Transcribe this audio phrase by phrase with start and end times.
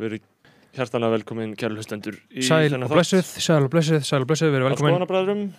[0.00, 0.24] Verið
[0.74, 5.52] hjartanlega velkomin, kæru hlustendur Sæl og blessuð, sæl og blessuð, sæl og blessuð, verið velkomin.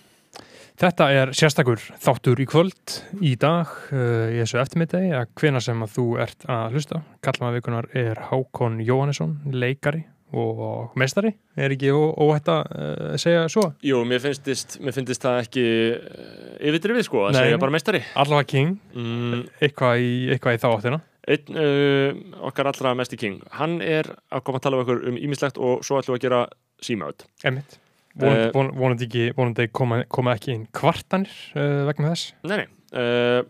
[0.76, 5.80] Þetta er sérstakur þáttur í kvöld, í dag, uh, í þessu eftirmiddegi, að hvena sem
[5.86, 7.00] að þú ert að hlusta.
[7.24, 10.02] Kallmaða vikunar er Hákon Jóhannesson, leikari
[10.36, 11.30] og meistari.
[11.56, 13.70] Er ekki óhætt að uh, segja svo?
[13.88, 14.76] Jú, mér finnst,
[15.24, 15.64] það ekki
[15.96, 17.42] uh, yfirdrifið sko, að Nei.
[17.46, 18.04] segja bara meistari.
[18.12, 21.00] Allavega King, Mm, eitthvað í, eitthvað í þá áttina.
[21.26, 25.18] Einn uh, okkar allra mesti king, hann er að koma að tala um okkur um
[25.18, 26.40] ímislegt og svo ætlum við að gera
[26.86, 27.26] símaöld.
[27.46, 27.80] Emmitt.
[28.16, 32.30] Vonandi, Eh, von, vonandi, ekki, vonandi koma, koma ekki inn kvartanir uh, vegna þess.
[32.48, 33.42] Nei, nei, uh,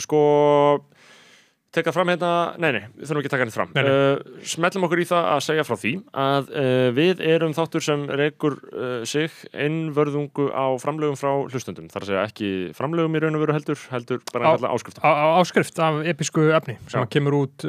[0.00, 0.20] sko,
[1.78, 3.72] teka fram hérna, nei, nei, við þurfum ekki að taka hérna fram.
[3.74, 3.92] Nei, nei.
[3.94, 5.92] Uh, smellum okkur í það að segja frá því
[6.26, 11.88] að uh, við erum þáttur sem reykur uh, sig innvörðungu á framlögum frá hlustundum.
[11.92, 14.68] Það er að segja ekki framlögum í raun og veru heldur, heldur bara Á- að
[14.74, 15.02] áskrifta.
[15.04, 17.08] Á, á, áskrift af episku efni sem Já.
[17.16, 17.66] kemur út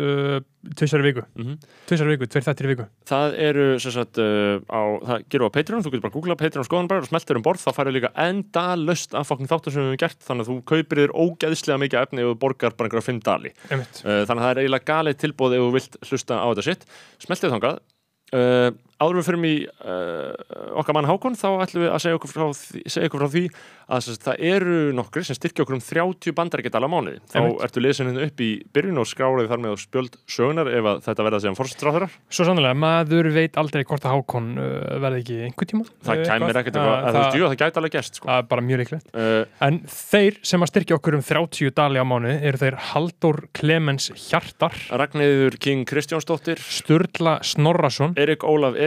[0.76, 1.24] tvisar viku.
[1.40, 1.58] Mm
[1.90, 2.86] Tvisar viku, tveir þættir í viku.
[3.10, 6.38] Það eru, sem sagt, uh, á, það gerur á Patreon, þú getur bara að googla
[6.40, 9.86] Patreon skoðanbræður og smeltir um borð, þá færðu líka enda löst af fokkin þáttur sem
[9.86, 13.08] við hefum gert, þannig að þú kaupir þér ógeðslega mikið efni og borgar bara einhverja
[13.08, 13.54] fimm dali.
[13.72, 16.86] Uh, þannig að það er eiginlega galið tilbúð ef þú vilt hlusta á þetta sitt.
[17.26, 17.82] Smeltið þangað.
[18.30, 18.70] Uh,
[19.00, 22.46] áður við fyrir mig uh, okkar mann Hákon, þá ætlum við að segja okkur frá
[22.60, 23.44] því, segja okkur frá því
[23.90, 27.20] að sagt, það eru nokkri sem styrkja okkur um 30 bandaríkjadala á mánuði.
[27.32, 27.62] Þá Einmitt.
[27.66, 31.26] ertu lesin hérna upp í byrjun og skráraði þar með spjöld sögunar ef að þetta
[31.26, 32.12] verða sem fórstráðurar.
[32.30, 34.68] Svo sannlega, maður veit aldrei hvort að Hákon uh,
[35.02, 35.88] verði ekki einhver tíma.
[36.06, 38.26] Það kæmir ekkert eitthvað, að þú veist, jú, það gæti alveg gerst, sko.
[38.30, 39.08] Það er bara mjög líklegt.
[39.16, 42.78] Uh, En þeir sem að styrkja okkur um 30 dali á mánu eru þeir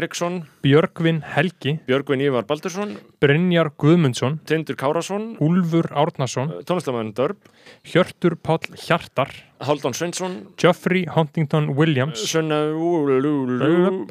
[0.03, 7.53] Eriksson, Björgvin Helgi, Björgvin Ívar Baldursson, Brynjar Guðmundsson, Tindur Kárasson, Úlfur Árnason, tónlistamæðin Dörb,
[7.87, 9.31] Hjörtur Páll Hjartar,
[9.63, 14.03] Haldón Sveinsson, Geoffrey Huntington Williams, Sunna Úlulúlú,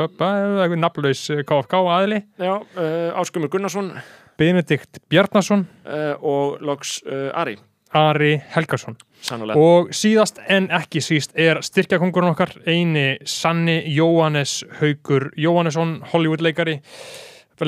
[0.80, 3.92] nafnlaus KFK aðli, já, uh, Áskumur Gunnarsson
[4.40, 7.60] Benedikt Bjarnason, uh, og loks uh, Ari,
[7.94, 8.98] Ari Helgason.
[9.22, 9.60] sannlega.
[9.60, 16.80] Og síðast en ekki síst er styrkjakongurinn okkar eini Sanni Jóhannes Haugur Jóhannesson, Hollywood-leikari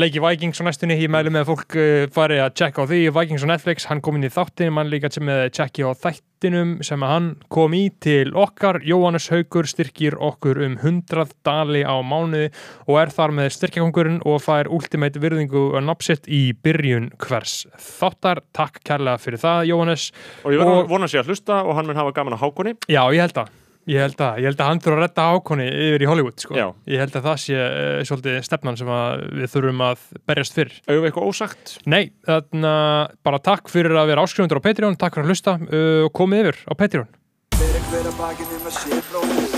[0.01, 2.99] leiki Vikings á næstunni, ég mælu með að fólk uh, fari að checka á því,
[3.13, 6.71] Vikings á Netflix hann kom inn í þáttin, mann líka sem með checki á þættinum
[6.85, 11.93] sem að hann kom í til okkar, Jóhannes Haugur styrkir okkur um 100 dali á
[12.01, 12.49] mánuði
[12.87, 18.41] og er þar með styrkjakongurinn og fær ultimate virðingu og napsitt í byrjun hvers þáttar,
[18.57, 20.09] takk kærlega fyrir það Jóhannes.
[20.43, 22.79] Og ég og- vona sér að hlusta og hann mun hafa gaman að hákonni.
[22.89, 25.65] Já, ég held að Ég held að, ég held að hann þurfa að redda ákonni
[25.67, 26.55] yfir í Hollywood sko.
[26.55, 26.67] Já.
[26.87, 30.77] Ég held að það sé uh, svolítið stefnan sem að við þurfum að berjast fyrir
[30.85, 31.73] Auðvitað eitthvað ósagt.
[31.91, 35.57] Nei, þannig að bara takk fyrir að vera áskrifundur á Patreon Takk fyrir að hlusta
[35.59, 37.11] uh, og komið yfir á Patreon
[37.59, 39.51] Fyrir hver að bakið um að sé bróðir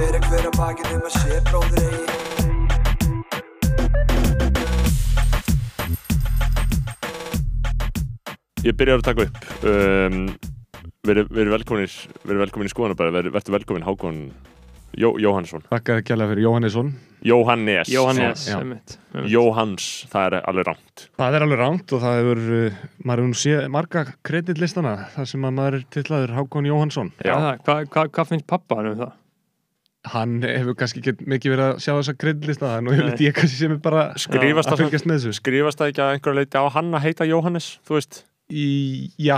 [0.00, 2.19] Fyrir hver að bakið um að sé bróðir
[8.60, 9.44] Ég byrjar að taka upp.
[9.64, 10.24] Um,
[11.08, 11.92] Verið veri velkominir,
[12.28, 14.18] veri velkomin í skoðanabæði, verið veri velkomin Hákon
[15.00, 15.62] Jó, Jóhannsson.
[15.70, 16.90] Þakka að kjalla fyrir Jóhannesson.
[17.24, 17.88] Jóhannes.
[17.92, 18.58] Jóhannes Já.
[19.30, 21.04] Jóhanns, það er alveg rámt.
[21.20, 25.30] Það er alveg ránt og það hefur, uh, maður hefur nú séð marga kreditlistana þar
[25.32, 27.12] sem að maður er tillaður Hákon Jóhannsson.
[27.22, 29.14] Já, það, hvað hva, hva finnst pappa um það?
[30.10, 33.00] Hann hefur kannski ekki mikið verið að sjá þessa kreditlista, þannig Nei.
[33.04, 35.36] að ég, ég kannski sem er bara Skrifast að það, fylgjast með þessu.
[35.40, 38.24] skrifast það ekki að einhverja leiti á hann að heita Jóhannes, þú veist?
[38.50, 39.36] Í, já,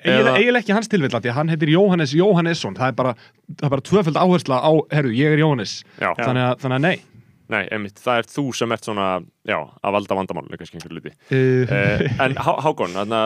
[0.00, 2.74] eiginlega, Eða- eiginlega ekki hans tilvill því að hann heitir Jóhannes Jóhannesson.
[2.78, 3.14] Það er bara,
[3.54, 5.74] það er bara tvöföld áhersla á, herru, ég er Jóhannes.
[6.00, 6.96] Þannig að, þannig að nei.
[7.52, 9.08] Nei, einmitt, það er þú sem ert svona,
[9.44, 11.12] já, að valda vandamálinu kannski einhverju liti.
[11.28, 13.18] Uh, Uh, en Há- Hákon, þarna,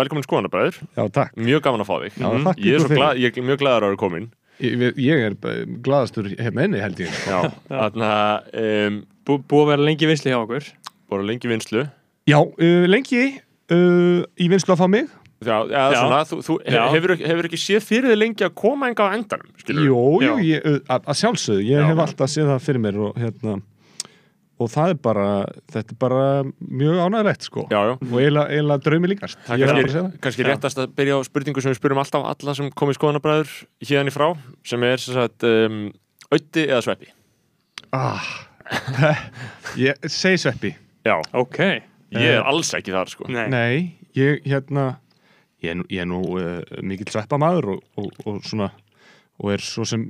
[0.00, 1.36] velkomin skoðanabræður, já, takk.
[1.36, 2.16] mjög gaman að fá þig.
[2.16, 4.30] Já, þakka Ég er glað, ég er mjög glaður að vera komin.
[4.64, 7.12] Ég, ég er bara glaðastur hérna inni, held ég.
[7.28, 8.10] Já, þarna,
[8.64, 10.72] um, Bú, búið að vera lengi visli hjá okkur
[11.10, 11.84] bara lengi vinslu.
[12.26, 13.40] Já, uh, lengi
[13.74, 15.08] uh, í vinslu að fá mig.
[15.44, 15.98] Já, já, Já.
[16.00, 16.82] svona, þú, þú Já.
[16.94, 20.36] hefur, hefur ekki séð fyrir þig lengi að koma enga á endanum, skilur Jú, jú,
[20.48, 21.88] ég, uh, að, að sjálfsögðu, ég Já.
[21.90, 23.56] hef alltaf séð það fyrir mér og hérna
[24.56, 25.26] og það er bara,
[25.72, 26.22] þetta er bara
[26.64, 27.92] mjög ánægilegt sko Já, já.
[28.00, 32.24] og eiginlega, draumi líkast er kannski, réttast að byrja á spurningu sem við spyrum alltaf
[32.32, 33.52] alla sem komið skoðanabræður
[33.84, 34.30] hérna í frá,
[34.64, 35.82] sem er sem sagt, um,
[36.32, 37.12] auði eða sveppi.
[37.92, 38.32] ah,
[39.84, 40.72] Ég segi sveppi
[41.06, 41.60] Já, Ok,
[42.14, 43.28] ég er alls ekki þar, sko.
[43.28, 43.76] nei, Nei,
[44.14, 44.96] ég hérna
[45.64, 48.70] ég er nú, ég er nú uh, mikill sveppamaður og, og, og svona
[49.36, 50.00] og er svo sem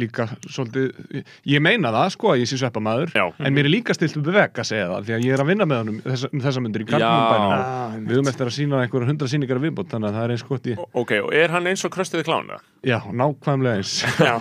[0.00, 3.26] líka svolítið, ég meina það sko að ég sé sveppamaður, Já.
[3.44, 5.42] en mér er líka stilt upp við vekk að segja það, því að ég er
[5.44, 6.94] að vinna með honum þessa, um þessa myndir í Já.
[6.94, 10.32] Karlmannbænum Ah, við höfum eftir að sína einhverja hundra sýningar viðbútt, þannig að það er
[10.38, 12.56] eins gott í Ok, og er hann eins og kröstuði klána?
[12.88, 14.32] já, nákvæmlega eins Já,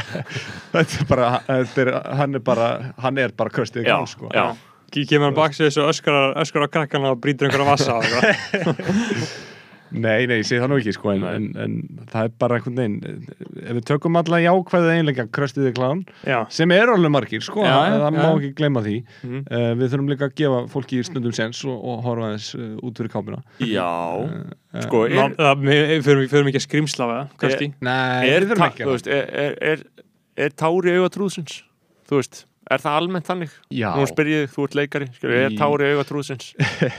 [0.72, 2.70] þetta er bara, þetta er, hann er bara
[3.04, 4.46] hann er bara kröstið Já, gál sko já.
[5.04, 9.26] Kemur hann bak sig þessu öskar, öskar á krakkana og brýtur einhverja vassa og eitthvað.
[9.96, 11.74] Nei, nei, ég segi það nú ekki sko en, en, en
[12.10, 13.28] það er bara einhvern veginn
[13.62, 17.70] ef við tökum alla jákvæðu einlega kröstiði klán Já, sem eru alveg margir sko, Já,
[17.92, 18.32] já, það má já.
[18.40, 19.44] ekki gleyma því Mhm.
[19.46, 22.98] uh, við þurfum líka að gefa fólki stundum sens og, og horfa aðeins uh, út
[22.98, 23.86] fyrir kápuna Já,
[24.88, 28.66] sko, Ná, er, það, við förum, ekki að skrimsla við kannski Nei, er, við þurfum
[28.66, 29.86] ekki að er, er, er,
[30.48, 31.60] er tári auga trúðsins?
[32.10, 33.52] Þú veist, er það almennt þannig?
[33.70, 36.48] Já, Nú spyr ég þig, þú ert leikari, skilur, er Í- tári auga trúðsins?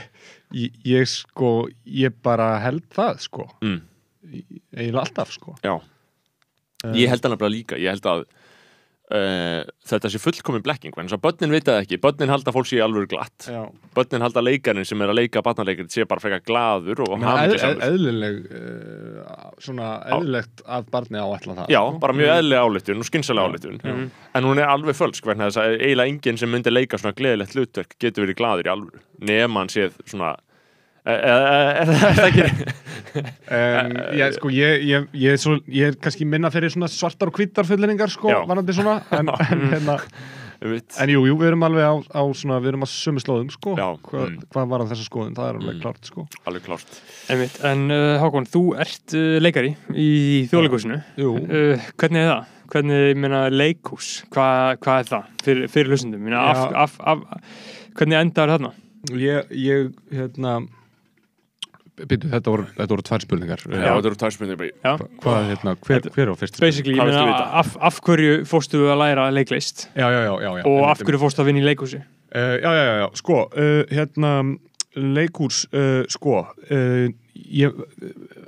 [0.62, 1.52] ég, ég sko
[1.84, 3.80] ég bara held það sko Mm.
[4.76, 5.76] eiginlega alltaf sko Já,
[6.94, 8.24] ég held hann bara líka, ég held að
[9.14, 12.58] uh, þetta sé fullkomin blekking, en þess að börnin vita það ekki, börnin halda að
[12.58, 13.60] fólk sé alveg glatt, Já,
[13.96, 17.26] börnin halda að leikarinn sem er að leika barnaleikari sé bara frekar glaður og eð,
[17.28, 17.84] hamingjusamur.
[17.88, 19.38] eðlileg uh,
[19.68, 21.72] svona eðlilegt að barni áætla það.
[21.74, 25.62] Já, bara mjög eðlilega álytun og skynsalega álytun en hún er alveg fölsk vegna þess
[25.62, 29.02] að eiginlega enginn sem myndi leika svona gleðilegt hlutverk getur verið glaður í alvöru.
[29.28, 30.36] Nema hann séð svona
[31.82, 32.48] er það ekki
[33.18, 37.38] Um, ég, sko, ég, ég, ég, svo, ég er kannski minna fyrir svona svartar og
[37.40, 39.94] hvítar fullinningar sko, varandi svona en, en, hérna,
[40.60, 40.92] Einmitt.
[41.00, 43.74] en jú, jú, við erum alveg á, á svona, við erum á sömu slóðum sko,
[43.80, 44.44] Já, hvað, mm.
[44.52, 45.82] hvað var að þessa skoðun, það er alveg Mm.
[45.86, 47.00] klart sko alveg klárt
[47.32, 47.58] Einmitt.
[47.72, 50.08] En uh, Hákon, þú ert uh, leikari í
[50.52, 52.56] þjóðleikúsinu Jú, uh, Hvernig er það?
[52.74, 56.20] Hvernig, ég meina, leikhús Hvað hva er það fyrir, fyrir hlustundum?
[56.20, 57.54] Ég meina, af, af, af,
[57.96, 58.74] hvernig endar þarna?
[59.16, 60.58] ég, ég hérna
[62.06, 63.62] Býtu, þetta voru, þetta voru tvær spurningar.
[63.66, 67.08] Já, þetta eru tærsmyndir bara Já, Hvað, hérna, hver, hver á fyrst basically, ég Hvað
[67.10, 67.48] viltu meina, vita?
[67.62, 69.88] af, af hverju fórstu að læra leiklist?
[69.98, 70.64] Já, já, já, já, já.
[70.70, 72.00] Og af hverju fórstu að vinna í leikhúsi?
[72.28, 74.32] Uh, já, já, já, já, sko, uh, hérna,
[75.18, 76.36] leikús, uh, sko,
[76.70, 77.82] uh, ég,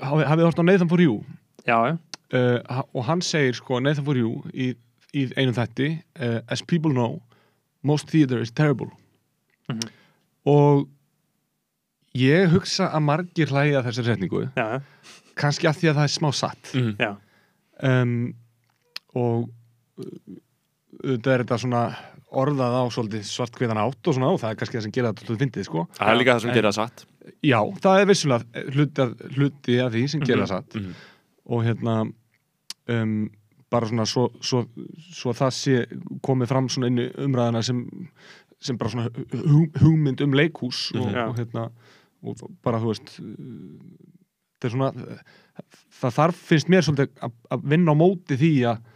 [0.05, 1.19] hafið hort á Nathan for You?
[1.67, 1.97] Já, já,
[2.37, 4.71] uh, og hann segir, sko, Nathan for You í,
[5.17, 7.19] í einum þætti, uh, as people know,
[7.83, 8.91] most theater is terrible.
[9.71, 9.91] Mhm.
[10.51, 10.87] Og
[12.19, 14.81] ég hugsa að margir hlæja þessari setningu, já,
[15.39, 16.73] kannski að því að það er smá satt.
[16.99, 17.17] Já,
[17.81, 18.35] Um,
[19.17, 19.47] og
[19.97, 20.09] uh,
[21.01, 21.79] þetta er þetta svona
[22.37, 25.25] orðað á svolítið svartkviðan átt og svona og það er kannski það sem gera þetta
[25.25, 25.85] svolítið fyndið, sko.
[25.97, 27.05] Það er líka það sem gerir það satt
[27.49, 30.51] Já, það er vissulega hluti af, hluti af því sem gera Mhm.
[30.53, 30.93] satt Mhm.
[31.57, 31.95] og hérna
[32.91, 33.31] um,
[33.71, 34.61] bara svona svo, svo,
[35.11, 35.87] svo það sé
[36.21, 37.81] komið fram svona inn í umræðina sem,
[38.61, 41.15] sem bara svona hug, hugmynd um leikhús og, Mhm.
[41.17, 41.29] Já.
[41.29, 41.71] og hérna
[42.23, 43.13] og bara þú veist
[44.61, 44.91] þetta svona
[46.01, 48.89] það þarf finnst mér svolítið að, vinna á móti því að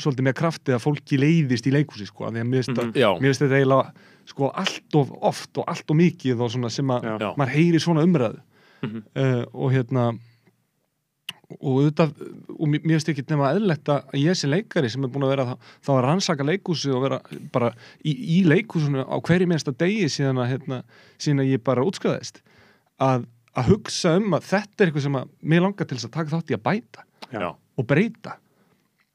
[0.00, 3.26] svolítið með krafti að fólki leiðist í leikhúsi sko, af því að mér finnst mér
[3.26, 7.10] finnst þetta eiginlega sko allt of oft og allt of mikið og svona sem að
[7.36, 8.40] maður heyri svona umræðu.
[8.84, 9.02] Mhm.
[9.16, 10.06] uh, og hérna
[11.56, 12.14] og auðvitað
[12.56, 15.46] og mér finnst ekki nema eðlilegt að ég sé leikari sem er búin að vera
[15.46, 15.54] þá,
[15.86, 17.20] þá að rannsaka leikhúsi og vera
[17.54, 17.70] bara
[18.02, 20.80] í, í leikhúsinu á hverju minnsta degi síðan að, hérna,
[21.22, 22.42] síðan að ég bara útskriðaðist
[23.06, 26.16] að, að hugsa um að þetta er eitthvað sem að mér langar til þess að
[26.18, 28.38] taka þátt í að bæta já, og breyta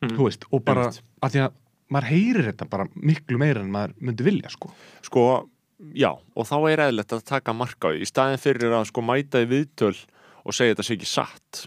[0.06, 1.04] þú veist, og bara Einmitt.
[1.22, 1.57] að því að
[1.92, 4.72] maður heyrir þetta bara miklu meira en maður myndi vilja sko.
[5.04, 5.25] Sko
[5.98, 8.06] Já, og þá er eðlilegt að taka marka á því.
[8.06, 9.95] Í staðin fyrir að sko mæta í viðtöl
[10.45, 11.62] og segja þetta sé ekki satt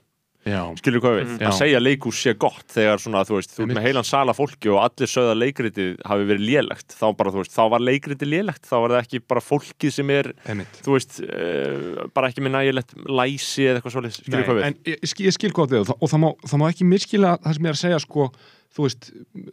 [0.44, 1.46] skilur hvað við, Mhm.
[1.48, 3.76] að segja leikhús sé gott þegar svona, þú veist, þú Einmitt.
[3.78, 7.54] með heilan sala fólki og allir sögða leikritið hafi verið lélegt, þá bara, þú veist,
[7.56, 10.80] þá var leikritið lélegt, þá var það ekki bara fólkið sem er, einmitt.
[10.84, 14.74] þú veist uh, bara ekki með nægilegt læsi eða eitthvað svolítið, skilur hvað við en
[14.84, 17.54] ég, ég skil hvað þig og, það- og það, má, það má ekki miskila það
[17.54, 18.30] sem ég er að segja sko
[18.74, 19.08] þú veist,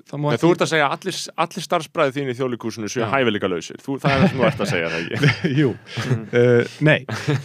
[0.09, 2.89] það má Nei, ekki þú ert að segja að allir, allir starfsbræði þín í þjóðleikúsinu
[2.89, 3.77] séu hæfileika lausir.
[3.85, 5.51] Þú, það er það sem þú ert að segja það ekki?
[5.61, 5.67] Jú,
[6.41, 6.97] uh, nei.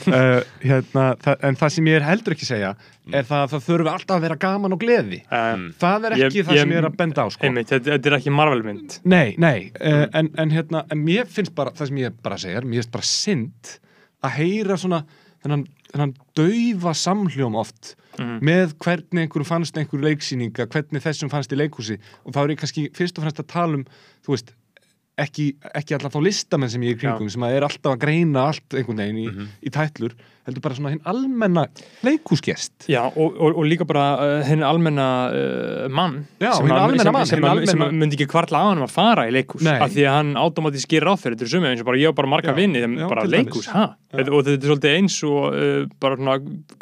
[0.09, 2.71] Uh, hérna, það, en það sem ég er heldur ekki að segja
[3.15, 5.21] er það að það þurfi alltaf að vera gaman og gleði.
[5.31, 7.47] Um, það er ekki Ég- það sem ég er að benda á sko.
[7.47, 11.55] einmitt, þetta, þetta er ekki marvelmynd Nei, nei, uh, en, en hérna en mér finnst
[11.55, 13.77] bara, það sem ég bara segja mér finnst bara synd
[14.27, 15.05] að heyra svona
[15.45, 18.39] þennan, þennan daufa samhljóm oft Mhm.
[18.41, 22.61] með hvernig einhverjum fannst einhverju leiksýninga hvernig þessum fannst í leikhúsi og þá er ég
[22.63, 23.85] kannski fyrst og fremst að tala um
[24.25, 24.55] þú veist,
[25.19, 28.49] ekki, ekki alltaf þá listamenn sem ég er kringum sem að er alltaf að greina
[28.51, 29.47] allt einhvern veginn í, Mhm.
[29.65, 30.13] í tætlur
[30.47, 31.65] heldur bara svona hinn almenna
[32.07, 36.77] leikúsgest Já, og, og, og líka bara uh, henni almenna uh, mann Já, sem, hinn
[36.77, 39.25] almenna sem, mann, sem, hinn sem almenna- að myndi ekki kvarla á hann að fara
[39.27, 39.75] í leikhús Nei.
[39.83, 42.19] af því að hann automatist gerir fyrir þetta er sumið eins og bara ég og
[42.21, 43.87] bara marga Já, já, bara leikhús, ha?
[44.17, 46.37] og þetta er svolítið eins og uh, bara svona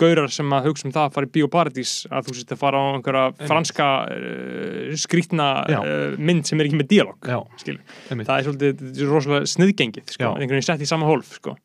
[0.04, 2.78] gaurar sem að hugsa um það að fara í bioparadís að þú sést að fara
[2.78, 5.80] á einhverja franska uh, skrítna Já.
[5.80, 7.80] uh, mynd sem er ekki með díalog Já, skilur.
[8.24, 8.30] Einmitt.
[8.30, 10.30] það er svolítið þetta er rosalega sniðgengið sko.
[10.34, 11.58] Einhvern veginn sett í sama hólf sko.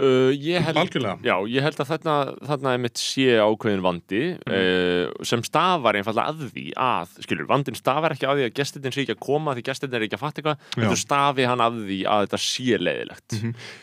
[0.00, 0.94] Uh, ég held.
[1.26, 2.14] Já, ég held að þarna,
[2.48, 7.76] þarna er mitt sé ákveðin vandi uh, sem stafar einfallega að því að, skilur, vandin
[7.76, 10.22] stafar ekki að því að gestirinn sé ekki að koma því gestirinn er ekki að
[10.22, 10.86] fatta eitthvað, Já.
[10.86, 13.36] þú stafi hann að því að þetta sé leiðilegt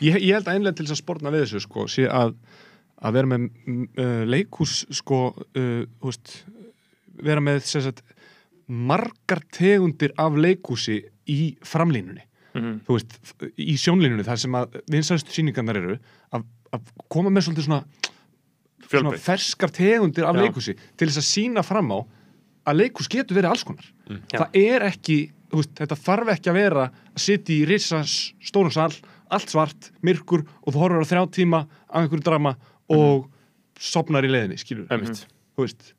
[0.08, 2.34] ég, ég held að einlega til þess að spórna við þessu sko, sé að,
[2.98, 6.34] að vera með mm, uh, leikús sko, uh, þú veist,
[7.28, 8.02] vera með sem sagt,
[8.66, 12.24] margar tegundir af leikúsi í framlínunni
[12.58, 12.78] Mhm.
[12.88, 13.12] þú veist,
[13.60, 15.98] í sjónlínunni þar sem að vinsæðustu sýningarnar eru
[16.32, 17.82] að, að koma með svolítið svona,
[18.88, 20.40] svona ferskar tegundir af Já.
[20.42, 21.98] leikúsi til þess að sína fram á
[22.68, 23.84] að leikús getur verið alls konar
[24.32, 24.40] Já.
[24.40, 25.18] það er ekki,
[25.52, 28.90] þú veist, þetta þarf ekki að vera að sitja í risa stórum sal
[29.30, 31.60] allt svart, myrkur og þú horfur á þrjá tíma
[31.92, 32.56] af einhverju drama
[32.88, 33.28] og
[33.78, 35.26] sopnar í leiðinni, skilur Einmitt.
[35.54, 35.92] þú veist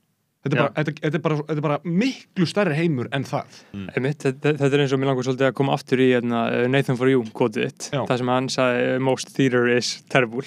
[0.43, 3.57] þetta er, bara, þetta, þetta, er bara, þetta er bara miklu stærri heimur en það.
[3.95, 6.67] Einmitt, þetta, þetta er eins og mér langar svolítið að koma aftur í hérna, uh,
[6.71, 8.03] Nathan for You kvotið þitt, Já.
[8.03, 10.45] það sem hann sagði most theater is terrible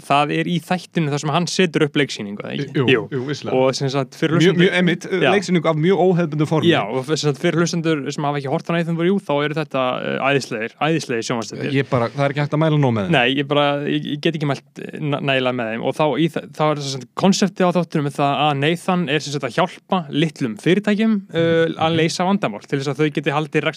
[0.00, 2.84] það er í þættinu þar sem hann setur upp leiksýningu eða ekki?
[2.88, 3.56] Jú, jú, vissulega.
[3.58, 5.30] og sem sagt fyrir mjög, hlustendur mjög emitt, Já.
[5.34, 6.70] leiksynningu af mjög óhefbundu formi.
[6.72, 9.34] Já, og sem sagt fyrir hlustendur sem hafa ekki hort á Nathan for You þá
[9.44, 12.92] eru þetta uh, æðislegir, æðislegir sjónvastöfir ég bara, það er ekki hægt að mæla nóg
[12.96, 13.16] með þeim.
[13.18, 15.82] Nei, ég bara, ég, ég get ekki mælt eh, næ- nægilega með þeim.
[15.88, 19.32] Og þá, í, þá er þess að konseptið á þáttunum það að Nathan er sem
[19.34, 23.68] sagt að hjálpa litlum fyrirtækjum uh, að leysa vandamál til þess að þau geti haldið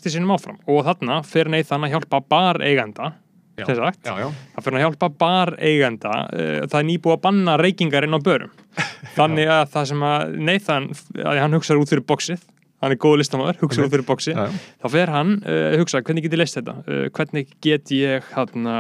[3.66, 7.58] að já, já, það hann að hjálpa bar eiganda uh, það er nýbúið að banna
[7.62, 8.56] reykingar inn á börum.
[9.18, 10.90] Þannig að það sem að Nathan
[11.26, 12.48] að hann hugsaður út fyrir bóksið
[12.82, 14.42] hann er góð listamæður, hugsaður út fyrir bóksið
[14.82, 16.78] þá fer hann uh, hugsa hvernig get ég leist þetta?
[16.88, 18.74] Uh, hvernig get ég hann,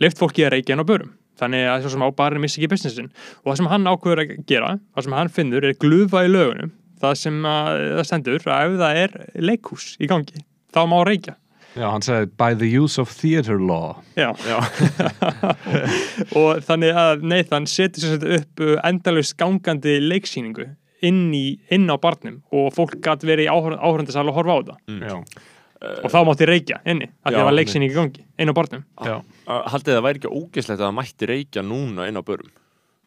[0.00, 1.12] leift fólki að reykja hann á börum?
[1.36, 3.10] Þannig að svo sem á barinn missi ekki businessin
[3.42, 6.72] og það sem hann ákveður að gera það sem hann finnur er glufa í lögunum
[7.02, 11.36] það sem að, það stendur að ef það er leikhús í gangi þá má reykja
[11.76, 14.00] já, hann sagði by the use of theater law.
[14.16, 14.30] Já.
[14.48, 14.58] Já.
[16.38, 20.70] og þannig að Nathan setur sér þetta upp uh, endalaust gangandi leiksýningu
[21.06, 25.06] inn, í, inn á barnum og fólk gæti verið í áhörndasal og horfa á þetta
[25.12, 25.16] já,
[26.00, 28.52] og þá mátti reykja inni, af því Já, að það var leiksýning í gangi inn
[28.52, 28.84] á barnum.
[29.04, 29.18] Uh,
[29.70, 32.52] Haldið það væri ekki ógeslegt að það mætti reykja núna inn á börum?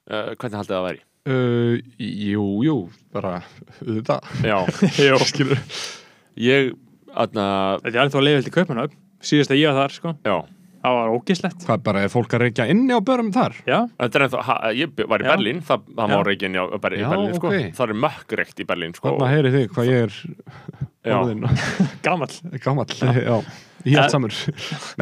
[0.09, 1.01] Uh, Hvernig haldið það væri?
[1.29, 2.75] Uh, jú, jú,
[3.13, 3.39] bara
[3.83, 4.29] auðvitað.
[4.45, 4.57] Já,
[5.29, 5.59] skilur
[6.39, 6.71] ég,
[7.25, 7.45] aðna,
[7.83, 8.95] Þetta er alveg leiðvilt í Kaupanöf
[9.29, 10.37] síðast að ég var þar sko, já.
[10.79, 11.63] Það var ógislegt.
[11.67, 13.55] Hvað bara er fólk að reykja inni á börum þar?
[13.67, 15.31] Já, Þetta er ennþá, ha, ég var í Já.
[15.33, 16.21] Berlín, það, það má Já.
[16.29, 17.47] reykja inn í, á- bara í Já, Berlín, sko.
[17.51, 17.73] ok.
[17.75, 19.11] Það er mökkrekt í Berlín, sko.
[19.11, 20.13] Þarna heyri þig hvað ég er
[21.03, 21.17] Já.
[21.17, 21.43] orðin
[22.07, 22.37] gamall.
[22.63, 23.35] Gamall, já,
[23.89, 24.37] ég held samur.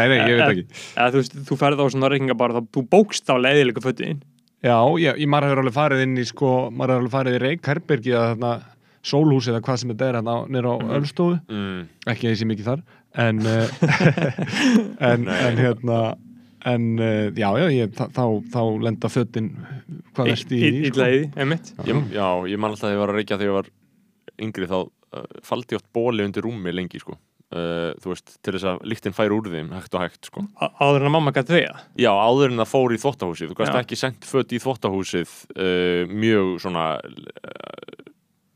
[0.02, 0.66] Nei, nei, ég veit ekki.
[0.98, 4.24] Eða, þú, veist, þú ferð á svona reykingabar þá þú bókst á leiðilega fötin
[4.66, 7.42] Já, ég, ég maður hefur alveg farið inn í sko, maður hefur alveg farið í
[7.46, 8.52] Reykherbergi að þarna
[9.08, 12.48] sólhús eða hvað sem þetta er hérna nýra á Ölstofu, Mm, ekki að ég sé
[12.50, 12.86] mikið þar
[13.28, 13.68] en uh,
[15.12, 16.00] en, en hérna
[16.68, 18.24] en uh, já, já, ég, þá, þá,
[18.54, 19.52] þá lenda fötin
[20.18, 23.02] hvað verst í því, Ítla í því, einmitt ég, já, ég man alltaf að ég
[23.04, 23.72] var að reykja þegar ég var
[24.48, 27.16] yngri þá uh, faldi ég oft bóli undir rúmi lengi, sko.
[27.48, 30.42] Uh, þú veist, til þess að líktinn færi úr þeim hægt og hægt, sko.
[30.60, 33.54] Áður en að mamma gæti vega Já, áður en það fór í þvottahúsið.
[33.54, 33.78] Þú Já.
[33.80, 36.84] ekki sendt fött í þvottahúsið uh, mjög svona,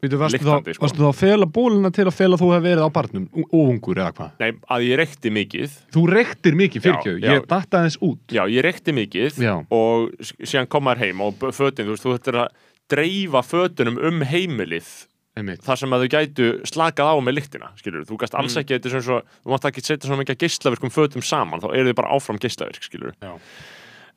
[0.02, 0.82] Vítu, varstu, þá, sko.
[0.82, 4.00] varstu þá að fela bólina til að fela þú hefur verið á barnum og ungur
[4.02, 4.32] eða hvað?
[4.42, 5.76] nei, að ég reykti mikið.
[5.94, 7.36] Þú reyktir mikið fyrirkjöf, Já, já.
[7.38, 9.54] ég datta aðeins út Já, ég reykti mikið Já.
[9.70, 10.10] og
[10.42, 12.50] síðan kom maður heim og fötin, þú veist, þú ættir að
[12.90, 14.90] dreifa fötunum um heimilið
[15.38, 15.62] Einmitt.
[15.64, 18.42] þar sem að þau gætu slakað á með lyktina, skilur þú gast Mm.
[18.42, 21.62] alls ekki, þetta er svona svo, þú mátt ekki setja svona mikið geislavirkum fötum saman,
[21.62, 23.38] þá eru þau bara áfram geislavirk, skilur Já.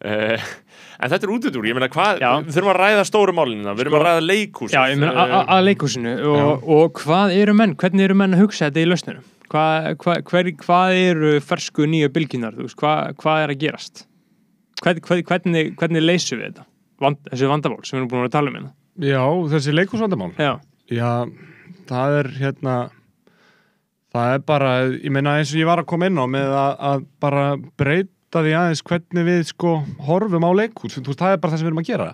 [0.05, 0.37] Uh,
[1.01, 3.95] en þetta er útudúr, ég meina hvað við þurfum að ræða stóru málinu, við þurfum
[3.95, 8.05] Sko- að ræða leikhús Já, ég meina að leikhúsinu og, og hvað eru menn, hvernig
[8.05, 9.23] eru menn að hugsa þetta í lausninu?
[9.55, 14.05] Hvað, hvað, hver, hvað eru fersku nýju bylginar, hvað, hvað er að gerast?
[14.85, 16.67] Hvern, hvern, hvernig, hvernig leysum við þetta?
[17.05, 18.73] Vand, þessi vandamál sem við erum búin að tala um hérna.
[19.05, 19.23] Já,
[19.55, 20.53] þessi leikhúsvandamál Já,
[20.93, 21.11] Já,
[21.89, 22.77] það er hérna
[24.15, 26.75] það er bara, ég meina eins og ég var að koma inn á með að,
[26.91, 27.47] að bara
[27.81, 28.11] breyta
[28.43, 29.71] því aðeins hvernig við sko
[30.09, 32.09] horfum á leikhús, þú veist, það er bara það sem við erum að gera.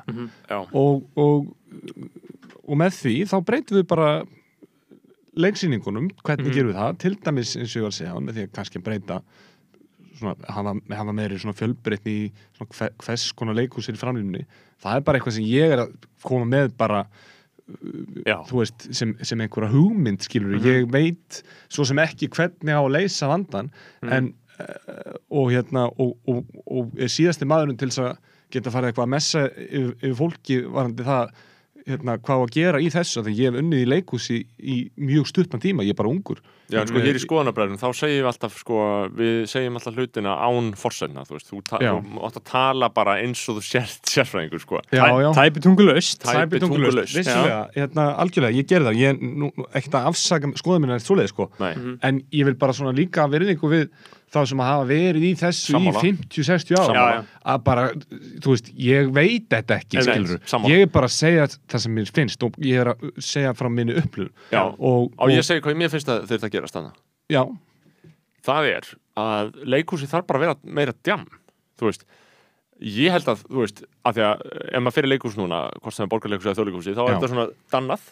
[0.51, 0.59] Já.
[0.73, 1.47] og, og,
[2.69, 4.11] og með því þá breytum við bara
[5.41, 6.55] leiksýningunum, hvernig Mhm.
[6.55, 6.99] gerum við það.
[6.99, 9.23] Til dæmis eins og ég var að segja, með því að kannski breyta
[10.19, 14.45] svona, hafa, hafa meiri svona fjölbreytni í svona hve- hvers konar leikhúsir í framlýninni
[14.83, 17.07] það er bara eitthvað sem ég er að koma með bara
[18.27, 22.83] Já, þú veist, sem, sem einhverja hugmynd skilur, ég veit svo sem ekki hvernig á
[22.83, 23.71] að leysa vandan
[24.03, 24.40] en uh,
[25.31, 28.19] og hérna og, og, og er síðasti maðurinn til þess að
[28.51, 31.33] geta farið eitthvað að messa yfir, yfir fólki varandi það
[31.89, 35.29] hérna, hvað á að gera í þessu, því ég hef unnið í leikhúsi í mjög
[35.31, 36.41] stuttan tíma, ég er bara ungur.
[36.71, 38.77] Já, en sko hér í skoðanabræðinu þá segjum við alltaf sko,
[39.19, 41.63] við segjum alltaf hlutina án forsenna, þú veist, þú,
[42.29, 44.83] átt að tala bara eins og þú sért sérfræðingur, sko.
[44.95, 45.29] Já, já.
[45.41, 49.99] Tæpi tungulaust Tæpi Tæpitungulaust, tungulaust, vissulega, hérna, algjörlega, ég gerði það ég, nú, nú, ekkert
[49.99, 51.73] að afsaka skoðum minna eitt svoleið, sko, Nei,
[52.07, 53.91] en ég vil bara svona líka verðingu við
[54.31, 56.01] þá sem hafa verið í þessu Sammála.
[56.05, 57.23] í 50-60 ár Sammála.
[57.55, 57.85] að bara,
[58.45, 62.13] þú veist, ég veit þetta ekki, skilur ég er bara að segja það sem mér
[62.21, 64.63] finnst og ég er að segja frá minni upplun Já.
[64.79, 67.01] og, á ég að segja hvað mér finnst að þetta að gerast þannig.
[67.35, 67.43] já,
[68.47, 68.87] Það er
[69.21, 71.27] að leikhúsi þarf bara að vera meira djam,
[71.77, 72.07] þú veist.
[72.81, 76.05] Ég held að, þú veist, að því að ef maður fyrir leikhús núna, hvort sem
[76.07, 77.45] er borgarleikhúsi eða þjóðleikhúsi, þá er þetta svona
[77.75, 78.07] dannað.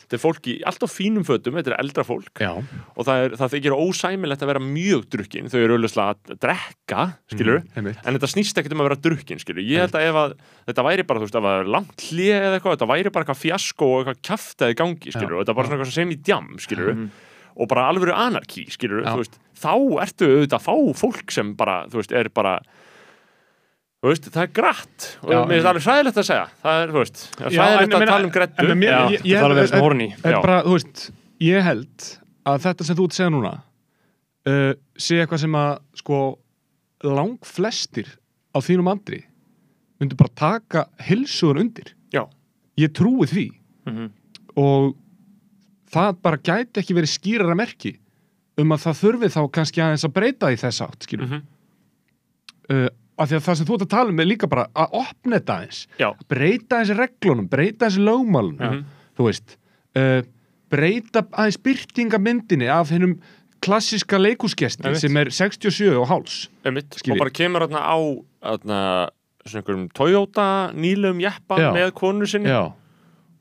[0.00, 2.40] Þetta er fólk í alltaf fínum fötum, þetta er eldra fólk.
[2.40, 6.38] Já, og það, er, það þykir ósæmilegt að vera mjög drukkin, þau eru auðvitað að
[6.46, 7.04] drekka,
[7.34, 8.00] skilur Mhm, einmitt.
[8.06, 10.34] en þetta snýst ekkert um að vera drukkin, skilur ég held að ef að
[10.72, 13.24] þetta væri bara, þú veist, ef það er langt hlið eða eitthvað, þetta væri bara
[13.28, 16.18] eitthvað fjasko og eitthvað kjaftaði gangi, skilur, og þetta er bara svona eitthvað sem í
[16.24, 16.94] djam, skilur
[17.54, 19.12] og bara alveg anarki, skilur Já.
[19.12, 22.56] þú veist, þá ertu auðvitað að fá fólk sem bara, þú veist, er bara
[24.04, 27.00] þú veist, það er grætt og mér finnst alveg hræðilegt að segja það er, þú
[27.00, 30.32] veist, það er en að tala um grættu en mér- Já, ég- að horny en
[30.34, 30.40] Já.
[30.44, 31.04] bara, þú veist,
[31.40, 32.08] ég held
[32.44, 33.52] að þetta sem þú ert að segja núna
[34.44, 36.18] uh, sé eitthvað sem að sko
[37.04, 38.10] lang flestir
[38.52, 39.22] á þínum andri
[40.00, 42.26] myndu bara taka hilsuður undir Já.
[42.76, 43.46] ég trúi því
[43.88, 44.10] Mhm.
[44.56, 44.94] og
[45.92, 47.96] það bara gæti ekki verið skýrara merki
[48.58, 51.42] um að það þurfi þá kannski aðeins að breyta í þess átt skilur Mhm.
[52.70, 54.96] uh, af því að það sem þú ert að tala um er líka bara að
[55.00, 55.80] opna þetta aðeins.
[56.00, 56.08] Já.
[56.28, 58.84] breyta þessi reglunum, breyta þessi lögmálunum Mhm.
[59.18, 59.56] þú veist.
[59.96, 60.22] Uh,
[60.70, 63.18] breyta aðeins byrtingamyndinni af hennum
[63.64, 67.96] klassiska leikúsgesti sem er 67 og háls og bara kemur þarna á
[68.42, 69.08] þarna,
[69.46, 72.72] svona einhverjum Toyota nýlum jeppa með konu sinni já,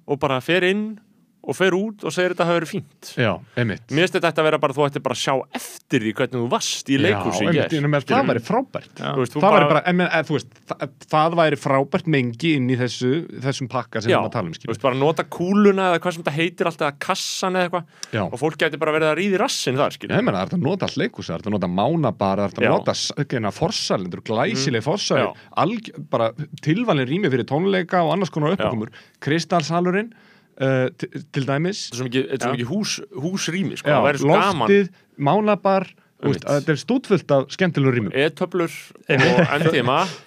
[0.08, 1.00] og bara fer inn
[1.44, 4.48] og fer út og segir þetta hafi verið fínt já, einmitt mér finnst þetta að
[4.48, 7.44] vera bara, þú ætti bara að sjá eftir því hvernig þú varst í leikhúsi já,
[7.44, 7.78] í einmitt, gær.
[7.78, 10.38] ég meina, það væri frábært Þú veist, þú það bara- væri bara, en, en, þú
[10.38, 13.12] veist, það, það væri frábært mengi inn í þessu,
[13.44, 16.16] þessum pakka sem Já, við erum að tala um veist, bara nota kúluna eða hvað
[16.16, 18.24] sem þetta heitir alltaf að kassan eða eitthvað Já.
[18.24, 20.16] og fólk gæti bara verið að ríði rassin þar skilur.
[20.16, 22.64] Ég meina, það er að nota allt leikhús, það er að nota mánabar, það er
[22.64, 22.74] að Já.
[22.74, 22.96] nota
[23.34, 25.04] hérna, forsalendur, glæsileg mm.
[25.14, 26.00] Já.
[26.14, 26.32] bara
[26.64, 28.94] tilvalin rými fyrir tónleika og annars konar uppákomur.
[29.24, 30.14] Kristalsalurinn,
[30.62, 31.10] uh, til,
[31.48, 33.90] dæmis, þetta er svo mikið, er hús, húsrými sko.
[33.90, 36.34] Já, það væri svo gaman loftið, mánabar, þú Einmitt.
[36.34, 38.14] veist, að þetta er stútfullt af skemmtilegu rýmum.
[38.16, 38.72] e-töflur
[39.10, 39.42] og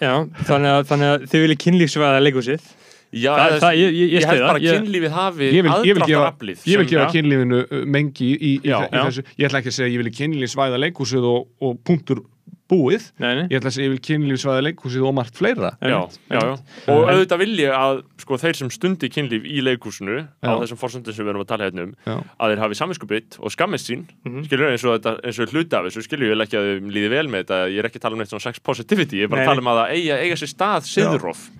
[0.02, 0.12] Já,
[0.48, 2.72] þannig að, þannig að þið viljið kynlífsvæða leikúsið
[3.16, 4.66] Já, Það- eða- það- ég- ég- ég held bara það.
[4.66, 7.12] að kynlífið hafi vil, ég vil gefa, aðdráttaraflið ég vil sem- gefa já.
[7.14, 9.02] kynlífinu uh, mengi í, í, Já, í, já.
[9.06, 9.22] þessu.
[9.38, 12.20] Ég ætla ekki að segja að ég vil kynlífsvæða leikhúsið og, og punktur
[12.70, 13.04] búið.
[13.22, 15.70] Nei, nei Ég ætla að segja ég vil kynlífsvæða leikhúsið og margt fleira.
[15.80, 15.98] já,
[16.30, 16.54] já, já.
[16.90, 21.14] og auðvitað vil ég að sko, þeir sem stundi kynlíf í leikúsinu á þessum forsöndum
[21.14, 21.92] sem við erum að tala hérna um
[22.40, 24.44] að þeir hafi samvinskupið og skammist sín Mhm.
[24.48, 26.90] skilur eins og, þetta, eins og hluti af þessu skilur ég vil ekki að þeim
[26.96, 29.24] líði vel með þetta ég er ekki að tala um neitt svona sex positivity ég
[29.24, 30.90] er bara að tala um að það eiga, eiga sér stað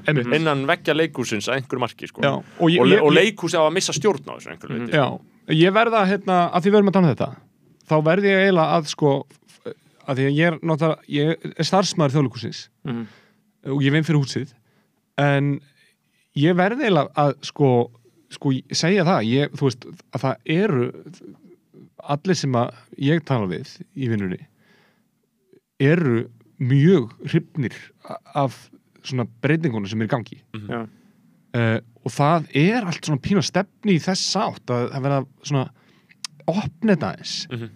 [0.06, 0.34] Einmitt.
[0.34, 2.20] innan veggja leikúsins að einhver marki sko.
[2.22, 6.64] Og, og og, leikúsi á að missa stjórn á þessu mm ég verða hérna, að
[6.64, 7.30] því við erum að tala um þetta
[7.86, 9.10] þá verði ég eiginlega að sko
[10.06, 13.06] að því að ég er náttúrulega ég er starfsmæður þjóðleikusins Mhm.
[13.72, 14.52] og ég vinn fyrir húsið.
[15.18, 15.60] En
[16.36, 17.70] ég verði eiginlega að sko,
[18.30, 20.92] sko segja það, ég, þú veist að það eru
[22.06, 24.42] allir sem að ég tala við í vinnunni
[25.80, 26.28] eru
[26.60, 27.74] mjög hrifnir
[28.34, 28.70] af
[29.04, 30.38] svona breytingunum sem er í gangi.
[30.68, 30.86] Já,
[31.56, 35.66] uh, og það er allt svona pína stefni í þess átt að það verða svona
[36.46, 37.34] opna þetta aðeins.
[37.50, 37.68] Mhm.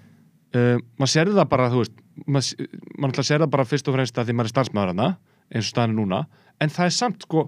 [0.54, 3.88] uh, maður sér það bara þú veist maður, maður ætla að sér það bara fyrst
[3.88, 5.08] og fremst að því maður er starfsmæður hana
[5.50, 6.20] eins og staðinu núna.
[6.60, 7.46] En það er samt sko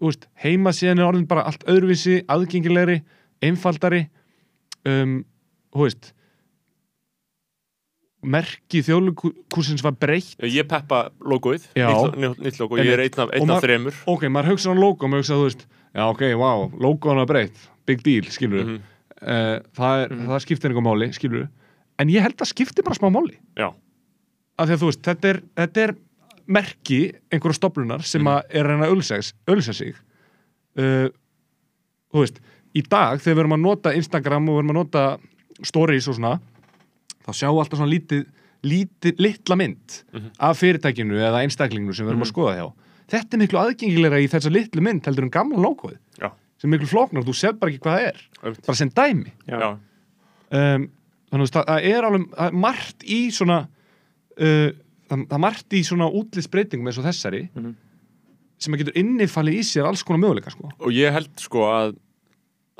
[0.00, 3.02] veist, heima síðan er orðin bara allt öðruvísi aðgengilegri,
[3.44, 4.06] einfaldari.
[4.88, 5.24] Um,
[5.74, 6.12] þú veist
[8.20, 10.34] merki þjóðlugkúsins var breytt.
[10.44, 12.76] Ég peppa logoið, nýtt, nýtt, nýtt logo.
[12.80, 13.96] Ég er einn af, einn af þremur.
[14.12, 15.62] ok, maður hugsa á logo, maður hugsa þú veist
[15.96, 18.82] já ok, wow, logoan var breytt, big deal skilur Mhm.
[19.22, 21.48] uh, það, er, það skiptir einhver máli, skilur
[22.00, 23.36] en ég held að skiptir bara smá máli.
[23.60, 23.68] Já,
[24.58, 25.94] af því að þú veist, þetta er, þetta er
[26.50, 29.94] merki einhverja stofnunar sem að er að reyna að ölsa, sig.
[30.78, 31.08] Uh,
[32.10, 32.40] þú veist
[32.78, 35.04] í dag þegar við erum að nota Instagram og við erum að nota
[35.66, 36.36] stories og svona
[37.26, 38.22] þá sjáum við alltaf svona lítið
[38.62, 40.30] líti, litla mynd Mhm.
[40.38, 42.66] af fyrirtækinu eða einstaklinginu sem við erum að skoða hjá.
[43.10, 46.30] Þetta er miklu aðgengilegra í þessa litlu mynd heldur en gamla logoið Já.
[46.60, 48.20] sem er miklu flóknar, þú sér bara ekki hvað það er.
[48.44, 48.66] Einmitt.
[48.66, 49.32] bara sem dæmi.
[50.52, 50.90] Um,
[51.30, 53.60] þannig að það- er alveg margt í svona
[54.40, 54.68] uh,
[55.10, 57.74] það, er margt í svona útlitsbreytingum eins og þessari Mhm.
[58.60, 60.70] sem að getur innifalið í sér alls konar möguleika sko.
[60.78, 61.96] og ég held sko að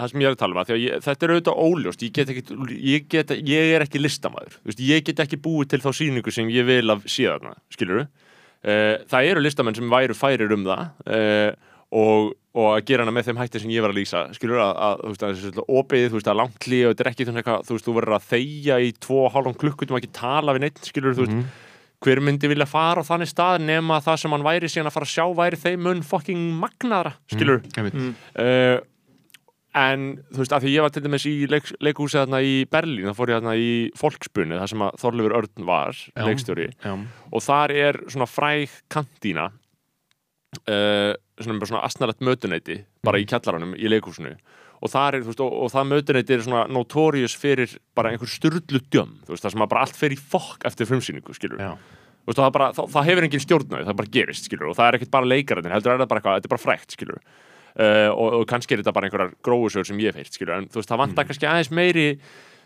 [0.00, 2.28] það sem ég er að tala um að ég, þetta er auðvitað óljóst ég get
[2.32, 2.42] ekki,
[2.80, 6.32] ég, get, ég er ekki listamaður Þú veist, ég get ekki búið til þá sýningu
[6.32, 8.06] sem ég vil af síðarna, skilur
[8.62, 11.52] það eru listamenn sem væru færir um það uh,
[11.92, 14.24] og, og að gera hana með þeim hætti sem ég var að lýsa.
[14.34, 17.04] Skilur að, að, þú veist, að þessi opið, þú veist, að langt lí og þetta
[17.06, 19.94] er ekki svona eitthvað, þú veist, þú verður að þegja í tvo og hálfum klukkutum
[19.94, 21.44] og ekki tala við neitt, skilur, þú veist, Mhm.
[22.00, 25.06] hver myndi vilja fara á þannig stað nema það sem hann væri síðan að fara
[25.06, 28.14] að sjá væri þeim mun fucking magnaðra, skilur Einmitt.
[28.40, 28.80] uh,
[29.76, 33.04] en þú veist, af því ég var til dæmis í leik, leikhúsi þarna í Berlín,
[33.06, 35.92] þá fór ég þarna í Folkspunni, þar sem að Þorleifur Örn var
[36.26, 36.70] leikstjóri,
[37.30, 39.50] og þar er svona fræg kantína
[40.66, 44.34] uh, svona, bara svona astnalett mötuneyti bara í kjallaranum í leikhúsinu.
[44.80, 49.18] Og, er, veist, og, og það mötuneyti er svona notorious fyrir bara einhver styrlu djömm,
[49.28, 51.36] það sem bara allt fer í fokk eftir frumsýningu,
[52.30, 54.98] veist, það, bara, það, það hefur engin stjórnaði, það bara gerist, skilur og það er
[54.98, 58.28] ekkert bara leikarinn, heldur er það bara eitthvað, þetta er bara frækt, skilur uh, og,
[58.40, 60.90] og kannski er þetta bara einhverjar gróusögur sem ég hef heyrt, skilur en þú veist,
[60.92, 62.06] það vantar kannski aðeins meiri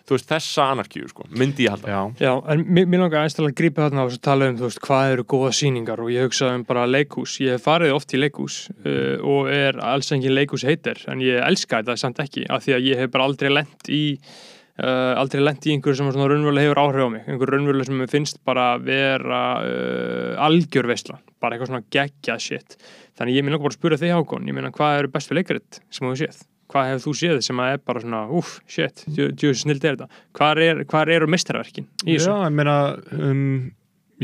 [0.05, 2.01] þú veist, þessa anarkíu, sko, myndi ég halda Já.
[2.21, 4.81] Já, en mér, langar aðeins til að grípa þarna og svo tala um, þú veist,
[4.85, 8.21] hvað eru góða sýningar og ég hugsa um bara leikhús, ég hef farið oft í
[8.21, 12.67] leikhús uh, og er alls engin leikhús heitir, en ég elska þetta samt ekki, af
[12.67, 16.29] því að ég hef bara aldrei lent í uh, aldrei lent í einhverju sem svona
[16.31, 21.21] raunverulega hefur áhrif á mig, einhverju raunverulega sem mér finnst bara vera uh, algjör veistla,
[21.41, 22.83] bara eitthvað svona geggjað shit,
[23.17, 25.45] þannig ég minn langar bara að spura þig Hákon, ég meina hvað eru best fyrir
[25.45, 26.45] leikaritt sem þú séð?
[26.73, 30.23] Hvað hefur þú séð sem að er bara svona, uff, shit, djú snild er þetta?
[30.39, 32.31] Hvar, er, hvar eru meistarverkin í þessu?
[32.31, 32.77] Já, ég meina
[33.13, 33.45] um,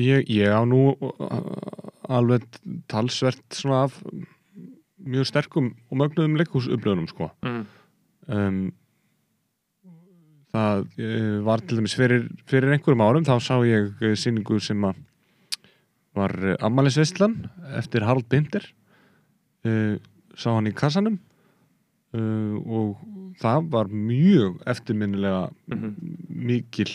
[0.00, 1.38] ég, ég á nú uh,
[2.10, 2.46] alveg
[2.90, 4.00] talsvert svona af
[5.00, 7.30] mjög sterkum og mögnuðum leikhúsupplöðunum sko.
[7.44, 7.62] Mm.
[8.28, 8.60] um,
[10.50, 14.88] það uh, var til dæmis fyrir, fyrir einhverjum árum þá sá ég uh, sýningu sem
[14.88, 15.06] að
[16.18, 16.32] var
[16.66, 17.36] Ammælisveistlan
[17.78, 18.64] eftir Harald Binder
[19.68, 19.94] uh,
[20.34, 21.20] sá hann í kassanum
[22.14, 22.98] uh, og
[23.40, 25.94] það var mjög eftirminnilega Mhm.
[26.28, 26.90] mikil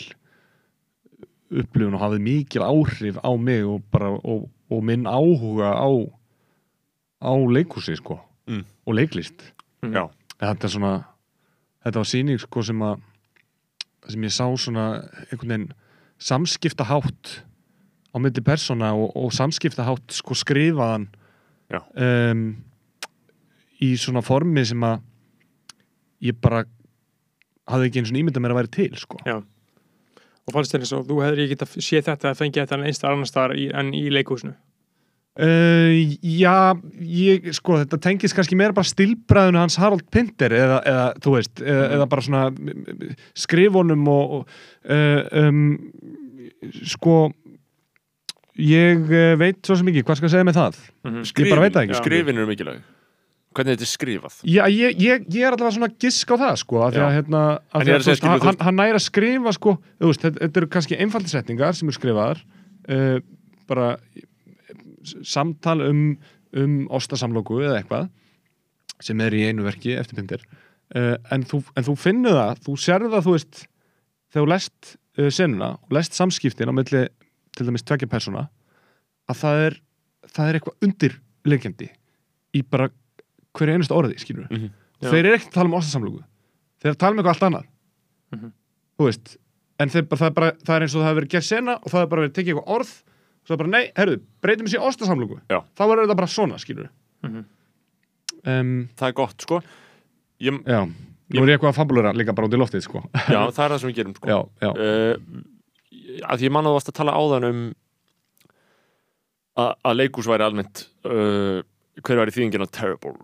[1.50, 5.90] upplifun og hafði mikil áhrif á mig og, bara, og, og minn áhuga á
[7.22, 8.64] á leikhúsi sko Mm.
[8.86, 9.52] og leiklist
[9.82, 9.92] Mhm.
[9.94, 10.08] Já.
[10.40, 11.04] þetta er svona
[11.84, 13.00] þetta var sýning sko sem að
[14.08, 15.72] sem ég sá svona einhvern veginn
[16.18, 17.42] samskiptahátt
[18.14, 21.08] á myndi persóna og, og samskiptahátt sko skrifaðan
[21.70, 21.80] Já.
[22.30, 22.56] um,
[23.84, 25.00] í svona formi sem að
[26.30, 26.64] ég bara
[27.68, 29.40] hafði ekki eins og ímynda mér að væri til sko Já.
[30.46, 33.12] Og fannst þér eins og þú hefur ekki getað séð þetta að fengið þetta einstar
[33.16, 34.54] annar staðar í, en í leikhúsinu?
[35.36, 35.90] Uh,
[36.24, 36.72] já,
[37.04, 41.60] ég, sko, þetta tengis kannski meira bara stilbræðinu hans Harald Pinter eða, eða þú veist,
[41.60, 41.96] eða, Mhm.
[41.98, 42.44] eða bara svona
[43.36, 44.48] skrifunum og, og
[44.88, 45.76] uh, um,
[46.88, 47.18] sko
[48.56, 50.78] ég uh, veit svo sem ekki, hvað skal ég segja með það?
[51.36, 52.06] Ég bara veit það ekki, sko.
[52.06, 52.80] Skrifin eru mikilvæg
[53.56, 56.82] Hvernig þetta er skrifað Já, ég, ég, ég er allavega svona gisk á það, sko,
[56.82, 57.16] því að, Já.
[57.16, 60.62] hérna, að, að segja, veist, hann, hann, hann næri að skrifa, sko, veist, þetta, þetta
[60.62, 62.42] eru kannski einfaldi setningar sem eru skrifaðar,
[62.92, 63.16] uh,
[63.70, 63.88] bara
[65.26, 66.04] samtal um,
[66.56, 68.10] um ostasamlóku eða eitthvað
[69.04, 72.76] sem er í einu verki eftir pindir uh, en, þú, en þú finnur það, þú
[72.82, 73.62] sérðu það, þú veist
[74.32, 77.06] þegar þú lest uh, senuna og lest samskiptin á milli
[77.56, 78.46] til dæmis tvekja persóna
[79.30, 79.78] að það er,
[80.30, 81.90] það er eitthvað undirleikjandi
[82.56, 82.90] í bara
[83.56, 84.70] hverju einustu orði, skilur Mhm.
[85.02, 85.10] Já.
[85.10, 86.22] þeir eru ekkert að tala um ostasamlóku
[86.82, 87.66] þeir tala um eitthvað allt annað
[88.36, 88.52] Mhm.
[88.98, 89.36] þú veist
[89.78, 91.74] en þeir, bara, það, er bara, það er eins og það hefur verið gert sena
[91.76, 94.66] og það er bara verið tekið eitthvað orð og það er bara, nei, herru, breytum
[94.66, 95.58] þessi ostasamlóku Já.
[95.76, 96.88] þá verður þetta bara svona, skilur
[97.22, 97.44] Mhm.
[98.46, 99.60] um, Það er gott, sko
[100.40, 103.50] ég, já, nú er ég eitthvað að fabulera líka bara út í loftið, sko Já,
[103.50, 105.16] það er það sem við gerum, sko já, já, uh,
[106.30, 107.74] að því ég man að þú varst að tala áðan um
[109.56, 111.62] að, að leikhús væri almennt uh,
[112.04, 113.14] hver væri þýðingin á terrible?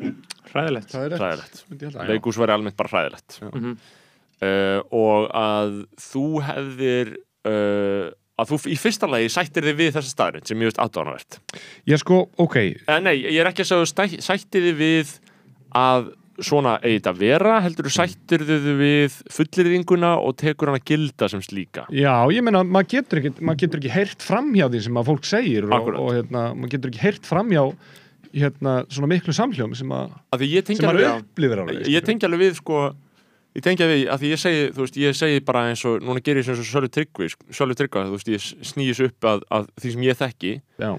[0.00, 2.08] Er halda, já.
[2.08, 3.74] leikhús væri almennt bara hræðilegt Mhm.
[4.42, 7.10] uh, og að þú hefðir
[7.46, 11.38] uh, að þú í fyrsta lagi sættir þig við þessa staðrind sem ég veist aðdánavert
[11.86, 12.56] ég sko, ok,
[12.88, 15.12] uh, nei, ég er ekki að segja sættir þig við
[15.76, 16.08] að
[16.40, 20.86] svona eigi þetta að vera heldur þú sættir þig við fullirðinguna og tekur hann að
[20.88, 21.82] gilda sem slíka.
[21.92, 25.28] Já, ég meina maður getur ekki, maður getur ekki heyrt framhjá því sem að fólk
[25.28, 26.00] segir og, Akkúrat.
[26.00, 27.64] og hérna, maður getur ekki heyrt framhjá
[28.34, 29.94] hérna, svona miklu samhljóm sem
[30.78, 32.90] sem maður upplifir alveg ég tengi alveg við sko
[33.50, 36.44] Ég tengja við að því ég segi, veist, ég segi bara eins og, núna gerir
[36.44, 39.94] ég sem svo Sölvi Tryggvi, Sölvi Tryggva, þú veist, ég snýðis upp að, að því
[39.96, 40.90] sem ég þekki, Já,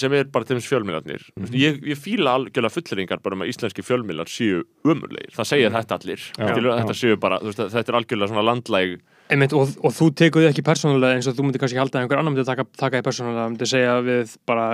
[0.00, 1.26] sem er bara þess fjölmiðlarnir.
[1.36, 5.32] Mm ég, ég fíla algjörlega fulleringar bara um að íslenski fjölmiðlar séu ömurlegir.
[5.34, 6.24] Það segir þetta allir.
[6.24, 6.76] Já, Skilur, já.
[6.80, 8.96] þetta séu bara, veist, þetta er algjörlega svona landlæg
[9.30, 12.04] Einmitt, og, og þú tekur þið ekki persónulega eins og þú myndir kannski halda að
[12.04, 14.64] einhver annar myndi taka, taka því persónulega myndi segja við bara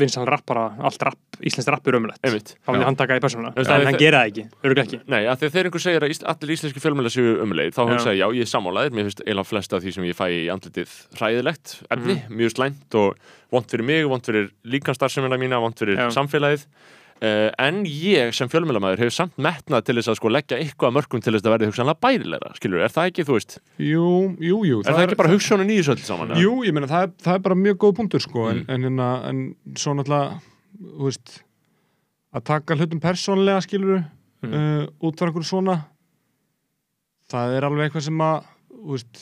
[0.00, 3.64] vinstan rappara, allt rapp, íslenskt rapp er ömulegt þá myndi hann taka því persónulega.
[3.66, 5.00] En hann gera það ekki, örgulega ekki.
[5.12, 8.26] Nei, að þegar einhver segir að allir íslenski fjölmiðlar séu ömurlegir, þá hugsa ég, já,
[8.38, 11.76] ég er sammálaðir, mér finnst eiginlega flest af því sem ég fæ í andlitið hræðilegt
[11.92, 13.20] efni, mjög slæmt og
[13.52, 16.64] vont fyrir mig, vont fyrir líkanstarfsemina mína, vont fyrir samfélagið.
[17.20, 20.94] Uh, en ég sem fjölmiðlamæður hefur samt metnað til þess að sko leggja eitthvað að
[20.96, 24.06] mörgum til þess að verði hugsanlega bærilegra, skilur, er það ekki, þú veist, jú,
[24.40, 26.32] jú, jú er það, ekki bara hugsanlega nýjus öll saman?
[26.40, 28.62] Jú, ég meina, það er, það er bara mjög góð punktur sko, Mm.
[28.72, 30.40] en, en, en, en svo náttúrulega
[30.80, 31.34] þú veist
[32.32, 34.00] að taka hlutum persónlega skilur
[34.40, 34.54] Mm.
[34.56, 35.74] uh, út frá einhverju svona
[37.30, 39.20] það er alveg eitthvað sem að þú veist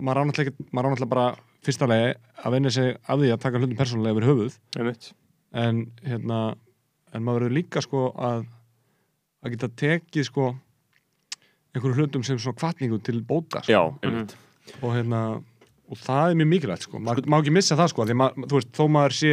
[0.00, 1.26] maður á náttúrulega, ekki- maður á náttúrulega bara
[1.64, 4.56] fyrsta legi að venja sig af því að taka hlutum persónlega yfir höfuð.
[5.54, 6.38] En hérna
[7.14, 8.44] en maður verður líka sko að
[9.44, 10.46] að geta tekið sko
[11.74, 14.34] einhverju hlutum sem svona kvatningu til bóta sko Já, einmitt.
[14.80, 15.20] og hérna
[15.84, 18.56] og það er mjög mikilvægt sko, maður má ekki missa það sko því maður, þú
[18.58, 19.32] veist, þó maður sé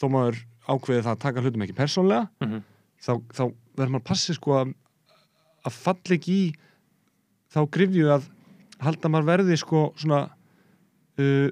[0.00, 0.38] þó maður
[0.70, 2.62] ákveði það að taka hlutum ekki persónlega Mhm.
[3.04, 3.42] þá, þá
[3.76, 4.74] verður maður að passi sko að,
[5.68, 6.54] að falla ekki í
[7.52, 8.28] þá grifju að
[8.80, 10.22] halda maður verði sko svona
[11.20, 11.48] uh,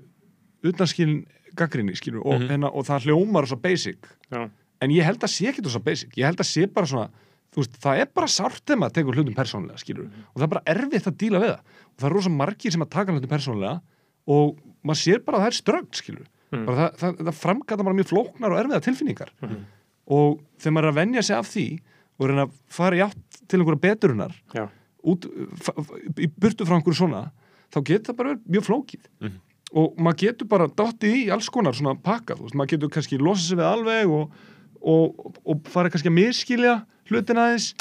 [0.65, 1.27] utanskilin
[1.59, 2.49] gaggrinni skilur og, Mhm.
[2.53, 3.99] hérna, og það hljómar svo basic
[4.33, 4.49] Já.
[4.81, 7.09] en ég held að sé ekki svo basic ég held að sé bara svona
[7.53, 10.25] þú veist, það er bara sárt þegar maður tekur hlutum persónlega skilur Mhm.
[10.35, 12.83] og það er bara erfitt að díla við það og það er rosa margir sem
[12.83, 13.81] að taka hlutum persónlega
[14.29, 16.65] og maður sér bara að það er skilur Mhm.
[16.67, 19.65] bara það, það, það framkata bara mjög flóknar og erfiða tilfinningar Mhm.
[20.09, 21.81] og þegar maður er að venja sig af því
[22.21, 24.33] og reyna að fara í átt til einhverja beturunar
[25.05, 25.25] út,
[26.19, 27.31] í burtu frá einhverju svona
[27.73, 29.41] þá getur það bara verið mjög flókið Mhm.
[29.77, 33.19] Og maður getur bara dottið í alls konar svona pakka, þú veist, maður getur kannski
[33.21, 34.39] losað sig við alveg og,
[34.81, 36.77] og, og fara kannski að miskilja
[37.09, 37.73] hlutin aðeins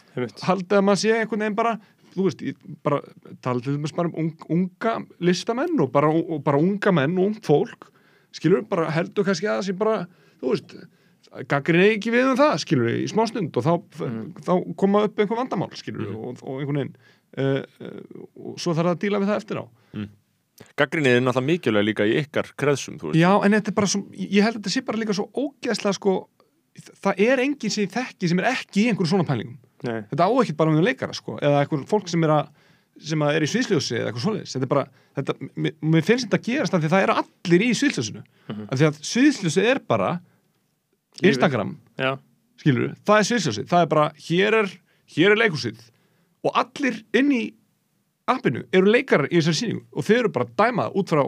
[0.44, 1.78] haldið að maður sé einhvern veginn bara
[2.18, 2.44] þú veist,
[2.86, 3.02] bara
[3.46, 7.32] tala til þess bara um ung, unga listamenn og bara, og bara unga menn og
[7.32, 7.90] ungt fólk
[8.36, 9.98] skilur, bara heldur kannski að það sé bara
[10.42, 10.78] þú veist,
[11.52, 13.74] gaggrið ekki við um það skilur, í smástund og þá,
[14.48, 16.96] þá koma upp einhver vandamál skilur, og, og einhvern veginn
[17.38, 19.66] uh, uh, og svo þarf það að díla við það eftir á
[20.78, 23.20] Gaggrinnið er náttúrulega mikilvæg líka í ykkar kreðsum, þú veist.
[23.22, 25.98] Já, en þetta er bara svo, ég held að þetta sé bara líka svo ógeðslega
[25.98, 26.14] sko,
[27.04, 29.60] það er enginn sem ég þekki sem er ekki í einhverjum svona pælingum.
[29.86, 30.00] Nei.
[30.10, 32.48] þetta á ekkert bara um leikara sko, eða einhver fólk sem er að
[33.08, 34.54] sem er í sviðsljósi eða eitthvað svoleiðis.
[34.56, 34.84] Þetta er bara,
[35.20, 38.24] þetta, mér, mér finnst þetta að gerast af því að það eru allir í sviðsljósinu.
[38.58, 40.10] Af því að sviðsljósi er bara
[41.18, 41.30] Lífið.
[41.30, 41.76] Instagram,
[42.58, 44.74] skilur það er sviðsljósi, það er bara, hér er
[45.14, 45.80] hér er leikhúsið.
[46.46, 47.44] Og allir inn í
[48.28, 51.24] appinu eru leikarar í þessari síningu og þeir eru bara að dæma það út frá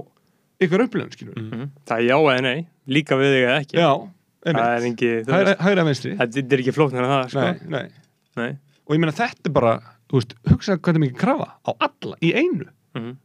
[0.59, 1.69] ykkar upplifun, skilur Mhm.
[1.87, 3.77] Það er já eða nei, líka við þig eða ekki.
[3.79, 3.91] Já,
[4.39, 6.11] Það er einmitt engi, þú Hægra, veist, hægra vinstri.
[6.17, 7.39] þetta er ekki flóknar en það, sko.
[7.39, 7.89] Nei, nei.
[8.37, 8.51] Nei.
[8.87, 9.73] Og ég meina þetta er bara,
[10.09, 12.65] þú veist, hugsaðu hvað það er mikið krafa á alla í einu.
[12.95, 13.17] Mhm.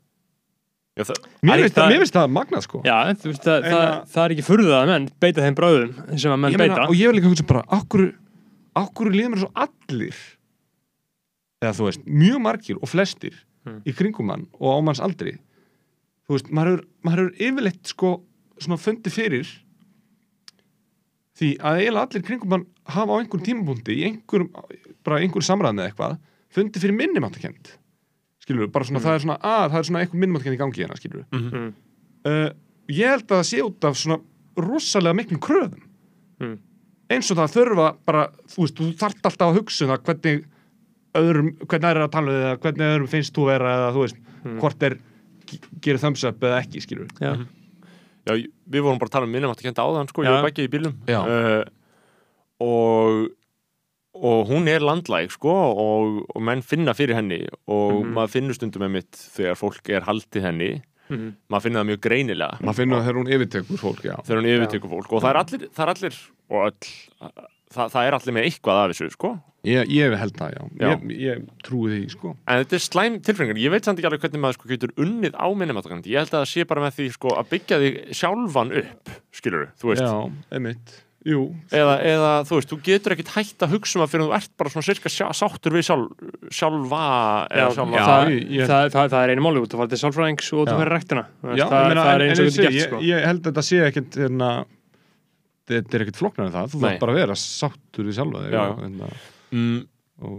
[0.97, 2.83] Já, það, Það Mér er finnst það- það, það magnað sko.
[2.85, 5.55] Já, þú veist, það, En það, að- það er ekki furðað að menn beita þeim
[5.55, 6.75] bráðum sem að menn Ég beita.
[6.75, 8.15] meina, og ég vil líka hugsa bara okkur,
[8.77, 10.15] okkur líður mér svo allir?
[11.63, 13.79] Eða þú veist, mjög margir og flestir Hmm.
[13.89, 15.39] í kringum mann og á manns aldri
[16.29, 18.11] þú veist, maður hefur, yfirleitt sko
[18.61, 19.53] svona fundið fyrir
[21.39, 24.51] því að eiginlega allir í kringum mann hafa á einhverjum tímapunkti í einhverjum,
[25.07, 26.19] bara einhverjum samræðin eða eitthvað
[26.55, 27.73] fundið fyrir minnumáttakend
[28.45, 31.01] skilur bara svona, það er svona, að það er svona einhver minnumáttakend í gangi hérna,
[31.01, 31.73] skilur Mm.
[32.29, 32.51] uh,
[32.93, 34.21] ég held að það sé út af svona
[34.61, 35.83] rosalega miklum kröðum
[36.43, 36.59] Mm.
[37.11, 40.45] eins og það þurfa bara, þú veist, þú þarft alltaf að hugsa um það hvernig
[41.15, 44.17] öðrum, hvernig er að tala við eða hvernig öðrum finnst þú vera eða þú veist,
[44.45, 44.59] Mm.
[44.61, 44.99] hvort er
[45.81, 47.31] gerir thumbs up eða ekki, skilur Já,
[48.27, 48.35] já,
[48.69, 50.41] við vorum bara að tala um minnum að kenda áðan, sko, ég Já.
[50.43, 50.95] var ekki í bílum.
[51.09, 51.65] Uh,
[52.61, 53.31] og,
[54.15, 58.13] og hún er landlæg, sko, og, og menn finna fyrir henni og Mhm.
[58.15, 61.35] maður finnur stundum með mitt þegar fólk er haldið henni, Mhm.
[61.51, 62.61] maður finnur það mjög greinilega.
[62.61, 65.41] maður finnur það þegar hún yfirtekur fólk, já þegar hún yfirtekur fólk og það er
[65.43, 66.17] allir, það er allir
[66.51, 66.89] og öll,
[67.77, 69.33] það, það er allir með eitthvað af þessu, sko.
[69.65, 70.89] Ég, ég held það, já, Já.
[70.93, 72.35] Ég, ég trúi því, sko.
[72.45, 75.39] En þetta er slæm tilfengar, ég veit samt ekki alveg hvernig maður sko getur unnið
[75.41, 78.75] á minnumáttakandi ég held að það sé bara með því sko að byggja þig sjálfan
[78.83, 80.05] upp, skilur þú veist.
[80.05, 80.93] Já, emitt,
[81.25, 81.47] jú.
[81.73, 84.53] Eða, eða þú veist, þú getur ekkit hægt að hugsa um að fyrir þú ert
[84.61, 87.03] bara svona sirka sjá, sáttur við sjálf, sjálfa
[87.49, 90.73] já, sjálfa það, ég- það, það, það er einu að fara til sálfræðings og Já.
[90.75, 92.75] að fara rektina það, já, það, ég meina, það en, er eins og ég, þetta
[92.77, 93.01] gert sko.
[93.09, 94.51] ég held að þetta sé ekkit hérna,
[95.71, 98.55] þetta er ekkit flóknar en það, þú þarf bara að vera sáttur við sjálfa þig
[98.57, 99.11] Já, og, hérna,
[99.55, 99.83] mm,
[100.29, 100.39] og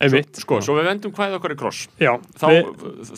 [0.00, 0.40] einmitt.
[0.40, 1.82] Sko, svo við vendum hvað okkar í kross.
[2.00, 2.68] Já, þá, við,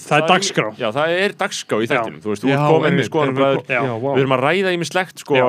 [0.03, 0.71] það er dagskrá.
[0.81, 2.23] Já, það er dagskrá í þættinum.
[2.25, 3.11] Þú veist, þú Já, ert komin við-
[4.03, 4.09] vá.
[4.17, 5.47] Við erum að ræða í mislegt sko Já.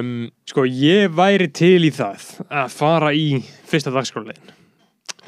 [0.00, 0.14] um,
[0.50, 3.28] Sko, ég væri til í það að fara í
[3.70, 4.56] fyrsta dagskrálegin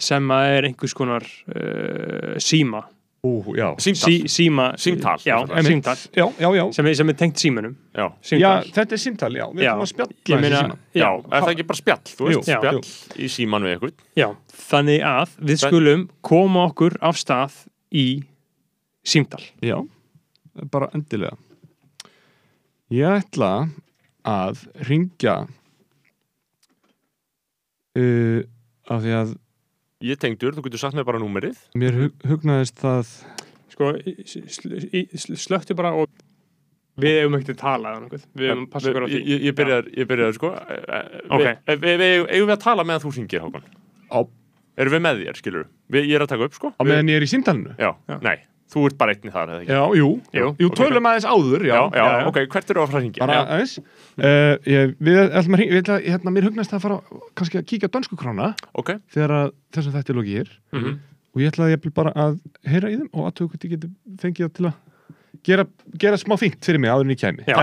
[0.02, 2.82] sem að er einhvers konar uh, síma
[3.22, 3.54] Ú.
[3.78, 5.20] Símtal sí, síma Símtal.
[5.22, 6.64] Já, símtal Já, já, já.
[6.74, 8.64] sem er, sem er tengt símanum Já, Já, símtal.
[8.74, 9.44] þetta er símtal, já.
[9.54, 10.62] Við ætlum að spjalla meina,
[10.96, 12.42] er það ekki bara spjall Þú veist, Jú.
[12.50, 12.58] Já.
[12.58, 12.82] spjall
[13.22, 14.26] í síman við ykkur Já,
[14.66, 17.61] þannig að við skulum koma okkur af stað
[17.94, 18.06] í
[19.06, 19.42] símtal.
[19.62, 19.78] Já,
[20.72, 21.38] bara endilega.
[22.92, 23.52] Ég ætla
[24.26, 25.37] að ringja
[27.98, 28.40] uh,
[28.90, 29.35] af því að
[30.03, 33.12] Ég tengdur, þú getur sagt mér bara númerið mér hug, hugnaðist það
[33.73, 36.11] Sko, í- sl- í- sl- slökktu bara og
[37.01, 38.25] við hefum ekki til að tala eða nokkuð.
[38.37, 39.21] Við hefum passa okkur á því.
[39.31, 41.47] Ég, ég, byrjar, ég byrjar sko eh, Ok.
[41.71, 43.65] Við, við, við, eigum við að tala meðan þú syngir, Hákon
[44.12, 44.19] á,
[44.83, 46.07] Erum við með þér, skilur við?
[46.11, 47.73] Ég er að taka upp, sko á meðan ég er í símtalinu.
[47.81, 48.17] Já, Já.
[48.25, 48.37] nei,
[48.72, 49.76] þú ert bara einni þar, eða ekki?
[49.76, 50.08] Já, jú.
[50.32, 50.76] Jú, Jú, ok.
[50.80, 51.74] tölum aðeins áður, já.
[51.76, 52.26] já, já, já, já.
[52.32, 53.22] ok, hvert eru að fara að syngja?
[53.26, 53.76] Bara aðeins.
[54.16, 56.98] Uh, ég, við ætlum að ringja, að, hérna, mér hugnaðist að fara
[57.38, 60.54] kannski að kíkja á dönsku krána Ok, þegar að þessum þetta er lokið hér.
[60.76, 61.00] mhm
[61.32, 62.35] og ég ætlaði jafnvel bara að
[62.68, 64.74] heyra í þeim og að þú getur fengið það til að
[65.46, 65.64] gera,
[65.98, 67.57] gera smá fínt fyrir mig áður en ég kæmi Já,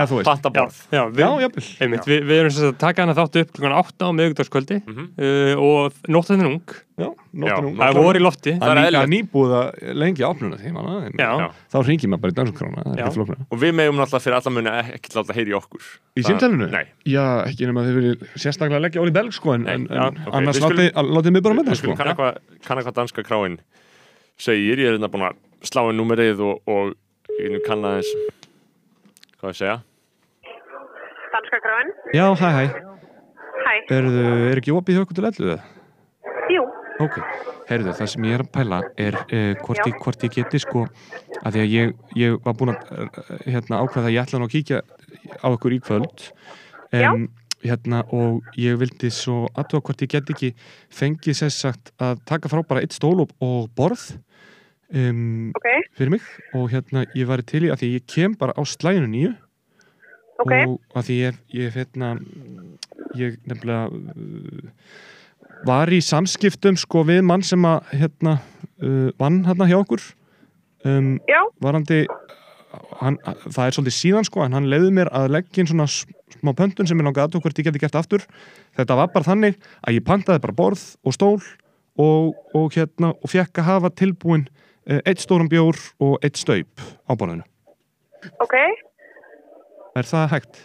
[0.52, 3.14] Já, borð já, við, Já, jafnvel einmitt, við, við erum sem sagt að taka hana
[3.16, 5.08] þáttu upp klukkan 8 á miðugdagskvöldi Mhm.
[5.16, 6.74] uh, og nóttan er ung.
[7.00, 7.76] Já, nóttan ung.
[7.76, 8.52] Já, Það er vor í lofti.
[8.60, 9.08] Það er er að
[9.96, 10.58] lengi ápnuna
[11.16, 11.30] Já.
[11.40, 11.48] Já.
[11.72, 12.38] þá ringir maður bara í
[12.92, 13.10] er Já.
[13.16, 15.82] flóknara Og við megum náttúrulega fyrir alla muni ekki láta heyri okkur
[16.20, 16.68] Í símtælinu?
[16.70, 20.04] Nei, Já, ekki nema þau viljið sérstaklega leggja orðið belg sko en, já,
[20.36, 21.96] annars látið mig bara með það sko
[24.40, 25.38] segir Ég er hérna búin að
[25.68, 26.94] slá inn númerið og, og
[27.40, 28.38] ég nú kanna þess
[29.40, 29.76] Hvað ég segja?
[31.30, 31.92] Danska gráin.
[32.12, 32.64] Já, hæ, hæ,
[33.60, 33.72] Hæ.
[33.96, 35.62] Erðu, er ekki opið hjá okkur til ellu eða?
[36.52, 36.64] Jú.
[37.00, 37.16] Ok,
[37.70, 40.82] heyrðu, það sem ég er að pæla er uh, hvort, ég, hvort ég geti sko
[41.40, 44.48] að því að ég, ég var búin að uh, hérna, ákveða að ég ætla nú
[44.50, 44.82] að kíkja
[45.40, 46.26] á okkur í kvöld
[46.98, 47.24] um,
[47.64, 50.52] hérna, og ég vildi svo aðtóa hvort ég get ekki
[50.92, 54.10] fengið sér sagt að taka frá bara eitt stól og, og borð
[54.94, 55.68] um, Ok.
[55.98, 56.24] fyrir mig
[56.54, 59.32] og hérna ég var til í að því ég kem bara á slæðinu nýju
[60.40, 60.52] Ok.
[60.66, 62.14] og að því ég, ég hérna
[63.18, 64.70] ég nefnilega uh,
[65.68, 68.38] var í samskiptum sko við mann sem að hérna
[68.82, 70.04] uh, vann hérna hjá okkur
[70.88, 71.18] um,
[71.60, 72.06] varandi
[73.00, 73.18] hann,
[73.50, 76.88] það er svolítið síðan sko en hann leiði mér að leggja inn svona smá pöntun
[76.88, 78.24] sem ég langaði að hvort ég geti gert aftur
[78.78, 81.36] þetta var bara þannig að ég pantaði bara borð og stól
[82.00, 84.46] og, og hérna og fekk að hafa tilbúin
[84.86, 87.44] eitt stóran bjór og eitt staup á borðinu
[88.40, 88.54] Ok.
[89.96, 90.60] er það hægt?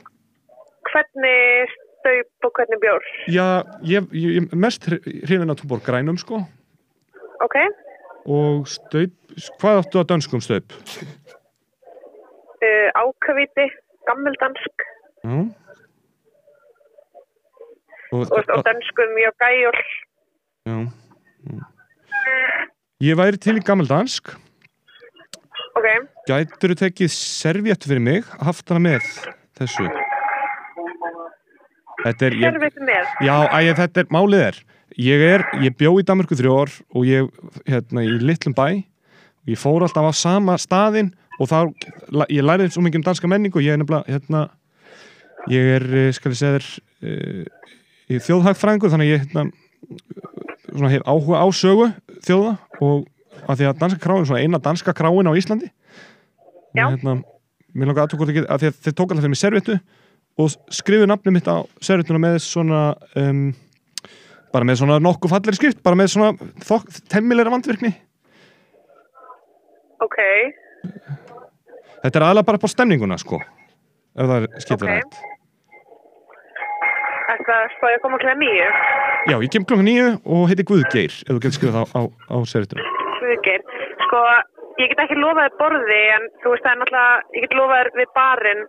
[0.91, 3.03] Hvernig staup og hvernig bjór?
[3.31, 6.41] Já, ég, ég mest hrifin að túbor grænum sko
[7.43, 7.57] Ok.
[8.25, 9.13] og staup,
[9.59, 10.71] hvað áttu að dönskum staup?
[12.65, 13.67] Uh, ákavíti,
[14.07, 14.87] gammeldansk
[15.25, 15.45] Já
[18.15, 19.79] og, og, og dansku mjög gæjól.
[20.65, 20.77] já.
[23.05, 24.31] Ég væri til í gammeldansk
[25.75, 25.87] Ok.
[26.29, 29.03] Gætur þú tekið servéttu fyrir mig haft hana með
[29.59, 29.85] þessu
[32.05, 33.11] Þetta er ég, Servitu með.
[33.25, 34.59] Já, æ, þetta er, málið er
[35.01, 37.29] Ég er, ég bjó í Danmarku þrjó ár og ég,
[37.67, 41.57] hérna, í litlum bæ og ég fór alltaf á sama staðinn og þá,
[42.31, 44.45] ég lærið svo mikið um danska menningu og ég er nefnilega, hérna
[45.51, 46.69] ég er, eh, skal ég segja þér
[47.05, 47.73] uh,
[48.09, 49.49] ég er þjóðhagfræðingur þannig að ég, hérna
[50.75, 51.89] svona hef áhuga á sögu
[52.25, 53.05] þjóða og
[53.45, 55.69] að því að danska kráin er svona eina danska kráin á Íslandi
[56.75, 56.87] Já.
[56.89, 57.19] hérna,
[57.75, 59.77] mér langar aðtöku að, að því að þeir tók alltaf fyrir mig servéttu
[60.35, 62.81] og skrifu nafnið mitt á servéttuna með svona
[63.19, 63.45] um,
[64.55, 67.93] bara með svona nokkuð falleri skrift bara með svona þokk, temmilegra vandvirkni
[70.03, 70.17] Ok.
[72.03, 73.39] þetta er aðalega bara på stemninguna sko
[74.15, 74.97] ef það er skiptur Ok.
[74.99, 75.21] rætt
[77.45, 78.67] Ætla að spáði að koma klæða nýju.
[79.29, 82.01] já, ég kem klokkan nýju og heiti Guðgeir ef þú getur skrifað á, á,
[82.33, 82.85] á servéttuna
[83.21, 83.61] Guðgeir.
[84.05, 84.21] Sko,
[84.81, 87.77] ég get ekki lofað þér borði en þú veist það er náttúrulega, ég get lofað
[87.77, 88.63] þér við barinn.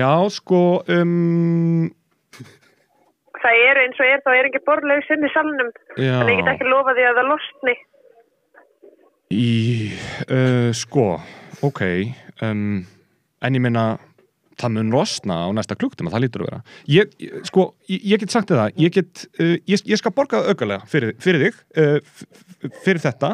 [0.00, 0.62] já, sko
[0.96, 1.90] um,
[3.38, 5.68] Það er eins og er, þá er ekki borðlaus inn í salnum.
[6.00, 7.74] já En ég get ekki lofað því að það losni.
[9.28, 9.48] Í,
[10.32, 11.04] uh, sko,
[11.68, 11.82] ok,
[12.42, 12.80] um,
[13.44, 13.84] en ég meina,
[14.60, 16.60] það mun rosna á næsta klukktum að það lítur að vera.
[16.92, 17.16] Ég,
[17.48, 21.14] sko, ég, ég get sagt það, ég get, uh, ég, skal borga það aukalega fyrir,
[21.22, 23.32] fyrir þig, uh, fyrir þetta,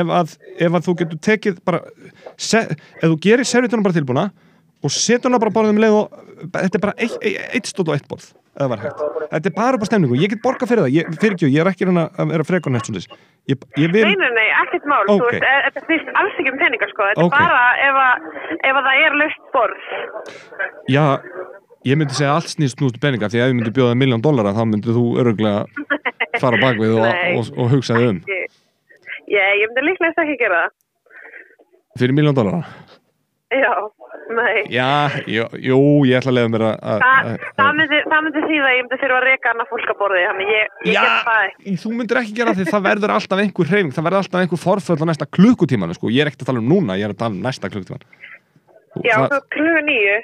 [0.00, 1.82] ef að, ef að þú getur tekið bara,
[2.38, 4.28] se, ef þú gerir servitunum bara tilbúna
[4.80, 6.20] og setur hana bara borðið um leið og,
[6.54, 8.30] þetta er bara eitt stótt og eitt borð.
[8.58, 10.94] Eða var hægt Þetta er bara upp á stemningu, ég get borgað fyrir það.
[10.96, 12.80] Ég, fyrir ekki, ég er ekki reyna að vera svona
[13.50, 15.30] ég, ég vil, Nei, nei, nei, ekkert mál, þú Ok.
[15.30, 17.34] veist, e- þetta snýst alls ekki um peninga, sko, þetta Ok.
[17.34, 18.14] er bara ef að,
[18.70, 19.80] ef að það er löst borð.
[20.90, 21.04] já
[21.86, 24.22] ég myndi segja allt snýst snúst um peninga því að ef ég myndi bjóða miljón
[24.22, 25.64] dollara þá myndi þú öruglega
[26.40, 27.06] fara bakvið og,
[27.38, 28.20] og, og hugsa þig um.
[28.28, 28.46] Ég,
[29.30, 30.70] ég, myndi líklega ekki gera það.
[32.00, 32.64] fyrir miljón dollara
[33.50, 33.72] Já,
[34.30, 34.58] nei.
[34.70, 34.88] Já,
[35.26, 38.76] jú, jú, ég ætla að leiða mér að- að Þa, að- það myndi, þýða að
[38.76, 41.40] ég myndi þurfa að reka annað fólk að borði, þannig ég, ég Já, get það
[41.48, 41.74] ekki.
[41.82, 45.02] þú myndir ekki gera því það verður alltaf einhver hreyfing, það verður alltaf einhver forföll
[45.02, 47.34] á næsta klukkutímanu, sko, ég er ekkert að tala um núna ég er að tala
[47.34, 48.06] um næsta klukkutíman
[49.02, 50.16] Já, það, það kluga nýju.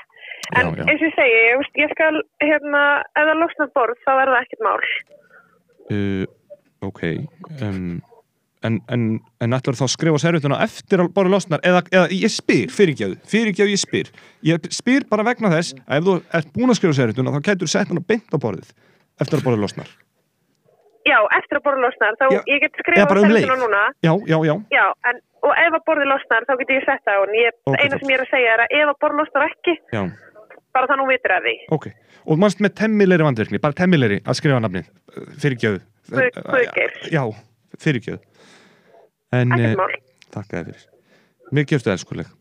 [0.56, 0.84] En Já, já.
[0.86, 2.82] eins og ég segi, ég, ég skal, hérna,
[3.18, 4.82] ef það losnar borð, þá er það ekkert mál.
[5.90, 6.24] uh,
[6.82, 7.02] ok
[7.62, 8.02] um,
[8.66, 9.04] en, en,
[9.44, 11.62] en ætlar þá að skrifa servituna eftir að bara losnar?
[11.66, 14.10] Eða, eða ég spyr, fyrirgjöðu, fyrirgjöðu ég spyr.
[14.50, 17.72] Ég spyr bara vegna þess að ef þú ert búin að skrifa servituna þá kætur
[17.72, 18.74] sett hana beint á borðið
[19.22, 19.94] eftir að borðið losnar.
[21.06, 23.82] Já, eftir að borð losnar, þá Já, ég get skrifað bara um servítuna núna.
[24.02, 27.14] já, já, já, Já, en, og ef að borðið losnar, þá get ég sett það
[27.14, 27.22] á
[27.70, 30.00] Ok, eina sem ég er að segja er að ef að borð losnar ekki, já.
[30.74, 31.54] bara það nú vitur að því.
[31.78, 31.86] ok,
[32.26, 34.88] og mannst með temmilegri vandvirkni bara temmilegri að skrifa nafnið.
[35.44, 36.96] Fyrirgjöðu Guð- Guðgeir.
[37.14, 37.22] já,
[37.86, 38.20] fyrirgjöðu
[39.36, 39.76] en eh,
[40.34, 40.84] þakka þér fyrir.
[41.54, 42.32] Mér gefstu elskuleg.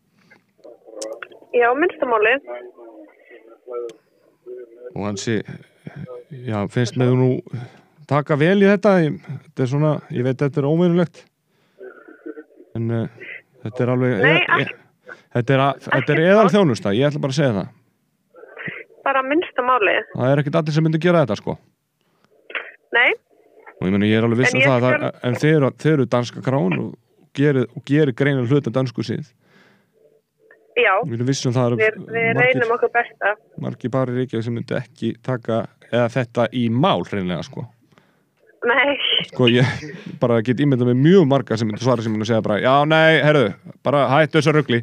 [1.55, 2.49] Já, minnstamálið.
[4.95, 5.41] og hann sé
[6.31, 7.29] já, finnst með þú nú
[8.09, 8.97] taka vel í þetta.
[9.45, 11.23] Þetta er svona, ég veit þetta er óvinnulegt
[12.75, 13.31] en uh,
[13.63, 14.73] þetta er alveg Nei, ég, ég,
[15.37, 17.71] þetta er, er eðal þjónusta, ég ætla bara að segja það.
[19.05, 20.01] Bara minnstamálið.
[20.15, 21.57] það er ekkert allir sem myndi gera þetta sko.
[22.95, 23.09] Nei,
[23.79, 26.43] og ég meni ég er alveg viss um það, það en þeir þeir eru danska
[26.45, 26.93] krán og
[27.35, 29.27] gerir, gerir greina hluta dansku síð.
[30.75, 33.35] Já, við um við, við reynum okkur besta.
[33.63, 37.63] margir bara ríkja sem myndi ekki taka eða þetta í mál hreinlega sko.
[38.65, 38.97] Nei,
[39.29, 39.63] sko ég
[40.19, 43.21] bara get ímyndað með mjög marga sem myndi svara sem myndi segja bara já nei,
[43.23, 43.53] herðu,
[43.87, 44.81] bara hættu þessar rugli.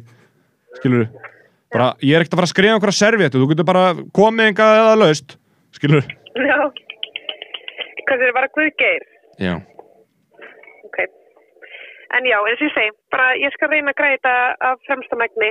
[0.79, 1.05] Skilur
[1.73, 3.85] bara ég er ekkert að fara að skrifa einhverja servéttu þú getur bara
[4.17, 5.37] komið engað eða laust.
[5.77, 6.57] Skilur já.
[8.13, 9.03] Hvað er bara Guðgeir?
[9.41, 9.53] já,
[10.85, 10.97] Ok.
[12.13, 15.49] En já, eins og ég segi, bara ég skal reyna að græta af fremsta megni.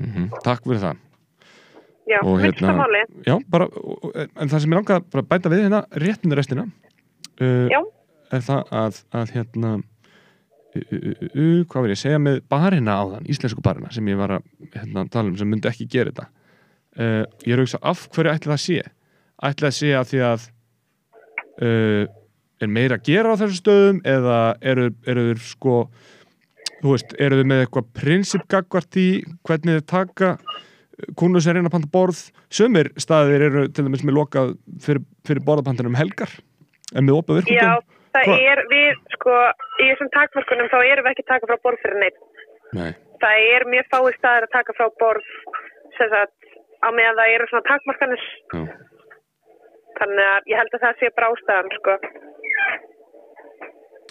[0.00, 0.96] mm takk fyrir það
[2.10, 2.86] Já, hérna,
[3.22, 3.68] já, bara
[4.40, 6.64] en það sem ég langa að bæta við hérna réttinu restina
[7.40, 7.68] uh,
[8.32, 10.94] er það að, að hérna uh,
[11.36, 14.48] uh, hvað vil ég segja með barina á þann, íslensku barina sem ég var að
[14.74, 16.26] hérna, tala um sem myndi ekki gera þetta
[16.98, 18.80] uh, ég er að hugsa af hverju ætli það sé
[19.46, 20.48] ætli það sé að því að
[21.60, 22.08] uh,
[22.60, 24.40] er meira að gera á þessum stöðum eða
[24.72, 25.76] eru, eru þeir sko
[26.80, 29.08] þú veist, eru þeir með eitthvað prinsipgagvart í
[29.48, 30.34] hvernig þeir taka
[31.16, 34.52] kúnur sem reyna að panta borð sömur staðir eru til dæmis með lokað
[34.84, 36.32] fyrir, fyrir borðapantanum helgar
[36.94, 38.44] en með opað virkundum Já, það Hvað?
[38.52, 39.36] er við, sko,
[39.78, 42.20] í þessum takmörkunum þá erum við ekki að taka frá borð fyrir neitt.
[42.76, 42.90] Nei.
[43.20, 45.32] Það er mjög fáið staðir að taka frá borð,
[45.98, 48.26] sem sagt, á meðan það eru svona takmörkanir.
[48.54, 48.62] Já.
[49.98, 51.96] Þannig að ég held að það sé bara ástæðan, sko.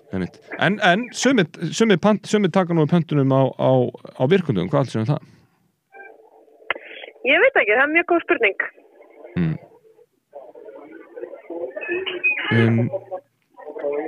[0.10, 3.72] En, en sumir taka nú pöntunum á, á,
[4.18, 5.28] á virkundum, hvað alls er það?
[7.30, 8.64] Ég veit ekki, það er mjög góð spurning.
[9.38, 9.56] Mm.
[12.50, 12.80] Um,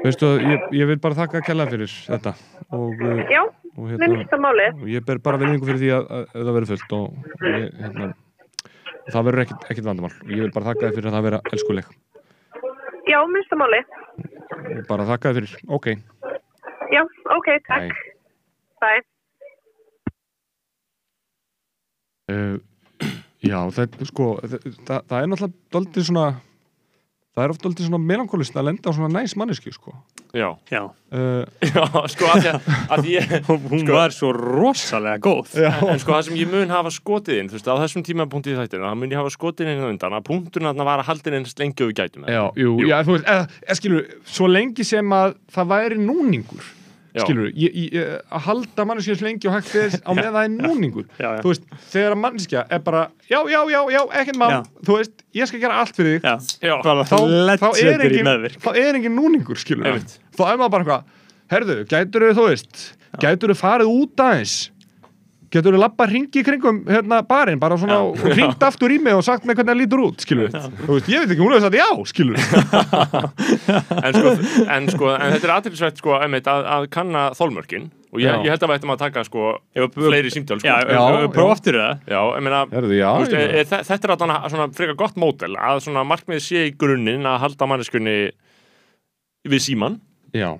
[0.05, 2.33] veistu, ég, ég vil bara þakka að kella fyrir þetta
[2.73, 4.81] og, Já, og, hérna, minnstamálið.
[4.81, 7.05] og ég ber bara velningu fyrir því að, að, að það verður fullt og,
[7.37, 8.07] og ég, hérna,
[9.09, 11.41] það verður ekkit, ekkit vandamál og ég vil bara þakka þér fyrir að það vera
[11.51, 11.93] elskuleg
[13.09, 13.95] Já, minnstamálið.
[14.21, 15.87] og bara þakka þér fyrir, ok
[16.91, 17.93] Já, ok, takk.
[18.83, 18.99] Bye.
[18.99, 19.03] Bye.
[22.31, 22.57] Uh,
[23.51, 26.25] já, það, sko, það, það, það er náttúrulega doldið svona
[27.35, 29.93] það er oft doldið svona melankolist að lenda á svona næs manneski, sko.
[30.35, 35.55] Já, Já, uh, já, sko að því að, ég hún var svo rosalega góð.
[35.59, 38.53] Já, En sko það sem ég mun hafa skotið inn, þú veist, á þessum tímapunkti
[38.53, 41.39] í þættinu, það mun ég hafa skotið inn undan að punkturinn þarna var að haldin
[41.39, 42.27] eins lengi og við gætum.
[42.31, 46.71] Já, jú, já, þú veist, eða, eða skilur, svo lengi sem að það væri núningur.
[47.25, 51.05] Skilur, ég- að halda manneskja eins lengi og hægt er á með það er núningur.
[51.19, 51.41] Já, já.
[51.43, 54.61] þú veist, þegar að manneskja er bara já, já, já, já, ekkert Já.
[54.87, 56.23] þú veist, ég skal gera allt fyrir þig.
[56.61, 58.31] Þá, þá, er engin,
[58.63, 60.17] þá er engin núningur skilur Einmitt.
[60.37, 61.03] þá er maður bara eitthvað
[61.51, 62.85] herðu, gætur þú veist
[63.19, 64.70] gætur þú farið út aðeins
[65.51, 67.99] getur þú lappa hringi kringum hérna barinn, bara svona
[68.33, 71.23] hringt aftur í mig og sagt mig hvernig það lítur út, skilur þú veist, ég
[71.25, 72.37] veit ekki, hún hefur sagt já, skilur
[74.05, 74.31] en sko,
[74.75, 78.51] en sko, en þetta er aðtilsvægt sko, einmitt, að, að kanna þólmörkin og ég, ég
[78.51, 79.43] held að við ættum að taka sko
[79.77, 80.67] við- fleiri símtöl sko.
[80.67, 81.55] Já, já, Já, já, prófa já.
[81.57, 83.41] aftur það ég meina Herðu, já, þú veist, já.
[83.41, 86.73] e, e, þe- þetta er allan svona frekar gott mótel að svona markmið sé í
[86.75, 88.17] grunninn að halda manneskunni
[89.51, 89.99] við síman
[90.35, 90.51] já,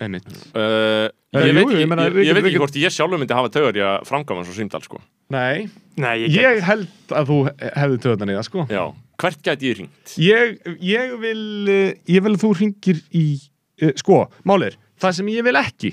[0.00, 0.28] einmitt.
[0.54, 3.76] Uh, Eh, ég, jú, ég, ég ég, veit ekki hvort ég sjálfur myndi hafa tögur
[3.76, 5.00] í að framkvæma svo símtal sko.
[5.34, 5.68] Nei,
[6.00, 8.82] Nei, ég held að þú hefði töðan í það sko já,
[9.20, 13.92] hvert gæti ég ringt ég, ég vil eh, ég vil að þú ringir í uh,
[14.00, 15.92] sko, málir, það sem ég vil ekki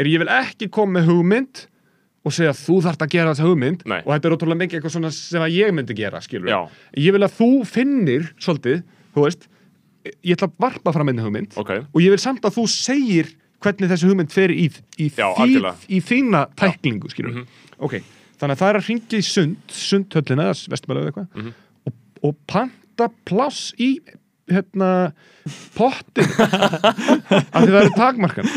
[0.00, 1.66] er ég vil ekki koma með hugmynd
[2.24, 4.00] og segja þú þarft að gera þessa hugmynd Nei.
[4.04, 6.58] og þetta er ótrúlega mikið eitthvað svona sem að ég myndi gera skilur Já.
[7.00, 8.82] ég vil að þú finnir svolítið,
[9.12, 9.48] þú veist
[10.24, 13.32] ég ætla að varpa fram einni hugmynd ok, og ég vil samt að þú segir
[13.60, 14.66] hvernig þessi hugmynd fer í,
[14.98, 15.76] í, Já, þí, algjörlega.
[15.88, 17.46] í þína tæklingu skilur Mhm.
[17.78, 17.98] ok,
[18.40, 21.52] þannig að það er að ringja í sund sundhöllina, vestumælega eða eitthvað Mhm.
[21.86, 21.92] og,
[22.22, 23.98] og panta pláss í
[24.54, 24.88] hérna
[25.76, 26.26] pottin.
[26.30, 28.50] Af því það eru takmarkan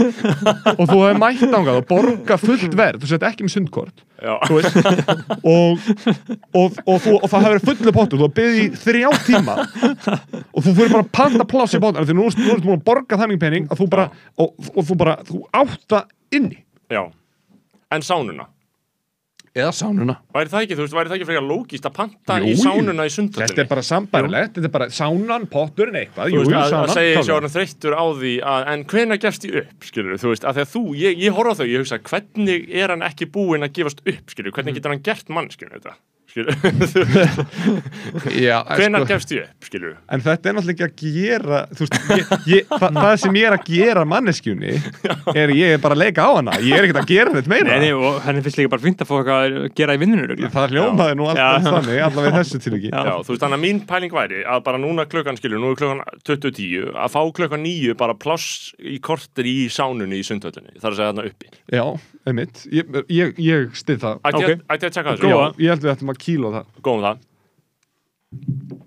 [0.74, 4.04] og þú hefur mætt ángað og borga fullt verð, þú sett ekki með sundkort.
[4.50, 4.78] Veist.
[5.44, 5.84] Og,
[6.56, 9.58] og, og, þú, og það hefur fullu pottu þú hefur byggðið í þrjá tíma.
[10.54, 12.08] Og þú fyrir bara að panta pláss í pottin.
[12.08, 15.00] Því nú nú ertu búin að borga þannig pening að þú bara, og, og þú
[15.04, 16.60] bara, þú átt það inni.
[16.94, 17.04] Já.
[17.94, 18.48] En sánuna
[19.54, 20.16] eða sánuna.
[20.34, 22.94] Væri það ekki, þú veist, væri það ekki frekar lógist að panta Jú, í sánuna
[22.94, 26.32] í þetta sundhöllinni er bara sambarilegt, þetta er bara sánan, potturinn eitthvað.
[26.32, 28.86] Þú jú, veist, jú, að, að sánan, segja sjá hann þreyttur á því að, en
[28.94, 31.68] hvenær gefst ég upp, skilur þú veist, að að þú, ég, ég horf á þau,
[31.70, 35.30] ég hugsa hvernig er hann ekki búinn að gefast upp, skilur hvernig getur hann gert
[35.30, 35.98] mann, skilur þetta
[38.74, 39.94] hvenær sko, gefst ég upp, skilur?
[40.10, 43.56] En þetta er náttúrulega ekki að gera veist, ég, ég, það, það sem ég er
[43.58, 44.74] að gera manneskjunni
[45.34, 46.54] er ég er bara að leika á hana.
[46.64, 47.70] Ég er ekkert að gera þetta meira.
[47.70, 50.54] Nei, nei, og henni finnst líka bara fínt að fá eitthvað að gera í örugglega.
[50.54, 52.78] það hljómaði nú alltaf þannig allavega þessu Já.
[52.90, 55.78] Já, þú veist, þannig að mín pæling væri að bara núna klukkan, skilur, nú er
[55.80, 58.48] klukkan 20.10 að fá klukkan 9 bara pláss
[58.80, 60.74] í kortir í sánunni í sundhöllinni.
[60.82, 61.48] Þar að segja þarna uppi.
[61.74, 61.86] Já,
[62.30, 65.28] einmitt, ég, ég, ég stið það Ætti ég að tjekka þessu?
[65.30, 65.54] Já, Góða.
[65.60, 67.22] ég held við ættum að kíla það Góðum það.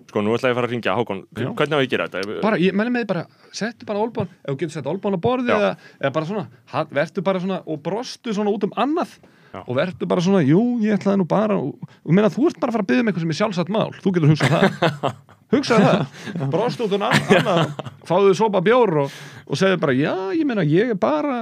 [0.07, 1.47] Sko, nú ætla ég að fara að ringja, Hákon, Já.
[1.55, 2.39] hvernig á ég gera þetta?
[2.43, 3.21] bara, ég menn með bara,
[3.55, 5.57] settu bara olbán ef þú getur sett olbán á borðið Já.
[5.57, 5.71] eða,
[6.01, 9.13] eða bara svona, ha- vertu bara svona og brostu svona út um annað
[9.53, 9.61] Já.
[9.63, 12.73] og vertu bara svona, jú, ég ætlaði nú bara og, og meina, þú ert bara
[12.73, 15.15] að fara að byggja um eitthvað sem er sjálfsagt mál þú getur hugsað það
[15.53, 17.71] hugsaði það, brostu út um annað
[18.07, 19.17] fáðu þið sopa bjór og,
[19.47, 21.37] og segðu bara, já, ég meina, ég er bara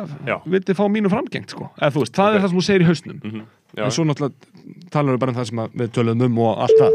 [0.45, 2.35] vildi fá mínu framgengt, sko eða þú veist, það Ok.
[2.35, 3.45] er það sem þú segir í hausnum Mhm.
[3.75, 6.79] Já, en svo náttúrulega talar við bara um það sem við töluðum um og allt
[6.79, 6.93] það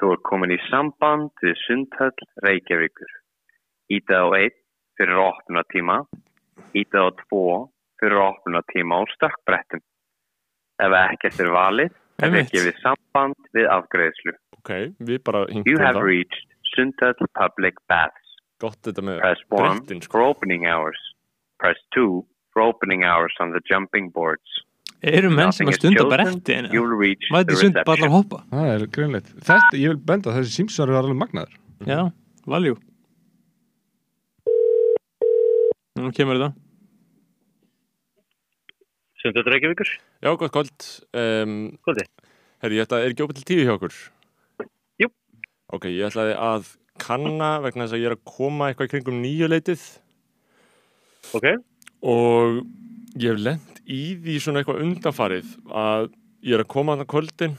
[0.00, 3.10] Þú er komin í samband við Sundhöll Reykjavíkur.
[3.92, 4.54] Íta á 1
[4.96, 5.96] fyrir opnunatíma,
[6.72, 7.68] íta á 2
[8.00, 9.82] fyrir opnunatíma á stökkbrettum.
[10.80, 12.48] Ef ekkert er valið, er Einmitt.
[12.48, 14.32] ekki við samband við afgreðslu.
[14.60, 14.72] Ok,
[15.10, 16.06] við bara You hingum have það.
[16.12, 16.46] reached
[16.76, 18.36] Sundhöll Public Baths.
[18.60, 20.12] Gott þetta með Press 1 brettin, sko.
[20.12, 21.00] for opening hours.
[21.58, 24.60] Press 2 for opening hours on the jumping boards.
[25.02, 28.10] Eru menn sem að stunda en You'll reach the mæti sund bara að reception.
[28.12, 31.54] hoppa það er greinleitt, þetta, ég vil benda að þessi símsvar er alveg magnaður
[31.88, 32.00] Já,
[32.44, 32.74] valjú
[36.00, 36.50] Nú kemur þetta
[39.20, 39.88] Sundhöll Reykjavíkur,
[40.20, 40.84] Já, gott kvöld.
[41.16, 42.04] Um, kvöldi.
[42.60, 43.96] herri, ég ætla, er ekki opið til tíu hjá okkur?
[45.70, 49.48] Ok, ég ætlaði að kanna vegna þess að ég er að koma eitthvað kringum nýju
[49.50, 49.82] leitið.
[51.38, 51.46] Ok,
[52.02, 52.62] og
[53.20, 56.08] ég hef lent í því svona eitthvað undanfarið að
[56.46, 57.54] ég er að koma þarna kvöldin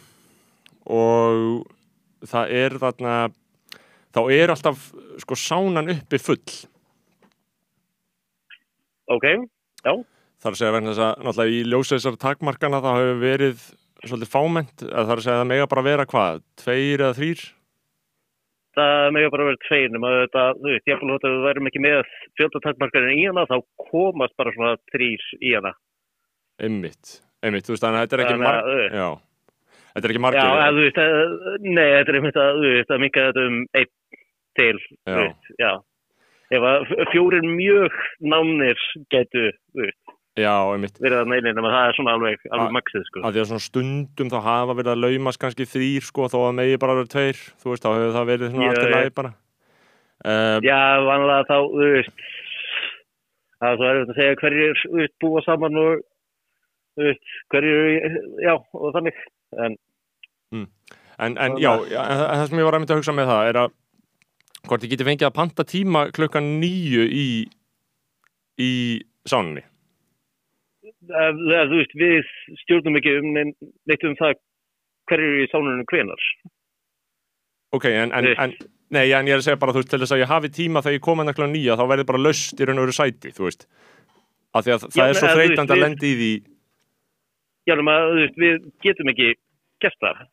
[0.91, 1.69] og
[2.27, 3.15] það er þarna
[4.11, 4.89] þá er alltaf
[5.23, 6.41] sko sánan uppi full.
[9.11, 9.27] Ok,
[9.85, 9.93] já,
[10.43, 13.65] þar að segja vegna þess að náttúrulega í ljósa þessar takmarkana það hefur verið
[14.01, 17.47] svolítið það er að segja að það mega bara vera hvað, tveir eða þrýr
[18.77, 21.99] það með bara verið tveir nema þetta, þú veist, ég að við værum ekki með
[22.39, 23.57] fjöldatakmarkarinn í hana, þá
[23.91, 25.73] komast bara svona þrýr í hana.
[26.61, 29.07] einmitt, einmitt, þú veist þannig að þetta er ekki að, marg já,
[29.95, 32.73] þetta er ekki Já, margir að, þú veist, að, nei, þetta er einmitt að, þú
[32.75, 33.93] veist, að minka þetta um einn
[34.59, 34.75] til,
[35.07, 35.21] þú Já.
[35.23, 35.71] veist, já.
[36.51, 36.81] Ef að
[37.13, 37.93] fjórir mjög
[38.27, 38.81] nánir
[39.13, 40.00] getu, þú veist,
[40.39, 40.99] já, einmitt.
[41.03, 43.23] Verið að neilin, nema það er svona alveg, alveg maxið, sko.
[43.25, 46.55] að því að svona stundum þá hafa verið að laumast kannski þrýr sko þó að
[46.61, 47.41] megi bara vera tveir.
[47.61, 48.95] Þú veist þá hefur það verið svona Já, allt í já.
[48.95, 49.33] lagi bara.
[50.21, 50.79] Uh, Já,
[51.09, 52.25] vanlega þá, þú veist,
[53.57, 56.03] það er svo erfitt að segja hverjir, þú veist, búa saman og,
[56.95, 59.21] þú veist, hverjir, já, og þannig,
[59.65, 59.77] en,
[60.55, 63.49] en, en já, en það það sem ég var að mynda að hugsa með það
[63.49, 63.73] er að
[64.69, 67.27] hvort ég geti fengið að panta tíma klukkan nýju í
[68.61, 68.71] í
[69.25, 69.63] sánunni
[71.09, 72.31] að, að, þú veist, við
[72.63, 73.55] stjórnum ekki um nein-
[73.89, 74.35] neitt um það
[75.09, 76.27] hverjir eru í sánunum hvenar.
[77.73, 78.53] ok, en, en, en
[78.91, 80.83] nei, en ég er að segja bara þú veist til þess að ég hafi tíma
[80.83, 83.31] þegar ég kom hennar klukkan nýja þá verði bara löst í raun og veru sæti
[83.35, 83.65] þú veist
[84.51, 86.31] af því að það Já, er svo þreytandi að lendi í því
[87.69, 87.85] Já, þú
[88.19, 89.27] veist, við getum ekki
[89.81, 90.23] gert það.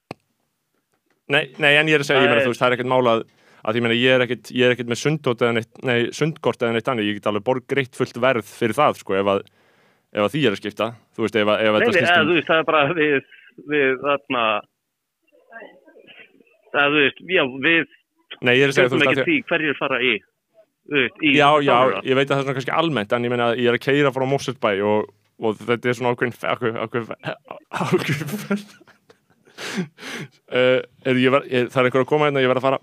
[1.28, 2.92] nei, nei, en ég er að segja, ég meina, er- þú veist, það er ekkert
[2.92, 3.24] málað
[3.68, 6.62] að ég meina, ég er ekkert, ég er ekkert með sundótt eða neitt, nei, sundkort
[6.62, 9.42] eða neitt annað, ég get alveg borg greitt fullt verð fyrir það, sko, ef að
[10.14, 12.28] ef að því er að skipta, þú veist, ef að, ef Nei, þetta skipta um
[12.28, 13.18] þú veist, það er bara við,
[13.72, 14.42] við, þarna,
[16.72, 17.84] það, þú veist, já, við
[18.44, 20.14] Nei, ég er að segja, þú veist, að því hverjir fara í,
[20.88, 22.02] þú veist, í Já, já, sáluna.
[22.08, 23.86] ég veit að það er svona kannski almennt en ég meina að ég er að
[23.88, 25.00] keira frá Mosselbæ og,
[25.42, 27.12] og þetta er svona ákveðin ákveðin ákveðin
[27.78, 28.62] ákveðin
[29.58, 32.44] uh, er, ég var, er, það er einhver að koma hérna?
[32.44, 32.78] Ég verð að fara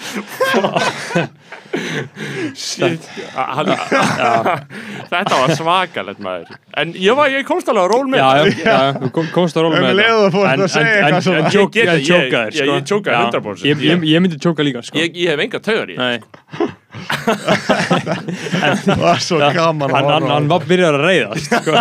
[2.53, 3.01] Shit.
[3.33, 3.65] Hann,
[5.09, 6.45] Þetta var svakalegt maður.
[6.77, 8.77] En ég, var, ég komst alveg að ról með Já, já, já,
[9.15, 10.03] kom, komst að róla Um með En- en-
[10.53, 10.61] en-
[11.09, 11.23] en Ég
[11.53, 12.07] tjók- get það, ég ég-
[12.53, 12.63] sko.
[12.69, 13.17] ég tjókaði Já.
[13.25, 13.65] 100%.
[13.71, 14.93] Ég, ég, ég myndi tjóka líka, sko.
[15.01, 16.17] Ég, ég hef enga taugar í Nei,
[18.83, 21.73] Það var svo gaman hann, hann, hann var byrjar að reyðast sko.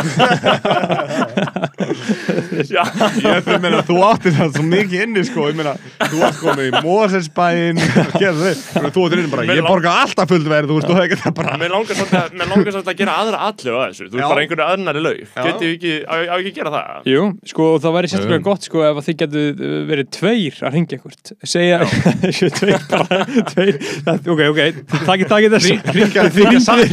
[2.73, 2.81] Já,
[3.21, 6.73] Ég meina, þú áttir það svo mikið inni sko, ég meina, þú varst komið í
[6.87, 7.77] Moselsbæinn,
[8.95, 11.19] þú áttir inni bara, Mér ég borga alltaf fullt verð, þú veist, þú hefði ekki
[11.23, 14.07] það bara, Mér langar svolítið að- gera aðra allu að þessu.
[14.13, 15.23] Þú veist bara einhverju aðnari laug.
[15.37, 17.09] Getið við ekki, á á ekki að gera það?
[17.13, 20.61] Jú, sko, og það væri sérstaklega gott sko ef að þið getur uh, verið tveir
[20.63, 21.15] að ringja ykkur.
[21.53, 21.79] Segja,
[22.61, 23.21] tveir bara,
[23.53, 23.81] tveir,
[24.13, 24.61] ok, ok
[25.09, 25.77] takið, takið þessu.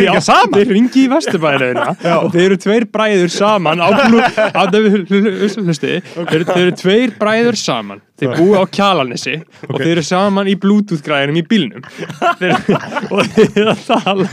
[0.10, 0.56] Já, saman.
[0.60, 1.88] Þið ringi í Vesturbæðina
[2.20, 3.84] og þeir eru tveir bræður saman.
[5.10, 8.02] Þeir, eru- þeir eru tveir bræður saman.
[8.20, 9.36] Þeir búi á kjalanessi
[9.70, 11.86] og þeir eru saman í bluetooth græðinum í bílnum.
[12.40, 12.54] Þeir,
[13.10, 14.28] og eru að tala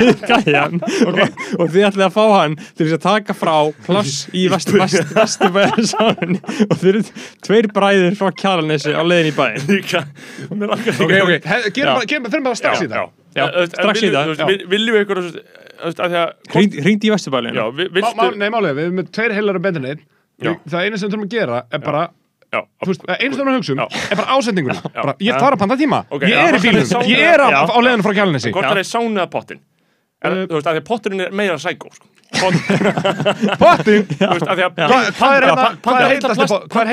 [0.00, 1.20] við gæjan og,
[1.58, 3.54] og þið ætlaði að fá hann til þess að taka frá
[3.86, 7.04] pláss í Vestur, Vestur, Vesturbæðina saman og þeir eru
[7.46, 10.04] tveir bræður frá kjalanessi á leiðin í bæðin Líka,
[10.54, 11.62] mér langar ok, ok, he-
[12.00, 12.10] Já.
[12.14, 13.10] gerum fyrir bara strax í það.
[13.36, 14.32] Já, strax í það.
[14.70, 15.20] Viljum við ykkur
[15.80, 16.54] að því að
[16.86, 17.12] ringdi í
[17.96, 20.02] viltu Nei, málega, við erum með tveir heilar neitt,
[20.40, 20.54] Já.
[20.72, 22.02] það eina sem við þurfum að gera er bara,
[22.50, 23.80] einu sem við hugsa um
[24.10, 26.70] er bara ásendingunni, bara, ég þarf að panta tíma, Ok, ég já, er í skal
[26.70, 29.30] ég bílnum, sána- ég er á, á leiðinu frá kjálnessi, hvort það er sánu eða
[29.30, 29.60] pottin
[30.20, 32.04] Er, Uh, þú veist, að því að potturinn er meira sækó sko.
[32.36, 32.52] Pott,
[33.62, 34.60] pottin, að að
[35.16, 36.90] hvað er hérna, Panta- hvað er panta- heitasti, plast- pot- hvað er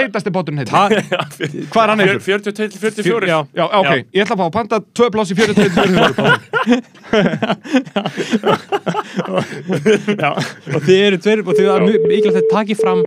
[1.84, 2.22] er hann heitur?
[2.24, 3.40] 42 til 44 Já.
[3.60, 4.00] Já, ok, Já.
[4.16, 6.88] ég ætla að fá að panta tvö pláss í 43
[10.24, 10.32] Já,
[10.74, 13.04] og þið eru tveir og þið er mikilvægt að taki fram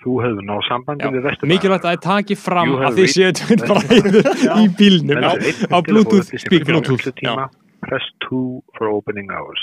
[0.00, 1.50] Þú hefur náð sambandi já, við Vesturbæ.
[1.52, 4.16] mikilvægt að þið taki fram að þið séu tveir bræður
[4.62, 5.32] í bílnum á,
[5.76, 6.30] á bluetooth
[7.20, 7.50] Tíma,
[7.84, 8.40] press 2
[8.78, 9.60] for opening hours.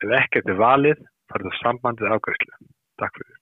[0.00, 2.56] Ef ekkert er valið, farðu sambandið afgræslu.
[3.00, 3.36] Takk fyrir.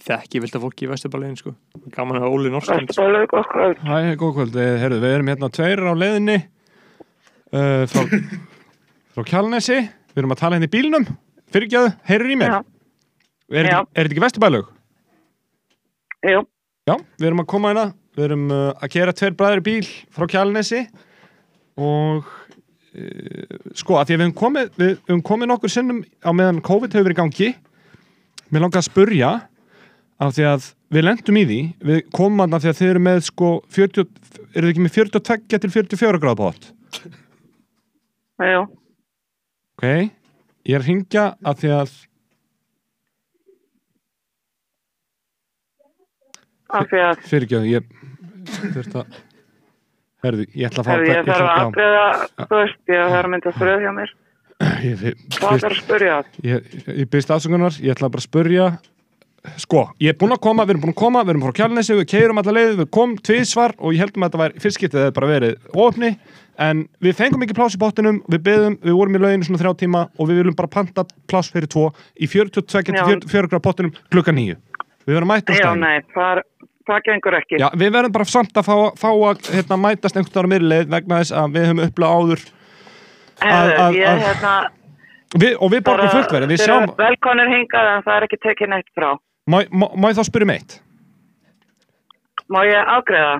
[0.00, 1.52] þekki vilt að fólki í Vesturbæliðin sko
[1.94, 3.82] gaman að Óli Norskjöld Vesturbælaug, gott kvöld.
[3.84, 6.38] Hæ, góð kvöld, Eh, herru, við erum hérna tveir á leiðinni
[7.52, 8.06] uh, frá,
[9.14, 11.06] frá Kjálnesi við erum að tala hérna í bílnum.
[11.50, 12.52] Fyrirgjöðu, heyrir í mér?
[12.54, 12.60] Já.
[13.50, 14.68] Er, þetta- ekki vesturbælug?
[16.30, 16.42] Jú,
[16.88, 17.86] Já, við erum að koma hérna.
[18.18, 20.80] Við erum uh, að kera tveir bræður í bíl frá Kjálnesi
[21.80, 26.30] og uh, sko, að því að við höfum komið við höfum komið nokkur sinnum á
[26.34, 27.50] meðan COVID hefur verið í gangi
[28.50, 29.30] mér langar að spurja
[30.20, 31.60] af því að við lendum í því.
[31.86, 34.10] Við komum að því að þið eru með sko 40,
[34.50, 36.70] eru þið ekki með 42 til 44 gráð bótt
[38.40, 38.66] jú.
[39.80, 40.12] Ok,
[40.68, 41.96] ég er að ringja af því að
[46.70, 47.86] Af því að, fyrirgjöðu, ég
[48.76, 49.16] þurft að
[50.22, 52.04] herðu, ég ætla að fá hefði ég þarf að já, afgreða,
[52.44, 54.12] þú veist, ég þarf að mynda að spyrja hjá mér.
[54.84, 56.18] ég, ég, Hvað þarf að spyrja?
[56.46, 56.70] ég,
[57.00, 58.68] ég byrst afsökunar, ég ætla bara að spurja
[59.64, 61.96] sko, ég er búinn að koma við erum búinn að koma, við erum frá Kjálnesi,
[61.96, 65.06] við keirum alla leið við komum tvísvar og ég heldum að þetta var fyrst skiptið
[65.06, 66.10] eða bara verið óöfni
[66.58, 69.74] en við fengum ekki pláss í bóttinum, við beðum við vorum í lauginu svona þrjá
[69.84, 71.90] tíma og við viljum bara panta pláss fyrir tvo
[72.20, 73.04] í 42 til Já.
[73.06, 74.56] 44 gráð bóttinum klukkan nýju
[75.06, 76.42] við verðum mætt á nei, það,
[77.06, 77.60] gengur ekki.
[77.60, 80.92] Já, við verðum bara samt að fá, fá að hérna, mætast einhvern veginn á miðleið
[80.96, 82.44] vegna þess að við höfum upplega áður
[83.40, 84.54] að- ég, að- hérna,
[85.38, 89.10] við, og við borgum eru velkonir hingað en það er ekki tekið neitt frá.
[89.46, 89.60] má,
[90.10, 90.80] ég þá spyrja um eitt?
[92.50, 93.34] Má ég afgreða?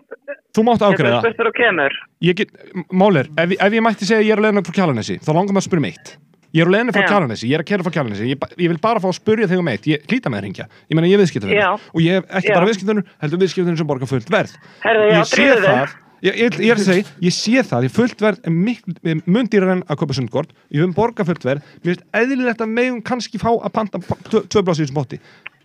[0.55, 1.95] Þú mátt Getur ágreða spurt þegar þú kemur?
[2.23, 2.51] ég get,
[2.93, 5.55] Málir, ef, ef ég mætti segja að ég er á leiðinu frá Kjalanesi þá langar
[5.57, 6.13] maður að spyrja um eitt
[6.51, 7.09] Ég er á leiðinu frá Já.
[7.11, 9.63] Kjalanesi, ég er að kera frá Kjalanesi ég, ég vil bara fá að spyrja þig
[9.63, 11.69] um eitt, ég hlýta með að ringja Ég meina ég er viðskiptunum Já.
[11.79, 12.55] og ég hef ekki Já.
[12.59, 16.69] bara viðskiptunum heldur viðskiptunum sem borgar fullt verð Herðu, Ég sé það Ég, ég, ég
[16.75, 20.17] er að segja, ég sé það, ég fullt verð er mun dýrar en að kaupa
[20.19, 24.01] sundgort ég höfum borgað fullt verð, mér finnst eðlilegt að megum kannski fá að panta
[24.29, 24.99] tvö blásið í þessum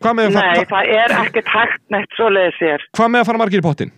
[0.05, 2.83] Nei, fara, það er ekkert hægt neitt svoleiðis hér.
[2.97, 3.93] hvað með að fara margir í pottin?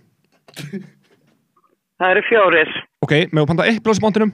[1.98, 2.72] Það eru fjórir.
[3.06, 4.32] Ok, með að panta eitt pláss í pottinum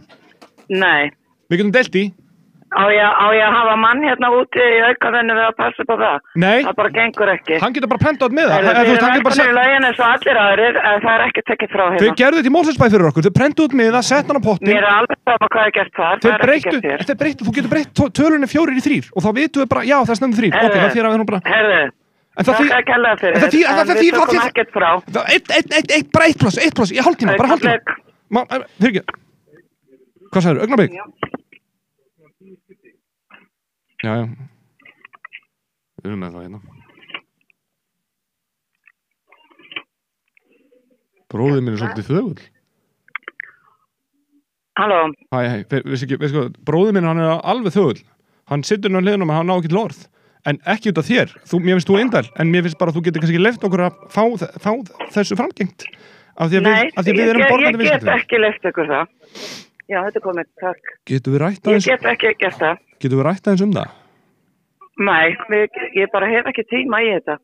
[0.69, 1.11] Nei.
[1.49, 2.03] Við getum delt í
[2.74, 5.91] Á ég, á ég að hafa mann hérna úti í aukavennu við að passa upp
[5.93, 6.17] á það?
[6.41, 7.55] Nei, Það bara gengur ekki.
[7.61, 8.57] hann getur bara át með það.
[8.57, 11.69] Er getur bara velkonir í lögin eins og allir aðrir, en það er ekki tekið
[11.74, 12.17] frá Þau hérna.
[12.24, 14.67] gerðu þetta í Mólsensbæ fyrir okkur, þau prentu út með það, sett hann á pottin
[14.74, 16.99] Mér er alveg sama hvað er gert þar, Þau það er ekki breyttu, gert hér.
[17.13, 19.97] þau breyttu, þú getur breytt tölunni fjórir í þrýr og þá vitum við bara, já
[20.01, 21.84] það er snöndið þrýr Ok, það þýr að við erum bara Herðu,
[22.34, 22.69] En það þýr,
[23.21, 23.97] fyrir, það þýr- það við
[30.89, 31.43] þýr-
[34.04, 34.24] Já, já.
[36.04, 36.60] Við erum með það hérna.
[41.34, 42.41] Bróðið minn er svolítið þögull.
[44.78, 44.97] Halló,
[45.32, 48.01] Hæ, hæ, veist ekki, veist hvað, bróðið minn hann er alveg þögull.
[48.51, 50.01] Hann sittur á hliðinum og hann ná ekki til orð
[50.43, 52.97] En ekki út af þér, þú, mér finnst þú eindæl En mér finnst bara að
[52.97, 54.24] þú getur kannski leift okkur að fá,
[54.60, 54.72] fá
[55.16, 55.86] þessu framgengt.
[56.36, 58.12] Af því að nei, við, af því að við ég, erum ég, borgandi ég get
[58.18, 59.14] ekki leift ykkur það.
[59.88, 60.91] Já, þetta komið, takk.
[61.08, 62.84] Getur við rætt Ég aðeins, get ekki gert það.
[63.04, 63.91] Getur við rætt aðeins um það?
[65.04, 67.38] Nei, við, ég bara hef ekki tíma í þetta.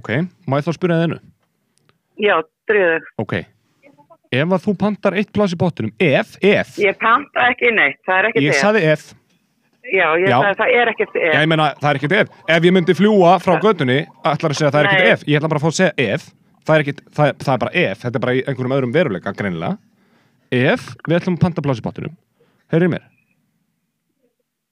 [0.00, 0.08] Ok,
[0.48, 1.18] má ég þá spyrja það einu?
[2.22, 2.34] Já,
[2.70, 2.96] drýðu.
[3.22, 3.34] Ok,
[4.32, 8.18] ef að þú pantar eitt pláss í pottunum Ef, ef, Ég panta ekki neitt, það
[8.22, 8.60] er ekki ég þér.
[8.62, 9.02] saði ef
[9.82, 10.36] Já, ég Já.
[10.38, 11.34] sagði það er ekki Já, þér.
[11.42, 14.70] ég meina, það er ekkert ef Ef ég myndi fljúa frá göttunni, ætlar að segja
[14.70, 15.12] að það er ekkert Nei.
[15.16, 16.28] ef Ég ætla bara að fá að segja ef
[16.62, 19.32] Það er, ekkert, það, það er bara ef, þetta er bara í einhverjum öðrum veruleika
[19.36, 19.76] greinilega
[20.52, 22.14] Ef við ætlum að panta pláss í pottunum
[22.72, 23.04] Heyrðu í mér?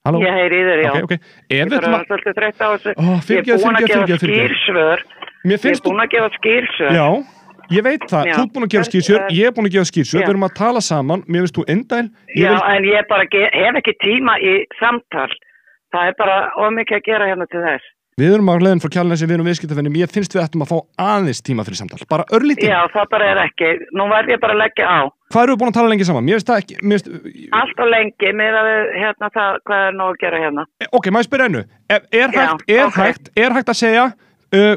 [0.01, 0.21] Halló?
[0.25, 0.91] Ég heyri þér, já.
[0.91, 1.21] Ok, ok, ef
[1.53, 2.93] Ég var að svolítið þreytt á þessu.
[2.97, 4.31] Ó, er að fyrirgefðu, fyrirgefðu.
[4.31, 4.99] skýrsvör.
[5.45, 6.91] Mér Ég er búin að gefa skýrsvör.
[6.97, 7.07] Já,
[7.77, 8.33] ég veit það, Já.
[8.33, 10.25] þú ert búin að gefa skýrsjör, það- ég er búin að gefa skýrsjör Já.
[10.25, 13.25] Við erum að tala saman, mér finnst þú indæl ég Já, vil- en ég bara
[13.29, 15.29] hef ekki tíma í samtal.
[15.93, 17.85] Það er bara ómikið að gera hérna til þess.
[18.17, 20.79] Við erum á hliðin frá kjálnesi, við erum viðskiptafinnum Ég finnst við ættum að fá
[20.99, 22.89] aðeins tíma fyrir samtal Bara örlítið, Já,
[25.31, 25.37] það er á.
[25.37, 26.25] hvað eru við búin að tala lengi saman?
[26.27, 29.95] Mér finnst það ekki mér finnst, Allt og lengi að við, hérna, það, hvað er
[30.01, 30.67] nú að gera hérna?
[30.91, 32.99] Ok, maður spyrja ennu Er, er, Já, hægt, er, ok.
[33.05, 34.75] hægt, er hægt að segja uh,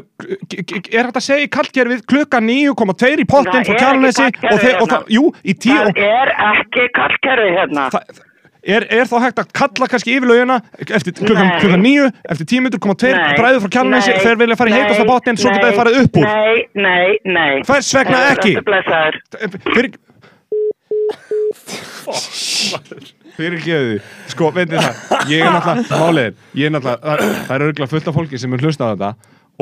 [0.94, 4.54] Er hægt að segja í kallgerfið klukkan 9.2 í pottin Það frá er kallkerfi og,
[4.54, 4.86] og hérna.
[4.94, 7.88] það, jú, í tíu Það er ekki kallkerfi hérna.
[7.94, 8.22] það,
[8.64, 11.50] er, er þá hægt að kalla kannski yfir laugina eftir klukkan,
[11.84, 13.68] 9 eftir 10 minnur koma 2 Nei, bræður frá
[14.14, 16.62] nei, þeir vilja fara í heitasta nei, pottin svo geta þeir farið upp úr Nei,
[16.86, 17.52] nei, nei.
[17.68, 18.54] Hvers vegna Eh, ekki?
[22.04, 23.94] Fyrir fyrir geðu
[24.30, 24.98] sko, veitir það,
[25.30, 28.54] ég er náttúrulega máliðin, ég er náttúrulega, það, það er örgulega fullt af fólki sem
[28.54, 29.10] er hlusta á þetta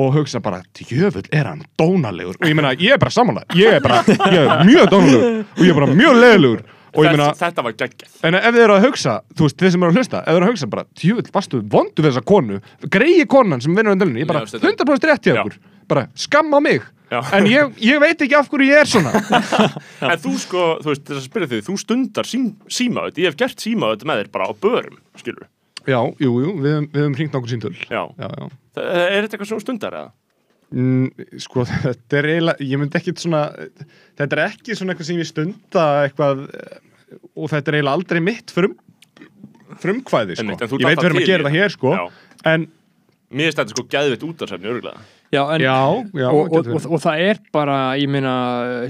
[0.03, 2.37] og hugsa bara, djöfull er hann dónalegur?
[2.41, 5.65] Og ég meina, ég er bara samanlega ég er bara, ég er mjög dónalegur og
[5.67, 6.63] ég er bara mjög leðilegur
[6.93, 8.15] og ég meina, þetta, var geggjað.
[8.29, 10.37] En ef þið eru að hugsa þú veist, þið sem eru að hlusta, ef þið
[10.41, 12.59] eru að hugsa bara, djöfull, varstu vondu við þessa konu?
[12.93, 15.41] Greiði konan sem vinnur á dölunni, ég bara, Já, þetta- 100% rétt hjá Já.
[15.47, 15.57] okkur
[15.89, 16.85] bara, skamma mig.
[17.13, 19.13] En ég, ég veit ekki af hverju ég er svona.
[20.13, 23.39] En þú sko, þú veist, þess að spyrja þig, þú stundar sím, símaöð, ég hef
[23.43, 25.49] gert símaöð með þér bara á börum, skilur
[25.83, 28.05] Já, jú, jú, við, höfum hringt nokkur síntöl Já.
[28.17, 28.45] já, já.
[28.79, 30.13] Er þetta eitthvað svona stundar eða?
[30.73, 33.43] Mm, sko, þetta er eiginlega, ég myndi ekkit svona
[34.21, 36.47] þetta er ekki svona eitthvað sem ég stunda eitthvað
[37.37, 38.79] og þetta er eiginlega aldrei mitt frum,
[39.83, 40.55] frumkvæði, sko.
[40.81, 41.97] Ég veit til að gera það hér, sko
[42.49, 42.71] en,
[43.33, 45.01] Mér finnst þetta sko gæðvitt útarsefni, örgulega
[45.33, 45.77] Já, en, já,
[46.13, 48.33] já og, og, og, og það er bara, ég meina,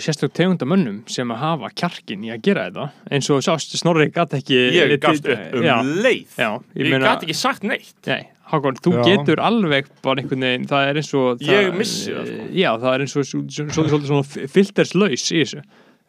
[0.02, 2.86] sérstök tegunda mönnum sem að hafa kjarkin í að gera þetta.
[3.14, 6.34] Eins og sást, Snorri gæti ekki Ég gafst upp um já, leið.
[6.42, 7.94] Já, Ég, ég gæti ekki sagt neitt.
[8.10, 9.04] Nei, Hákon, þú Já.
[9.06, 12.48] getur alveg bara einhvern veginn, það er eins og Ég það, missi það, sko.
[12.58, 15.62] Já, það er eins og svo- svo- svolítið svona filterslaus í þessu.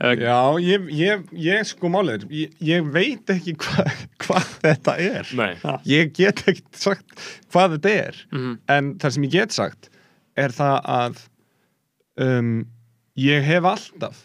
[0.03, 3.85] Já, ég, ég, ég sko málið, ég, ég veit ekki hva,
[4.25, 5.29] hvað þetta er.
[5.37, 5.53] Nei,
[5.87, 7.13] ég get ekki sagt
[7.53, 8.23] hvað þetta er.
[8.33, 8.57] Mhm.
[8.67, 9.89] en það sem ég get sagt
[10.35, 11.19] er það að
[12.23, 12.51] um,
[13.19, 14.21] ég hef alltaf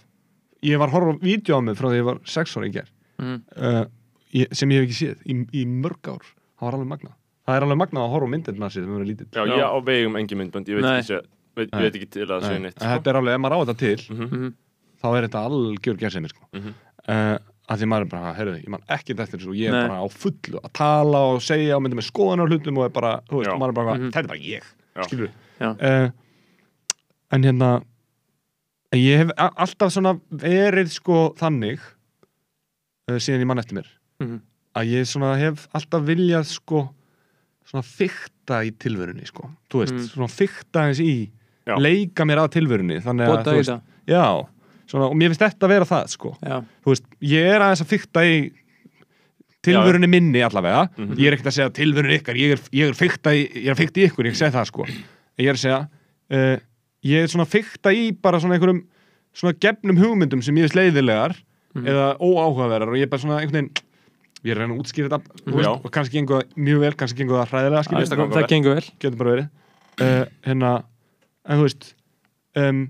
[0.65, 2.73] ég var að horfa á vídeo á mig frá því ég var sex ára í
[2.75, 2.89] ger
[3.19, 3.39] Mhm.
[3.59, 3.85] uh,
[4.33, 6.23] ég, sem ég hef ekki séð í, í mörg ár,
[6.59, 7.15] það var alveg magnað
[7.49, 10.17] það er alveg magnað að horfa á sér maður er lítill já, ég á vegum
[10.21, 10.99] engin myndbönd, ég veit Nei.
[11.01, 11.27] ekki, sé-
[11.59, 13.41] veit, ég veit ekki til að það segja Nei, neitt en þetta er alveg, ef
[13.43, 14.55] maður á þetta til Mhm.
[15.03, 16.45] þá er þetta algjör gerðsemi sko.
[16.55, 16.75] Mhm.
[17.09, 17.39] uh,
[17.69, 19.89] að því maður er bara, heyrðu, ég man ekkert eftir þessu og ég er Nei.
[19.89, 22.95] bara á fullu að tala og segja og mynda með skoðan á hlutum og er
[22.95, 23.59] bara, þú veist, Já.
[23.59, 24.11] maður er bara, Mhm.
[24.13, 24.63] þetta er bara ég
[24.97, 25.03] Já.
[25.05, 25.33] skilur Já.
[25.61, 26.11] Uh,
[27.33, 27.71] en hérna
[28.97, 31.81] ég hef alltaf svona verið sko þannig
[33.11, 33.89] uh, síðan ég mann eftir mér.
[34.23, 34.39] Mhm.
[34.79, 36.85] að ég svona hef alltaf viljað sko
[37.69, 40.07] svona fykta í tilverunni sko, þú veist, Mm.
[40.09, 41.31] svona fykta eins í
[41.67, 41.77] Já.
[41.77, 44.49] leika mér að tilverunni þannig að, þú í veist, þetta já.
[44.89, 46.31] Svona, og mér finnst þetta að vera það sko.
[46.41, 48.53] Já, þú veist, ég er aðeins að fykta í
[49.63, 50.89] tilverunni minni allavega.
[50.97, 51.19] Mhm.
[51.19, 53.75] ég er ekkert að segja tilverunni ykkar ég er, ég er, fykta í, ég er
[53.75, 54.87] að fykta í ykkur, ég segi það sko
[55.39, 55.81] ég er að segja
[56.35, 56.57] uh,
[57.09, 58.83] ég er svona fykta í bara svona einhverjum
[59.39, 61.37] svona gefnum hugmyndum sem ég er sleiðilegar
[61.79, 63.87] eða óáhugaverðar og ég er bara svona einhvern veginn
[64.47, 66.93] ég er að reyna að útskýra þetta þú veist, og kannski gengur það mjög vel,
[66.99, 68.85] kannski gengur það hræðilega það það gengur vel.
[69.03, 69.49] Getur bara verið.
[69.99, 70.71] Uh, hérna,
[71.49, 71.89] en þú veist
[72.63, 72.81] um,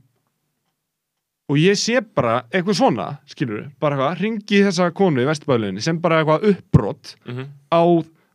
[1.49, 6.01] og ég sé bara eitthvað svona, skilur bara eitthvað, ringi þessa konu í vesturbæðuleginni sem
[6.05, 7.47] bara eitthvað uppbrott Mhm.
[7.73, 7.81] á,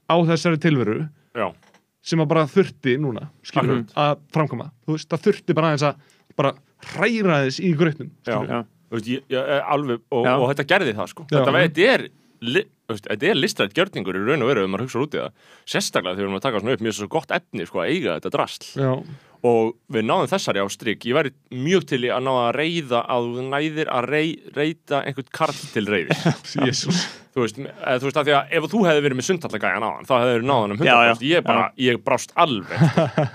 [0.09, 0.97] á þessari tilveru
[1.38, 1.47] Já,
[2.03, 5.95] sem að bara þurfti núna skilur, að framkoma, þú veist, það þurfti bara aðeins að
[6.39, 6.53] bara
[6.93, 8.37] hræra þess í grötnum já.
[8.93, 11.23] Þú veist, ég, ég, eh, alveg, og, og þetta gerði það sko.
[11.31, 11.37] Já.
[11.39, 12.03] Þetta, var- þetta er
[12.43, 15.21] li- veist, þetta er listrætt gjörningur í raun og veru ef maður hugsa út í
[15.23, 15.31] það.
[15.65, 18.17] Sérstaklega þegar við erum að taka svona upp mjög svo gott efni sko, að eiga
[18.19, 18.67] þetta drasl.
[18.77, 18.91] Já,
[19.43, 21.03] og við náðum þessari á strik.
[21.09, 25.03] Ég væri mjög til í að ná að reyða að þú næðir að rey, reyta
[25.03, 26.15] einhvern karl til reyði
[27.33, 29.89] þú veist, eða, þú veist að því að ef þú hefði verið með sundhallagæjan á
[29.89, 31.13] hann þá hefði verið náðan um 100% Já, já.
[31.29, 32.83] ég bara, ég brást alveg.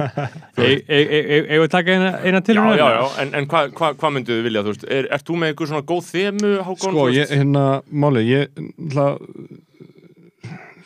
[0.59, 4.13] Eigum við að taka eina, eina til já, já, já, en, en hvað hva, hva
[4.15, 6.95] mynduðu vilja, þú veist, er, ert þú með einhver svona góð þemu, Hákon?
[6.95, 9.09] Sko, ég, hérna, máli, ég ætla,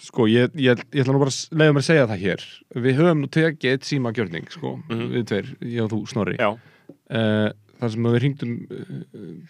[0.03, 2.45] sko, ég, ég, ég ætla nú bara að leiða mér að segja það hér.
[2.87, 6.37] Við höfum nú tekið eitt síma gjörning, sko, við tveir, ég og þú, Snorri.
[6.43, 6.53] Já,
[7.13, 7.51] Uh,
[7.81, 8.91] þar sem við hringdum uh,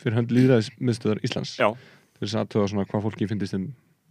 [0.01, 1.53] fyrir hönd líðræðismiðstöðar Íslands.
[1.61, 1.69] já,
[2.17, 3.67] Til þess að aðtöða svona hvað fólki finnist um,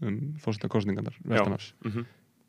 [0.08, 1.74] um fórsetakostningarnar vestanafs.
[1.84, 2.06] mhm.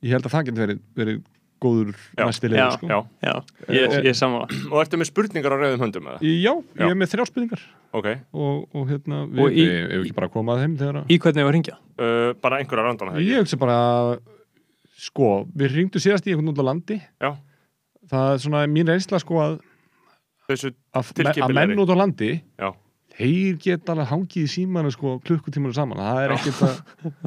[0.07, 1.19] Ég held að það getur verið, verið
[1.63, 2.89] góður næsti já, leið, sko.
[2.91, 3.35] já Já,
[3.77, 6.19] ég, ég er sammála og ertu með spurningar á reyðum höndum eða?
[6.27, 6.83] Já, Já.
[6.83, 10.15] ég er með þrjá spurningar Ok, og, og hérna, við, Og í- við, við ekki
[10.19, 11.79] bara að koma að þeim þegar að Í hvernig að ringja?
[12.03, 13.79] uh, bara einhverja randana Ég hugsa bara
[15.03, 17.33] sko, við ringdu síðast í einhvern út á landi Já.
[18.13, 19.59] það er svona mín reynsla sko að,
[20.49, 21.45] Þessu, að, Tilkippilegri.
[21.49, 22.71] að menn út á landi Já.
[23.19, 26.77] þeir geta alveg hangið í símanu sko klukkutímanu saman, það er ekkert að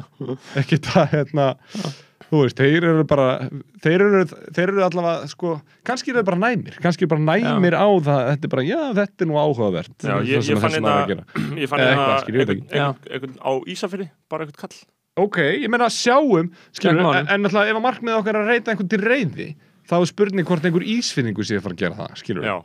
[0.62, 1.46] ekkert að hérna
[2.30, 3.26] þú veist, þeir eru bara
[3.84, 4.22] þeir eru,
[4.56, 5.52] þeir eru allavega sko
[5.86, 9.26] kannski eru þeir bara næmir, kannski bara næmir á það, þetta er bara, já, þetta
[9.26, 9.94] er nú áhugavert.
[10.02, 10.96] Já, ég, fann hérna
[11.62, 14.78] ég fann eitthvað, skilur, ég einhvern, einhvern á Ísafirði, bara einhvern kall.
[15.16, 18.72] Ok, ég meina sjáum skilur, en, en náttúrulega ef að markmið okkar er að reyta
[18.74, 19.46] einhvern til reyði
[19.86, 22.56] þá er spurning hvort einhver ísfinningu sé að fara að gera það, skilur Já,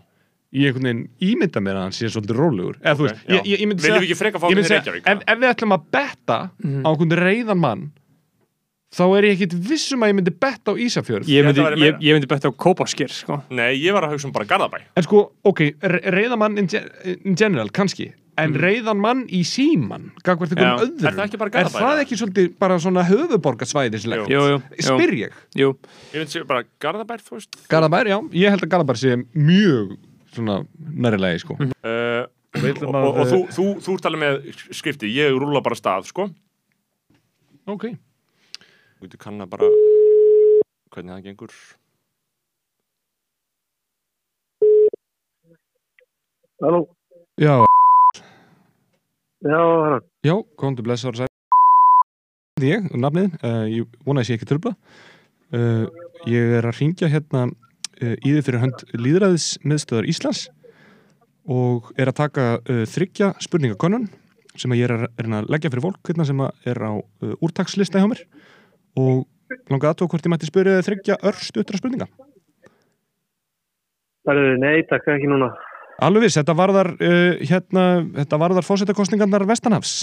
[0.52, 2.80] Ég einhvern veginn ímynda mér að hann sé svolítið rólegur.
[2.84, 3.36] Eða þú Ok, veist, já.
[3.38, 7.86] ég, ég, myndi segja, ef, ef við ætlum að betta á einhvern reyðan mann
[8.92, 11.28] þá er ég ekkit vissum að ég myndi betta á Ísafjörð.
[11.32, 12.02] Ég held myndi, að væri ég, meira.
[12.08, 13.38] ég myndi betta á Kópaskir sko.
[13.50, 14.82] nei, ég var að hugsa um bara Garðabæ.
[15.00, 16.90] En sko, ok, re- reyðan mann in, gen-
[17.24, 18.10] in general, kannski
[18.42, 20.84] en reyðan mann í síman gagvart einhverjum Já.
[20.84, 21.08] öðrum.
[21.08, 22.04] Er það ekki bara Er Garðabær, það eða?
[22.06, 24.30] ekki svolítið bara svona höfuborgarsvæðislegt?
[24.32, 25.34] Jú, jú, jú, Spyr ég.
[25.60, 25.72] Jú.
[26.12, 27.60] Ég myndi segja bara Garðabær, þú veist.
[27.72, 29.98] Garðabær, já, ég held að Garðabær sé mjög
[30.36, 31.58] svona nærilegi sko.
[31.60, 35.36] Uh, Við og, ætlum og, að- og þú, þú, þú ert alveg með skrifti ég
[35.40, 36.30] rúla bara af stað, sko.
[37.72, 37.92] Ok
[39.02, 39.66] Þú getur kanna bara
[40.94, 41.54] hvernig það gengur?
[46.62, 46.82] Halló,
[47.42, 47.56] Já,
[49.42, 50.00] já, herra.
[50.22, 51.30] já, komdu blessaður og sæl
[52.62, 54.76] Ég, nafnið, uh, ég vona að ég sé ekki tröfla
[55.58, 55.88] uh,
[56.30, 60.44] Ég er að ringja hérna uh, í þið fyrir hönd líðræðis miðstöðar Íslands
[61.50, 64.06] og er að taka uh, þryggja spurningakönnun
[64.62, 67.34] sem ég er að reyna að leggja fyrir fólk hérna sem að er á uh,
[67.42, 68.22] úrtakslista hjá mér
[69.00, 69.26] og
[69.72, 72.08] langaði aðtók hvort ég mætti spyrja þið þryggja örstutra spurninga
[74.28, 75.48] Það er nei, takk, ekki núna.
[76.02, 77.86] Alveg viss, þetta varðar uh, hérna,
[78.20, 79.96] þetta varðar fósettakostningarnar Vestanhafs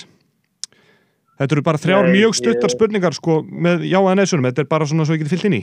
[1.39, 4.65] Þetta eru bara þrjár Nei, mjög stuttar ég- spurningar sko með já eða neðsunum, þetta
[4.65, 5.63] er bara svona svo ég geti fyllt inn í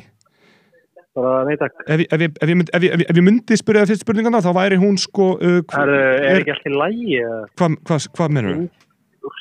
[1.16, 1.78] Bara nei, takk.
[1.88, 2.42] Ef ef ef
[2.76, 5.92] ef ég, myndi spyrja það fyrst spurningarna þá væri hún sko uh, hva, Er,
[6.34, 7.22] er ekki allt í lægi?
[7.56, 8.66] hvað hva, hva menur þú?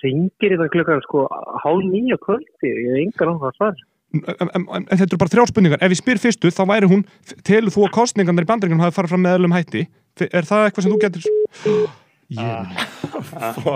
[0.05, 1.25] Ringir þetta klukkan sko
[1.65, 2.71] hálf nýja kvöldi.
[2.71, 3.83] Ég hef engan á það svar.
[4.15, 7.01] En, en, en þetta eru bara þrjár spurningar ef ég spyr fyrstu þá væri hún
[7.43, 9.83] telur þú að kostningarnar í bandaríkjum hafi farið fram með öllum hætti
[10.29, 11.25] er það eitthvað sem þú getur
[12.39, 12.85] ég,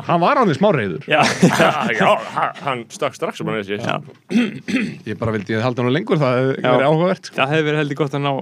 [0.07, 5.11] hann var hann smá reyður Já, já, já, ha- hann stakk strax um hann þessi
[5.11, 6.71] ég bara vildi ég halda hann lengur það Já.
[6.71, 7.37] verið áhugavert sko.
[7.41, 8.33] það hefði verið heldur gott að ná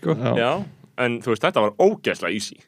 [0.00, 0.18] sko.
[0.18, 0.32] Já.
[0.42, 0.50] Já,
[1.06, 2.58] en þú veist, þetta var ógeðslega easy.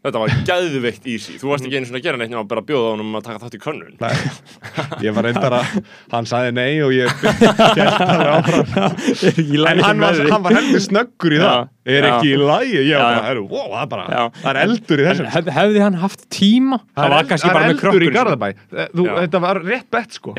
[0.00, 1.34] Þetta var gæðveikt easy.
[1.40, 3.42] Þú varst ekki einu svona að gera neitt nema bara að bjóða honum að taka
[3.42, 3.96] þátt í könnun.
[4.00, 4.14] Nei,
[5.04, 5.74] ég var reyndar að
[6.14, 7.30] hann sagði nei og ég er
[9.28, 11.58] ekki í en hann var, með hann var heldur snöggur í það.
[11.60, 11.68] Já.
[11.90, 12.10] er Já.
[12.14, 12.80] ekki í lagi?
[12.86, 14.22] Ég var bara, wow, það er bara Já.
[14.40, 16.78] það er eldur í þessum hef, hefði hann haft tíma?
[16.80, 18.48] Það það er var eld- kannski það er bara með eldur í krokkur Garðabæ.
[18.96, 19.12] Þú, Já.
[19.20, 20.34] þetta var rétt bett sko.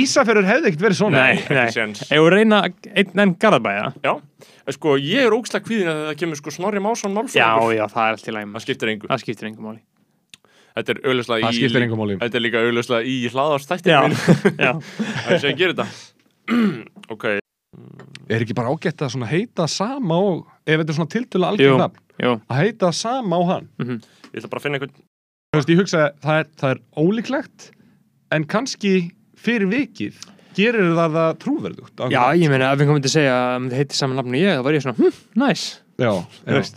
[0.00, 1.16] Ísafjörður hefði ekkert verið svona.
[1.22, 5.90] Nei, nei, ef við reyna einn enn Garðabæja Já, en sko, ég er ógeðslega kvíðin
[5.92, 7.76] að það kemur sko Snorri Másson já, málfræðingur.
[7.76, 9.10] Já, það er allt í lagi Það skiptir engu.
[9.12, 9.82] Það skiptir engum máli.
[10.76, 12.18] Þetta er auðvitað það í skiptir engum máli.
[12.20, 14.00] Þetta er líka auðvitað í hlaðarstættin já,
[14.66, 15.88] já, Það er sem að gera þetta.
[17.16, 17.24] Ok,
[18.26, 21.48] er ekki bara ágætt að heita sama og ef þetta er svona tiltölu Jú.
[21.50, 23.68] algjör nafn að heita sama á hann?
[23.78, 24.96] Ég ætla bara að finna einhvern
[25.54, 27.66] Þú veist, ég hugsa að það er, það er ólíklegt
[28.34, 28.94] en kannski
[29.40, 30.18] fyrir vikið
[30.56, 34.16] gerir það það trúverðugt Já, ég meina, ef einhvern myndi segja að myndi heiti saman
[34.20, 35.64] nafn og ég, þá var ég svona, hm, næs
[35.96, 36.12] Já,
[36.46, 36.76] Þú veist,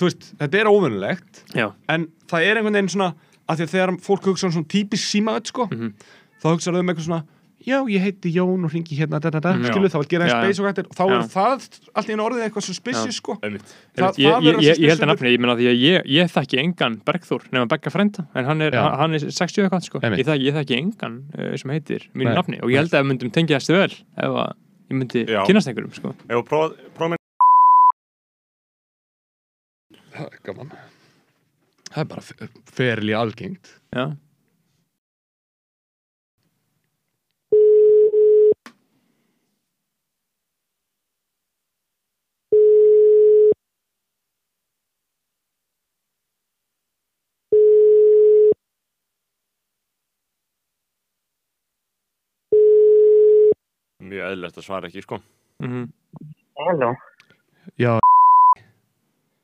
[0.00, 1.66] þú veist, þetta er óvinnulegt Já.
[1.92, 3.10] en það er einhvern veginn svona
[3.50, 5.92] að þegar fólk hugsa um svona típisk símaöld sko, Mhm.
[6.40, 7.24] þá hugsa þau um eitthvað svona
[7.70, 10.34] já, ég heiti Jón og hringi hérna da, da, da, skilu, þá vil gera eins
[10.34, 10.40] Já.
[10.42, 11.14] space og hættir og þá Já.
[11.16, 11.66] er það
[12.00, 13.74] allt í einu orðið eitthvað spessi sko Einmitt.
[13.96, 16.32] Það- ég, það ég, ég, ég held að nafni, ég meina því að ég, ég
[16.34, 20.26] þekki engan Bergþór nema Begga frenda, en hann er, hann er 60 eitthvað sko, ég
[20.26, 22.36] þekki, ég þekki engan uh, sem heitir mínu Nei.
[22.40, 24.54] nafni og ég held að við myndum tengja þessu vel ef að
[24.90, 26.14] ég myndi kynast einhverjum sko.
[26.26, 27.18] Ef þú prófa, prófa með
[30.10, 30.72] það er gaman
[31.90, 34.04] það er bara fe- ferli algengt Já.
[54.00, 55.20] Mjög eðlilegt að svara ekki, sko.
[55.64, 55.88] Mm
[56.60, 56.90] Halló.
[57.80, 57.94] já,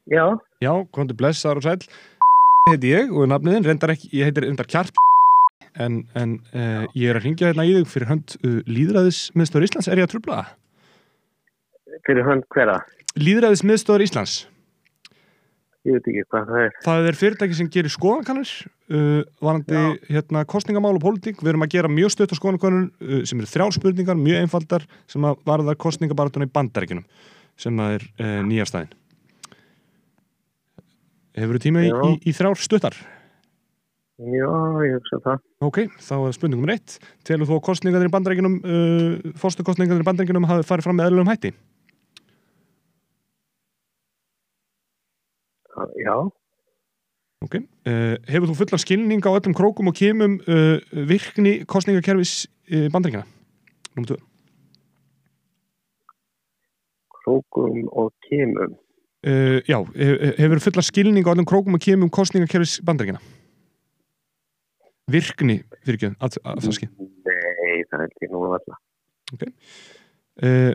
[0.06, 0.24] Já,
[0.62, 1.86] já, komdu blessaður og sæl
[2.68, 4.98] heiti ég og nafniðin reyndar ekki, ég heitir reyndar Kjarp
[5.80, 9.88] en, en uh, ég er að ringja hérna í þig fyrir hönd uh, Líðræðismiðstöður Íslands,
[9.90, 10.52] er ég að trubla það?
[12.06, 12.76] fyrir hönd hverja?
[13.18, 14.36] Líðræðismiðstöður Íslands
[15.86, 16.76] Ég veit ekki hvað það er.
[16.82, 18.52] Það er fyrirtæki sem gerir skoðankanir
[18.90, 21.38] uh, varandi hérna, kostningamál og pólitík.
[21.38, 24.86] Við erum að gera mjög stöðt á skoðankanur uh, sem eru þrjár spurningar, mjög einfaldar
[25.10, 27.04] sem að varða kostningabaratuna í bandaríkinum
[27.60, 28.96] sem að er uh, nýjafstæðin.
[31.36, 32.00] Hefur þú tíma í, Já.
[32.00, 32.98] í, í þrjár stuttar?
[34.16, 35.40] Já, ég hugsa það.
[35.68, 36.98] Ok, þá er spurning nummer eitt.
[37.28, 41.12] Telur þú að kostningarnir í bandaríkinum, uh, fórstu kostningarnir í bandaríkinum hafi farið fram með
[41.12, 41.54] eðlum hætti?
[46.00, 46.16] Já,
[47.44, 47.54] Ok.
[47.86, 53.26] Uh, hefur þú fullan skilning á öllum krókum og kemum uh, virkni kostningakerfis uh, bandaríkina?
[53.94, 54.16] Númer 2.
[57.20, 58.76] krókum og kemum.
[59.68, 63.20] Já, he- hefur fullan skilning á öllum krókum og kemum kostningakerfis bandaríkina?
[65.10, 66.88] Virkni, ekki, það skil.
[66.98, 68.80] Nei, það held ég nú alltaf.
[70.42, 70.72] Uh,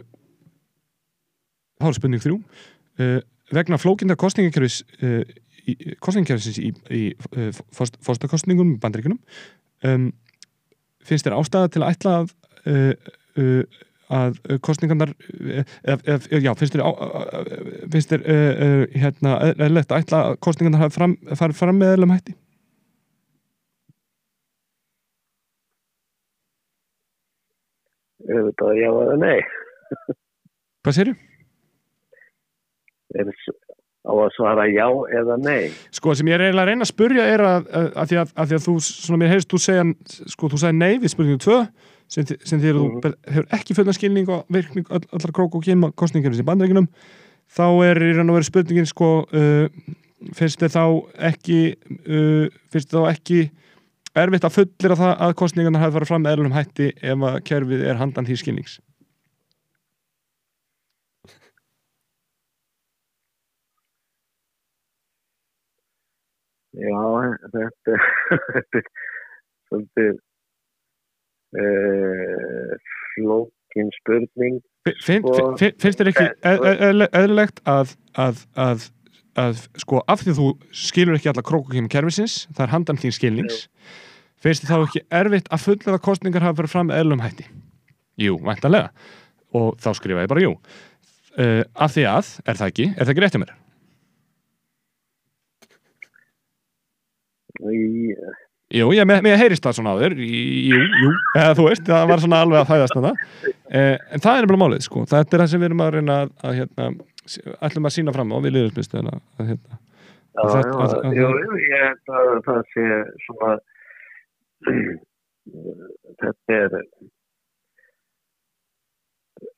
[1.82, 2.38] þá er spurning þrjú.
[3.02, 3.20] Uh,
[3.56, 5.22] vegna flókinda kostningakerfis uh,
[5.68, 7.04] í, kostningakerfisins í, í
[7.38, 9.20] uh, fórstakostningum í bandaríkunum
[9.88, 10.12] um,
[11.06, 12.36] finnst þér ástæða til að ætla að
[12.72, 13.82] uh,
[14.12, 15.14] að kostningarnar
[15.88, 16.82] já, finnst þér
[17.94, 18.26] finnst þér
[18.92, 22.36] hérna, eðlilegt að ætla að kostningarnar hafi fram, farið fram með eðlum hætti
[28.30, 29.40] Auðvitað já eða nei.
[30.86, 31.31] Hvað segirðu?
[33.20, 33.28] Er
[34.02, 35.70] á að svara já eða nei.
[35.94, 38.32] Sko, sem ég er eiginlega að reyna að spurja er að, að, að, því, að,
[38.50, 39.84] því að þú, svona mér heyrst, þú segja,
[40.34, 41.58] sko, þú segja nei við spurningu 2
[42.12, 43.02] sem, sem að Mhm.
[43.04, 46.88] þú hefur ekki fullan skilning og virkning öll, allar krók og kema kostningar í bandaríkinum,
[47.52, 49.68] þá er í raun og verið spurningin, sko, uh,
[50.34, 50.84] finnst þið þá
[51.32, 51.60] ekki,
[52.10, 53.40] uh, finnst þið þá ekki
[54.18, 57.38] erfitt að fullir að það að kostningarnar hafi farið fram með eðlunum hætti ef að
[57.48, 58.80] kerfið er handan því skilnings?
[66.72, 67.02] Já,
[67.54, 68.86] þetta, er
[69.68, 70.14] svolítið
[71.58, 72.76] uh,
[73.16, 74.60] flókin spurning.
[75.06, 78.86] Finn, Sko- finn, finnst þér ekki Eh, eð- eðlilegt að, að, að,
[79.38, 83.60] að sko af því þú skilur ekki alla krókukým kerfisins, það er handan þín skilnings
[84.42, 87.46] finnst þér þá ekki erfitt að fullera kostningar hafa verið fram eðlum hætti
[88.22, 88.90] Jú, væntanlega
[89.54, 93.14] og þá skrifa ég bara jú uh, af því að, er það ekki, er það
[93.14, 93.54] ekki rétt hjá mér?
[97.60, 98.16] Í,
[98.72, 100.14] Jú, ég með, heyrist það svona á þér.
[100.24, 103.12] Jú, jú, eða þú veist, það var svona alveg að fæðast þetta
[103.68, 105.04] eh, En það er nefnilega málið, sko.
[105.12, 106.86] Þetta er það sem við erum að reyna að, að hérna,
[107.68, 109.80] ætlum að sína fram á við liðismistöðuna að, hérna,
[110.32, 111.32] já, að að- jú,
[111.66, 112.86] ég held að það sé
[113.26, 113.52] svona,
[116.24, 116.78] þetta er,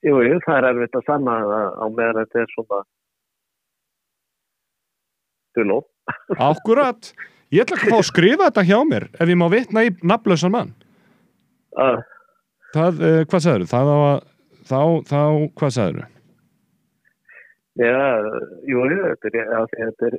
[0.09, 2.81] jú, jú, það er erfitt að sanna það á meðan þetta er svona,
[5.53, 5.79] duló.
[6.41, 7.13] Akkurat
[7.54, 9.91] Ég ætla ekki að fá að skrifa þetta hjá mér ef ég má vitna í
[10.01, 10.72] nafnlausan mann.
[11.78, 11.99] Uh,
[12.74, 14.06] Það, uh, hvað sagður Það að
[14.70, 14.80] þá,
[15.10, 15.20] þá,
[15.60, 16.04] hvað sagður
[17.78, 17.97] já,
[18.70, 20.18] jú, þetta er, þetta er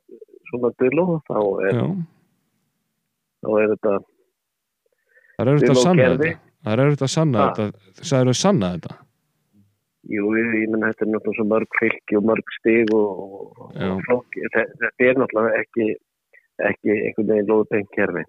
[0.50, 1.84] svona duló, þá er, Já,
[3.44, 3.94] þá er þetta,
[5.34, 6.30] það er auðvitað að sanna gerði.
[6.32, 6.52] þetta.
[6.64, 7.48] Það er auðvitað að sanna Ha.
[7.58, 8.04] þetta.
[8.10, 8.96] Sagður að sanna þetta?
[10.14, 14.26] Jú, ég menna þetta er náttúrulega mörg fylki og mörg stig og, og.
[14.34, 15.86] Þe- Þetta er náttúrulega ekki,
[16.62, 18.24] ekki einhvern veginn lóðbengt kerfi.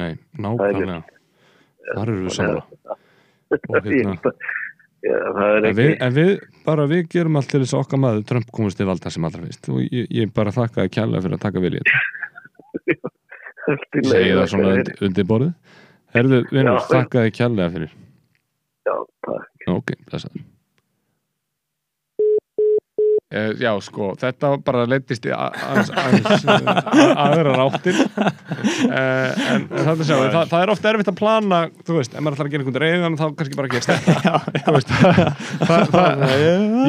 [0.00, 1.02] Nei, nákvæmlega.
[1.90, 2.62] Þar eru við saman
[3.50, 4.32] Og hérna-
[5.00, 6.30] En við, en við,
[6.66, 9.46] bara við gerum allt til þess að okkar maður Trump komist til valda sem allra
[9.46, 9.70] fyrst.
[9.72, 13.10] Og ég, ég bara þakka að kjærlega fyrir að taka vilja þetta
[13.70, 15.80] allt í Ég lagi, segi það svona þakka undir, borðið.
[16.16, 16.86] Herðu, vinnur, Já.
[16.90, 17.96] þakka þið kjærlega fyrir.
[18.90, 18.94] Já,
[19.28, 19.68] takk.
[19.70, 20.49] Ok, blessaður
[23.30, 25.38] já, sko, þetta bara leittist í uh,
[27.14, 30.02] aðra ráttir uh, en það,
[30.50, 33.18] það er ofta erfitt að plana, þú veist, ef maður ætlar að gera einhvern reyðan
[33.20, 34.34] þá kannski bara gerst þetta.
[34.66, 34.94] Þú veist,
[35.62, 36.24] það, það,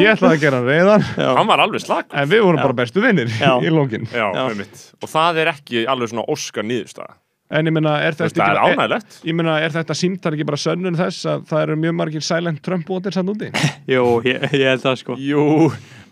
[0.02, 3.30] ég ætlaði að gera reyðan Hann var alveg slag en við vorum bara bestu vinnir
[3.32, 4.10] í lókin.
[4.10, 7.14] Og það er ekki alveg svona Óskar nýðustæða
[7.52, 10.46] en ég meina, er þetta Það er ekki- ánægilegt ég meina, er þetta símtar ekki
[10.48, 13.50] bara sönnun þess að það eru mjög margir silent Trump-votir sann úti?
[13.96, 15.18] Jú, ég, ég held það sko.
[15.20, 15.44] Jú,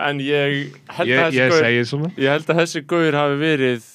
[0.10, 2.12] en ég held Ég, að ég þessi gaur segi svona.
[2.20, 3.88] Ég held að þessi gaur hafi verið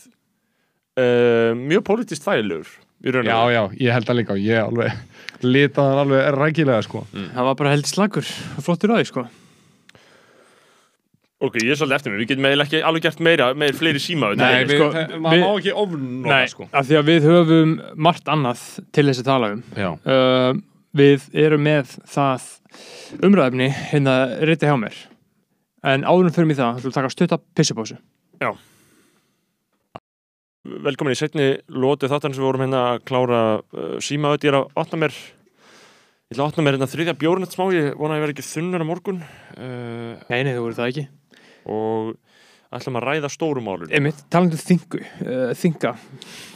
[0.96, 2.72] uh, mjög pólitískt þægilegur
[3.04, 4.36] í raun Já, og já, ég held það líka.
[4.40, 7.02] Ég alveg litaði hann alveg rækilega sko.
[7.12, 8.28] Það var bara held slagur,
[8.64, 9.26] flottur á því sko
[11.44, 14.00] Ok, ég er svolítið eftir mig, við getum eiginlega ekki alveg gert meira, meir fleiri
[14.02, 16.68] síma Nei, við, sko, það- maður við- má ekki ofnóta Nei, sko.
[16.72, 17.72] af því að við höfum
[18.08, 18.62] margt annað
[18.96, 19.62] til þess að tala um.
[19.76, 20.60] Já, uh,
[20.94, 22.44] Við erum með það
[23.26, 24.12] umræðefni hérna
[24.46, 24.94] reyndi hjá mér.
[25.82, 27.96] En áðurum fyrir mig það, þú vil taka stutta pissupásu
[30.64, 34.56] Velkomin í setni lóti þáttan sem við vorum hérna að klára uh, síma Ég er
[34.62, 35.12] að opna mér.
[35.12, 38.46] Ég ætla að opna mér hérna þriðja bjórnett smá Ég vona að ég verði ekki
[38.48, 39.18] þunnar á morgun.
[39.58, 41.04] Uh, Nei, nei, þú voru það ekki
[41.70, 42.14] Og
[42.74, 45.94] ætlum að ræða stórum málun Einmitt, talandi um þingu, uh, þinga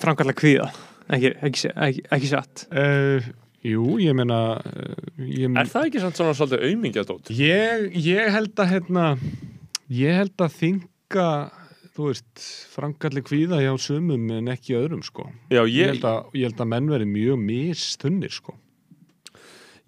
[0.03, 0.71] framkalla kvíða
[1.09, 2.65] ekki, ekki, ekki, ekki satt.
[2.73, 3.29] Uh,
[3.65, 7.33] jú, ég meina uh, ég, Er það ekki samt svona svolítið aumingjadót?
[7.39, 9.07] ég, ég held að hérna
[9.95, 11.31] ég held að þinga
[11.99, 15.25] þú veist, frangalli kvíða hjá sumum en ekki öðrum sko.
[15.51, 18.55] Já, ég, ég, held að, ég held að menn veri mjög misþunnir sko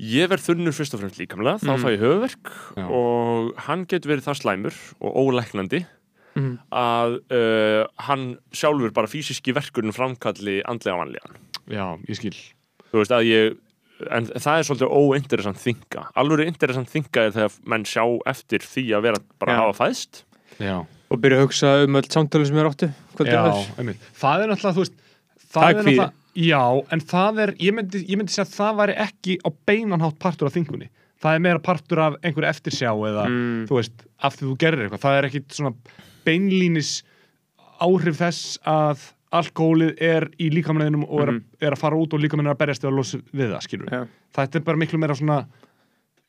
[0.01, 1.83] ég verð þunnur fyrst og fremst líkamlega, þá Mm.
[1.85, 2.85] fæ ég höfverk Já.
[2.89, 5.81] og hann getur verið það slæmur og ólæknandi
[6.37, 6.53] mm.
[6.73, 11.37] að uh, hann sjálfur bara fysiski verkurinn framkalli andlega vanlíðan.
[11.71, 12.37] Já, ég skil
[12.91, 13.59] Þú veist að ég,
[14.11, 16.09] en það er svolítið óinteressant þinga.
[16.19, 20.25] Alveg interessant þinga er þegar menn sjá eftir því að vera bara að hafa fæðst.
[20.59, 20.81] Já,
[21.11, 23.71] og byrja að hugsa um öll samtölu sem er áttu hvað Já, er það?
[23.79, 24.09] einmitt.
[24.19, 26.63] það er náttúrulega, þú veist það, Það er náttúrulega, já,
[26.93, 30.47] en það er ég myndi, ég myndi segja að það væri ekki á beinanhátt partur
[30.51, 30.89] af þingunni
[31.21, 33.67] það er meira partur af einhverju eftirsjá eða, Mm.
[33.69, 35.75] þú veist, af því þú gerir eitthvað það er ekki svona
[36.25, 37.03] beinlínis
[37.81, 39.03] áhrif þess að
[39.33, 41.45] alkohólið er í líkamleginum og er, Mhm.
[41.63, 44.07] er að fara út og líkamlegin er að berjast að losa við það, skilur Já.
[44.35, 45.47] þetta er bara miklu meira svona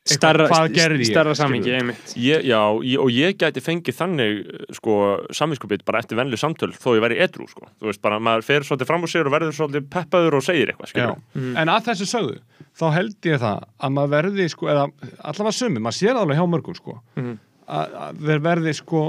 [0.02, 4.40] Starra, starra samingi, einmitt Ég, já, ég, og ég gæti fengið þannig
[4.74, 4.96] sko,
[5.38, 7.68] samvinskupið bara eftir venlu samtöl þó ég væri edru, sko.
[7.78, 10.72] Þú veist, bara maður fer svolítið fram úr sér og verður svolítið peppaður og segir
[10.74, 11.22] eitthvað.
[11.38, 11.52] Mm.
[11.62, 12.40] En að þessu sögðu,
[12.82, 14.88] þá held ég það að maður verði, sko, eða
[15.22, 17.38] allavega sumi, maður sér alveg hjá mörgum, sko, Mhm.
[17.70, 19.04] að, að þeir verði, sko,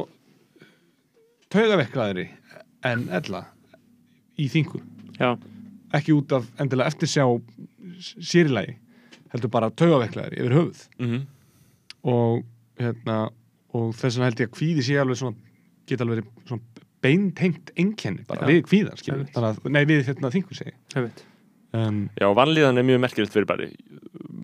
[1.56, 2.26] taugaveiklaðri
[2.84, 3.46] en ella
[4.36, 4.82] í þingu.
[5.16, 5.38] Já,
[5.92, 7.24] Ekki út af endilega eftirsjá
[8.00, 8.76] sýrilagi,
[9.32, 10.82] heldur bara taugaveiklaðri yfir höfuð.
[11.02, 11.22] Mm
[12.02, 12.40] Og,
[12.82, 13.16] hérna,
[13.78, 15.36] og þess vegna held ég að kvíði sé alveg svona,
[15.86, 16.62] geta alveg verið svona
[17.02, 18.98] beintengt einkenni bara við kvíðan,
[19.38, 20.72] að, nei, við hérna þingu segi.
[21.72, 23.68] Um, Já, vanlíðan er mjög merkilegt fyrir bæri.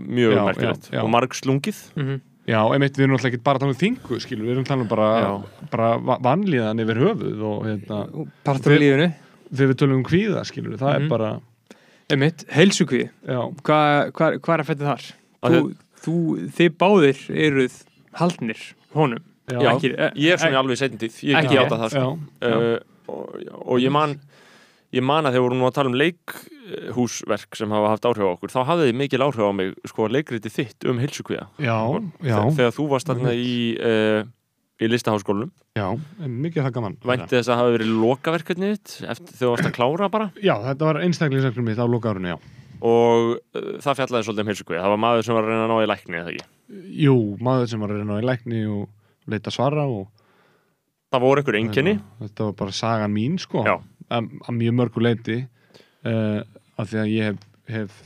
[0.09, 1.03] Mjög já.
[1.03, 1.83] Og marg slungið.
[1.99, 4.63] mm Já, einmitt, við erum náttúrulega ekki bara að tala um þingu, skilur, við erum
[4.65, 5.09] að tala um bara,
[5.75, 7.99] bara va- vanlíðan yfir höfuð og hérna,
[8.47, 9.09] Partur af Við- lífinu,
[9.53, 11.03] þegar við tölum um kvíða, skilur, það Mhm.
[11.05, 11.29] er bara,
[12.13, 13.09] einmitt, heilsukvíði.
[13.29, 15.09] Já, Hvað hva, hva er að fætta þar?
[15.49, 15.63] Þú,
[16.05, 16.17] þú,
[16.59, 17.81] þið báðir eruð
[18.19, 18.63] haldnir
[18.97, 19.25] honum.
[19.49, 21.21] Já, Já, Ekki- e- ég er svona e- alveg setjum tíð.
[21.25, 22.19] Ég ekki játa það, sko.
[22.41, 22.79] já, uh,
[23.09, 24.19] og, og ég man
[24.95, 28.33] ég man að þegar vorum nú að tala um leikhúsverk sem hafa haft áhrif á
[28.33, 31.01] okkur þá hafði þið mikil áhrif á mig sko leikriti þitt um
[32.25, 34.23] já, þegar þú varst þarna í uh,
[34.79, 35.51] í listaháskólanum.
[35.79, 35.87] Já,
[36.19, 36.97] mikið það gaman.
[37.03, 40.29] vænti þess að hafa verið lokaverkefnið þitt eftir þegar þú varst að klára bara?
[40.39, 42.39] Já, þetta var einstaklingsverkefni mitt á lokárunni, já.
[42.79, 45.73] og uh, það fjallaði svolítið um heilsukviða það var maður sem var að reyna að
[45.73, 46.47] ná í lækni eða ekki?
[47.07, 47.17] Jú,
[47.49, 50.05] maður sem var að reyna á í lækni og leita svara og
[51.09, 51.95] það voru einhver einkenni.
[52.21, 55.41] Þetta, var bara sagan mín, sko, að að mjög mörgu leiti,
[56.07, 56.41] uh,
[56.79, 57.43] af því að ég hef,
[57.73, 57.99] hef,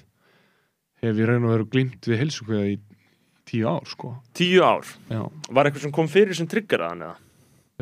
[1.02, 1.20] hef
[2.62, 2.80] í
[3.52, 4.14] tíu ár, sko.
[4.34, 5.22] tíu ár Já.
[5.52, 7.18] var eitthvað sem kom fyrir sem triggeraðan eða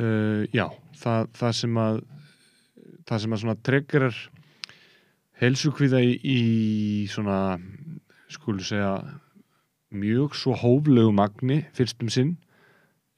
[0.01, 0.65] Uh, já,
[0.97, 1.97] það, það sem að
[3.11, 4.17] það sem að svona triggerar
[5.43, 6.39] helsukvíða í, í
[7.11, 7.59] svona
[8.33, 8.93] skulu segja
[9.93, 12.37] mjög svo hóflegu magni fyrst um sinn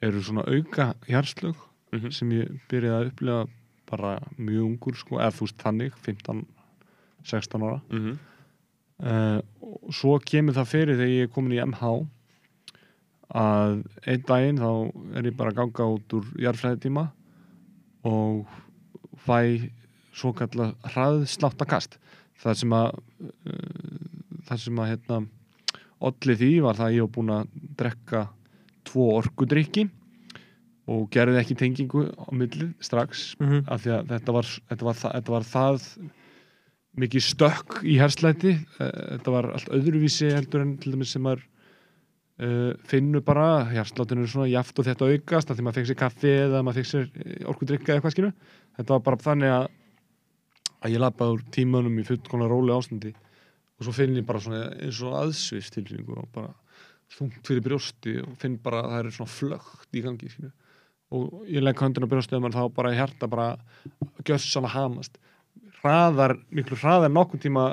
[0.03, 1.55] eru svona auka hjarslög
[1.93, 2.11] Mhm.
[2.11, 3.47] sem ég byrjaði að upplega
[3.91, 6.47] bara mjög ungur sko, eða þú veist þannig 15,
[7.23, 8.19] 16 ára Mhm.
[9.05, 12.09] uh, og svo kemur það fyrir þegar ég er komin í MH
[13.33, 14.71] að einn daginn þá
[15.17, 17.07] er ég bara að ganga út úr jarðfræðitíma
[18.09, 18.47] og
[19.25, 19.71] fæ
[20.13, 21.97] svo kalla hraðsláttakast
[22.43, 24.11] það sem að uh,
[24.49, 25.21] það sem að hérna
[26.03, 28.23] olli því var það að ég var búin að drekka
[28.91, 29.87] tvo orkudrykki
[30.93, 33.63] og gerði ekki tengingu á millið strax Mhm.
[33.71, 35.87] af því að þetta var, þetta var, það, þetta var það
[37.03, 41.47] mikið stökk í herslæti þetta var allt öðruvísi heldur en til dæmis sem maður
[42.43, 46.01] uh, finnur bara, hjarslátinu er svona jaft og þetta aukast, að því maður fekk sér
[46.03, 48.33] kaffi eða maður fekk sér orkudrykka eða eitthvað skinu
[48.79, 49.71] þetta var bara þannig að
[50.83, 54.65] að ég lappaði úr tímanum í fullkona róli ástandi og svo finn ég bara svona
[54.83, 56.51] eins og aðsvist tilfinningu og bara
[57.13, 60.51] þungt fyrir brjósti og finn bara að það er svona flögt í gangi skilju.
[61.13, 63.49] og ég legg höndin á brjósti og þá bara hjarta bara
[64.25, 65.19] gjössan að hamast
[65.83, 67.65] hraðar, miklu hraðar nokkuð tíma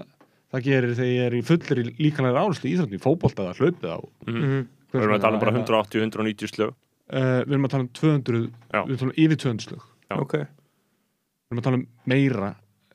[0.53, 3.99] það gerir þegar ég er í fullir líkanlega áherslu í íþróttum, fótbolta eða hlaupið á
[4.27, 4.67] Mhm.
[4.89, 6.73] Við erum að tala um bara 180-190 slög
[7.09, 8.39] Uh, við erum að tala um 200
[8.69, 8.79] Já.
[8.85, 9.81] við erum að tala um yfir 200 slög
[10.11, 10.15] Já.
[10.21, 10.33] Ok.
[10.37, 12.49] við erum að tala um meira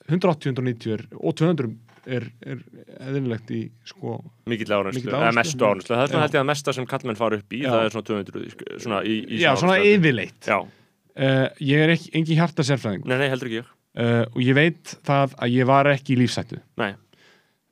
[0.08, 1.70] 180-190 er, og 200
[2.06, 2.60] er, er
[3.08, 5.38] eðlilegt í sko mikill Mikill eða áherslu.
[5.40, 7.70] mestu árenslu það er svona held ég að mesta sem kallmenn fara upp í Já.
[7.72, 9.94] það er svona 200 sk- svona í, í já, svona áherslu.
[9.98, 13.72] yfirleitt já, uh, ég er ekki, engin hjarta sérfræðing nei, nei, heldur ekki ég
[14.04, 16.92] uh, og ég veit það að ég var ekki í lífsættu nei,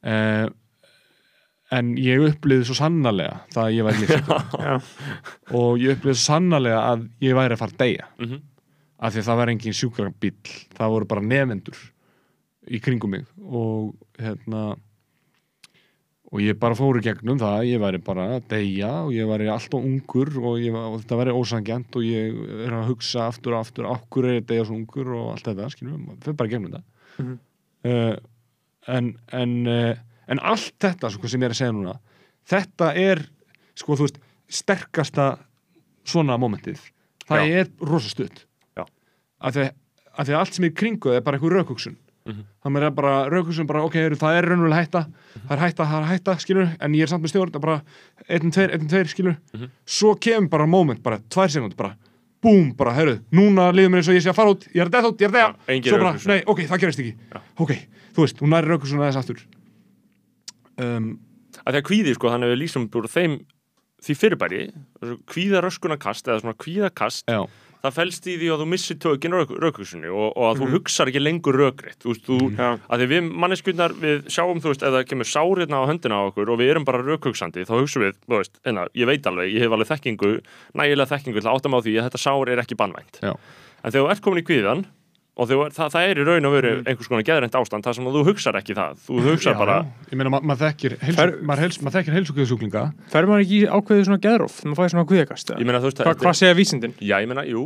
[0.04, 0.48] uh,
[1.72, 4.74] en ég upplýði svo sannarlega það að ég var í lífsættu Já.
[5.56, 8.40] og ég upplýði svo sannarlega að ég væri að fara að deyja Mhm.
[9.02, 11.78] af því að það var engin sjúkrabíll það voru bara nefendur
[12.70, 14.76] í kringum mig og hérna
[16.32, 19.26] og ég bara fór í gegnum það að ég væri bara að deyja og ég
[19.28, 22.38] væri alltaf ungur og, ég, var- og þetta væri ósangjant og ég
[22.68, 25.44] er að hugsa aftur og aftur okkur er ég að deyja svo ungur og allt
[25.50, 26.84] þetta skilum, við fyrir bara í gegnum þetta
[27.18, 27.34] Mhm.
[27.84, 28.16] uh,
[28.88, 29.94] en en, uh,
[30.28, 31.98] en allt þetta sko, sem ég er að segja núna
[32.48, 33.22] þetta er
[33.78, 34.18] sko veist
[34.52, 35.38] sterkasta
[36.04, 36.80] svona momentið
[37.28, 37.60] það Já.
[37.62, 38.44] er rosa stutt
[38.76, 38.84] Já.
[39.40, 39.68] af því,
[40.18, 42.44] að allt sem er í kringu það er bara einhver raukhugsun Mhm.
[42.62, 45.00] þannig er bara raukhugsun bara ok, heyrðu, það er raunverulega hætta
[45.48, 47.64] það er hætta, það er hætta, skilur en ég er samt með stjórn, það er
[47.66, 47.82] bara
[48.28, 49.70] einn, tveir, einn, tveir, skilur Mhm.
[49.84, 51.96] svo kemur bara moment, bara tvær sekundur bara
[52.42, 54.88] búm, bara, heyrðu, núna líður mér eins og ég sé að fara út, ég er
[54.88, 56.32] að deða út, ég er að deða engin svo bara, rökhugsun.
[56.32, 57.12] nei, ok, það gerist ekki.
[57.32, 57.40] Já.
[57.64, 57.72] ok,
[58.16, 59.42] þú veist, hún næri raukhugsun aðeins aftur.
[60.82, 61.08] Um,
[61.62, 63.36] að því að kvíði sko, þannig að við lýsum búið þeim
[64.02, 64.62] því fyrirbæri,
[65.30, 67.44] kvíðaröskunarkast eða svona kvíðakast já,
[67.82, 70.72] það felst í því að þú missir tökin raukhugsunni og, og að þú Mhm.
[70.76, 72.68] hugsar ekki lengur rökritt þú veist, þú, Já.
[72.88, 76.22] að því við manneskjurnar við sjáum, þú veist, ef það kemur sárið á höndina á
[76.30, 79.50] okkur og við erum bara rökhugsandi þá hugsaum við, þú veist, enna, ég veit alveg
[79.52, 80.32] ég hef alveg þekkingu,
[80.78, 83.32] nægilega þekkingu til að áttam á því að þetta sár er ekki bannvænt Já.
[83.82, 84.84] en þegar þú ert komin í kvíðan
[85.32, 86.86] og þegar, það, það er í raun og veru Mhm.
[86.92, 88.98] einhvers konar geðrænt ástand þar sem að þú hugsar ekki það.
[89.06, 90.10] Þú hugsar já, bara, já.
[90.12, 93.60] ég meina, ma maður þekkir heilsu, Fer- maður, heils, maður þekkir heilsugjöðsjúklinga Fer maður ekki
[93.72, 94.52] ákveðið svona geðróf?
[94.60, 95.06] Þegar maður fæði svona
[95.88, 96.94] veist Hva, hvað segja vísindin?
[97.00, 97.62] Já, ég meina, jú,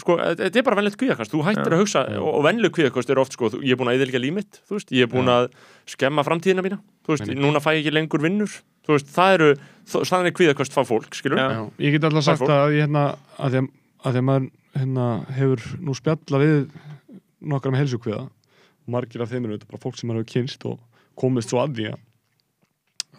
[0.00, 3.18] sko, þetta er bara venlegt kvíðakast, þú hættir að hugsa og, og venlegu kvíðakast er
[3.22, 5.50] oft, sko, þú- ég er búin að eðilga límitt, þú veist, ég er búin að
[5.86, 8.50] skemma framtíðina mína, þú veist, núna fæ ég ekki lengur vinnur,
[8.82, 9.50] þú veist, það eru
[9.86, 11.46] þannig kvíðakast fá fólk, skilur Já.
[11.52, 13.04] Já, ég get alltaf sagt að ég hérna
[13.38, 13.68] að því að,
[14.04, 16.56] að, því að maður hérna, hefur nú spjalla við
[17.50, 18.24] nokkra með helsukviða
[18.94, 20.82] margir af þeim eru þetta bara fólk sem hefur kynst og
[21.18, 22.02] komist svo að því að,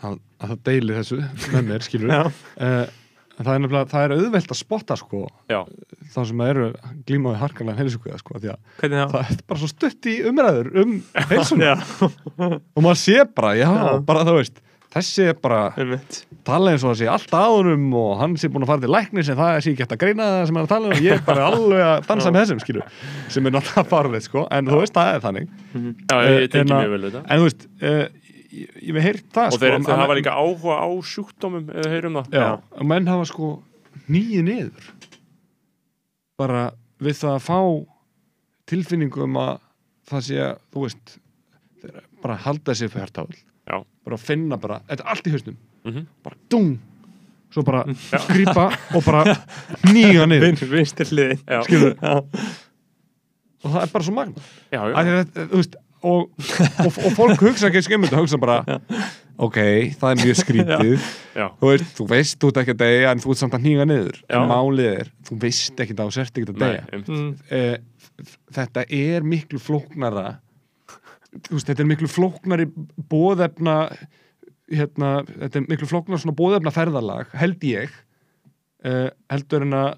[0.05, 1.17] að, að það deili þessu
[1.55, 2.27] með mér, skilur uh,
[3.35, 5.23] það er nefnilega, það er auðvelt að spotta sko,
[6.13, 6.67] þá sem eru
[7.09, 9.15] glímaði harkanlega helsukviða sko, því að Hvernig það?
[9.15, 10.93] það er bara svo stutt í umræður um
[11.31, 11.73] heilsuna.
[11.73, 12.05] Já,
[12.45, 13.89] og maður sé bara, já, Já.
[14.07, 14.61] bara þú veist
[14.95, 15.61] þessi er bara
[16.47, 18.91] tala eins og það sé allt á honum og hann sé búin að fara til
[18.95, 20.93] læknis en það sé ekki hægt að greina það sem hann er tala um.
[20.95, 22.99] Og ég er bara alveg að dansa með þessum skilur
[23.35, 24.45] sem er náttúrulega farlegt sko.
[24.55, 25.49] En þú veist það er þannig.
[25.75, 27.23] Já, ég, ég tengi En að- mjög vel þetta.
[27.27, 28.05] en þú veist uh,
[28.55, 31.91] ég, ég hef heyrt það Og sko þeir, þeir hafa líka áhuga á sjúkdómum, eða
[31.95, 32.29] heyrum það.
[32.39, 32.47] já,
[32.79, 33.49] og menn hafa sko
[34.07, 34.89] nýju niður.
[36.39, 36.63] Bara
[37.03, 37.59] við það að fá
[38.71, 39.57] tilfinningu um að
[40.09, 41.17] það sé að þú veist
[42.23, 43.35] bara halda sér fyrir hærtafl
[44.05, 44.09] Já.
[44.09, 46.05] bara finna bara, þetta er allt í hausnum Mhm.
[46.23, 46.77] bara dung
[47.53, 47.83] svo bara
[48.29, 49.23] grípa og bara
[49.93, 50.55] nýga niður.
[51.47, 52.15] Já, skilur Já.
[53.65, 54.41] og það er bara svo magna
[54.71, 54.95] já, já.
[54.95, 55.75] að
[56.05, 56.29] og,
[56.85, 58.59] og, og fólk hugsa ekki skemmund og hugsa bara
[59.41, 59.57] ok,
[59.99, 61.47] það er mjög skrítið Já.
[61.59, 63.87] þú veist, þú veist, þú ert ekki að deyja en þú ert samt að hníga
[63.89, 64.35] niður Já.
[64.37, 66.61] en málið er, þú veist ekki það og sért ekki að
[66.93, 67.09] einmitt.
[67.09, 67.31] Mm.
[67.49, 67.77] eh,
[68.55, 70.27] þetta er miklu flóknara
[71.49, 72.67] veist, þetta er miklu flóknari
[73.11, 73.77] bóðefna
[74.71, 77.91] hérna, þetta er miklu flóknar svona bóðefna ferðalag, held ég
[78.85, 79.91] uh, heldur en að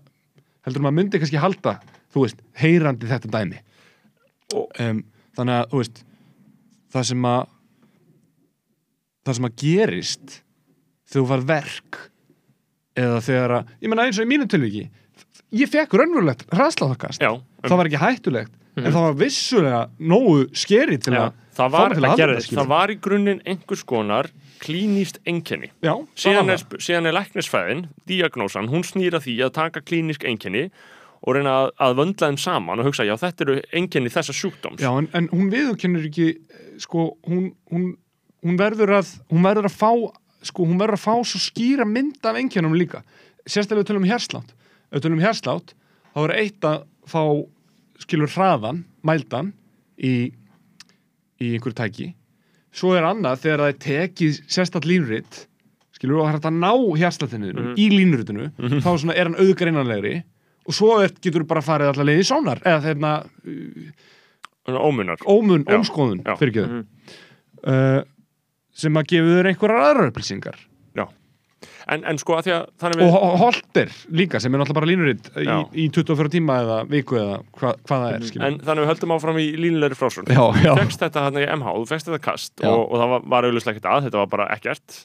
[0.67, 1.77] heldur en að myndi kannski halda
[2.11, 3.61] þú veist, heyrandi þetta dæmi.
[4.81, 5.05] Um,
[5.37, 6.03] þannig að, þú veist
[6.93, 7.41] það sem að
[9.27, 10.37] það sem að gerist
[11.11, 11.99] þú var verk
[12.97, 14.85] eða þegar að, ég menna eins og í mínu tilviki
[15.55, 17.31] ég fekk raunverulegt hraðsláðakast Já,
[17.63, 18.55] það var ekki hættulegt
[18.85, 22.59] en það var vissulega nógu skeri til að það var, til að skilur.
[22.59, 24.29] það var í grunninn einhvers konar
[25.85, 30.67] Já, það síðan er, síðan er læknisfæðin, diagnósan hún snýra því að taka klínísk einkenni
[31.25, 34.83] og reyna að, að vöndla þeim saman og hugsa, já þetta eru einkenni þessa sjúkdóms.
[34.83, 36.27] Já, en, en hún viðurkennur ekki
[36.81, 37.89] sko, hún, hún,
[38.45, 39.91] hún verður að hún verður að fá
[40.45, 43.01] sko, hún verður að fá svo skýra mynd af einkennum líka.
[43.47, 44.53] Sérstaklega við tölum um herslátt
[44.87, 45.73] ef við tölum um herslátt,
[46.13, 47.23] þá er eitt að fá
[47.99, 49.53] skilur hraðan mældan
[49.97, 50.31] í
[51.41, 52.07] í einhverju tæki
[52.77, 55.43] svo er annað þegar það er tekið sérstætt línuritt
[55.97, 56.71] skilur og það hægt að ná
[57.01, 57.75] hérsláttinniðinu Mhm.
[57.77, 58.49] í línuritinu
[58.81, 60.15] þá svona er hann auðgreinanlegri
[60.67, 63.11] og svo er, getur þú bara farið allar leiði í sónar eða þeirna
[64.67, 65.77] ómunar ómun, Já.
[65.77, 66.35] ómskoðun Já.
[66.37, 66.85] fyrir ekki Mhm.
[67.63, 68.01] uh,
[68.73, 70.57] sem að gefa þér einhverjar aðrar upplýsingar.
[71.93, 74.89] En, en sko að því að þannig og ho- holter líka sem er náttúrulega bara
[74.89, 75.45] línuritt í,
[75.83, 78.47] í 24 tíma eða viku eða hva, hvað það er skilur.
[78.49, 80.41] En þannig við höldum áfram í línulegri já.
[80.67, 83.47] Þú fegst þetta hann í MH, þú fegst þetta kast og, og það var, var
[83.47, 84.99] auðvitað ekkert að, þetta var bara ekkert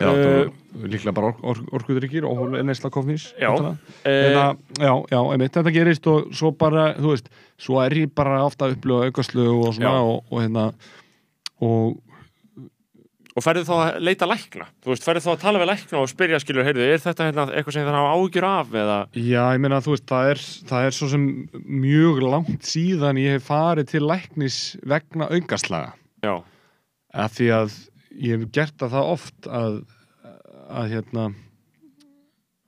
[0.00, 0.48] Já, Uh,
[0.88, 3.50] líklega bara or, or, orkuðrykkir og neysla kofnís Já.
[3.52, 3.92] væntanlega.
[4.08, 4.46] Eh, Þetta,
[4.80, 7.28] já, já, einmitt, þetta gerist og svo bara, þú veist,
[7.60, 10.00] svo er ég bara ofta að upplifa aukaslu og svona Já.
[10.08, 10.64] og, og hérna
[11.62, 12.11] og
[13.32, 16.10] Og ferðu þá að leita lækna Þú veist, ferðu þá að tala við lækna og
[16.10, 19.62] spyrja skilur, heyrðu, er þetta hérna, eitthvað sem það hafa ágjur af eða, Já, ég
[19.64, 21.24] meina, þú veist, það er, það er svo sem
[21.82, 24.58] mjög langt síðan ég hef farið til læknis
[24.92, 25.94] vegna aukaslaga.
[26.26, 26.34] Já.
[27.24, 27.78] Af því að
[28.20, 29.80] ég hef gert það það oft að,
[30.68, 31.26] að hérna,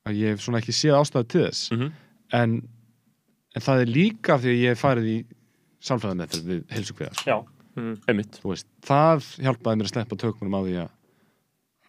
[0.08, 1.64] að ég hef svona ekki séð ástæðu til þess.
[1.76, 1.92] Mhm.
[2.34, 2.54] En,
[3.54, 5.18] en það er líka af því að ég hef farið í
[5.84, 7.20] samfæðameðferð við heilsugveðar.
[7.28, 7.36] Já,
[7.76, 7.94] mm.
[8.10, 8.38] einmitt.
[8.44, 10.92] Veist, það hjálpaði mér að sleppa tökunum á því að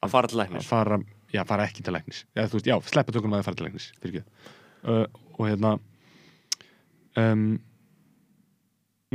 [0.06, 0.66] Að fara til læknis?
[0.70, 1.00] Fara,
[1.34, 2.26] já, fara ekki til læknis.
[2.36, 4.26] Já, veist, já, sleppa tökunum á því að fara til læknis fyrir
[4.86, 5.06] uh,
[5.38, 5.76] og hérna
[7.22, 7.48] um,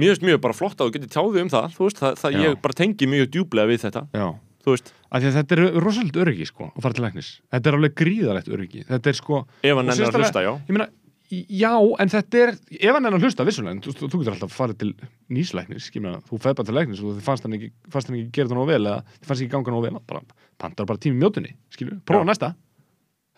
[0.00, 2.38] Mér finnst mjög bara flott að þú getur tjáðið um það Þú veist, það, það
[2.40, 4.26] ég bara tengi mjög djúblega við þetta já,
[4.60, 7.28] Þú veist, af því að þetta er rosalega öryggi sko, að fara til læknis.
[7.54, 8.82] Þetta er alveg gríðalegt öryggi.
[8.90, 10.50] Þetta er sko ef hann og nennir að hlusta, já.
[10.68, 10.86] ég meina,
[11.30, 12.50] já, en þetta er
[12.80, 14.90] ef hann er að hlusta, vissulega, en þú, þú, þú getur alltaf að fara til
[15.30, 18.16] nýslæknis, ég meina, þú feð bara til læknis og þið fannst hann ekki, fannst hann
[18.18, 20.22] ekki gera það nóg vel eða þið fannst ekki ganga nóg vel, bara
[20.60, 22.50] pantar bara tími mjótunni, skilju, prófa næsta.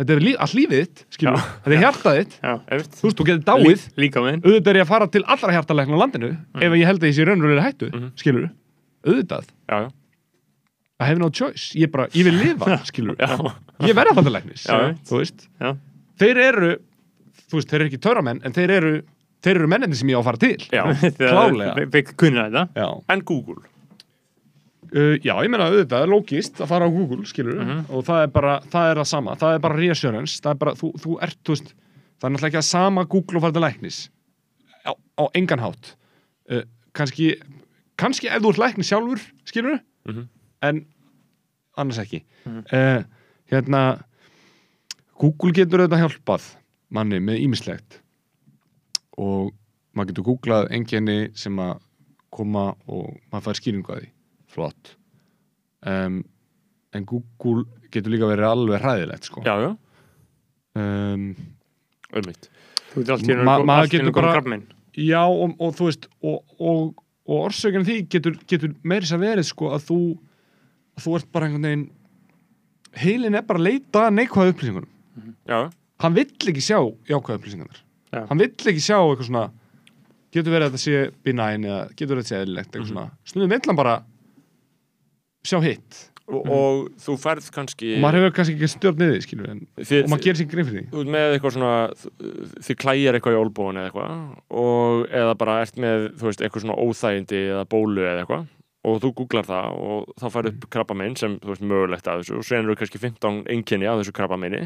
[0.01, 2.37] Þetta er lí, allt lífið þitt, skilju þetta er hjartað þitt,
[2.97, 3.83] þú veist, þú getur dáið.
[4.41, 6.31] Auðvitað er ég að fara til allra hjartalækna á landinu
[6.65, 8.13] ef ég held að ég sé raunverulega hættu mm Mhm.
[8.17, 8.47] skilur,
[9.05, 9.45] auðvitað.
[9.69, 9.91] Já, já,
[11.03, 13.37] I have no choice, ég bara, ég vil lifa skilur, já,
[13.85, 14.97] ég verð að fara til já.
[15.05, 15.77] þú veist, Já.
[16.19, 16.73] þeir eru
[17.53, 18.93] þú veist, þeir eru ekki törramenn en þeir eru,
[19.45, 20.57] þeir eru mennindi sem ég á að fara til.
[20.73, 20.83] Já.
[21.21, 21.75] Klálega.
[21.93, 22.65] Við kunna þetta.
[22.81, 23.61] Já, En Google?
[24.93, 27.85] Uh, já ég meina auðvitað, er lógist að fara á Google skilur, Mhm.
[27.97, 29.37] og það er bara, það er það sama.
[29.41, 31.71] Það er bara reassurance, það er bara, þú, þú ert þú veist,
[32.21, 34.01] það er náttúrulega ekki að sama Google og fara til læknis.
[34.85, 35.95] Á, á engan hátt.
[36.51, 36.63] Uh,
[36.93, 37.31] kannski,
[37.97, 40.29] kannski ef þú ert læknis sjálfur skilur, Mhm.
[40.63, 40.85] en
[41.79, 42.23] annars ekki.
[42.45, 42.65] Mhm.
[42.73, 43.03] uh,
[43.51, 43.83] hérna
[45.19, 46.51] Google getur auðvitað hjálpað
[46.93, 47.99] manni með ímislegt
[49.21, 49.53] og
[49.97, 51.81] maður getur googlað enginni sem að
[52.33, 54.11] koma og maður fær skýringu að því.
[54.53, 54.93] Flott.
[55.89, 56.21] Um,
[56.97, 59.43] en Google getur líka verið alveg hræðilegt sko.
[59.45, 59.71] Já, já,
[60.81, 61.27] um,
[63.45, 64.33] Ma- maður getur bara-
[64.97, 69.49] já og, og þú veist og, og, og orsökinn því getur, getur meiri sér verið
[69.49, 69.99] sko að þú
[70.97, 71.87] að þú ert bara einhvern veginn
[73.01, 74.91] heilin er bara að leita að neikvæða upplýsingunum.
[75.49, 75.61] Já,
[76.03, 77.83] hann vill ekki sjá jákvæða upplýsingarnar.
[78.13, 78.27] Já.
[78.29, 79.45] hann vill ekki sjá eitthvað svona
[80.33, 82.89] getur verið að þetta sé benign eða getur verið að þetta sé eðlilegt Mhm.
[82.93, 83.11] svona.
[83.25, 83.95] Stundum vill hann bara
[85.45, 86.09] sjá hitt.
[86.33, 90.05] Og, og þú ferð kannski og maður hefur kannski ekki stjórn niður skilur en, Þið-
[90.05, 91.03] og maður gerir sér grein fyrir því.
[91.13, 91.73] Með eitthvað svona
[92.63, 94.13] þið klæjar eitthvað í olbúin eða eitthvað
[94.63, 98.47] og eða bara ert með veist, eitthvað svona óþægindi eða bólu eða eitthvað
[98.85, 102.39] og þú googlar það og þá færðu upp krabbamein sem þú veist mögulegt af þessu
[102.41, 104.63] og sen eru kannski 15 einkenni af þessu krabbameini.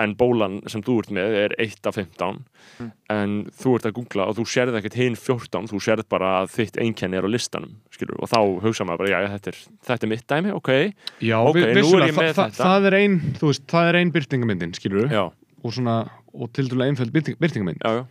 [0.00, 2.38] En bólan sem þú ert með er 1 af 15
[3.12, 6.48] en þú ert að googla og þú sérð ekkert hinn 14 þú sérð bara að
[6.56, 9.60] þitt einkenni er á listanum skilur, og þá hugsa maður bara, já, þetta er,
[9.90, 10.70] þetta er mitt dæmi, ok.
[11.20, 12.64] Já, Ok, vi- nú er ég með þa- þetta.
[12.64, 14.12] það er ein þú veist, það er ein
[15.12, 15.24] já,
[15.62, 18.06] og svona, og til dæla einföld byrting, byrtingamynd já, já,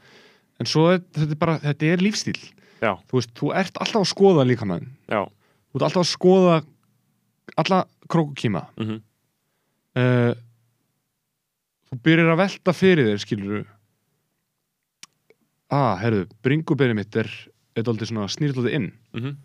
[0.62, 2.38] en svo þetta er bara, þetta er lífstíl
[2.82, 2.96] Já.
[3.08, 5.22] þú veist, þú ert alltaf að skoða líka mann já,
[5.72, 6.56] þú ert alltaf að skoða
[7.58, 9.02] alla krókukíma Mhm.
[9.96, 10.34] uh,
[11.92, 13.66] þú byrjar að velta fyrir þér skilur
[15.72, 17.30] ah, herðu, bringuberi mitt er
[17.76, 19.38] eitthvað svona snýrðlóði inn Mhm.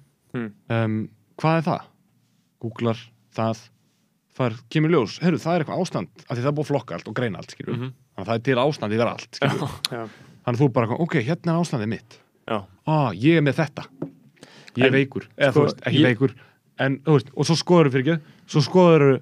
[0.70, 1.08] um,
[1.38, 1.82] hvað er það?
[2.60, 2.98] googlar
[3.36, 3.60] það
[4.36, 6.94] það kemur ljós, herru það er eitthvað ástand af því það er búið að flokka
[6.96, 7.92] allt og greina allt skilur Mhm.
[8.16, 10.10] þannig að það er til ástand yfir allt skilur þannig
[10.46, 12.18] að þú bara, ok, hérna er ástandið mitt.
[12.48, 13.86] Ah, ég er með þetta
[14.76, 16.34] ég er En, veikur, eða sko, þú veist, ekki ég- veikur
[16.78, 18.16] en, þú veist, og svo skoður fyrir ekki
[18.52, 19.20] svo skoður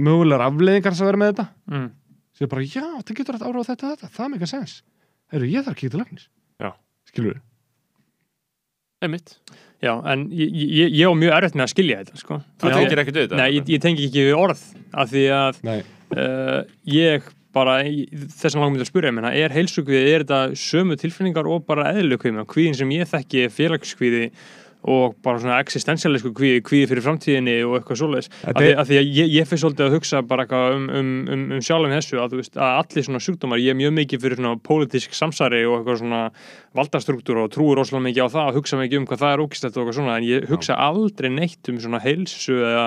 [0.00, 1.90] mögulegar afleiðingar sem vera með þetta Mm.
[2.32, 4.82] sem er bara, já, það getur að ára á þetta, þetta það er mikið sens,
[5.32, 6.28] herru, ég þarf að kíkja til læknis
[6.60, 6.70] Já.
[7.10, 7.40] skilur
[9.02, 9.38] Einmitt.
[9.80, 12.36] Já, en ég, ég, ég á mjög erfitt með að skilja þetta sko.
[12.60, 13.36] Þú tengir ekkert við þetta?
[13.40, 14.60] Nei, ég, ég tengi ekki við orð
[14.92, 15.78] af því að Nei.
[16.20, 20.98] uh, ég bara þess að langum myndi að spyrja menna, er heilsugviði, er þetta sömu
[21.00, 22.78] tilfinningar og bara eðlugviði, kvíðin?
[22.78, 24.26] Sem ég þekki er félagskvíði
[24.88, 29.10] og bara svona existentialisku kvíði, kvíði fyrir framtíðinni og eitthvað svoleiðis, af því, því að
[29.18, 32.36] ég, ég fyrir svolítið að hugsa bara eitthvað um, um, um, um sjálfum þessu að,
[32.40, 36.00] veist, að allir svona sjúkdómar, ég er mjög mikið fyrir svona pólitísk samsari og eitthvað
[36.00, 36.22] svona
[36.80, 39.76] valdastruktúr og trúur rosalega mikið á það og hugsa mikið um hvað það er ógistætt
[39.76, 42.86] og eitthvað svona en ég hugsa aldrei neitt um svona heilsu eða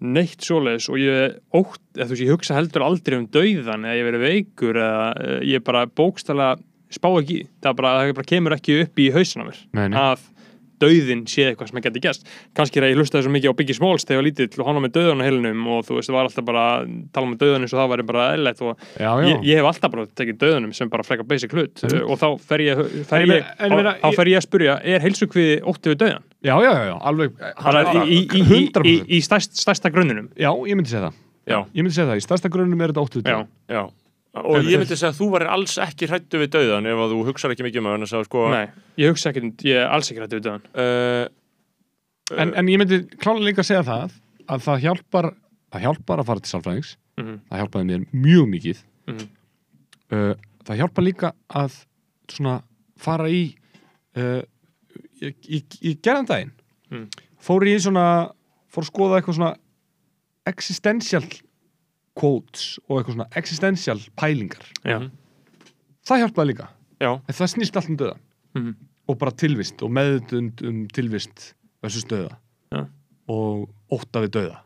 [0.00, 4.26] neitt svoleiðis og ég ótt, veist, ég hugsa heldur aldrei um dauðan eða ég verið
[4.26, 6.54] veikur eða eh, ég bara bókstala
[6.90, 10.00] spá ekki, það bara, það bara kemur ekki upp í hausina mér nei.
[10.00, 10.24] að
[10.80, 12.26] dauðin sé eitthvað sem geti gæst
[12.56, 14.66] kannski er að ég hlustaði svo mikið á Biggie Smalls þegar ég var lítill og
[14.70, 17.26] hann var með dauðan á heilinum og þú veist, það var alltaf bara að tala
[17.30, 19.28] um dauðan eins og það væri bara eðlætt og Já, já.
[19.30, 22.04] Ég, ég hef alltaf bara tekið dauðanum sem bara freka basic hlut Mhm.
[22.10, 25.00] og þá fer ég, fer En ég en þá- þá fer ég að spurja er
[25.00, 26.22] heilsugviði ótti við dauðan?
[26.42, 27.30] já, já, já, já, alveg
[27.62, 31.10] Bara í, í, í, í, í, 100% í stærst, stærsta grunnunum já, ég myndi segja
[31.10, 31.14] það
[31.50, 31.58] Já.
[31.74, 33.82] ég myndi segja það, í stærsta grunnum er þetta óttu Já, Já.
[34.30, 37.22] Og ég myndi segja að þú varir alls ekki hrættu við dauðan ef að þú
[37.26, 38.42] hugsar ekki mikið um það, en sko...
[38.52, 38.66] nei,
[39.02, 43.00] ég hugsa ekki, ég er alls ekki rætti við dauðan Uh, en, en ég myndi
[43.18, 44.12] klálega líka að segja það
[44.54, 45.28] að það hjálpar
[45.74, 47.34] það hjálpar að fara til sálfræðings Mhm.
[47.50, 48.78] það hjálpaði mér mjög mikið
[49.10, 49.26] Mhm.
[50.14, 50.34] uh,
[50.64, 51.80] það hjálpar líka að
[52.30, 52.54] svona
[52.96, 53.42] fara í
[54.16, 54.42] uh,
[55.20, 56.52] ég, ég, ég gerðan daginn
[56.90, 57.04] Mm.
[57.38, 58.30] fór í svona
[58.70, 59.52] fór að skoða eitthvað svona
[60.50, 61.22] existential
[62.20, 64.98] quotes og eitthvað svona existential pælingar Já.
[66.06, 66.68] það hjálpaði líka
[67.00, 68.20] já, en það snýst allt um döðan
[68.54, 68.72] Mhm.
[69.08, 72.36] og bara tilvist og meðutund um tilvist versus döða
[72.72, 72.86] Já.
[73.28, 74.58] og ótta við döða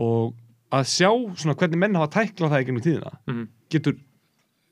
[0.00, 0.34] og
[0.72, 3.48] að sjá svona hvernig menn hafa tæklað það í gennum tíðina Mhm.
[3.70, 3.94] getur,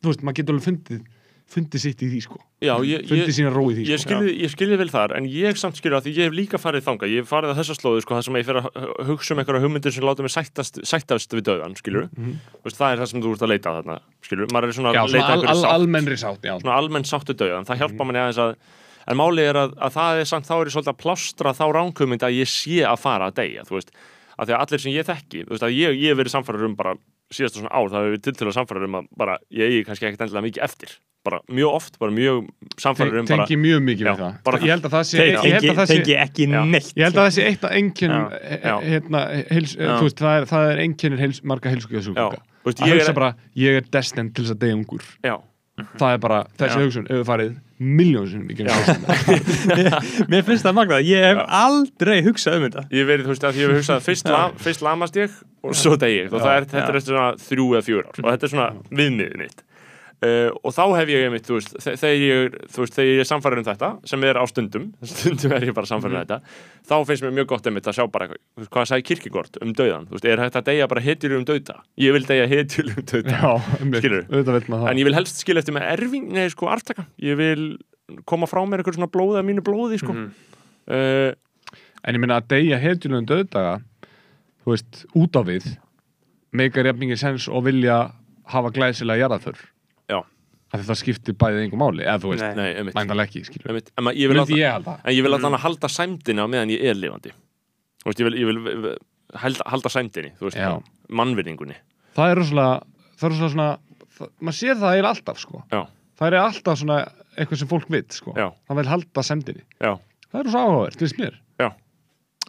[0.02, 1.06] þú veist, maður getur alveg fundið
[1.48, 3.26] fundið sitt í því sko já, ég, ég,
[3.78, 4.08] því ég sko.
[4.08, 6.82] skilði, ég skilði vel þar en ég samt skilði að því ég hef líka farið
[6.88, 9.34] þangað ég hef farið að þessa slóðu, sko, það sem ég fer að hu- hugsa
[9.34, 12.34] um einhverja hugmyndir sem láta mig sættast, sættast við dauðan, skilur Mhm.
[12.64, 15.02] veist, það er það sem þú ert að leita þarna skilur, maður er svona já,
[15.04, 16.54] að leita al, al, almennri sátt já.
[16.60, 18.56] svona almenn sáttu dauðan, það hjálpa manni aðeins að
[19.08, 21.64] en máli er að, að það er samt þá er ég svolítið að plástra þá
[21.78, 23.90] ránkumynd að ég sé að fara að deyja, þú veist.
[24.38, 25.40] Að því að allir sem ég þekki,
[27.34, 29.84] síðasta svona ár, það hefur við til til að samfærar um að bara ég eigi
[29.88, 30.94] kannski ekkert endilega mikið eftir.
[31.28, 32.46] Bara mjög oft, bara mjög
[32.80, 34.36] samfærar um bara, tengi mjög mikið Já, við það.
[34.46, 36.92] bara- ég held að það sé Tengi, ég held að það sé tengi ekki neitt.
[36.96, 38.76] Ég held að það sé eitt af einkennum Já, he- já.
[38.88, 39.90] hérna, heils, Já.
[39.98, 41.70] þú veist, það er, það er einkennir heils, marga
[42.64, 45.02] veist, að hugsa bara, ég er destined til þess að deyja ungur.
[45.24, 45.36] Já,
[45.98, 48.70] það er bara, þessi hugsun hefur farið mikið
[50.30, 52.84] Mér finnst það magnað, ég hef aldrei hugsað um þetta.
[52.94, 55.94] Ég verið, þú veist, að ég hef hugsað fyrst, la, fyrst lamast ég og svo
[56.00, 58.20] degi ég og er, þetta er eftir svona þrjú eða fjör ár.
[58.24, 59.64] Og þetta er svona viðmiðið mitt
[60.24, 63.28] uh, og þá hef ég einmitt, þú veist, þe- þegar ég veist, þegar ég er
[63.28, 66.38] samfæður um þetta sem er á stundum, stundum er ég bara samfæður um þetta
[66.88, 68.28] þá finnst mér mjög gott einmitt að sjá bara
[68.68, 71.78] hvað sagði kirkigort um dauðan þú veist, er hægt að deyja bara hetjur um dauða?
[72.02, 73.36] Ég vil deyja hetjur um dauða.
[74.72, 74.90] Maður það.
[74.94, 77.04] En ég vil helst skilja eftir með erfing, nei sko arftaka.
[77.22, 77.64] Ég vil
[78.26, 80.14] koma frá mér eitthvað svona blóð af mínu blóði sko.
[80.16, 80.30] Mhm.
[80.88, 81.32] uh,
[82.06, 83.72] En ég minna að deyja heitjulegum döðdaga
[84.62, 85.64] þú veist, út á við
[86.56, 87.96] meikar jafningi sens og vilja
[88.48, 89.66] hafa glæsilega jarðaför Já.
[90.74, 93.88] Að það skiptir bæðið einhver máli eða þú veist, mæntalega ekki.
[93.96, 94.32] En ég
[95.24, 95.90] vil alltaf að halda.
[95.92, 97.32] sæmdina meðan ég er lifandi.
[98.04, 98.90] Veist, ég vil, ég vil
[99.38, 100.32] halda, halda sæmdini,
[101.08, 101.78] mannvirðingunni.
[102.18, 102.74] Það er rosalega,
[103.16, 103.70] það er rosalega svona
[104.18, 105.64] það, maður sér það er alltaf sko.
[106.18, 107.00] Það er alltaf svona
[107.38, 108.34] eitthvað sem fólk vitt sko.
[108.36, 109.92] Það vil halda semdini Já.
[110.28, 111.38] það er rosa áhugavert, finnst mér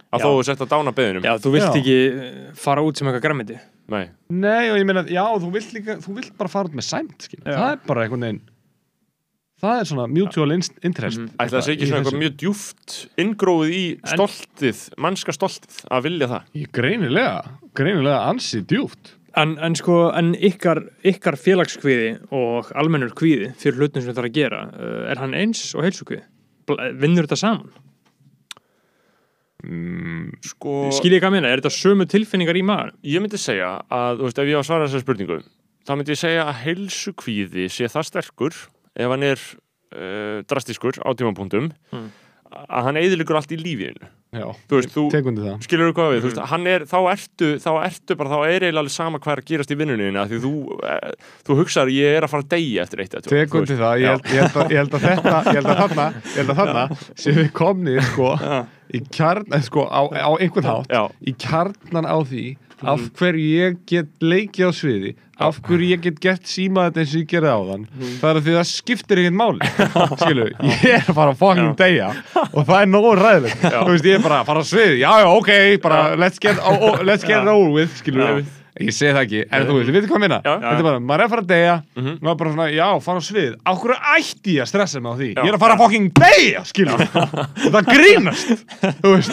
[0.10, 1.74] Að þú sett að dána beðinum Já, þú vilt Já.
[1.80, 3.60] ekki eh, fara út sem eitthvað græmiti
[3.90, 6.88] Nei, Nei, og ég meina, já, þú vilt líka þú vilt bara fara út með
[6.90, 7.58] sæmt, skilur Já.
[7.60, 8.42] það er bara einhvern veginn
[9.60, 11.30] það er svona mutual interest Mhm.
[11.36, 16.28] ætla það sé ekki svona eitthvað mjög djúft inngróið í stoltið, mannska stoltið að vilja
[16.32, 17.42] það Í greinilega,
[17.76, 24.02] greinilega ansi djúpt En, en sko, en ykkar, ykkar félagskviði og almennur kviði fyrir hlutum
[24.02, 26.24] sem þetta er að gera, uh, er hann eins og heilsukviði?
[26.68, 27.70] Bl- Vinnur þetta saman?
[29.64, 32.94] Mm, sko, Skiljið hvað að minna, er þetta sömu tilfinningar í maður?
[33.04, 35.40] ég myndi segja að, þú veist, ef ég á að svara þessar spurningu
[35.88, 38.58] þá myndi ég segja að heilsukvíði sé það sterkur
[39.00, 39.40] ef hann er
[39.96, 42.10] uh, drastiskur á tímapunktum Mm.
[42.50, 45.56] að hann eðiligur allt í lífinu já, þú veist, þú tekundi það.
[45.66, 46.34] skilur þú hvað við, þú Mm.
[46.36, 49.42] veist, hann er, þá ertu þá ertu bara, þá er eiginlega alveg sama hvað er
[49.42, 49.78] að gerast í
[50.22, 50.52] af því þú,
[50.90, 51.12] eh,
[51.48, 54.26] þú hugsar ég er að fara að deyja eftir eitt þú tekundi það, ég held,
[54.30, 56.84] ég, held að, ég held að þetta ég held að þarna, ég held að þarna
[57.16, 58.30] sem við komnið sko
[58.94, 62.46] í kjarn, eh, sko, á, á einhvern hátt Já, í kjarnan á því
[62.80, 67.14] af hverju ég get leikið á sviði af hverju ég get gett síma þetta eins
[67.16, 67.86] og ég gerði á þann
[68.20, 69.72] það er að því það skiptir ekkert máli
[70.24, 72.10] skilu, ég er að fara að fucking deyja
[72.50, 75.12] og það er nógu ræðilegt þú veist, ég er bara að fara á sviði, já
[75.24, 75.52] já, ok
[75.86, 78.28] bara let's get, oh, oh, let's get it over with skilu,
[78.80, 79.42] ég segi það ekki.
[79.52, 81.50] En þú veist, við veitum hvað minna, þetta er bara maður er að fara að
[81.52, 82.14] deyja, Mhm.
[82.24, 85.10] maður er bara svona já, fara á svið, á hverju ætti ég að stressa mig
[85.12, 85.30] á því?
[85.36, 85.42] Já.
[85.44, 86.96] ég er að fara að fucking deyja, skilu
[87.70, 88.48] það grínast,
[89.04, 89.32] þú veist.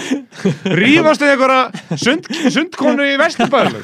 [0.80, 3.80] Rífast við einhverja sund, sundkonu í vesturbæðinu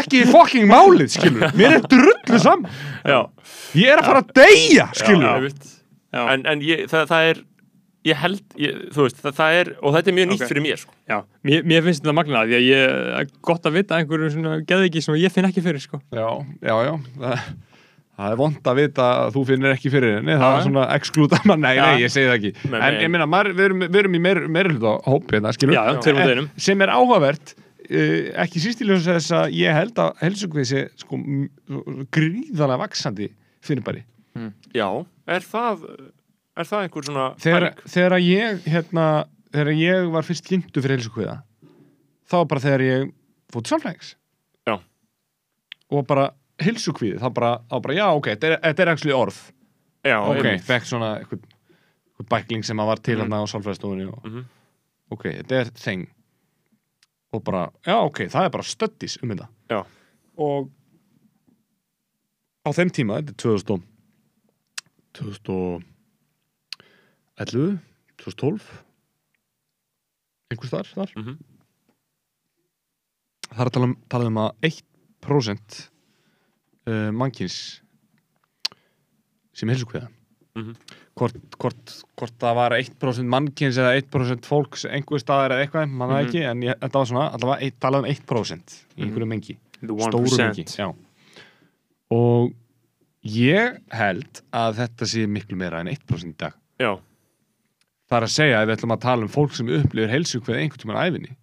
[0.00, 2.70] ekki fucking málið, skilur mér er drullu saman
[3.04, 3.20] já,
[3.78, 5.48] ég er að fara að deyja, skilur
[6.12, 7.42] en, en ég, það, það er
[8.04, 10.48] ég held, ég, þú veist, það, það er og þetta er mjög nýtt Ok.
[10.50, 10.94] fyrir mér sko.
[11.08, 14.54] Já, mér, mér finnst þetta magnað því að ég er gott að vita einhverju svona
[14.66, 16.00] geðviki sem ég finn ekki fyrir sko.
[16.10, 16.26] já,
[16.62, 17.44] já, já það,
[18.18, 20.56] það er vond að vita að þú finnir ekki fyrir henni það Já.
[20.58, 20.86] er svona
[21.46, 21.82] maður, nei, Já.
[21.86, 23.02] nei, ég segi það ekki Nei, en nei.
[23.06, 26.00] ég minna, við, erum, við erum í meir, meiri hluta hóp hérna, skilur Já, já,
[26.04, 26.48] tveir á deginum.
[26.68, 30.82] sem er áhugavert uh, ekki síst í ljós þess að ég held að helsugvið sé
[31.00, 31.18] sko,
[32.14, 33.30] gríðalega vaksandi
[33.64, 34.04] fyrirbæri
[34.76, 34.88] já,
[35.28, 35.86] er það
[36.56, 37.92] er það einhver svona þegar, pæling?
[37.94, 39.06] þegar ég hérna,
[39.54, 41.36] þegar ég var fyrst kynntu fyrir heilsukviða
[42.32, 43.10] þá bara þegar ég
[43.52, 44.14] fótt sálfræðings
[44.68, 44.76] Já.
[45.92, 46.30] og bara
[46.62, 47.52] heilsukviði, þá bara,
[47.82, 49.38] bara já ok, þetta er, actually orð
[50.06, 51.46] já, ok, fekk svona eitthvað,
[52.12, 54.44] eitthvað bækling sem að var til hérna á sálfræðistofunni og Mhm.
[55.10, 56.06] ok, þetta er þeng
[57.32, 59.80] og bara, já ok, það er bara stöddis um þetta Já.
[60.36, 60.70] og
[62.62, 63.40] á þeim tíma, þetta er
[65.16, 65.82] 2000
[67.40, 67.78] 2011
[68.22, 68.66] 2012
[70.52, 71.12] einhvers þar, þar.
[71.16, 71.36] Mhm.
[73.52, 75.78] það er að tala um, tala um að 1%
[76.88, 77.56] uh, mannkins
[79.56, 80.08] sem helsukviða
[80.52, 80.74] Mhm.
[81.16, 86.10] hvort, hvort, hvort það var 1% mannkins eða 1% fólks einhver staðar eða eitthvað, mann
[86.10, 86.26] það Mhm.
[86.28, 90.28] ekki en ég, þetta var svona, allavega eitt, talað um 1% í einhverju mengi, stóru
[90.28, 90.38] 1%.
[90.44, 90.94] mengi já.
[92.10, 92.52] og
[93.24, 97.00] ég held að þetta sé miklu meira en 1% í dag já,
[98.12, 100.84] það er að segja ef við ætlum að tala um fólk sem upplifir heilsukvið einhvern
[100.84, 101.36] tímann æfinni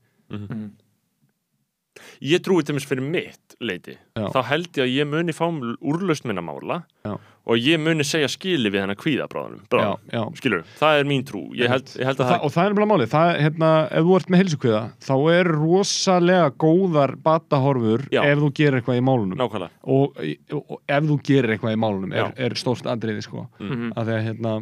[2.23, 4.29] ég trúi til mér fyrir mitt leiti, Já.
[4.31, 7.17] þá held ég að ég muni fá úrlaust minna mála Já.
[7.19, 11.41] og ég muni segja skili við hennar kvíðabráðanum skilur, það er mín trú.
[11.59, 14.07] Ég held, ég held að það, það, og það er bara málið, það, hérna, ef
[14.07, 18.21] þú ert með heilsukviða þá er rosalega góðar batahorfur Já.
[18.23, 19.39] ef þú gerir eitthvað í málunum.
[19.39, 19.71] Nákvæmlega.
[19.95, 20.19] Og,
[20.59, 23.47] og ef þú gerir eitthvað í málunum er, er stórt andriði sko.
[23.59, 23.95] Mhm.
[23.95, 24.59] að því að hérna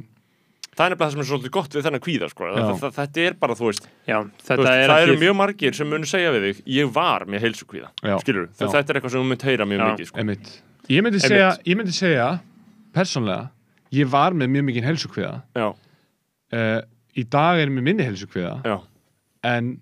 [0.78, 2.50] það er nefnilega það sem er svolítið gott við þennan kvíða sko.
[2.54, 5.78] Það, þetta er bara, þú veist, Já, þú þetta veist er það eru mjög margir
[5.78, 8.14] sem muni segja við þig ég var með heilsukvíða, Já.
[8.22, 8.60] skilur Já.
[8.62, 9.88] þetta er eitthvað sem þú mynd heyra mjög Já.
[9.92, 10.22] mikið sko.
[10.22, 10.52] einmitt.
[10.94, 12.28] ég myndi segja, ég myndi segja
[12.98, 13.50] persónlega,
[13.98, 16.80] ég var með mjög mikið heilsukviða já, uh,
[17.18, 18.78] í dag er mér minni heilsukviða já,
[19.50, 19.74] en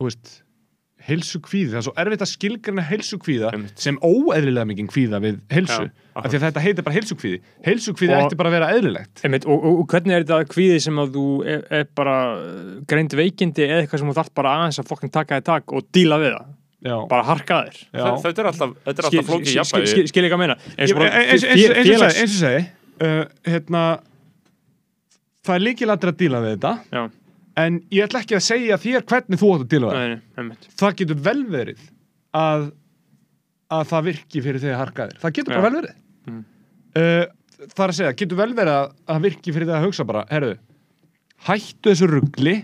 [0.00, 0.34] þú veist
[1.06, 3.78] heilsukvíði, það er svo erfitt að skilgrana heilsukvíða Einmitt.
[3.78, 7.38] sem óeðlilega mikið kvíða við heilsu, Já, af því að þetta heitir bara heilsukvíði.
[7.66, 9.22] Heilsukvíði Og- ætti bara að vera eðlilegt.
[9.24, 11.24] Einmitt, og, og, og hvernig er þetta kvíði sem að þú
[11.54, 12.42] er, er bara uh,
[12.90, 15.86] greind veikindi eða eitthvað sem þú þarf bara aðeins að fokkin taka í tak og
[15.94, 16.46] díla við það,
[16.90, 17.76] já, bara harka þér?
[17.92, 19.92] Þetta er alltaf, þetta er Skil- alltaf flókið skil- jafnvægi.
[19.94, 20.56] skil- skil ekki að meina.
[20.76, 20.98] Eins og
[22.40, 23.86] segi-
[25.46, 26.72] það er líkilættir að díla við þetta.
[26.90, 27.02] Já.
[27.56, 30.68] En ég ætla ekki að segja þér hvernig þú átt að díla við Nei, það
[30.82, 31.80] það getur vel verið
[32.36, 32.66] að
[33.76, 35.18] að það virki fyrir þig að harka þér.
[35.24, 35.94] Það getur bara vel verið.
[36.30, 36.42] Mm.
[37.00, 37.24] uh,
[37.72, 40.22] það er að segja, getur vel verið að að virki fyrir þig að hugsa bara,
[40.30, 40.52] herru
[41.46, 42.54] hættu þessu ruggli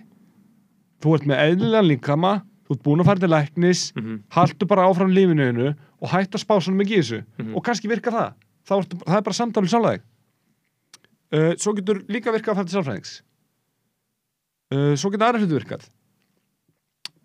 [1.02, 2.32] þú ert með eðlilega líkama
[2.68, 4.20] þú ert búin að fara til læknis Mhm.
[4.36, 7.20] haltu bara áfram lífinu þínu og hættu að spá svona mikið í þessu.
[7.38, 7.56] Mhm.
[7.56, 8.32] og kannski virka það,
[8.68, 10.00] það, ertu, það er bara samtalið sjálf þig
[11.32, 13.12] uh, svo getur líka virkað að fara til sálfræðings
[14.72, 15.88] uh, svo getur aðra hlutu virkað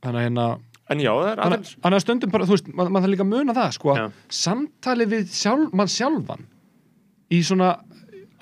[0.04, 0.48] þannig að hérna
[0.88, 3.24] En já, það er aðeins þannig að stundum bara, þú veist, maður mað þarf líka
[3.26, 4.04] að muna það, sko, Já.
[4.38, 6.46] samtali við sjálf, mann sjálfan
[7.36, 7.72] í svona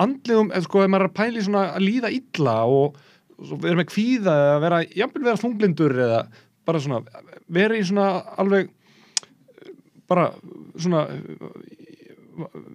[0.03, 2.99] andlegum, eða sko, ef maður er að pæla í svona að líða illa og
[3.39, 6.19] svo vera með kvíða eða vera, jafnvel vera þunglindur eða
[6.69, 7.01] bara svona,
[7.57, 8.05] vera í svona
[8.43, 8.69] alveg
[10.05, 10.27] bara
[10.77, 11.01] svona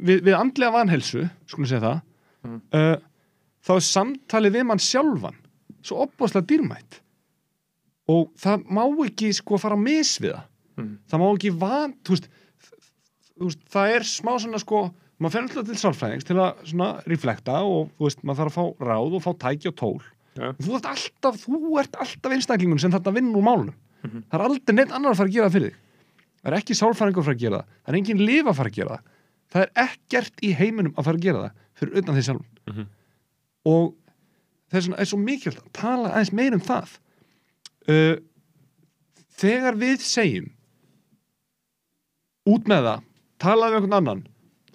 [0.03, 2.07] við, við andlega vanhelsu, skulum segja það
[2.41, 2.55] Mm.
[2.73, 2.97] uh,
[3.61, 5.35] þá er samtalið við mann sjálfan
[5.83, 7.01] svo opbáslega dýrmætt
[8.11, 10.47] og það má ekki sko fara að mis við það
[10.81, 10.99] Mm.
[11.11, 12.27] það má ekki van þú veist,
[13.37, 14.79] þú veist, það er smá svona sko
[15.21, 18.57] maður fer alltaf til sálfræðings til að svona reflekta og þú veist, maður þarf að
[18.57, 20.01] fá ráð og fá tæki og tól
[20.39, 20.53] Ja.
[20.63, 23.75] þú ert alltaf, þú ert alltaf einstaklingun sem þetta vinn úr málunum
[24.05, 24.23] Mhm.
[24.31, 25.77] það er aldrei neitt annar að fara að gera það fyrir þig
[26.41, 28.71] það er ekki sálfræðingur að fara að gera það það er engin lif að fara
[28.71, 29.03] að gera það
[29.51, 32.87] það er ekkert í heiminum að fara að gera það fyrir utan því sjálfum Mhm.
[33.67, 33.95] og
[34.71, 36.93] þess vegna er svo mikilvægt að tala aðeins meir um það.
[37.91, 38.17] Uh,
[39.41, 40.51] þegar við segjum
[42.51, 43.03] út með það
[43.41, 44.23] talaðu við einhvern annan.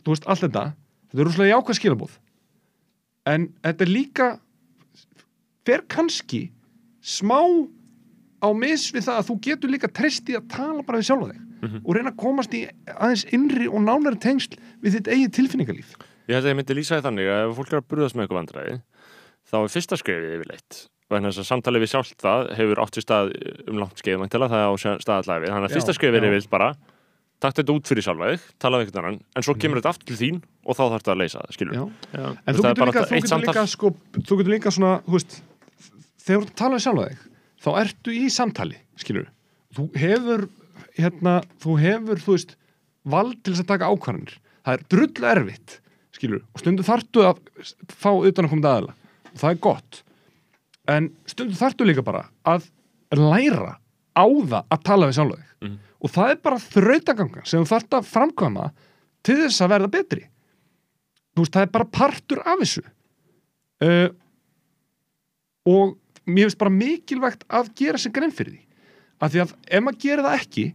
[0.05, 0.63] Þú veist allt þetta,
[1.09, 2.17] þetta er rúslega jákvæð skilabóð
[3.25, 4.25] en þetta er líka
[5.65, 6.43] fer kannski
[7.01, 7.39] smá
[8.45, 11.31] á mis við það að þú getur líka treyst í að tala bara við sjálfa
[11.33, 11.79] þig Mhm.
[11.87, 12.59] og reyna að komast í
[12.93, 15.95] aðeins innri og nánari tengsl við þitt eigið tilfinningalíf.
[16.27, 18.25] Ég held að ég myndi lýsa því þannig að ef fólk er að burðast með
[18.25, 18.75] eitthvað vandræði
[19.51, 20.81] þá er fyrsta skrifið yfirleitt
[21.13, 23.31] vegna þess að samtalið við sjálft það hefur átt í stað
[23.69, 26.69] um langt skeið mæntilega það er á staðallæfi þannig að fyrsta skrifið er yfirleitt bara
[27.43, 30.07] takt þetta út fyrir sjálfa þig, tala við einhvern annan en svo kemur þetta aftur
[30.09, 31.83] til þín og þá þarf þetta að leysa það, skilur Já.
[32.15, 32.27] Já.
[32.31, 33.65] En Þú getur bara líka, þú getur líka, samtal.
[33.73, 35.35] sko, þú getur líka svona, þú veist,
[36.25, 37.25] þegar þú talar við sjálfa þig,
[37.65, 39.27] þá ertu í samtali, skilur.
[39.75, 40.45] Þú hefur,
[40.97, 42.55] hérna, þú hefur, þú veist,
[43.15, 44.37] vald til þess að taka ákvarðanir.
[44.65, 45.77] Það er drull erfitt,
[46.15, 47.43] skilur, og stundu þartu að
[47.93, 48.95] fá utan að koma aðala.
[49.35, 50.03] Það er gott.
[50.91, 52.69] En stundu þartu líka bara að
[53.15, 53.77] læra
[54.15, 55.51] á það að tala við sjálfa þig.
[55.65, 55.79] Mhm.
[56.05, 58.65] Og það er bara þrautaganga sem þú þart að framkvæma
[59.25, 60.25] til þess að verða betri
[61.35, 64.09] þú veist, það er bara partur af þessu uh,
[65.67, 65.95] og
[66.25, 68.63] mér finnst bara mikilvægt að gera sér grein fyrir því
[69.25, 70.65] af því að ef maður gerir það ekki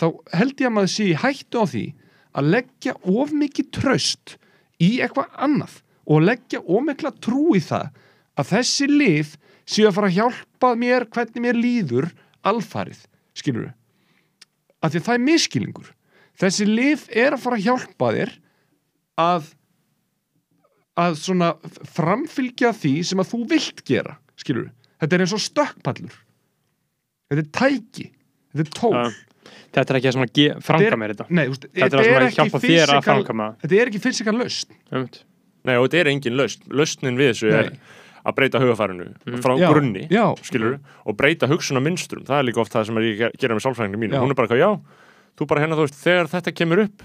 [0.00, 0.06] þá
[0.40, 1.84] held ég að maður sé í hættu á því
[2.32, 4.36] að leggja of mikið tröst
[4.82, 7.88] í eitthvað annað og leggja of mikla trú í það
[8.40, 9.36] að þessi lif
[9.68, 12.08] séu að fara að hjálpa mér hvernig mér líður
[12.48, 13.04] alfarið,
[13.38, 13.74] skilur við
[14.82, 15.90] af því að það er miskilingur
[16.42, 18.32] þessi lif er að fara að hjálpa þér
[19.22, 19.50] að
[21.02, 21.52] að svona
[21.94, 24.70] framfylgja því sem að þú vilt gera skilur
[25.00, 26.16] þetta er eins og stökkpallur.
[27.32, 28.04] Þetta er tæki
[28.52, 28.92] þetta er tól.
[28.98, 29.06] Já.
[29.72, 31.24] Þetta er ekki að svona ge- framkvæma þetta.
[31.32, 34.34] Nei, Þetta er að svona hjálpa þér að framkvæma þetta er ekki fysikal
[34.92, 35.22] Einmitt.
[35.64, 37.78] Nei, og þetta er engin lausn, lausnin við þessu er Nei.
[38.26, 39.06] að breyta hugafarinu
[39.44, 40.24] frá Já, grunni, já.
[40.42, 43.54] skilur og breyta hugsunar minnstrum, það er líka oft það sem er ég að gera
[43.58, 44.22] með sálfræðinginu mínu, Já.
[44.24, 45.00] hún er bara eitthvað, já,
[45.38, 47.02] þú bara hérna, þú veist, þegar þetta kemur upp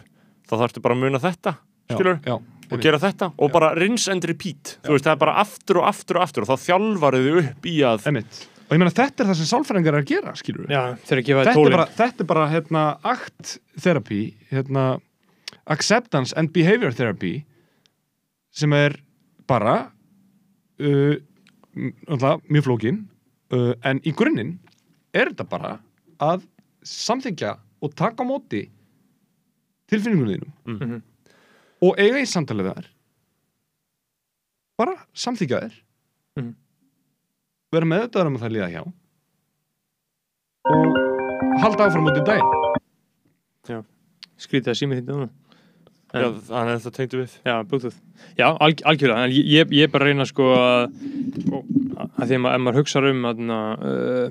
[0.48, 1.56] þá þarftu bara að muna þetta,
[1.94, 2.36] skilur já,
[2.68, 4.78] og gera þetta og bara rinse and repeat.
[4.84, 7.68] Þú veist, það er bara aftur og aftur og aftur og þá þjálfar þau upp
[7.72, 8.40] í að Einmitt.
[8.68, 11.28] og ég meina þetta er það sem sálfræðingar er að gera skilur Já, þeir að
[11.30, 14.22] gefa þetta, er bara, þetta er bara hérna, act therapy
[14.52, 14.86] hérna,
[15.68, 17.46] acceptance and behavior therapy
[18.58, 18.96] sem er
[19.50, 19.76] bara
[20.82, 21.16] uh,
[21.78, 23.04] náttúrulega mjög flókin
[23.54, 24.56] uh, en í grunninn
[25.14, 25.74] er þetta bara
[26.24, 26.46] að
[26.88, 27.56] samþykja
[27.86, 28.64] og taka á móti
[29.92, 30.54] tilfinningunum þínum.
[30.74, 31.02] Mhm.
[31.86, 32.88] og eiga í samtalið þar
[34.82, 35.76] bara samþykja þér
[36.38, 36.54] Mhm.
[37.74, 38.82] vera með þetta um að það líða hjá.
[40.70, 43.84] Og halda áfram út í daginn.
[44.38, 45.30] Skrítið að sími þetta núna
[46.14, 47.34] já, þannig að þetta tengdu við.
[47.46, 47.98] Já, Bluetooth.
[48.38, 50.96] Já, alg, algjörlega, en ég, ég- er bara að reyna sko að,
[52.08, 54.30] að því að ma- ef maður hugsa um að uh,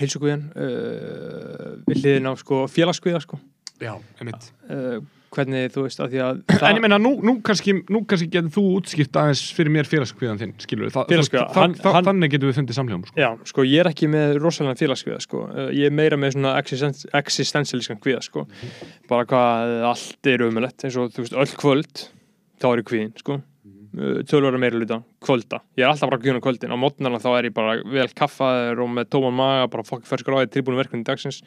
[0.00, 3.38] heilsuguðin uh, við hliðin á sko félagsguða sko.
[3.82, 4.50] Já, einmitt.
[4.68, 5.00] Uh,
[5.34, 6.40] hvernig þú veist að því að
[6.70, 10.54] En ég meina, nú, nú kannski, kannski getur þú útskipt aðeins fyrir mér félagskviðan þinn,
[10.62, 13.20] skilur við, Félagskvíða, Þa, hann- þa, hann- þannig getum við fundið samljóðum, sko.
[13.20, 15.42] Já, sko, ég er ekki með rosalega félagsgviða, sko.
[15.50, 18.46] Uh, Ég er meira með svona existens existentialískan kviða, sko.
[19.10, 22.06] Bara hvað allt er umulett, eins og, þú veist, öll kvöld,
[22.62, 23.40] þá er ég kviðin, sko.
[23.94, 25.60] Uh, Tölvara meira luta, kvölda.
[25.78, 26.74] Ég er alltaf bara á kvöldin.
[26.74, 30.34] Á mótnarna þá er ég bara vel kaffaður og með tóman maga, bara fokk ferskur
[30.34, 31.42] á því tilbúinu verkefni dagsins.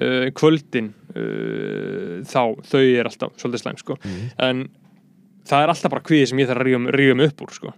[0.00, 3.98] uh, kvöldin, uh, þá, þau er alltaf svolítið slæm, sko.
[4.38, 4.68] En
[5.44, 7.74] það er alltaf bara kviði sem ég þarf að rífa mig upp úr, sko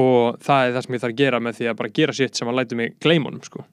[0.00, 2.38] og það er það sem ég þarf að gera með því að bara gera sitt
[2.38, 3.64] sem að lætu mig gleymunum sko.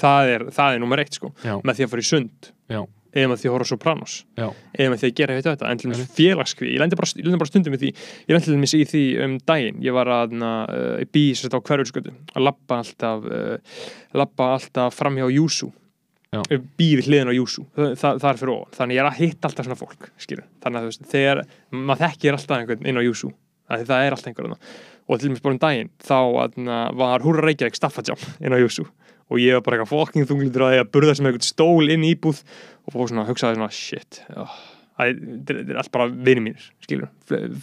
[0.00, 1.30] Það er, það er nummer eitt sko.
[1.44, 1.54] Já.
[1.62, 2.80] með því að fara í sund Já,
[3.12, 4.14] eða með því að horfa á Sopranos.
[4.38, 7.76] Eða með því að gera þetta, en til dæmis félagskví ég lendi bara, bara stundum
[7.76, 11.26] í því ég lendi til dæmis í því um daginn ég var að uh, bí
[11.36, 13.78] sérst á hverjulskötu að labba alltaf uh,
[14.16, 15.72] labba alltaf framhjá Júsú
[16.32, 16.40] Já.
[16.80, 19.76] býði hliðin á Júsú það er fyrir ofan, þannig ég er að hitta alltaf svona
[19.76, 21.42] fólk skilur, þannig að þú veist, þegar
[21.76, 23.32] maður þekkir alltaf einhvern inn á Júsú
[23.68, 26.16] það, er alltaf einhvern og til dæmis bara um daginn þá
[26.46, 28.86] aðna, var Húra Reykjavík staffajam inn á Júsú
[29.32, 32.06] og ég var bara eitthvað fokking þunglítur að ég að burða sem einhvern stól inn
[32.06, 32.44] í íbúð
[32.86, 34.54] og fór svona að hugsaði svona shit oh,
[35.00, 37.10] þetta er allt bara vinið mínir skilur,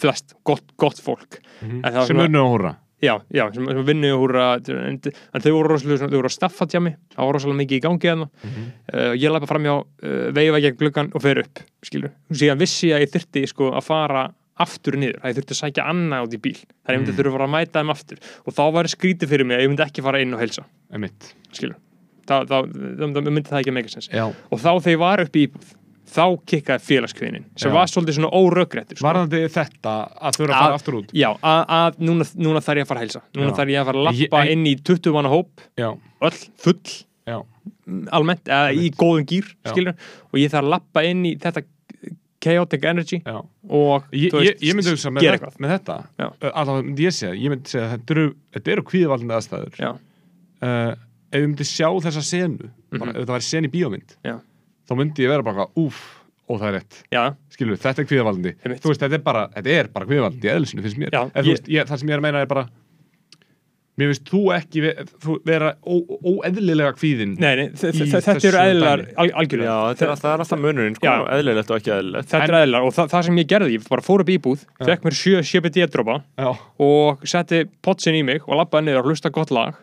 [0.01, 1.41] flest, gott, gott fólk.
[1.61, 2.75] Það var sem unnu á hóra.
[2.99, 6.65] Já, já, sem, sem vinnu húra en, en þau voru rosalega, þau voru að staffa
[6.67, 8.27] tjami það var rosalega mikið í gangi þarna.
[8.43, 12.89] Uh, ég lappa fram hjá uh, veifa gegn gluggan og fer upp, skilur síðan vissi
[12.89, 14.25] ég að ég þyrfti sko að fara
[14.59, 17.11] aftur niður, að ég þurfti að sækja annað út í bíl þannig að ég myndi
[17.13, 17.17] Mm.
[17.19, 19.69] þurfa að fara að mæta þeim aftur og þá var skrítið fyrir mig að ég
[19.73, 20.63] myndi ekki fara inn og heilsa
[21.51, 21.75] skilur
[22.29, 22.55] þá,
[23.09, 25.75] myndi það ekki að meika sens og þá þegar ég var upp í íbúð
[26.09, 27.73] þá kikkaði félagskviðinin sem Já.
[27.75, 29.05] var svolítið svona óröggrættur sko.
[29.05, 32.85] Varðandi þetta að þurfa að fara aftur út Já, að, að núna, núna þarf ég
[32.87, 33.57] að fara að heilsa Núna Já.
[33.59, 35.89] þarf ég að fara að Ég- lappa en- inn í 20 manna hóp Já.
[36.25, 36.79] Öll, full
[37.29, 37.37] Já.
[38.17, 39.53] Almennt, eða í góðum gýr
[40.33, 41.61] Og ég þarf að lappa inn í þetta
[42.43, 43.37] chaotic energy Já.
[43.69, 45.57] Og Ég, veist, ég myndi hugsa með, eitthvað.
[45.59, 45.97] með þetta.
[46.53, 48.25] Allavega myndi ég segja, ég myndi segja þetta eru,
[48.75, 49.81] eru kvíðvaldandi aðstæður.
[50.59, 50.93] Uh,
[51.31, 54.15] ef ég myndi sjá þessa senu bara, ef það væri sen í bíómynd.
[54.25, 54.37] Já.
[54.89, 55.99] þá myndi ég vera bara úf,
[56.49, 57.01] ó það er rétt.
[57.53, 58.53] Skilur, þetta er kvíðvaldandi.
[58.81, 59.43] Þú veist, þetta er bara,
[59.93, 62.25] bara kvíðvaldandi í eðlisinu finnst mér, en ég- veist, ég, það sem ég er að
[62.25, 62.65] meina er bara
[63.99, 64.93] mér finnst þú ekki ve,
[65.23, 68.95] þú vera óeðlilega kvíðin Nei, nei, þetta eru al,
[69.27, 69.67] algjörlega.
[69.67, 72.31] Já, þetta er, það er alltaf munurinn, sko, eðlilegt og ekki eðlilegt.
[72.31, 74.65] Þetta er eðlar og það, það sem ég gerði, ég bara fór upp í íbúð
[74.87, 76.49] fekk mér sjö CBD-dropa Já.
[76.89, 79.77] og setti potsin í mig og lappaði niður og hlusta gott lag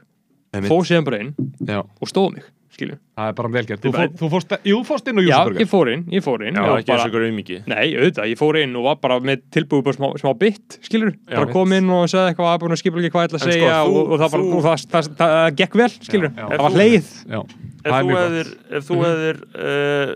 [0.67, 1.35] fór síðan bara inn
[1.69, 1.83] Já.
[1.85, 5.09] og stóð mig, skilju það er bara velgjart, þú, er fór, þú fórst jú, fórst
[5.11, 7.11] inn á Já, Júsaburger ég fór inn, ég fór inn Já, og ekki eins og
[7.11, 7.59] ykkur auðmiki.
[7.73, 11.13] Nei, auðvitað, ég fór inn og var bara með tilbúið bara smá, smá bit, skilur
[11.17, 11.35] Já.
[11.41, 13.55] bara kom inn og sagði eitthvað, búin að skipla ekki hvað ég ætla að sko,
[13.57, 16.29] segja þú- og, og það, bara, þú- og það, það, það, það gekk vel, skilur
[16.31, 16.49] Já, já.
[16.57, 17.41] það var hleið Já.
[17.87, 20.15] Ef Það er þú mjög hefðir, ef þú hefðir uh,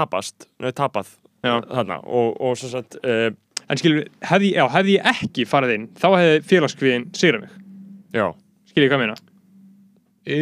[0.00, 1.14] tapast, nei, tapað
[1.46, 1.54] Já.
[1.70, 3.30] þarna og, og sem sagt, uh,
[3.70, 7.52] En skilur, hefði, já, hefði ég ekki farið inn þá hefði félagskviðin sigrað mig
[8.18, 8.24] já.
[8.66, 9.14] Skilur ég hvað meina?
[10.30, 10.40] E,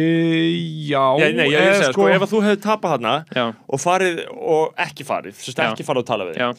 [0.89, 3.45] já, Ég, nei, ég vil eða segja, sko, ef að þú hefði tapað þarna Já,
[3.69, 5.69] og farið og ekki farið, Já.
[5.71, 6.49] ekki farið að tala við þig, já,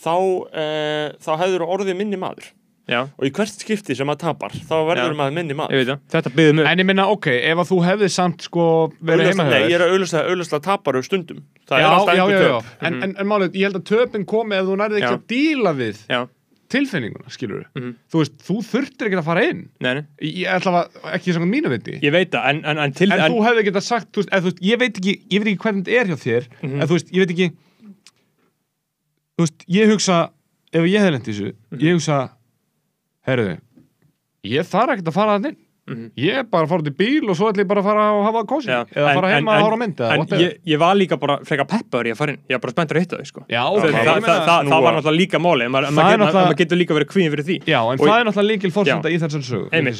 [0.00, 2.48] þá, uh, þá hefur orðið minni maður.
[2.90, 5.18] já, Og í hvert skipti sem maður tapar, þá verður Já.
[5.20, 5.76] maður minni maður.
[5.78, 6.66] ég.
[6.66, 8.64] En ég minna, ok, ef að þú hefði samt sko
[8.98, 11.40] verið heima Augljóslega- Nei, ég er að auðvitað, auðvitað taparu stundum.
[11.70, 12.58] Já, er já, já, já.
[12.58, 12.64] töp.
[12.82, 15.18] En, en, en málið, ég held að töpin komi ef þú nærði ekki Já.
[15.20, 16.20] að díla við Já,
[16.70, 17.94] tilfinninguna, skilur Mhm.
[18.12, 21.50] Þú veist, þú þurftir ekki að fara inn nei, nei, Ég ætla að, ekki svona
[21.50, 24.22] mínu viti ég veit það En, en, en til En þú hefði getað sagt, þú
[24.22, 26.80] veist, þú veist, ég veit ekki ég veit ekki hvernig þetta er hjá þér Mhm.
[26.80, 27.48] en þú veist, ég veit ekki
[29.36, 30.18] þú veist, ég hugsa
[30.72, 31.80] ef ég hefði lent í þessu, Mhm.
[31.80, 32.18] ég hugsa
[33.26, 33.58] herruðu
[34.44, 35.56] ég þarf ekkert að fara að inn
[35.90, 36.10] Mhm.
[36.16, 38.02] ég er bara að fara út í bíl og svo ætla ég bara að fara
[38.10, 40.40] að hafa kósi Já, eða en- fara heima að hára mynd eða En whatever.
[40.44, 42.38] ég, ég var líka bara frekar peppaður í að fara inn.
[42.48, 43.40] Ég var bara spenntur að hitta þau, sko.
[43.50, 45.90] Já, Það, ok, það, ég það, það, það var að- náttúrulega líka máli en maður,
[45.90, 47.56] maður, náttúrulega- maður getur líka verið kvíðin fyrir því.
[47.66, 49.14] Já, en Og það ég- er náttúrulega líkil fórsenda Já.
[49.14, 49.98] í myndi ég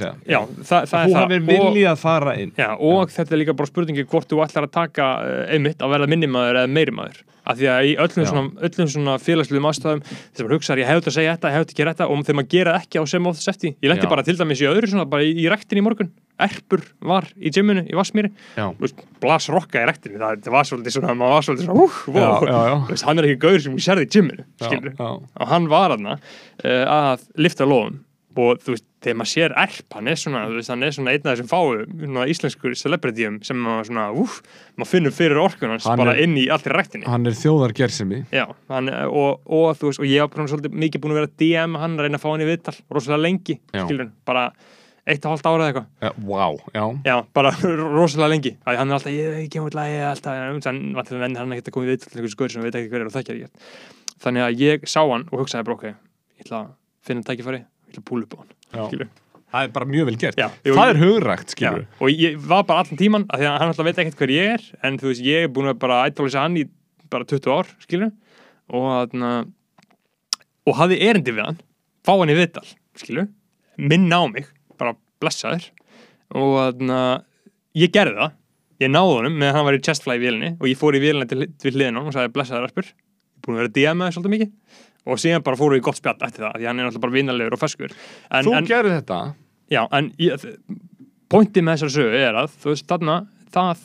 [0.62, 1.20] það, það Þú er það.
[1.20, 2.52] hafið viljað fara inn.
[2.56, 5.90] Já, og þetta er líka bara spurningi hvort þú ætlar að taka uh, einmitt að
[5.90, 7.18] verða minnimaður eða meiri maður
[7.50, 11.10] af því að í öllum svona, öllum svona félagslegum aðstæðum þegar maður hugsaður ég hefði
[11.10, 13.30] að segja þetta, ég hefði að gera þetta og þegar maður gera ekki á sem
[13.30, 14.10] of þess eftir ég lendi Já.
[14.14, 16.12] bara til dæmis í öðru svona bara í, í rektin í morgun.
[16.40, 18.70] Erpur var í gyminu í Vassmýri Já.
[18.70, 21.82] Þú veist, blas rokka í rektinni það, það var svolítið svona, maður var svolítið svona
[21.84, 22.46] uh, wow.
[22.48, 24.46] Já, já, Veist, hann er ekki gaur sem ég sérði í gyminu
[25.10, 28.00] og hann var aðna uh, að lifta lofum
[28.38, 31.12] og þú veist, þegar maður sér erp hann er svona, þú veist, hann er svona
[31.14, 31.70] einn af þessum fáu
[32.04, 34.36] svona íslenskur celebrityum sem maður svona, úf,
[34.78, 37.06] maður finnur fyrir orkun hans Hann bara er- inn í allri ræktinni.
[37.10, 37.34] Hann er
[38.70, 41.78] hann, og, og þú veist, og ég bara svolítið mikið búin að vera að DM
[41.82, 44.46] hann, að reyna að fá hann í viðtal rosalega lengi, skilur hann, bara
[45.10, 45.86] eitt og hálft ára eða eitthvað.
[46.04, 46.46] Já, Vá,
[46.76, 46.84] já.
[47.08, 47.50] Já, bara
[47.98, 48.52] rosalega lengi.
[48.68, 50.42] Að hann er alltaf, ég, kemur alltaf, ég er alltaf
[50.76, 53.48] en vantilega venni hann ekkert að koma í sem er ekki
[54.20, 56.72] þannig að ég sá hann og hugsaði bara ok ég ætla að
[57.06, 59.10] finna tækifæri, ætla að púla upp á hann
[59.50, 60.36] Það er bara mjög vel gert.
[60.38, 61.54] Já, Það ég- er hugrækt,
[61.98, 64.50] og ég var bara allan tíman að því að hann alltaf veit ekkert hver ég
[64.54, 66.68] er en þú veist, ég er búin að bara ætlalisa hann í
[67.10, 68.12] bara 20 ár, skilur
[68.70, 69.16] og
[70.68, 71.58] og hafði erindi við hann
[72.06, 72.62] fá hann í viðtal,
[73.00, 73.26] skilur
[73.80, 74.46] minna á mig,
[74.78, 75.66] bara blessaður.
[76.36, 76.78] Og
[77.74, 78.32] ég gerði það,
[78.84, 81.02] ég náði honum með að hann var í chestfly í vélinni og ég fór í
[81.02, 82.86] vélinni til, til hliðin honum og sagði blessaður Arpur.
[82.86, 84.50] Ég er búin að vera að DM-aði svolítið mikið
[85.06, 87.56] og síðan bara fóru í gott spjall eftir það því hann er náttúrulega bara vinalegur
[87.56, 89.20] og feskur en, Þú en, gerir þetta?
[89.70, 90.46] Já, en ég,
[91.30, 93.14] pointið með þessari sögu er að þú veist, þarna,
[93.54, 93.84] það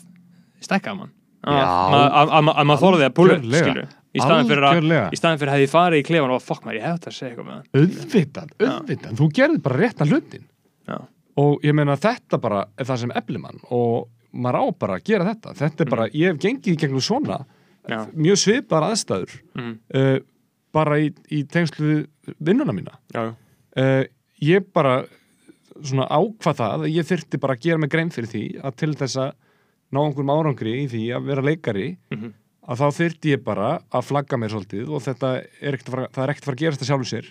[0.65, 1.11] stekkaði mann.
[1.45, 3.85] Að að- að að maður þorði að púla skilju
[4.15, 7.17] í staðin fyrir, að, hefði farið í klefan og fokk maður, ég hefði þetta að
[7.19, 7.65] segja eitthvað með hann.
[7.75, 9.15] Auðvitað, auðvitað.
[9.19, 10.45] Þú gerði bara rétta hlutin.
[10.87, 10.97] Já.
[11.43, 13.59] Og ég meina þetta bara er það sem eflir mann.
[13.75, 15.53] Og maður á bara að gera þetta.
[15.59, 17.41] Þetta er bara, ég hef gengið í gegnum svona
[17.85, 17.99] Já.
[18.17, 19.35] Mjög svipar aðstæður.
[19.53, 19.73] Mhm.
[19.93, 20.19] uh,
[20.75, 24.03] Bara í, í tengslu við vinnuna mína Já, uh,
[24.43, 25.05] Ég bara
[25.75, 28.93] svona ákvað það að ég þyrfti bara að gera mig grein fyrir því að til
[28.99, 29.31] þess að
[29.95, 32.33] ná einhverjum árangri í því að vera leikari Mhm.
[32.67, 35.29] að þá þyrfti ég bara að flagga mér svolítið og þetta
[35.61, 37.27] er ekkert að fara, er að fara að gerast það sjálfur sér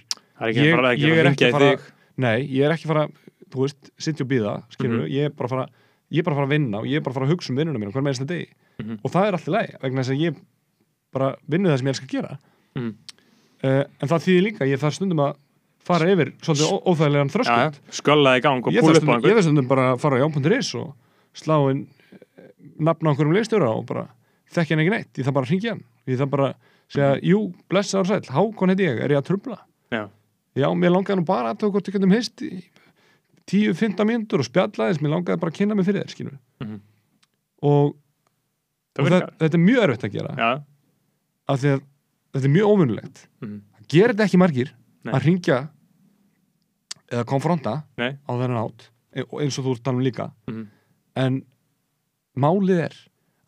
[0.94, 1.92] Það er ekki að fara-.
[2.16, 3.06] Nei, ég er ekki að fara
[3.54, 5.10] þú veist, sitja og býða skilur Mhm.
[5.14, 5.66] ég er bara að fara
[6.12, 7.50] ég er bara að fara að vinna og ég er bara að fara að hugsa
[7.50, 8.48] um vinnuna mína hver með þess degi
[8.80, 8.98] Mhm.
[9.04, 10.36] og það er alltaf leið vegna þess að ég
[11.12, 12.38] bara vinnu það sem ég elska að gera
[12.76, 12.94] Mhm.
[13.64, 15.34] Uh, en það þýðir líka ég þarf stundum að
[15.84, 17.80] fara yfir svolítið óþægilegan Já, þröskuld.
[17.98, 20.16] Sköllaði í gang og púla upp á stundum, ég einhvern þarf stundum bara að fara
[20.16, 20.92] á já.is og
[21.36, 22.52] slá inn eh,
[22.88, 24.06] nafn á einhverjum leikstjóra og bara
[24.54, 25.82] þekki hann ekki neitt, ég þarf bara að hringja hann.
[26.08, 27.40] Ég þarf bara að segja, jú,
[27.72, 28.32] blessaður sæll.
[28.32, 29.58] Hákon heiti ég, er ég að trubla
[29.92, 30.02] Já.
[30.56, 32.50] já, mér langaði nú bara að það getum hist í
[33.50, 36.78] 10-15 mínútur og spjalla þess, mér langaði bara að kynna mig fyrir þér skilur Mhm.
[37.64, 37.96] og,
[38.98, 40.34] og þetta, þetta er mjög erfitt að gera.
[40.38, 40.50] Já,
[41.52, 41.82] af því að
[42.34, 43.60] þetta er mjög óvinnulegt Mhm.
[43.78, 44.70] það gerir þetta ekki margir
[45.04, 45.12] Nei.
[45.14, 45.58] að ringja
[47.12, 48.12] eða konfronta Nei.
[48.26, 50.66] á þennan átt e- eins og þú ert talum líka Mhm.
[51.16, 51.42] en
[52.36, 52.94] málið er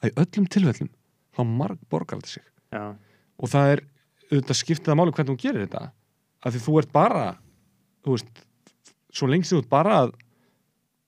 [0.02, 0.90] að í öllum tilfellum
[1.36, 2.42] þá marg borgar þetta sig
[2.72, 2.94] já,
[3.38, 3.80] og það er
[4.30, 5.92] auðvitað skiptið að máli hvernig þú gerir þetta
[6.44, 7.38] af því þú ert bara
[8.04, 8.46] þú veist,
[9.12, 10.14] svo lengst þú ert bara að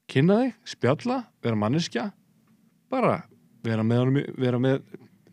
[0.08, 2.12] kynna þig, spjalla vera manneskja
[2.90, 3.22] bara
[3.62, 4.82] vera með, vera með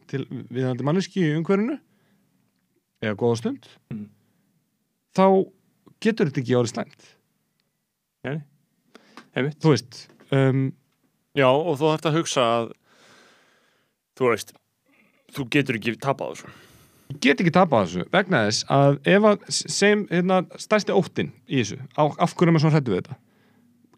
[0.07, 1.79] til viðandi manneski í umhverfinu
[3.03, 4.05] eða góða stund Mhm.
[5.15, 5.25] þá
[6.03, 7.05] getur þetta ekki árið slæmt
[8.25, 8.41] Nei.
[9.35, 10.73] einmitt þú veist um,
[11.35, 12.69] Já, og þú þarft að hugsa að
[14.15, 14.53] þú veist
[15.35, 16.53] þú getur ekki tapað þessu
[17.11, 21.59] ég get ekki tapað þessu vegna þess að ef að sem hérna, stærsti óttin í
[21.61, 23.17] þessu á, af hverju er maður svona hrættu við þetta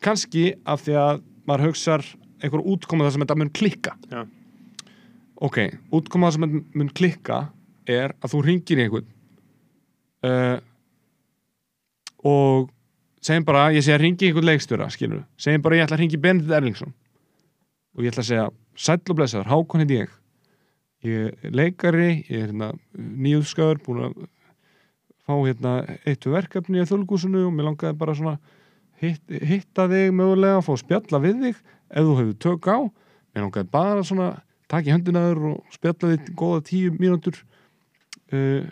[0.07, 2.03] kannski af því að maður hugsar
[2.43, 4.25] einhver útkoma það sem þetta mun klikka Já.
[5.41, 5.57] ok,
[5.93, 7.39] útkoma það sem þetta mun klikka
[7.87, 9.09] er að þú ringir í einhvern.
[10.27, 10.57] Uh,
[12.27, 12.69] og
[13.23, 16.21] segjum bara, ég að ringi í einhvern leikstjóra skilur, segjum bara ég ætla að ringi
[16.21, 16.95] Benedikt Erlingsson.
[17.97, 18.47] Og ég ætla að segja
[18.77, 20.15] sæll og blessaður, hákon heiti ég.
[21.05, 24.17] Ég er leikari, ég er hérna nýjúðskaður, búin að
[25.27, 25.73] fá hérna
[26.07, 28.37] eittu verkefni í þölgúsinu og mér langaði bara svona
[29.01, 32.77] hitt, hitta þig mögulega, fá spjalla við þig ef þú hefur tök á.
[33.33, 34.29] Mér langaði bara svona
[34.71, 37.41] taka í höndinaður og spjalla þig góða tíu mínútur
[38.33, 38.67] uh,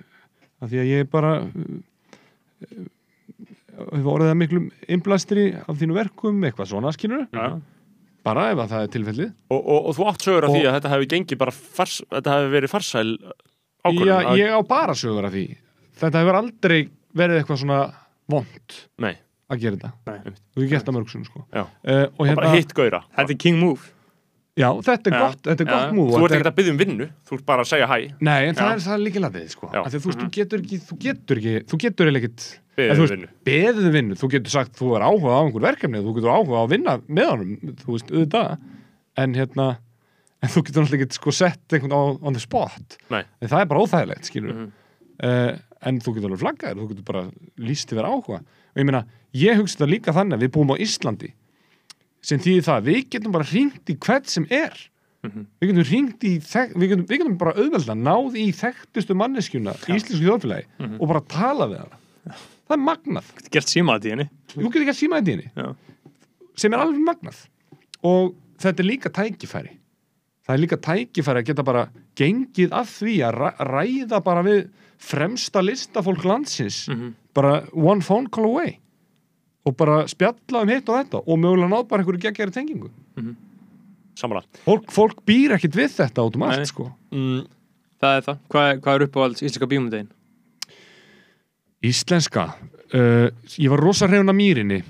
[0.63, 2.85] af því að ég bara uh,
[3.75, 7.47] hefur orðið að miklum innblæstri af þínu verkum, eitthvað svona skilur Já.
[8.25, 10.77] bara ef að það er tilfellið og, og, og þú átt sögur af því að
[10.77, 13.07] þetta hefði gengið bara fars, þetta hefði verið farsæl
[13.85, 15.45] ákvörðun Já, að- ég á bara sögur af því
[16.01, 16.77] þetta hefur aldrei
[17.15, 17.79] verið eitthvað svona
[18.31, 19.13] vond Nei.
[19.51, 20.37] að gera þetta Nei.
[20.55, 21.43] og ég gert það mörg sunn sko.
[21.53, 21.63] Já.
[21.65, 23.91] uh, og og hérna, bara hitt gauðra Þetta er king move
[24.55, 27.07] já, þetta er gott þetta er gott múl þú ert ekkert að byggja um vinnu,
[27.27, 27.97] þú ert bara að segja hæ.
[28.23, 29.69] Nei, en það er, það er líka latið sko.
[29.73, 32.11] Þú, veist, þú getur ekki þú getur ekki, þú getur
[32.75, 33.27] Beðið En þú um veist, vinnu.
[33.47, 36.63] beðið vinnu, þú getur sagt þú er áhuga á einhver verkefni, þú getur áhuga á
[36.65, 38.57] að vinna með honum, þú veist, auðvitað.
[39.23, 39.67] En hérna,
[40.43, 42.97] en þú getur náttúrulega ekki sko sett einhvern á on the spot.
[43.13, 43.21] Nei.
[43.39, 44.71] en það er bara óþægilegt, skilur Mhm.
[45.23, 45.55] uh,
[45.87, 47.23] en þú getur alveg flaggaðir, þú getur bara
[47.63, 47.91] líst
[52.25, 54.75] sem þýðir það, að við getum bara hringt í hvert sem er.
[55.25, 55.45] Mhm.
[55.61, 59.95] við getum hringt í við getum, við getum bara auðvelda náð í þekktustu manneskjuna í
[59.97, 60.97] íslensku þjóðfélagi Mhm.
[61.01, 61.97] og bara tala við hana.
[62.67, 65.51] Það er magnað, Gert síma að tíðinni þú getur ekki að síma þetta í henni.
[65.55, 65.75] Já.
[66.57, 67.39] sem er alveg magnað.
[68.03, 69.69] Og þetta er líka tækifæri.
[70.47, 74.69] Það er líka tækifæri að geta bara gengið að því að ræ- ræða bara við
[74.99, 77.13] fremsta listafólk landsins Mhm.
[77.33, 78.77] bara one phone call away
[79.65, 81.23] og bara spjalla um hitt og þetta.
[81.25, 82.89] Og mögulega náð bara einhverju geggjari tengingu.
[84.15, 86.91] Samanlega fólk, fólk býr ekkit við þetta um allt sko.
[87.11, 87.45] Mm,
[88.01, 88.37] Það er það.
[88.51, 90.07] Hvað, er- hvað er uppáhalds íslenska bíómyndin?
[91.85, 92.43] Íslenska.
[92.93, 94.83] Uh, Ég var rosa hrefna mýrinni.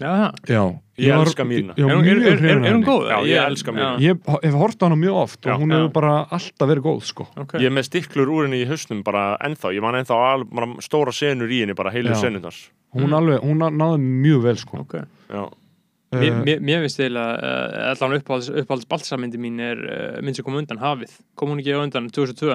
[0.00, 0.62] Já, Já
[0.96, 1.74] Ég var- elska Mýrina.
[1.76, 3.08] Já, Er er- er- er hún góð?
[3.10, 3.98] Já, ég elska Mýrina.
[4.00, 5.40] Ég hef hort á hana mjög oft.
[5.42, 5.54] Já.
[5.54, 7.26] og hún hefur bara alltaf verið góð sko.
[7.36, 7.52] Ok.
[7.60, 10.66] ég er með stiklur úr henni í hausnum bara ennþá, ég man ennþá alveg, bara
[10.80, 14.78] stóra senur í henni, bara heilu senundars Hún alveg, hún náði mjög vel sko.
[14.80, 15.04] Ok.
[15.28, 15.50] já,
[16.14, 20.44] Uh, Mér, mér, finnst eiginlega uh, allan uppáhalds, uppáhalds balsamyndi mín er uh, mynd sem
[20.46, 21.10] kom undan hafið.
[21.34, 22.54] Kom hún ekki á undan 2002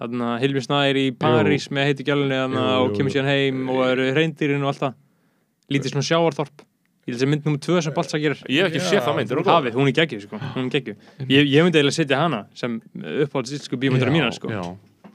[0.00, 3.82] þannig að Hilmi Snær í París með heiti gjálunni Jú, og kemur síðan heim og
[3.92, 4.94] eru reyndirinn og allt það.
[5.68, 6.64] Lítið svona sjáarþorp
[7.08, 9.32] ég held að mynd nummer 2 sem Balsa gerir ég hef ekki séð það mynd,
[9.32, 10.92] er hafið, hún er geggjuð sko, er
[11.32, 12.78] ég, ég myndi eiginlega setja hana sem
[13.24, 14.52] uppáhalds íslensku bíómyndara mína sko.
[14.52, 14.64] já.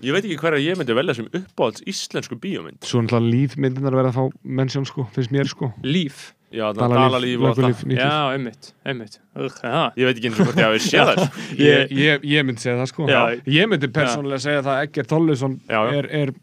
[0.01, 2.81] ég veit ekki hverja ég myndi velja sem uppáhalds íslensku bíómynd.
[2.87, 5.69] Svo náttúrulega lífmyndinar verða að fá mennsjón sko, finnst mér sko.
[5.85, 7.93] Líf, já, dalalíf og allt það.
[7.99, 9.19] Já, einmitt, einmitt.
[9.37, 9.61] Ugh,
[9.99, 11.45] ég veit ekki eins og hvort ég hafi séð það sko.
[11.63, 13.07] Ég, ég, ég myndi segja það sko.
[13.09, 13.21] Já.
[13.53, 16.33] Ég myndi persónulega segja það að Egger Tollisson er, er,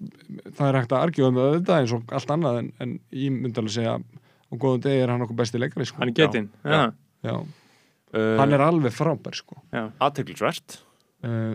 [0.54, 3.62] það er hægt að argjóða með þetta eins og allt annað en, en ég myndi
[3.62, 3.98] alveg segja
[4.50, 6.02] á góðum degi er hann okkur besti leikari sko.
[6.02, 6.50] hann er getinn.
[8.10, 9.60] Uh, Hann er alveg frábær sko.
[10.02, 10.80] Aðteglisvert
[11.22, 11.54] uh,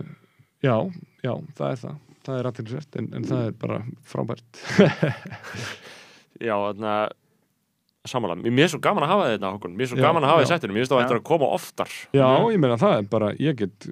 [0.64, 0.76] Já,
[1.20, 1.98] já, það er það.
[2.26, 3.76] Það er aðtilsvert en, en það er bara
[4.08, 4.62] frábært.
[6.46, 7.14] Já, þannig að
[8.06, 10.30] Samanlega, mér er svo gaman að hafa þetta Hákon, mér er svo Já, gaman að
[10.32, 11.94] hafa þetta mér það að þetta að koma oftar.
[12.14, 13.86] Já, ég meina það er bara, ég get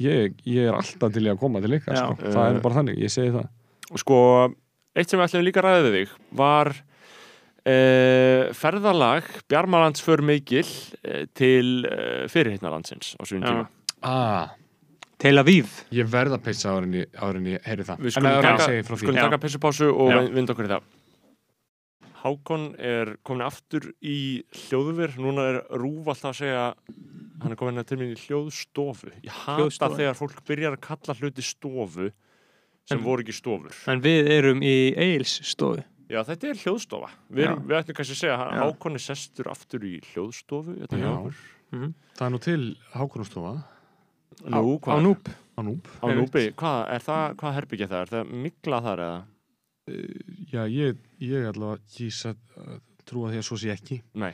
[0.00, 2.16] ég, ég er alltaf til í að koma til ykkar sko.
[2.24, 3.50] það er bara þannig, ég segi það.
[4.00, 4.20] Sko,
[4.96, 6.72] eitt sem við ætlum líka að ræða við þig var
[7.66, 13.36] uh, ferðalag Bjarmalands för Mikil uh, til uh, fyrirhittnalandsins á Já.
[13.40, 13.66] tíma.
[14.02, 14.48] Ah,
[15.20, 15.68] Tel Aviv.
[15.92, 17.98] Ég verð að pissa áður en ég, áður en ég heyri það.
[18.00, 18.40] Við En skulum
[19.20, 20.20] taka, taka pissupásu og Já.
[20.32, 20.88] vind okkur í það.
[22.20, 25.14] Hákon er komin aftur í hljóðver.
[25.20, 26.64] Núna er Rúf alltaf að segja
[27.40, 29.12] hann er komin til mín í hljóðstofu.
[29.24, 29.96] Ég hata Hljóðstofa.
[29.96, 32.10] þegar fólk byrjar að kalla hluti stofu
[32.84, 33.72] sem En- voru ekki stofur.
[33.88, 37.10] En við erum í Eils stofu Já, þetta er hljóðstofa.
[37.30, 38.62] Við, erum, við ætlum kannski að segja að Já.
[38.64, 40.76] Hákon er sestur aftur í hljóðstofu.
[40.90, 41.42] Hjá okkur.
[41.70, 42.62] Það er nú til
[42.96, 43.52] Hákonustofa
[44.50, 44.94] Nú, á?
[44.98, 46.46] Núb á Núb Á núbi.
[46.58, 48.00] Hvað er það, hvað herbyggja það?
[48.00, 49.20] Er það mikla þar eða?
[50.50, 52.40] Já, ég, ég allavega kýs að
[53.10, 54.30] að því að svo sé ekki Nei.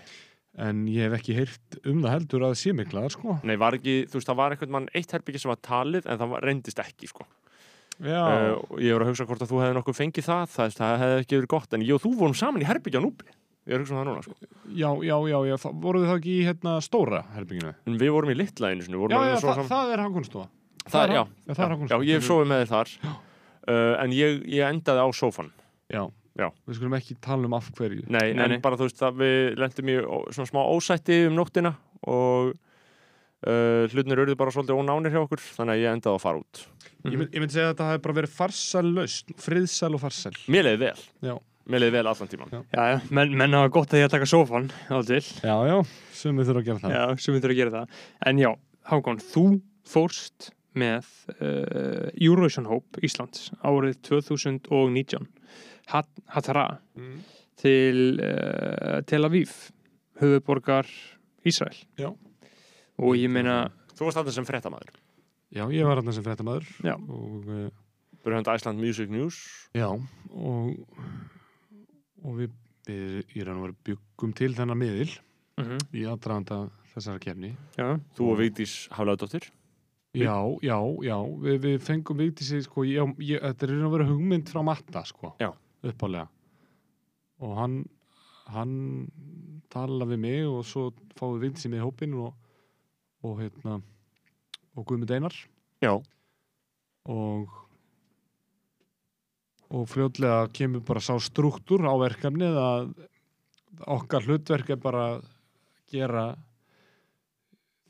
[0.60, 3.94] en ég hef ekki heyrt um það heldur að sé miklaðar sko Nei, var ekki,
[4.10, 6.82] þú veist, það var einhvern mann eitt herbyggja sem var talið en það var, reyndist
[6.82, 7.24] ekki, sko.
[7.96, 10.98] Já, Uh, ég voru að hugsa hvort að þú hefði nokkuð fengið það, það, það
[11.02, 11.72] hefði ekki verið gott.
[11.78, 13.24] En ég og þú vorum saman í herbyggja á núbi.
[13.66, 14.34] Ég er að hugsa um það núna, sko.
[14.76, 17.72] já, já, já, já það, voruð þið þá ekki í hérna stóra herbygginu?
[17.88, 19.00] En við vorum í litla einu sinni.
[19.10, 20.46] Já, já, það, það er Hákonustofa
[20.86, 22.92] það, já, já, það er já, Hákonustofa ég hef sofið með þér þar.
[23.66, 25.48] Uh, en ég, ég endaði á sófan.
[25.90, 26.04] Já,
[26.36, 26.46] Já.
[26.68, 28.60] við skulum ekki tala um af hverju Nei, Nei, en nei.
[28.62, 29.94] bara þú veist að við lendum í
[30.36, 31.72] svona smá ósætti um nóttina
[32.06, 32.52] og
[33.44, 36.62] uh, hlutnir urðu bara svolítið ónánir hjá okkur þannig að ég endaði að fara út.
[37.06, 40.32] Ég mynd, ég mynd segja að þetta hafi bara verið farsæl lausn, friðsæl og farsæl.
[40.50, 41.04] Mér leiði vel.
[41.28, 41.34] Já.
[41.66, 42.50] Mér leiði vel allan tíman.
[42.54, 42.60] Já.
[42.78, 45.76] Já, já, menn, menn hafa gott að ég að taka sófan á til Já, já,
[46.14, 46.94] sem við þurfum að gera það.
[46.94, 48.50] Já, sem við þurfum að gera það En já,
[48.86, 49.44] Hákon, þú
[49.90, 51.08] fórst með
[51.40, 55.26] uh, Eurovision Hope Íslands árið 2019
[55.92, 57.18] Hat Hatara Mm.
[57.60, 59.50] til uh, Tel Aviv
[60.20, 60.86] höfuborgar
[61.46, 62.10] Ísrael Já.
[62.98, 63.56] Og ég meina
[63.96, 64.90] Þú varst alltaf sem fréttamaður.
[65.56, 66.94] Já, ég var hann sem fréttamaður Já.
[67.00, 67.68] og uh,
[68.26, 69.38] Byrjandi Iceland Music News.
[69.72, 70.74] já, og,
[72.24, 72.50] og við,
[72.88, 75.12] við í raun og veru byggum til þennan miðil
[75.56, 77.54] uh í aðdraðanda þessara kefni.
[77.78, 79.46] já, Þú og Vigdís Haflaðdóttir.
[80.16, 83.94] Já, já, já, við, við fengum Vigdísi, sko, ég, ég, þetta er í raun og
[83.96, 85.50] veru hugmynd frá Matta, sko, Já.
[85.84, 86.28] uppálega.
[87.44, 87.74] Og hann,
[88.52, 88.74] hann
[89.72, 90.86] tala við mig og svo
[91.18, 92.32] fáum við Vigdísi með í hópinn og,
[93.26, 93.80] og hérna,
[94.76, 95.34] og Guðmund Einar.
[95.84, 95.92] Já.
[97.06, 97.52] og
[99.66, 102.84] og fljótlega kemur bara sá struktúr á verkefnið að
[103.90, 105.24] okkar hlutverk er bara að
[105.90, 106.22] gera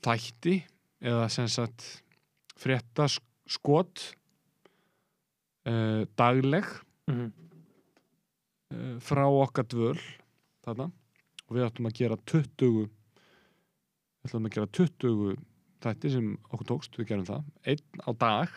[0.04, 0.54] þætti
[1.04, 1.84] eða sem sagt
[2.56, 4.06] frétta skot
[5.68, 6.64] uh, dagleg
[7.06, 7.28] Mhm.
[8.74, 10.00] uh, frá okkar dvöl
[10.64, 10.88] þarna
[11.46, 12.88] og við áttum að gera 20
[14.26, 15.36] við ætlum að gera 20
[15.86, 17.44] þætti sem okkur tókst, við gerum það.
[17.66, 18.48] Einn á dag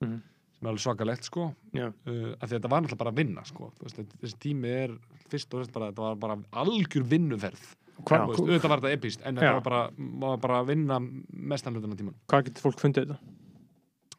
[0.00, 0.18] Mhm.
[0.58, 1.54] sem er alveg svakalegt sko.
[1.74, 3.72] Uh, af því að þetta var náttúrulega bara að vinna sko.
[3.82, 4.94] Veist, þessi tími er
[5.28, 7.74] fyrst og fremst bara þetta var bara algjör vinnuferð.
[7.98, 9.90] Þú veist, auðvitað var þetta epist en þetta var bara,
[10.22, 10.98] var bara að vinna
[11.34, 13.18] mestan hlutan af tíman hvað getur fólk fundið þetta?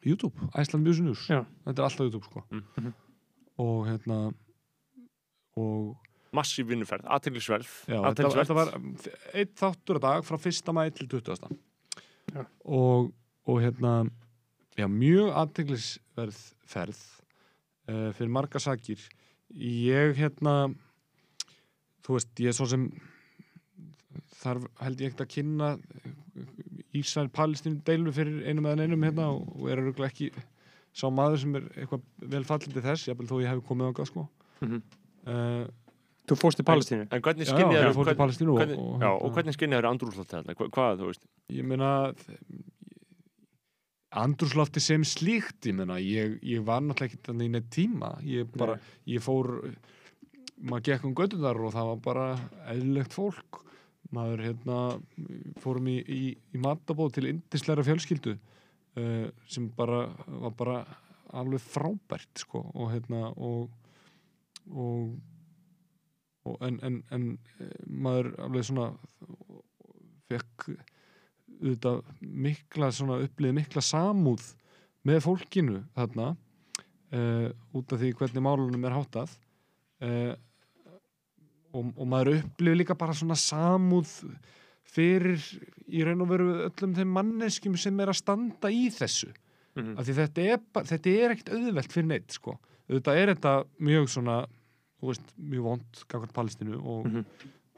[0.04, 1.26] YouTube, Iceland Music News.
[1.28, 2.44] Þetta er alltaf YouTube sko.
[2.50, 2.92] Mhm.
[3.58, 4.34] og hérna
[5.56, 5.96] og
[6.36, 7.70] Massíf vinnuferð, aðteglisverð.
[7.90, 8.68] Já, þetta, var
[9.34, 10.72] eitt þáttur að dag frá 1.
[10.76, 11.56] mæ til 20.
[12.30, 12.44] Já.
[12.70, 13.08] Og,
[13.50, 13.94] og hérna
[14.78, 16.38] já, mjög aðteglisverð
[16.70, 17.00] ferð
[17.90, 19.02] uh, fyrir marga sakir
[19.58, 20.54] ég hérna
[22.06, 22.84] þú veist, ég er svo sem
[24.40, 25.72] þar held ég ekkert að kynna
[26.96, 30.30] Ísrael-Palestínu deilu fyrir einum eða einum hérna og, og er öruglega ekki
[30.96, 34.28] sá maður sem er eitthvað vel fallindi þess, jafnvel þó ég hef komið á sko
[34.60, 34.80] Mhm.
[35.26, 35.66] uh,
[36.30, 37.08] Þú fórst í Palestínu?
[37.10, 40.54] En hvernig skinnið Palestínu og- hvernig, og- já, og- og hvernig skinnið eru andrúrslótt þetta?
[40.54, 41.24] Hva, hvað, þú veist?
[41.50, 41.90] ég meina
[44.10, 48.48] andrúslofti sem slíkt ég meina, ég, ég var náttúrulega ekki þannig í neitt tíma ég
[48.58, 48.74] bara,
[49.06, 49.50] ég fór
[50.60, 52.24] maður gekk um göttunar og það var bara
[52.72, 53.60] eðlilegt fólk
[54.10, 54.78] maður hérna
[55.62, 56.20] fórum í, í,
[56.54, 60.80] í matabóð til indisleira fjölskyldu uh, sem bara var bara
[61.30, 63.70] alveg frábært sko og hérna og,
[64.74, 65.14] og
[66.66, 67.26] en, en, en
[67.60, 68.90] eh, maður alveg svona
[70.30, 70.70] fekk
[71.60, 74.46] auðvitað mikla svona upplið mikla samúð
[75.04, 79.34] með fólkinu þarna uh, út af því hvernig málunum er háttað
[80.04, 80.32] uh,
[81.74, 84.14] og, og maður upplið líka bara svona samúð
[84.90, 85.42] fyrir
[85.90, 89.32] í raun og veru öllum þeim manneskjum sem er að standa í þessu
[89.78, 89.98] Mhm.
[89.98, 92.56] af því þetta er, þetta er ekkert auðvelt fyrir neitt sko.
[92.90, 94.36] auðvitað er þetta mjög svona
[95.08, 97.24] veist, mjög vond gangvært Palestínu og, Mhm.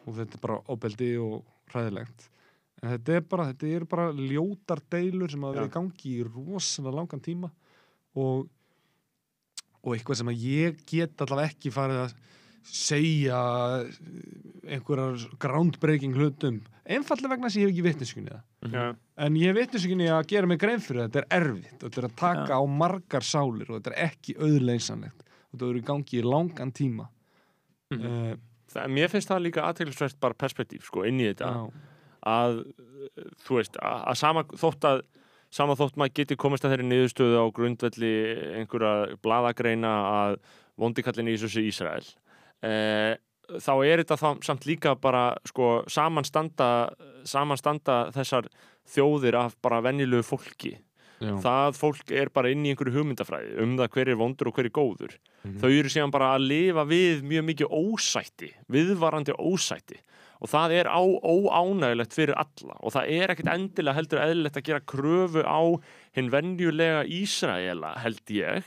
[0.06, 2.28] og þetta er bara óbeldi og hræðilegt.
[2.82, 6.24] En þetta er bara, þetta er bara ljótar deilur sem að vera í gangi í
[6.26, 7.50] rosalega langan tíma
[8.16, 8.48] og
[9.84, 12.12] og eitthvað sem að ég get allavega ekki farið að
[12.62, 13.38] segja
[14.70, 18.44] einhverjar groundbreaking hlutum einfallega vegna þess að ég hef ekki vitniskunni það.
[18.72, 18.84] Já.
[19.26, 22.06] en ég hef vitniskunni að gera mig grein fyrir það þetta er erfitt, þetta er
[22.08, 26.18] að taka á margar sálir og þetta er ekki auðleysanlegt og þetta er í gangi
[26.18, 27.10] í langan tíma.
[27.92, 28.40] Mm
[28.72, 31.48] Það, mér finnst það líka aðteglisvert bara perspektíf sko inn í þetta.
[31.52, 31.88] Já.
[32.32, 32.60] að
[33.44, 35.02] þú veist að, að sama þótt að
[35.52, 38.12] sama þótt maður geti komist að þeirri niðurstöðu á grundvelli
[38.60, 40.36] einhverja bladagreina að
[40.80, 42.06] vondikallin í þessu Ísrael
[42.64, 43.18] eh,
[43.60, 46.70] þá er þetta þá, samt líka bara sko samanstanda
[47.28, 48.48] samanstanda þessar
[48.94, 50.76] þjóðir af bara venjulegu fólki
[51.22, 51.34] Já.
[51.44, 54.68] það fólk er bara inn í einhverju hugmyndafræði um það hver er vondur og hver
[54.68, 55.58] er góður Mhm.
[55.58, 59.96] þau eru síðan bara að lifa við mjög mikið ósætti, viðvarandi ósætti
[60.42, 64.66] og það er á, óánægilegt fyrir alla og það er ekkit endilega heldur eðlilegt að
[64.68, 65.60] gera kröfu á
[66.14, 68.62] hinn venjulega Ísraela held ég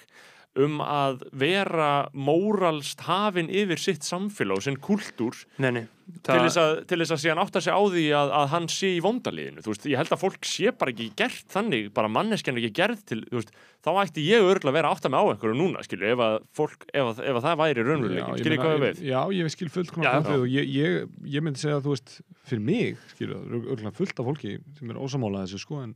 [0.56, 5.84] um að vera móralst hafin yfir sitt samfélag og sinn kultúr Nei, nei.
[6.23, 8.91] til þess, að, til þess að síðan átta sig á því að, að hann sé
[8.95, 12.64] í vondaliðinu veist, ég held að fólk sé bara ekki gert þannig bara manneskjan er
[12.64, 13.52] ekki gerð til veist,
[13.84, 16.40] þá ætti ég örgulega að vera að átta mig á einhverju núna skilju, ef að
[16.61, 19.72] fólk, ef að, ef að það væri raunveruleikin, skilju hvað við við Já, ég skil
[19.76, 20.40] fullt konar já.
[20.40, 22.18] og ég, ég, ég myndi segja að þú veist
[22.48, 25.95] fyrir mig, er örgulega fullt af fólki sem er ósamála þessu sko en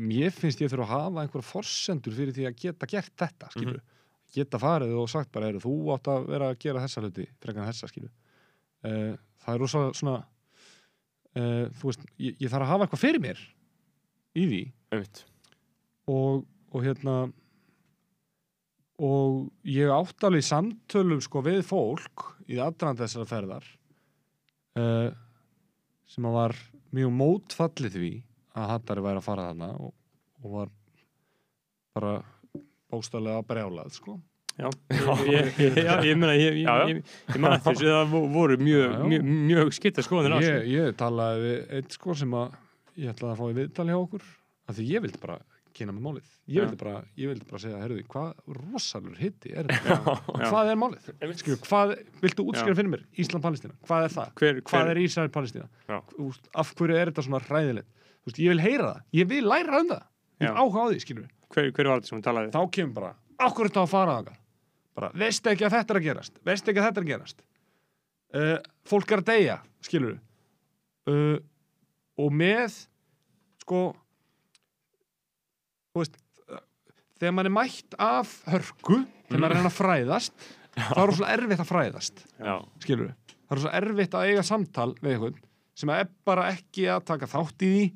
[0.00, 3.82] mér finnst ég þurfa að hafa einhverja forsendur fyrir því að geta gert þetta skilur,
[4.34, 7.64] geta farið og sagt bara eru þú átt að vera að gera þessa hluti frekar
[7.64, 9.12] en þessa uh,
[9.44, 13.42] það er rosa svona uh, þú veist, ég, ég þarf að hafa eitthvað fyrir mér
[14.38, 14.62] í því.
[16.08, 17.18] Og, og hérna
[18.98, 23.68] og ég átt alveg í samtölum sko við fólk í aðdraðan þessara ferðar
[24.80, 25.10] uh,
[26.08, 26.56] sem að var
[26.96, 28.12] mjög mótfallið því
[28.58, 29.92] að Hattari væri að fara þarna og,
[30.42, 30.72] og var
[31.98, 32.14] bara
[32.92, 34.16] bóstalega brjálað sko.
[34.58, 34.66] Já,
[35.30, 37.02] ég, ég, já, ég meina ég,
[37.38, 40.72] man eftir þessu það vo- voru mjög, mjög, mjög skipta skoðanir á ég, þessu.
[40.72, 42.56] ég talaði við eitt sko sem að
[42.98, 44.24] ég ætlaði að fá í viðtali hjá okkur
[44.72, 45.36] af því ég vildi bara
[45.78, 46.30] kynna með málið.
[46.50, 50.16] Ég vildi bara, ég vildi bara segja, herruði, hvað rosalur hitti er þetta?
[50.48, 51.06] Hvað er málið?
[51.38, 51.92] Skilju, hvað,
[52.24, 53.04] viltu útskjöra fyrir mér?
[53.22, 54.32] Ísland-Palestína, hvað er það?
[54.42, 55.02] Hver, hvað hver, er
[56.18, 57.92] veist, Af hverju er þetta svona hræðilegt?
[58.28, 60.06] Veist, ég vil heyra það, ég vil læra um það.
[60.38, 62.52] Ég vil áhuga á því, skilju hver, hver var þetta sem hún talaði?
[62.54, 63.12] þá kemur bara,
[63.48, 64.40] okkur er þetta að fara þakkar
[64.98, 66.40] bara, veistu ekki að þetta er að gerast?
[66.48, 67.44] Veistu ekki að þetta er að gerast?
[68.28, 68.56] Uh,
[68.88, 69.56] fólk er að deyja,
[69.86, 70.18] skilur
[71.08, 71.38] uh,
[72.20, 72.76] og með
[73.62, 73.82] sko
[75.94, 76.18] þú veist
[77.18, 80.48] þegar mann er mætt af hörku þegar maður er reyna að fræðast
[80.78, 83.14] þá er svona erfitt að fræðast Já, skilur
[83.48, 85.40] það er svo erfitt að eiga samtal við einhvern
[85.78, 87.88] sem er bara ekki að taka þátt í því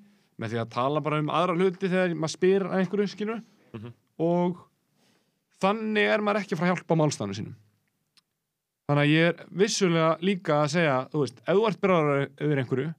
[0.42, 3.42] með því að tala bara um aðra hluti þegar maður spyr að einhverju skilur
[4.22, 4.62] og
[5.62, 7.54] þannig er maður ekki fara að hjálpa málstæðinu sínum.
[8.90, 12.62] Þannig að ég er vissulega líka að segja þú veist, ef þú ert byrjar yfir
[12.62, 12.90] einhverju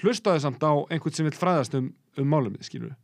[0.00, 2.94] hlustaði samt á einhvern sem vil fræðast um, um málumið skilur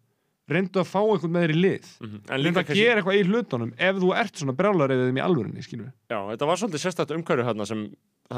[0.48, 3.18] reyndu að fá einhvern með þér í lið en reyndu líka að kannski- gera eitthvað
[3.20, 4.55] í hlutunum ef þú ert svona
[5.10, 5.62] þeim í alvörinni
[6.10, 7.81] Já, þetta var svolítið sérstætt umhverju hérna sem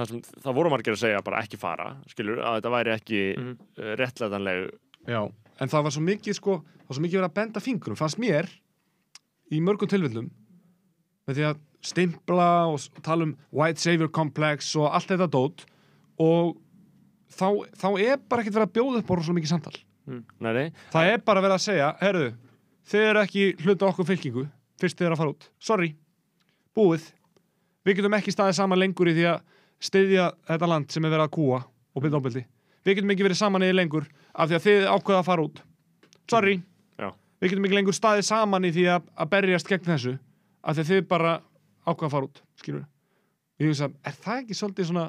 [0.09, 3.45] sem það voru margir að segja bara ekki fara, skilur, að þetta væri ekki mm
[3.49, 3.95] Mhm.
[4.01, 4.71] réttlætanleg
[5.09, 5.21] Já,
[5.61, 8.19] en það var svo mikið sko, það var svo mikið verið að benda fingurum, fannst
[8.21, 8.49] mér
[9.53, 10.31] í mörgum tilfellum
[11.29, 15.65] með því að stimpla og tala um white savior complex og allt þetta dót
[16.19, 16.57] og
[17.31, 19.77] þá, þá er bara ekkert verið að bjóða upp á svo mikið samtal.
[20.09, 22.27] Nei, nei, Það er bara verið að segja, herru,
[22.89, 24.45] þið eru ekki hluta okkur fylkingu,
[24.81, 25.49] fyrst þið eru að fara út.
[25.61, 25.91] Sorry,
[26.77, 27.09] búið.
[27.85, 29.43] Við getum ekki staðið saman lengur í því að
[29.89, 32.45] styðja þetta land sem er verið að kúa og byrja ábyldi.
[32.87, 35.47] Við getum ekki verið saman í því lengur af því að þið ákveða að fara
[35.49, 35.63] út.
[36.29, 36.59] Sorry,
[36.99, 37.09] já,
[37.41, 40.15] við getum ekki lengur staðið saman í því að, að berjast gegn þessu
[40.63, 41.35] af því að þið bara
[41.89, 42.87] ákveða að fara út, skilur
[43.59, 45.05] Ég hugsa, er það ekki svolítið svona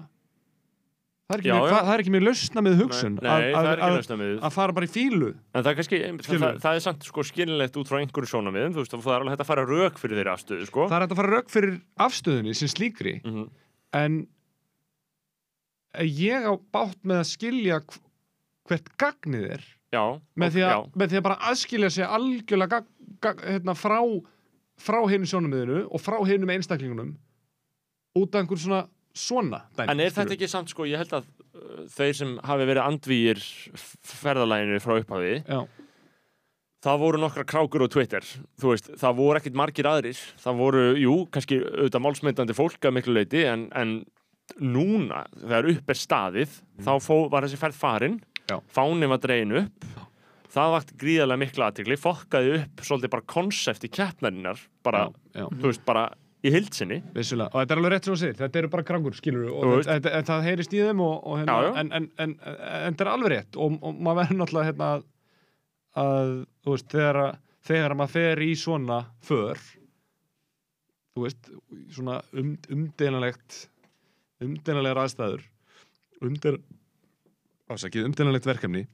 [1.29, 5.69] það er ekki, mjög, er lausna með hugsun að, fara bara í fílu En það
[5.71, 8.95] er kannski, það, það, það er samt sko skilinlegt út frá einhverju sjónamiðum, þú veist,
[8.95, 10.87] það er alveg hægt að fara rauk fyrir þeirra afstöðu, sko.
[10.89, 11.75] það er hægt að fara rauk fyrir
[12.07, 13.15] afstöðunni sem slíkri.
[13.21, 13.45] Mhm.
[13.99, 14.19] en
[16.05, 18.03] ég á bátt með að skilja hv-
[18.69, 20.03] hvert gagnið er Já,
[20.37, 22.89] með því, að, með því að bara aðskilja sig algjörlega gag,
[23.25, 23.97] gag, hérna, frá,
[24.77, 27.15] frá hinu sjónamiðinu og frá hinum einstaklingunum
[28.17, 28.83] út af einhver svona
[29.19, 32.67] svona dæmi, En er þetta ekki samt, sko, ég held að uh, þeir sem hafi
[32.69, 33.43] verið andvíir
[34.15, 35.61] ferðalæginu frá upphafi, Já.
[36.85, 38.27] það voru nokkra krákur á Twitter,
[38.61, 42.95] þú veist, það voru ekkit margir aðrir, það voru, jú, kannski auðvitað málsmyndandi fólk að
[42.99, 43.97] miklu leiti, en, en
[44.57, 48.15] núna, þegar upp er staðið þá fó, var þessi ferð farin
[48.49, 48.55] Já.
[48.73, 49.89] fánin var dregin upp
[50.49, 55.03] það vakti gríðarlega mikla aðtikli fokkaði upp svolítið bara konsept í keppnarinnar bara,
[55.35, 55.45] Já, já.
[55.53, 56.07] þú veist, bara
[56.45, 59.15] í hildsinni Vissulega, og þetta er alveg rétt sem þú segir, þetta eru bara krangur,
[59.17, 61.73] skilur Þú og þetta, þetta, það heyrist í þeim og, og hérna, Já, já.
[61.81, 63.59] En, en, en, en þetta er alveg rétt.
[63.59, 64.89] Og, og maður verður náttúrulega hérna
[66.03, 66.31] að,
[66.63, 67.37] þú veist, þegar, að-
[67.69, 69.59] þegar að maður fer í svona för
[71.15, 71.49] þú veist,
[71.97, 73.57] svona um, umdelanlegt
[74.45, 75.43] umdelanlegar aðstæður
[76.23, 76.55] umdel,
[77.71, 78.85] ásakið, umdelanlegt verkefni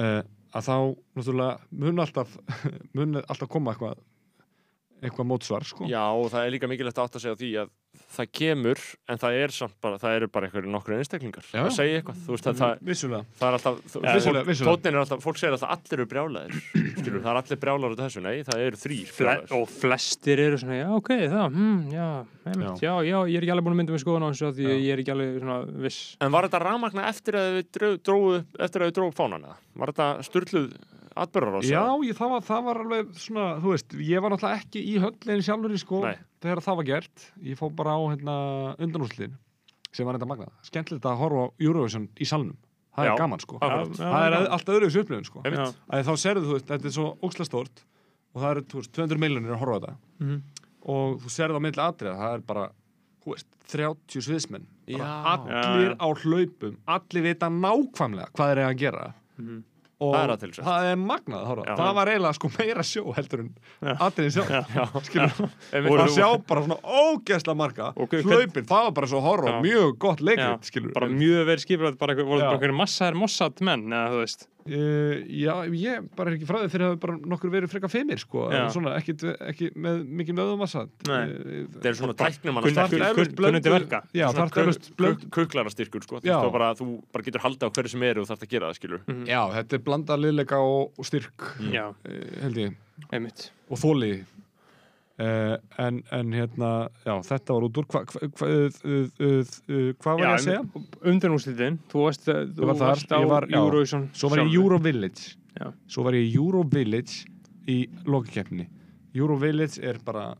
[0.00, 0.22] uh,
[0.56, 0.74] að þá
[1.18, 2.32] náttúrulega mun alltaf
[2.96, 4.00] mun alltaf koma eitthvað
[5.02, 7.76] eitthvað mótsvar, sko Já, og það er líka mikilvægt átt að segja á því að
[8.08, 8.80] það kemur,
[9.10, 11.60] en það er samt bara það eru bara einhverju nokkru einstaklingar Já.
[11.64, 14.74] að segja eitthvað, þú veist að það, Vissulega það er alltaf Ja, vissulega, fólk, vissulega.
[14.78, 16.58] tóninn er alltaf, fólk segir alltaf allir eru brjálæðir
[16.98, 19.54] skilur, það er allir brjálæður út af þessu, nei, það eru þrýr Fle brjálæðir.
[19.58, 22.08] og flestir eru svona, já ok, það, hm, já,
[22.52, 24.54] einmitt, já, já, ég er ekki alveg búin að mynda með skoðun á þessu af
[24.58, 25.58] því ég er ekki alveg svona
[25.88, 26.00] viss.
[26.24, 29.56] En var þetta rafmagna eftir að við dró- dróðu eftir að við dróðu fánana?
[29.78, 30.70] Var þetta styrluð
[31.24, 34.60] atbyrðar á Já, ég, það, var, það var alveg svona, þú veist, ég var náttúrulega
[34.62, 36.16] ekki í höllinni sjálfur í sko Nei.
[36.44, 37.26] þegar það var gert.
[37.42, 38.36] Ég fór bara á hérna,
[38.78, 39.36] undanúslin
[39.92, 40.52] sem var þetta magnað.
[40.68, 42.56] Skemmtilegt að horfa á Eurovision í salnum.
[42.98, 43.58] Það Já, er gaman sko.
[43.62, 43.92] akkurat.
[43.98, 45.42] það er alltaf öðru þessu upplifun sko.
[45.46, 47.84] Þá serðu þú veist, þetta er svo óksla stórt
[48.34, 50.42] og það eru þú veist, 200 miljonir að horfa á þetta Mhm.
[50.88, 52.64] og þú serðu á milli atriða, það er bara
[53.24, 54.98] þú veist, 30 sviðsmenn Já.
[55.04, 55.96] allir Já, já.
[56.00, 59.62] á hlaupum allir vita nákvæmlega hvað þeir eru að gera Mhm.
[59.98, 63.40] Og Það er það er magnað að horfa það var eiginlega sko meira sjó heldur
[63.42, 63.48] en
[65.08, 65.32] skilur
[65.72, 65.90] Einmitt.
[65.90, 69.96] og að sjá bara svona ógeðsla marga hvern- hlaupin, það var bara svo horfa mjög
[70.06, 72.46] gott leikrit, skilur bara mjög verið skipulagt, bara voru Já.
[72.46, 74.46] bara einhverjum massaðir mossad menn, eða þú veist.
[74.68, 78.20] Uh, já, ég bara er ekki frá því fyrir að bara nokkur verið frekar feimir
[78.20, 78.42] sko,
[78.74, 79.14] svona, ekki,
[79.48, 81.22] ekki með mikið löðumassa Nei.
[81.78, 84.02] Það er svona tæknum Kunn- hann kunn- kunn- kunnandi verka.
[84.12, 86.20] Já, það er eflaust blönd Kuklara styrkur, sko.
[86.52, 89.00] Bara, þú bara getur haldið á hverju sem eru og þarf að gera það, skilur.
[89.26, 92.76] Já, þetta er blandað liðleika og, og styrk Já, uh, held ég
[93.12, 93.50] einmitt.
[93.70, 94.12] og þóli
[95.18, 96.70] uh, en, en hérna
[97.04, 100.44] já, þetta var út úr hvað hva, hva, uh, uh, uh, hva var ég að
[100.46, 100.86] segja?
[101.12, 103.48] Undanúslitin, þú varst, þú var varst á var-.
[103.52, 104.64] Eurovision Svo var ég í sjálfur.
[104.64, 105.70] Euro Village Já.
[105.90, 107.24] Svo var ég í Euro Village
[107.68, 108.68] í lokikeppni
[109.18, 110.30] Euro Village er bara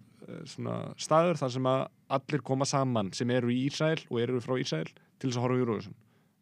[0.49, 1.85] svona staður þar sem að
[2.19, 5.57] allir koma saman sem eru í Ísrael og eru frá Ísrael til þess að horfa
[5.57, 5.97] á Eurovision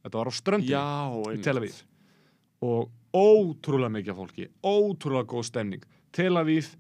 [0.07, 1.79] Þetta var á ströndin í Tel Aviv
[2.67, 5.87] og ótrúlega mikið fólki ótrúlega góð stemning
[6.17, 6.71] Tel Aviv,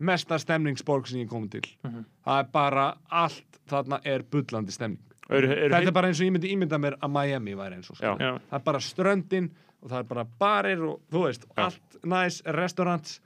[0.00, 2.04] mesta stemningsborg sem ég kom til Mhm.
[2.26, 6.26] það er bara allt þarna er bullandi stemning Eru, eru þetta er bara eins og
[6.26, 8.04] ég myndi ímynda mér að Miami væri eins og sko.
[8.06, 8.16] Já.
[8.18, 8.38] Já.
[8.50, 9.50] það er bara ströndin
[9.82, 13.20] og það er bara barir og þú veist, allt næs, restaurants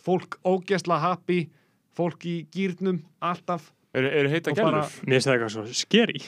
[0.00, 1.48] fólk ógeðsla happy
[1.96, 4.76] fólk í gýrnum, alltaf eru, eru heita gælur?
[5.04, 6.20] Mér finnst það eitthvað svo skeri.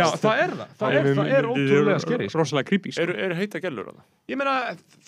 [0.00, 2.28] já, það er það, það er, það er ótrúlega skeri.
[2.34, 3.04] Rosalega creepy, sko.
[3.06, 4.04] Eru, eru heita gælur á það?
[4.30, 4.54] ég meina,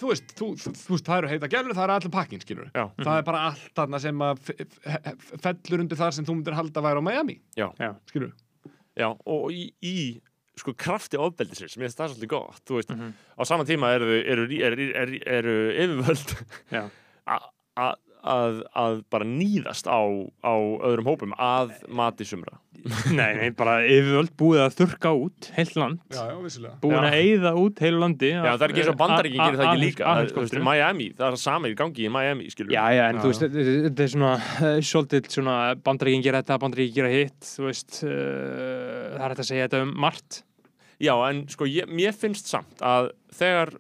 [0.01, 2.71] þú veist, þú, þú, þú veist það eru heita gælur, það eru allir pakkin, skilur
[2.75, 2.85] Já.
[2.99, 4.51] það er bara allt þarna sem að
[5.45, 7.69] fellur undir þar sem þú myndir halda að væri á Miami, Já.
[7.79, 7.91] Já.
[8.11, 8.33] skilur
[8.99, 9.95] Já, og í, í
[10.59, 12.91] sko krafti ofbeldisins, mér finnst það svolítið gott, þú veist,
[13.39, 15.55] á sama tíma eru, eru, eru, eru, eru
[15.87, 16.35] yfirvöld
[16.75, 16.85] Já.
[18.23, 19.99] að, að bara nýðast á,
[20.47, 20.55] á
[20.89, 22.59] öðrum hópum að mati sumra.
[23.15, 27.03] Nei, nei, bara yfirvöld búið að þurka út heilt land, já, já, búin Já.
[27.13, 28.31] að eyða út heilu landi.
[28.35, 31.07] Já, það er ekki eins og bandaríkin gerir það ekki líka, þú veist, Já, Miami,
[31.21, 32.75] það er sami í gangi í Miami, skilur.
[32.75, 36.97] já, en þú veist, þetta þetta er svona uh, svolítið svona bandaríkin gera þetta, bandaríkin
[36.99, 40.41] gera hitt, þú veist, uh, það er hægt að segja þetta um margt.
[41.03, 43.77] Já, en sko, ég, mér finnst samt að þegar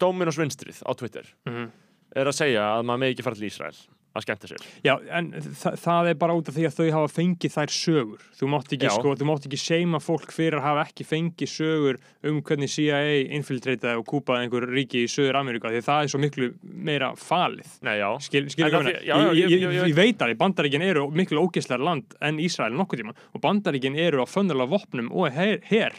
[0.00, 1.70] Dominos vinstrið á Twitter Mhm.
[2.16, 3.76] Er að segja að maður með ekki fara til Ísrael
[4.12, 4.64] að skemmta sér.
[4.84, 8.24] Já, en þa það er bara út af því að þau hafa fengið þær sögur.
[8.36, 8.92] Þú mátt ekki, Já.
[8.92, 11.96] sko, þú mátt ekki seima fólk fyrir að hafa ekki fengið sögur
[12.28, 12.98] um hvernig CIA
[13.38, 17.72] infiltrataði og kúpaði einhver ríki í Söður Ameríka því það er svo miklu meira falið.
[17.88, 18.10] Nei, já.
[18.28, 18.98] Skil, skil En ekki það meina?
[19.00, 23.16] því- já, já, ég, veit alveg, bandaríkin eru miklu ógeðslega land en Ísrael nokkuð tíma
[23.32, 25.96] og bandaríkin eru á fönnulega vopnum og her, her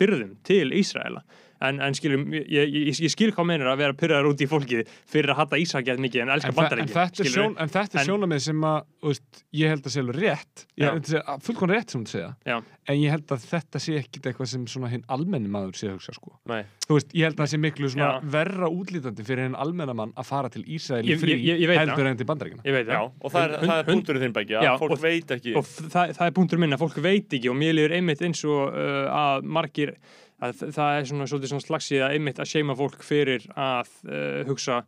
[0.00, 1.20] byrðum til Ísraela
[1.68, 4.88] en, en skilum, ég, ég, ég skil hvað meinir að vera pyrraðar út í fólkið
[5.10, 7.72] fyrir að hata Ísrael gett mikið en elska en, þa- en þetta er, sjón, en
[7.74, 8.78] þetta er En- sjónamið sem að
[9.08, 10.64] veist, ég held að sé alveg rétt
[11.44, 12.56] fullkon rétt sem þú segja Já.
[12.88, 15.96] en ég held að þetta sé ekkit eitthvað sem svona hinn almenni maður sé að
[15.98, 17.90] hugsa sko veist, ég held að það sé miklu
[18.34, 21.36] verra útlítandi fyrir hinn almenna mann að fara til Ísrael í Ég- frí
[21.78, 22.10] heldur það.
[22.10, 23.12] en til bandaríkina Ég veit Já, það.
[23.24, 24.34] og það er, Hund- það er hund- punkturinn þinn
[24.64, 25.54] Já, fólk og- veit ekki.
[25.56, 28.44] og það, það er punktur minn að fólk veit ekki og mér líður einmitt eins
[28.44, 29.94] og uh, að margir
[30.42, 34.40] að það er svona, svolítið svona slagsið að einmitt að seima fólk fyrir að uh,
[34.48, 34.80] hugsa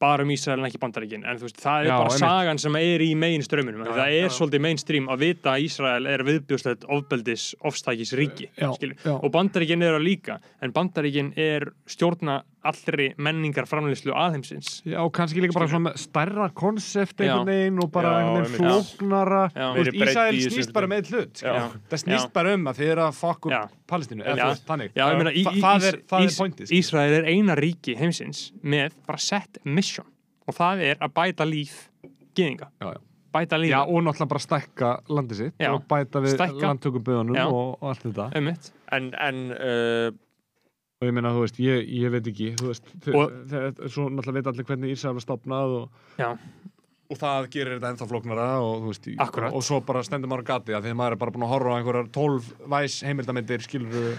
[0.00, 2.24] bara um Ísrael en ekki bandaríkin en þú veist, það er Já, bara einmitt.
[2.24, 4.24] sagan sem er í megin strömmunum Já, það já.
[4.24, 9.14] er svolítið mainstream að vita að Ísrael er viðbjóðslegt ofbeldis ofstækis ríki Já, já.
[9.14, 14.80] og bandaríkin eru það líka en bandaríkin er stjórna allri menningar framleyslu alheimsins.
[14.88, 18.58] Já, og kannski líka bara svona með stærra konsept einhvern veginn og bara einhvern veginn
[18.60, 19.42] flóknara.
[19.54, 19.66] Já.
[19.66, 22.54] Þú veist, Meiri breidd Ísrael í þessu snýst bara með eitt hlut það snýst bara
[22.58, 23.60] um að þið eru að fokk Já.
[23.94, 24.44] Palestínu eða Já.
[24.44, 24.94] þú veist, þannig.
[24.94, 26.00] Já, ég meina, í, Þa- í, það er,
[27.04, 30.06] er er eina ríki heimsins með bara set mission
[30.48, 31.88] og það er að bæta líf
[32.36, 32.94] já.
[33.34, 36.66] bæta líf já, og náttúrulega bara stækka landið sitt og bæta við Stækka.
[36.68, 37.46] landtökuböðunum Já.
[37.48, 38.28] og, allt þetta.
[38.94, 40.10] En uh,
[41.04, 44.68] og ég meina, þú veist, ég, ég veit ekki þú veist, svo náttúrulega veit allir
[44.68, 46.30] hvernig Ísrael var stopnað og, Já.
[47.12, 49.56] og það gerir þetta ennþá flóknara og, þú veist, Akkúrat.
[49.58, 51.52] og svo bara stendur maður á gati að því að maður er bara búin að
[51.54, 54.10] horfa á einhverjar 12 væs heimildamindir skilur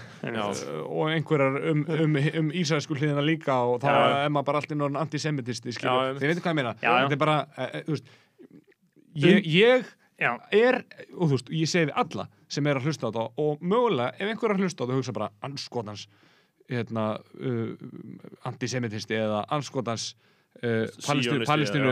[0.86, 5.02] og einhverjar um, um, um Ísraelsku hliðina líka og þá er maður bara allir norðan
[5.02, 8.14] antisemitisti skilur, þið veitir hvað ég meina þetta er bara, e, þú veist
[9.16, 10.32] ég, ég Já.
[10.54, 10.80] er,
[11.12, 14.14] og þú veist, ég segi við alla sem er að hlusta á þetta og mögulega
[14.16, 16.06] ef einhver er að hlusta á þetta og hugsa bara anskotans
[16.70, 17.08] hérna,
[17.40, 17.74] uh,
[18.48, 20.14] antisemitisti eða anskotans
[20.62, 20.86] uh,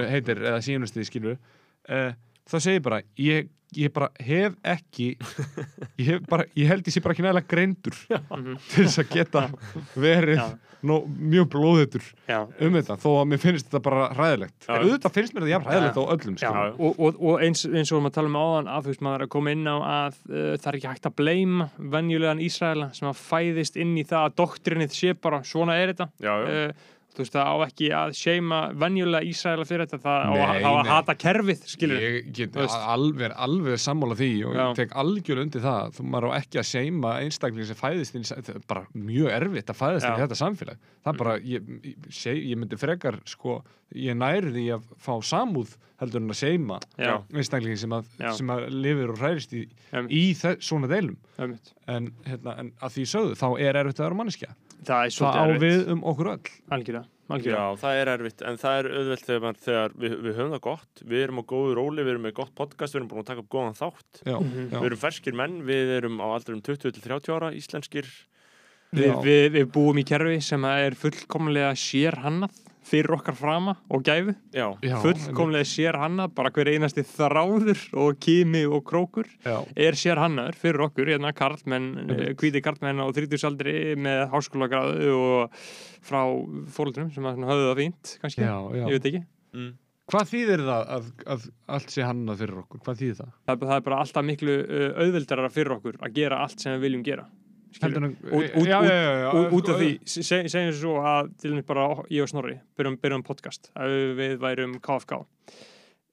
[0.04, 0.10] já.
[0.14, 2.10] heitir eða síunisti skilur uh,
[2.50, 5.08] þá segir bara ég, ég bara hef ekki
[6.00, 9.42] ég, hef bara, ég held ég sé bara ekki nægilega greindur til þess að geta
[9.98, 10.46] verið Já.
[10.84, 12.40] nó, mjög blóðutur Já.
[12.44, 14.72] um þetta þó að mér finnst þetta bara hræðilegt Já.
[14.78, 17.96] auðvitað finnst mér þetta jafn hræðilegt á öllum Já, og, og, og eins, eins og
[17.96, 19.76] við erum að tala um áðan að þú veist maður er að koma inn á
[19.76, 24.06] að uh, það er ekki hægt að bleima venjulegan Ísraela sem að fæðist inn í
[24.08, 26.50] það að doktrinið sé bara svona er þetta Já, já.
[26.68, 30.00] Uh, þú veist það á ekki að seima venjulega Ísraela fyrir þetta.
[30.02, 34.30] Það á, Nei, að- á að hata kerfið skilur ég get alveg, alveg sammála því
[34.48, 34.64] og Já.
[34.64, 38.26] ég tek algjörlega undir það þú maður á ekki að seima einstakling sem fæðist inn,
[38.26, 40.78] það er bara mjög erfitt að fæðast inn í þetta samfélag.
[41.04, 43.62] Það bara, ég, ég, seg, ég myndi frekar sko,
[43.94, 46.80] ég næri því að fá samúð heldur en að seima
[47.32, 49.62] einstakling sem að, sem að lifir og hræðist í,
[50.10, 51.16] í þe- svona deilum.
[51.86, 54.50] En, hérna, en að því sögðu, þá er erfitt að vera manneskja
[54.82, 55.62] það er það svolítið á erfitt.
[55.64, 56.50] við um okkur öll.
[56.74, 57.62] Algjörlega, algjörlega.
[57.64, 61.04] Já, það er erfitt, en það er auðvelt þegar, þegar við, við höfum það gott,
[61.14, 63.44] við erum á góðu róli, við erum með gott podcast, við erum búin að taka
[63.44, 64.68] upp góðan þátt, já, Mhm.
[64.72, 68.06] já, við erum ferskir menn, við erum á aldrum 20-30 ára, íslenskir,
[68.94, 72.52] Við, við, við búum í kerfi sem er fullkomlega sér hannað
[72.84, 74.34] fyrir okkar frama og gæfu
[75.02, 80.58] fullkomlega sér hannað bara hver einasti þráður og kimi og krókur já, er sér hannaður
[80.60, 82.34] fyrir okkur, hérna karlmenn Einmitt.
[82.40, 85.62] hvíti karlmenn á 30 aldri með háskólagráðu og
[86.04, 86.20] frá
[86.74, 88.84] fólkdrum sem höfðu það fínt kannski, já, já.
[88.84, 89.24] ég veit ekki
[89.54, 89.72] mm.
[90.04, 92.80] Hvað þýðir það að, að allt sé hannað fyrir okkur?
[92.84, 93.30] Hvað þýðir það?
[93.48, 96.84] það, það er bara alltaf miklu uh, auðveldara fyrir okkur að gera allt sem við
[96.84, 97.24] viljum gera
[97.82, 102.56] út, út sko, af því, se- segjum svo að til dæmis bara ég og Snorri
[102.78, 105.20] byrjum, byrjum podcast að við værum KFK.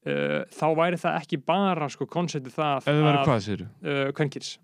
[0.01, 3.67] Þá væri það ekki bara sko konseptið það þið verður hvað, séru?
[3.85, 4.55] uh, kvenkins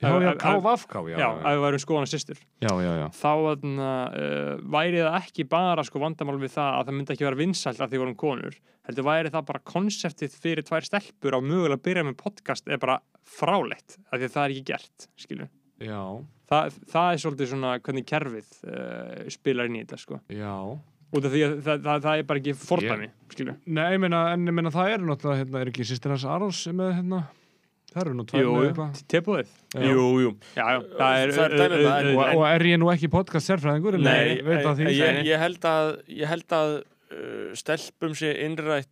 [0.00, 2.08] Já, ef við værum skoðan
[2.80, 3.06] já, já.
[3.20, 3.32] þá
[4.72, 7.92] væri það ekki bara sko vandamál við það að það myndi ekki vera vinsælt að
[7.92, 8.56] því vorum konur
[8.88, 12.80] heldur væri það bara konseptið fyrir tvær stelpur á mögulega að byrja með podcast er
[12.80, 12.96] bara
[13.28, 15.59] frálegt af því að það er ekki gert skilju Já,
[16.50, 20.54] Þa, það er svolítið svona hvernig kerfið uh, spilar inn í þetta sko já.
[21.14, 24.22] út af því að það, það, það er bara ekki fordæmi skilju Nei, ég meina,
[24.34, 27.22] en ég meina það er náttúrulega, hérna, er ekki sýstir hans Arons með, hérna,
[27.92, 28.26] það eru nú
[28.58, 29.00] með eitthvað.
[29.86, 30.32] jú, jú.
[30.58, 33.50] Já, já, það er Það er dæmi um Og, og er ég nú ekki podcast
[33.52, 34.00] sérfræðingur?
[34.02, 38.90] Nei, ég, ég, ég held að, ég held að uh, stelpum sé innrætt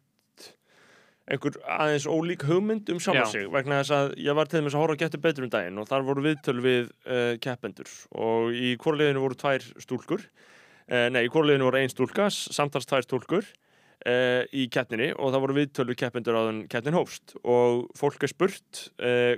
[1.29, 3.31] einhver aðeins ólík hugmynd um sjálfa Já.
[3.35, 5.79] sig vegna þess að ég var til þess að horfa að geta betur um daginn
[5.83, 11.27] og þar voru viðtöl við uh, keppendur og í hvorliðinu voru tvær stúlkur uh, nei,
[11.27, 15.89] í hvorliðinu voru ein stúlka samtals tvær stúlkur uh, í keppninni og það voru viðtöl
[15.93, 18.85] við keppendur áðan keppnin hófst og fólk er spurt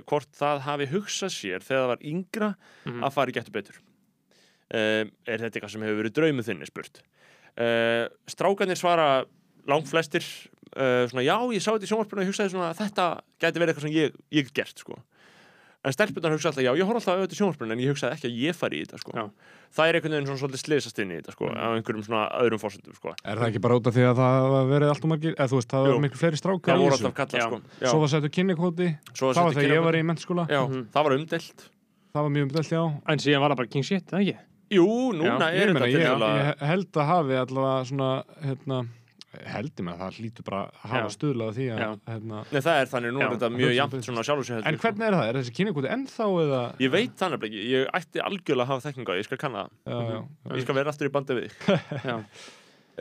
[0.07, 2.51] hvort það hafi hugsað sér þegar það var yngra
[2.87, 3.03] Mhm.
[3.03, 3.81] að fara í getur betur
[4.71, 7.01] er þetta eitthvað sem hefur verið draumuð þinni spurt
[8.31, 9.07] strákarnir svara
[9.69, 10.23] langt flestir
[10.77, 13.07] uh, svona já, ég sá þetta í sjónvarpinu og hugsaði svona að þetta
[13.41, 14.99] gæti verið eitthvað sem ég, ég gert sko
[15.81, 18.35] en stelpunar hugsa alltaf, já, ég horf alltaf auðvitað sjónvarpinu en ég hugsaði ekki að
[18.43, 19.23] ég fari í þetta sko Já.
[19.73, 22.61] það er einhvern veginn svona svolítið slysast inn í þetta sko á einhverjum svona öðrum
[22.61, 25.33] fórsendum sko Er það ekki bara út af því að það verið allt og margir,
[25.41, 27.09] eða þú veist, það var miklu fleiri strákar það í voru þessu.
[27.09, 27.47] alltaf Já.
[27.47, 27.89] sko já.
[27.89, 28.13] Svo var
[30.53, 30.85] já, Mhm.
[30.93, 31.65] það var umdelt
[32.13, 32.83] það var mjög umdelt, já.
[33.09, 34.37] en síðan var það bara king shit, eða ekki?
[34.71, 34.85] jú,
[35.17, 38.11] núna Ég, er þetta ég, tiltölulega- ég held að hafi allavega svona,
[38.45, 38.77] hérna,
[39.51, 41.81] heldur mig að það hlýtur bara að hafa stuðlað því að,
[42.11, 44.01] hérna, Nei, það er þannig, nú er þetta mjög betur.
[44.07, 45.27] svona sjálfur sér en hvernig er það?
[45.31, 46.61] Er þessi kynnikvoti ennþá eða?
[46.83, 50.11] Ég veit þannig ekki, ég ætti algjörlega að hafa þekkinga, ég skal kanna það
[50.57, 51.85] Ég skal vera aftur í bandi við þig.
[52.11, 52.17] Já.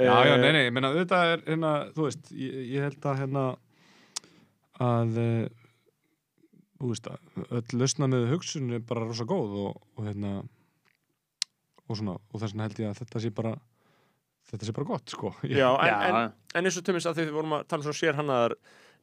[0.00, 3.08] Já, já, Eh, nei, nei, ég meina, þetta er hérna, þú veist, ég, ég held
[3.10, 3.42] að hérna
[4.80, 5.48] að eh,
[6.80, 10.30] þú veist að öll lausna með hugsun er bara rosa góð og, og hérna
[11.90, 13.52] og svona, og þess vegna held ég að þetta sé bara
[14.50, 15.96] þetta sé bara gott, sko Já, en, Já.
[16.10, 18.54] en, en eins og tömmis að þið vorum að tala um svona sér hannaðar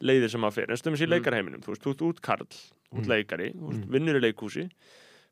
[0.08, 2.48] leiðir sem að fyrir, eins og tömmis í leikarheiminum þú veist, þú ert út karl,
[2.48, 3.08] út Mm.
[3.12, 3.92] leikari þú veist, Mm.
[3.98, 4.68] vinnur í leikhúsi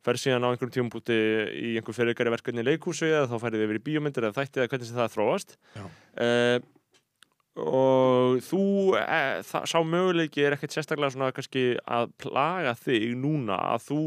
[0.06, 1.16] fer síðan á einhverjum tímabúti
[1.56, 4.70] í einhver fyrirgari verkefni í leikhúsi eða þá færið yfir í bíómyndir eða þætti eða
[4.74, 5.86] hvernig sem það þróast Já.
[6.26, 6.60] uh,
[7.56, 8.62] og þú
[9.00, 14.00] e, það, sá möguleiki er ekkert sérstaklega svona kannski að plaga þig núna að þú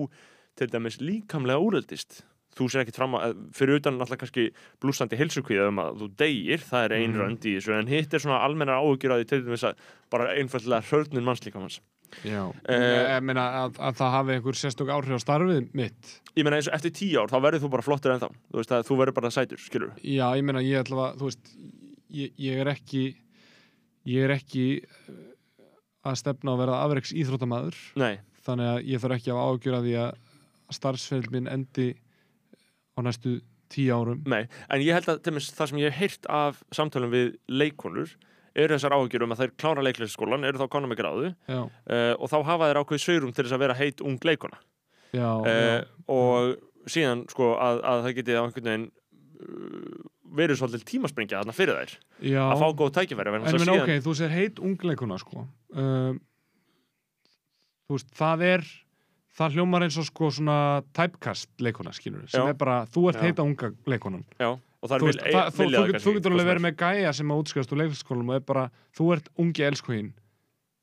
[0.60, 2.20] til dæmis líkamlega úröldist
[2.56, 4.48] þú sér ekkert fram að, fyrir utan alltaf kannski
[4.82, 7.20] blúsandi heilsukvíða um að þú deyir það er ein Mhm.
[7.20, 9.76] rönd í þessu, en hitt er svona almennar áhugjur að því til dæmis að
[10.10, 11.80] bara einfallega hörnun mannslíkamans.
[12.24, 16.20] Já, Eh, ég meina að, að það hafi einhver sérstök áhrif á starfið mitt.
[16.34, 18.56] Ég meina eins og eftir tíu ár þá verður þú bara flottur en þá þú
[18.56, 21.52] veist að þú verður bara sætur, skilur Já, ég meina, ég ætla að, þú veist
[22.10, 23.14] ég, ég er ekki
[24.08, 25.12] ég er ekki eh,
[26.08, 29.94] að stefna að vera afreiks íþróttamaður Nei, þannig að ég þarf ekki að ágjöra því
[30.00, 30.14] að
[30.78, 31.90] starfsfell minn endi
[32.98, 33.38] á næstu
[33.72, 34.22] tíu árum.
[34.28, 37.30] Nei, en ég held að til dæmis, það sem ég hef heyrt af samtölum við
[37.52, 38.14] leikonur
[38.58, 41.66] eru þessar áhugjur um að þær klára leiklæsskólan eru þá konar með gráðu uh,
[42.18, 44.60] og þá hafa þær ákveð sveirum til þess að vera heit ung leikona.
[45.12, 45.84] Já, uh, já.
[46.10, 50.08] og síðan sko að, að það geti á einhvern veginn uh,
[50.38, 51.94] verið svolítið tímasprengja þarna fyrir þær.
[52.24, 52.42] Já.
[52.48, 55.44] að fá góð tækifæri En að meina, ok, þú sér heit ungleikuna sko.
[55.76, 56.18] Um,
[57.88, 58.66] Þú veist, það er
[59.36, 60.56] það hljómar eins og sko svona
[60.96, 62.48] typecast leikuna, skilur sem Já.
[62.52, 63.26] er bara, þú ert Já.
[63.28, 66.50] heita unga leikunan já, og það er þú, veist, það, þú, þú, þú getur alveg
[66.52, 68.64] verið með gæja sem að útskast úr leikskólanum og er bara,
[68.96, 70.10] þú ert ungi elskuhinn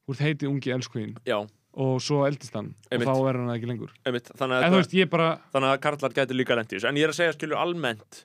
[0.06, 1.40] þú ert heiti ungi elskuhinn já,
[1.76, 3.10] og svo eldist hann Einmitt.
[3.10, 3.92] og þá er hann það ekki lengur.
[4.06, 6.88] Einmitt, þannig, en að þú veist, ég bara þannig að karlar gæti líka þessu.
[6.88, 8.22] En ég er að segja skilur almennt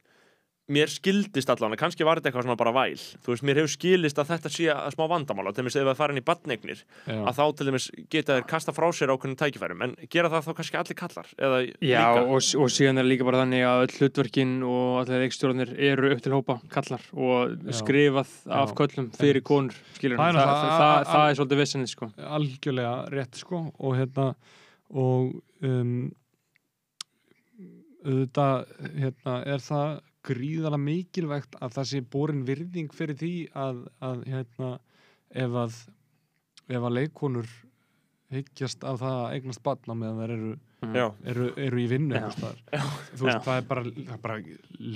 [0.70, 3.00] mér skildist allan, kannski var þetta eitthvað svona bara væl.
[3.24, 5.98] Þú veist, mér hefur skildist að þetta sé að smá vandamála, til dæmis ef það
[5.98, 9.38] fara inn í badneignir já, að þá til dæmis geta þeir kasta frá sér ákveðnum
[9.40, 9.82] tækifærum.
[9.88, 12.22] En gera það þá kannski allir kallar eða Já, líka?
[12.22, 16.34] og, og síðan er líka bara þannig að hlutverkin og allir leikstjórnir eru upp til
[16.38, 17.74] hópa kallar og Já.
[17.82, 18.76] skrifað af Já.
[18.80, 22.10] köllum fyrir konur skilur Það er það, það, það, að- það er svolítið vissinni sko.
[22.38, 23.64] algjörlega rétt sko.
[23.80, 24.30] Og hérna
[24.90, 26.10] og um,
[28.00, 34.24] auðvitað hérna, er það gríðala mikilvægt að það sé borin virðing fyrir því að, að
[34.28, 34.70] hérna,
[35.32, 35.78] ef að
[36.70, 37.48] ef að leikonur
[38.30, 40.50] hyggjast af það að eignast batna meðan þær eru,
[40.94, 42.28] já, eru, eru í vinnu Já.
[42.30, 42.60] staðar.
[43.16, 43.44] þú veist, Já.
[43.48, 44.36] það er bara, það er bara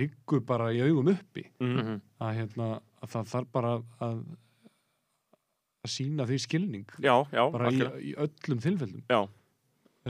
[0.02, 1.96] liggur bara í augum uppi mm, Mhm.
[2.20, 2.68] að, hérna,
[3.02, 3.72] að það þarf bara
[4.06, 4.20] að
[5.84, 7.80] að sína því skilning já, já, bara í,
[8.10, 9.18] í öllum tilfellum Já.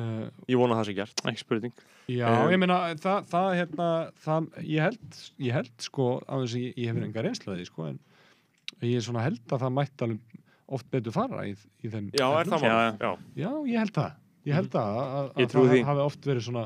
[0.01, 1.23] Uh, ég vona að það sé gert.
[1.31, 1.75] Ekki spurning.
[2.11, 3.85] Já, Um, ég meina það, það hérna
[4.21, 7.87] það, ég held, ég held sko á þess að ég, ég hefur enga reynslaði sko
[7.89, 7.99] en
[8.85, 10.43] ég er svona held að það mætti alveg
[10.75, 11.55] oft betur fara í,
[11.85, 12.69] í þeim já, er það sko.
[12.69, 14.21] mál, Já, já, já, ég held það.
[14.45, 15.83] Ég held það að, að, að trúi það því.
[15.89, 16.65] hafi oft verið svona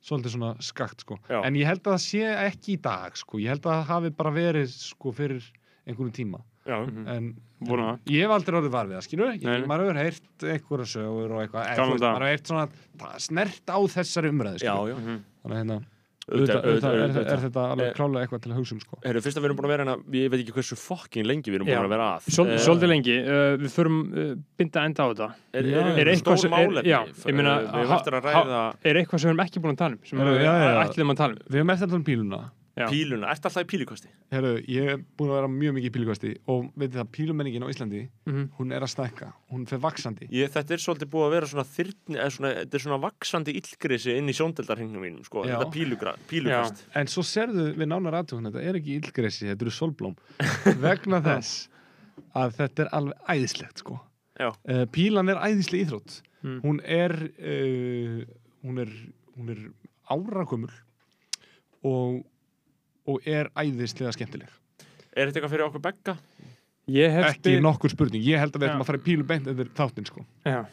[0.00, 1.18] svolítið svona skakt sko.
[1.28, 1.38] Já.
[1.44, 3.40] en ég held að það sé ekki í dag sko.
[3.42, 5.50] Ég held að það hafi bara verið sko fyrir
[5.86, 6.76] einhverjum tíma já,
[7.16, 7.30] en
[7.60, 7.98] Vona það.
[8.08, 11.40] ég hef aldrei orðið var við það, skilur ég, maður hefur heyrt einhverja sögur og
[11.44, 12.66] eitthvað, þú veist, maður hefur heyrt svona
[13.00, 14.94] það snert á þessari umræði já, já.
[14.96, 15.18] Mhm.
[15.44, 15.80] þannig að hérna,
[16.30, 18.98] Auðvitað, auðvitað, er, auðvitað, er þetta alveg Eh, klálega eitthvað til að hugsa um sko.
[19.02, 21.50] Heru, fyrst að við erum búin að vera hérna, ég veit ekki hversu fokkin lengi
[21.50, 21.80] við erum búin Já.
[21.82, 22.28] að vera að.
[22.30, 25.28] Eh, Svolítið lengi, uh, við förum uh, binda enda á þetta.
[25.58, 26.86] Er, er, er er eitthvað sem- er- málefni?
[26.92, 29.42] já, ég meina, Eh, við ha- eftir að ha- ræða Er eitthvað sem við erum
[29.48, 30.26] ekki búin að tala um sem við
[30.86, 31.38] ætlum að tala um.
[31.50, 32.40] Við hefum eftir að tala um píluna
[32.78, 32.86] Já.
[32.88, 34.08] píluna, ert alltaf í pílukosti?
[34.30, 37.68] Heru, ég er búin að vera mjög mikið í pílukasti og veit það, pílumenningin á
[37.72, 38.44] Íslandi Mhm.
[38.58, 41.64] hún er að stækka, hún fer vaksandi ég, þetta er svolítið búið að vera svona
[41.66, 45.58] þyrni, eða svona, þetta er svona vaksandi illgrisi inn í sjóndeldarhingnum mínum sko, Já.
[45.58, 46.84] þetta pílugra, pílukast.
[46.94, 50.16] En svo serðu við nánar aðtökun þetta er ekki illgresi, þetta eru solblóm
[50.86, 51.68] vegna þess
[52.34, 54.00] að þetta er alveg æðislegt sko.
[54.38, 54.48] Já.
[54.68, 56.22] uh, pílan er æðisleg íþrótt.
[56.42, 56.60] Mm.
[56.62, 58.24] hún er uh,
[58.64, 58.88] hún er
[59.36, 59.72] hún er
[63.06, 64.48] og er æðislega skemmtileg.
[65.16, 66.16] Er þetta eitthvað fyrir okkur begga?
[66.90, 69.24] Ég hef ekki spil- nokkur spurning, ég held að við ætlum að fara í pílu
[69.26, 70.24] beint þetta er þáttinn sko.
[70.44, 70.64] Já.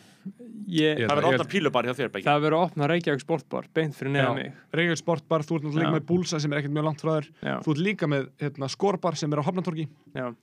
[0.68, 2.26] Ég, Ég- það verður ég- ofna pílubar hjá þér beggi.
[2.28, 4.54] Það verður að opna Reykjavík sportbar beint fyrir neða mig.
[4.74, 7.28] Reykjavík sportbar, þú ert náttúrulega líka með búlsa sem er ekkert mjög langt frá þér.
[7.44, 7.56] Já.
[7.64, 10.34] þú ert líka með hérna, skorbar sem er á Hafnatorgi Já.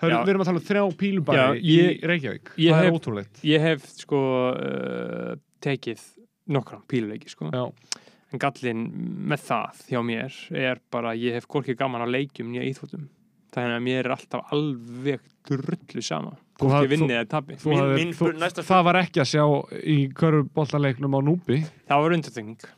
[0.00, 2.52] Við erum að tala um þrjá pílubari Já, ég- í Reykjavík.
[2.56, 4.20] ég það hef- er ótrúleitt Ég hef sko
[4.52, 6.00] uh, tekið
[6.48, 7.50] nokkra píluleiki sko.
[7.50, 7.72] Já.
[8.32, 8.84] En gallin
[9.30, 13.08] með það hjá mér er bara að ég hef hvorki gaman að leikjum nýja íþróttum.
[13.50, 16.36] Þannig að mér er alltaf alveg drullu sama.
[16.60, 17.56] Hvort ég vinni eða tapi.
[17.58, 19.44] það var ekki að sjá
[19.80, 22.68] í körfuboltaleiknum á Núbi það var undirtekning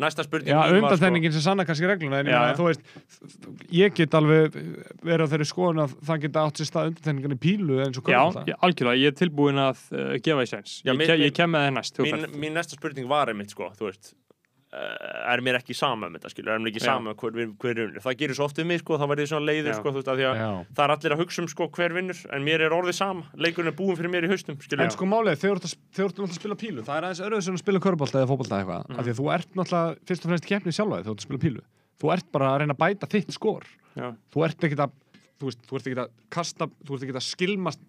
[0.00, 2.54] næsta spurning Já, mín var, sko- sem sanna kannski regluna en ég Já, já.
[2.56, 2.82] þú veist,
[3.74, 4.56] ég get alveg
[5.04, 8.04] verið á þeirri skoðun að það geta átt sér stað undanþenningan í pílu eins og
[8.08, 8.44] Já, körfubolta.
[8.48, 11.66] já, algjörlega, ég er tilbúin að uh, gefa sens Já, ég, mér- ég kem með
[11.66, 14.14] það næst þú mín, mín næsta spurning var einmitt sko, þú veist
[14.70, 16.86] er mér ekki sama um þetta skilur, er mér ekki Já.
[16.92, 18.02] sama hver, hver vinnur.
[18.04, 19.76] Það gerir svo oft við mig sko, þá verður þið svona leiðir Já.
[19.80, 20.10] sko, þú veist,
[20.78, 23.24] það er allir að hugsa um sko, hver vinnur, en mér er orðið sama.
[23.34, 26.38] Leikurinn er búin fyrir mér í haustum skilur, En sko málið, þegar þú ert að-
[26.38, 26.84] spila pílu.
[26.86, 29.20] Það er aðeins öruð sem að spila körbólta eða fótbolta eða eitthvað, af því að
[29.20, 31.62] þú ert náttúrulega fyrst og fremst í keppni sjálfa þegar þú ert að spila pílu.
[32.00, 33.64] Þú ert bara að reyna að bæta þitt skor.
[34.30, 34.92] Þú ert að
[35.40, 37.80] þú veist, þú ert ekkert að kasta, þú ert ekkert að skilmast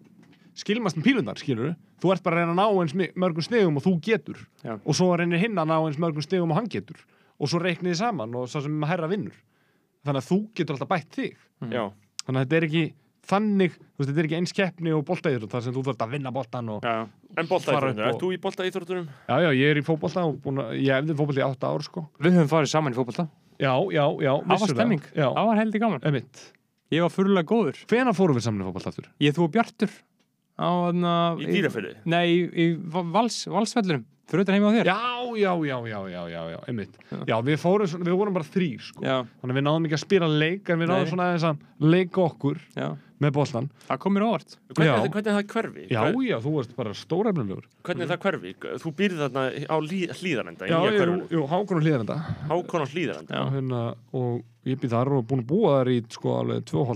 [0.57, 3.78] skilmast um pílundar, skilur þú ert bara að reyna að ná eins mi- mörgum stegum
[3.78, 4.76] og þú getur Já.
[4.84, 6.98] og svo reynir hinn að ná eins mörgum stegum og hann getur
[7.40, 9.38] og svo reiknið þið saman og svo sem herra vinnur
[10.06, 11.38] þannig að þú getur alltaf bætt þig
[11.72, 11.86] Já.
[12.26, 12.84] þannig að þetta er ekki
[13.32, 16.14] þannig, þú veist, þetta er ekki eins keppni og boltaðir þar sem þú þarf að
[16.15, 16.95] vinna boltan og Já.
[17.38, 19.06] en bolta fara íþróttunum, upp ert þú í bolta íþróttunum?
[19.30, 21.86] Já, já, ég er í fótbolta og búin að, ég hefði fótbolta í átta ár,
[21.86, 22.03] sko.
[22.19, 23.28] Við höfum farið saman í fótbolta
[23.61, 26.41] Já, já, já, Það var stemming, það var heldur gaman emitt.
[26.91, 29.07] Ég var fyrirlega góður Hvena fórum við saman í fótbolta aftur?
[29.22, 29.94] Ég þú og Bjartur
[30.61, 31.95] á, hana, Í Dýrafirði?
[32.05, 34.99] Nei, í, í Va- vals, valsvellinum Fyrir utan heima á þér Já,
[35.41, 36.93] já, já, já, já, já, já, emitt.
[37.27, 39.01] Já, við fórum, svona, við vorum bara þrýr, sko.
[39.03, 39.17] Já.
[39.41, 41.09] Þannig að við náðum ekki að spila leik, en við náðum Nei.
[41.11, 42.85] svona aðeins að leika okkur Já.
[43.25, 43.67] með boltan.
[43.89, 44.93] Það kom mér óvart Hvernig, Já.
[44.95, 45.83] er, hvernig er það hverfi?
[45.91, 47.67] Já, Hver- já, þú varst bara stórefnilegur.
[47.83, 48.53] Hvernig er það hverfi?
[48.85, 50.79] Þú býrð þarna á hlýðarenda í Já,
[51.35, 52.19] jú, hákon og hlýðan þetta.
[52.53, 53.83] Hákon á hlýðarenda Og, hérna,
[54.15, 56.88] og ég býð þar og búin að búa þar í, sko, alveg tvö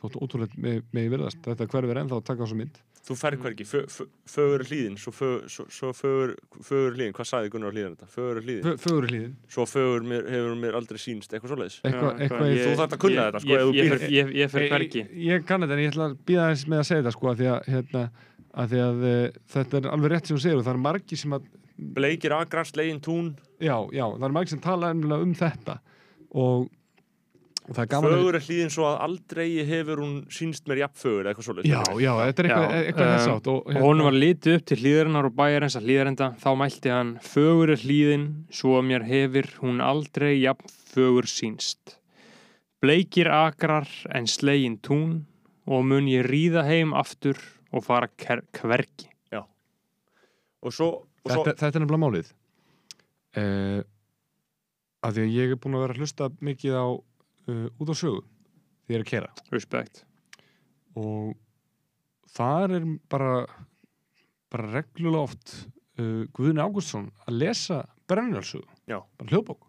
[0.00, 1.42] Uh, þóttu ótrúlega með, með virðast.
[1.44, 2.78] Þetta hverfi er ennþá að taka á svo mynd.
[3.00, 6.34] Þú fö- fö- fögur hlýðin svo, fö- svo, svo fögur,
[6.94, 8.06] hlýðin hvað sagði Gunnar á hlýðarenda?
[8.12, 9.32] Fögur hlýðin Fögur hlýðin.
[9.48, 13.24] Svo fögur mér, hefur mér aldrei sýnst eitthvað svoleiðis eitthvað ég- Þú þarft að kunna
[13.30, 16.18] þetta sko ég- ég ég- ég fer hvergi Ég, kann þetta en ég ætla að
[16.28, 18.10] býða aðeins með að segja þetta sko að því að, hérna,
[18.54, 21.16] að, því að e, þetta er alveg rétt sem þú segir og það er margi
[21.16, 21.42] sem að
[21.80, 25.80] Bleikir agrar, slegin tún já, já, það er margi sem tala um þetta
[26.36, 30.80] og, og það er gaman Fögur er hlýðin svo að aldrei hefur hún sýnst mér
[30.82, 31.70] jafn fögur eða eitthvað svoleiðis.
[31.70, 34.56] Já, já, þetta er eitthvað, Já, eitthvað um, þess átt og, og honum var litið
[34.58, 38.26] upp til hlýðarinnar og bæjarins að hlýðarenda þá mælti hann fögur er hlýðin
[38.60, 41.94] svo að mér hefur hún aldrei jafn fögur sínst
[42.82, 43.86] bleikir akrar
[44.16, 45.14] en slegin tún
[45.70, 47.38] og mun ég ríða heim aftur
[47.70, 49.06] og fara ker- hvergi.
[50.60, 50.86] Og svo,
[51.24, 52.26] og svo þetta, þetta er nefnilega málið.
[53.38, 53.78] Uh,
[55.06, 56.86] að því að ég er búin að vera að hlusta mikið á
[57.50, 60.04] uh, út á sögu því ég er að kera respect
[60.98, 61.34] og
[62.34, 63.32] þar er bara
[64.50, 65.52] bara reglulega oft
[66.00, 68.96] uh, Guðni Ágústsson að lesa brennjálsögu, Já.
[69.18, 69.60] bara hljóðbók.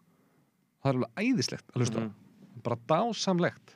[0.81, 2.07] Það er alveg æðislegt að hlusta Mhm.
[2.09, 3.75] á bara dásamlegt.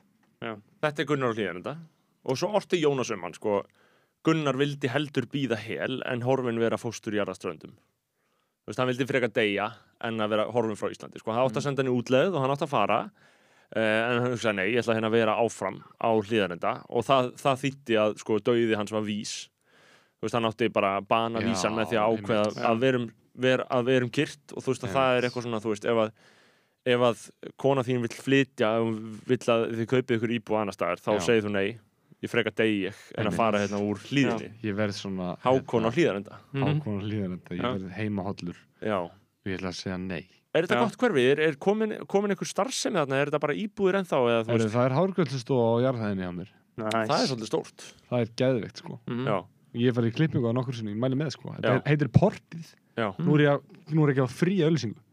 [0.82, 1.76] Þetta er Gunnar á hlýðarenda
[2.26, 3.64] Og svo orti Jónas um hann sko.
[4.26, 9.06] Gunnar vildi heldur býða hel en horfin vera fóstur í jarðaströndum Þú veist, hann vildi
[9.06, 9.68] freka deyja
[10.02, 11.32] en að vera horfin frá Íslandi sko.
[11.32, 13.00] hann átti að senda henni útleið og hann átti að fara
[13.82, 17.62] en hann hugsaði nei, ég ætla hérna að vera áfram á hlýðarenda og það, það
[17.66, 19.34] þýtti að sko dauði hans var vís
[20.16, 22.64] þú veist, hann átti bara að bana Já, vísan með því að ákveða einmitt.
[22.70, 23.10] að verum,
[23.46, 26.02] ver, að verum gyrt og þú veist að það er eitthvað svona, þú veist, ef
[26.06, 26.14] að
[26.86, 27.26] ef að
[27.58, 31.12] kona þín vill flytja ef hún vill að þið kaupið ykkur íbúð annar staðar, þá
[31.18, 31.24] Já.
[31.28, 31.68] segir þú nei
[32.24, 33.34] ég freka degi ég en Einmitt.
[33.34, 37.62] að fara hérna úr hlýðinni ég verð svona hákon á hlýðarenda hákon á hlýðarenda, ég
[37.62, 37.68] Já.
[37.74, 38.98] verð heimahollur Já.
[39.02, 40.24] og ég ætla að segja nei
[40.56, 40.84] Er þetta Já.
[40.86, 41.24] gott hverfi?
[41.34, 43.18] Er, er komin, komin einhver starfsemi þarna?
[43.20, 44.20] Er þetta bara íbúðir ennþá?
[44.22, 46.54] Eða, þú Heru, veist, það er hárgöldsstofa á jarðhæðinni á mér.
[46.76, 47.04] Nice.
[47.12, 47.86] það er svolítið stórt.
[48.10, 48.98] Það er geðveikt sko.
[49.08, 49.28] Mhm.
[49.28, 49.38] Já,
[49.84, 51.54] ég farið í klippingu á nokkur sinni, ég mæli með sko.
[51.58, 54.56] Þetta er, heitir Portið, já, nú er ég, nú er ég ekki á frí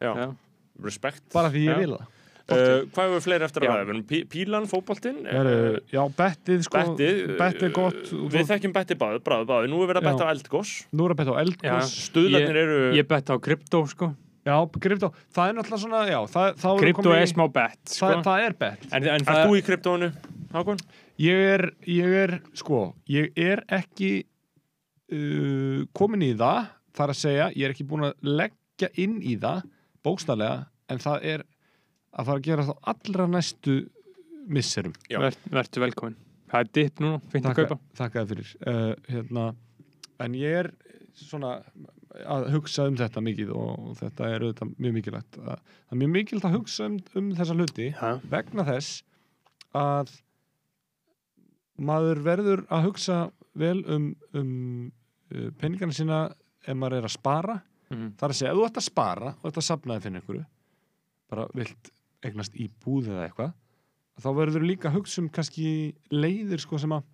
[0.03, 0.35] Já.
[0.83, 1.23] Respekt.
[1.35, 1.79] Bara því ég Já.
[1.79, 2.07] vil það.
[2.53, 3.85] Uh, Hvað hefur fleiri eftir að ræða?
[3.87, 6.81] Við Pí- Pílan, fótboltinn Heru, já, bettið sko.
[6.81, 8.01] Bettið bettið er gott.
[8.11, 10.73] uh, og Við þekkjum bettið báðu, bráðu báðu Nú er verið að betta á eldgós
[10.91, 14.11] nú er að betta á eldgós Stuðlarnir eru ég bett á krypto sko
[14.49, 14.57] já,
[14.87, 18.11] krypto, það er náttúrulega svona já, það, þá erum við krypto er smá bett sko.
[18.11, 20.11] það, það er bett en, en það þú í kryptóinu,
[20.53, 20.83] Hákon?
[21.23, 22.83] ég er, ég er, sko
[23.13, 24.13] ég er ekki
[25.13, 29.39] uh, komin í það þar að segja, ég er ekki búin að leggja inn í
[29.41, 29.65] það,
[30.05, 31.45] bókstaflega en það er
[32.13, 33.77] að fara að gera þá allra næstu
[34.53, 34.95] misserum.
[35.11, 35.21] Já.
[35.23, 36.19] Ver, verður velkomin.
[36.53, 37.79] Það er dipp núna, fint að kaupa.
[37.97, 38.51] þakka þér fyrir.
[38.67, 39.45] Uh, hérna,
[40.21, 40.71] en ég er
[41.17, 41.55] svona
[42.27, 46.13] að hugsa um þetta mikið og þetta er auðvitað mjög mikilvægt að, það er mjög
[46.17, 48.11] mikilvægt að hugsa um, um þessa hluti Já.
[48.35, 49.03] vegna þess
[49.81, 50.13] að
[51.83, 53.19] maður verður að hugsa
[53.59, 54.53] vel um, um
[55.33, 56.19] uh, peningana sína
[56.63, 57.61] ef maður er að spara
[57.93, 58.15] Mhm.
[58.17, 60.45] það er að segja, ef þú ert að spara og ert að sapnaði fyrir einhverju
[61.29, 61.91] bara vilt
[62.25, 63.51] eignast í búð eða eitthvað
[64.25, 65.67] þá verður líka að hugsa um kannski
[66.09, 67.05] leiðir sko sem að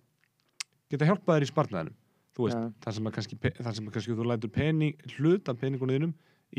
[0.93, 1.97] geta hjálpað þér í sparnaðinum
[2.39, 2.71] þú veist, Já.
[2.85, 3.37] þar sem að kannski,
[3.75, 6.13] sem að kannski þú lætur pening, hlut af peningunum þínum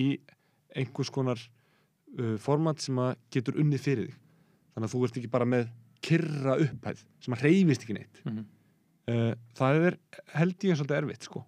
[0.04, 0.08] í
[0.76, 4.18] einhvers konar uh, format sem að getur unnið fyrir þig
[4.74, 5.70] þannig að þú ert ekki bara með
[6.04, 8.44] kyrra upphæð sem að reyfist ekki neitt Mhm.
[9.10, 9.96] uh, það er
[10.36, 11.46] held ég svolítið erfitt sko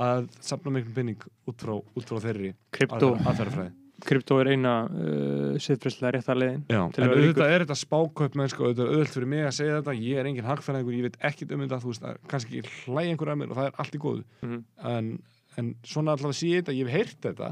[0.00, 3.14] að safna miklum penning út frá, út frá þeirri Krypto.
[3.20, 3.72] aðferðafræði
[4.06, 8.52] krypto er eina uh, siðfræslega rétta leiðin Já, til en auðvitað er þetta spákaup með
[8.54, 11.18] sko, auðvitað er auðvöld fyrir mig að segja þetta ég er engin hagfræðingur, ég veit
[11.30, 13.94] ekkit um þetta þú veist, er kannski hlæg einhver að mér og það er allt
[13.98, 14.60] í góðu Mhm.
[14.94, 15.10] en,
[15.58, 17.50] en svona allavega sé ég þetta, ég hef heyrt þetta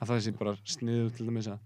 [0.00, 1.58] að það sé bara sniðu til dæmis að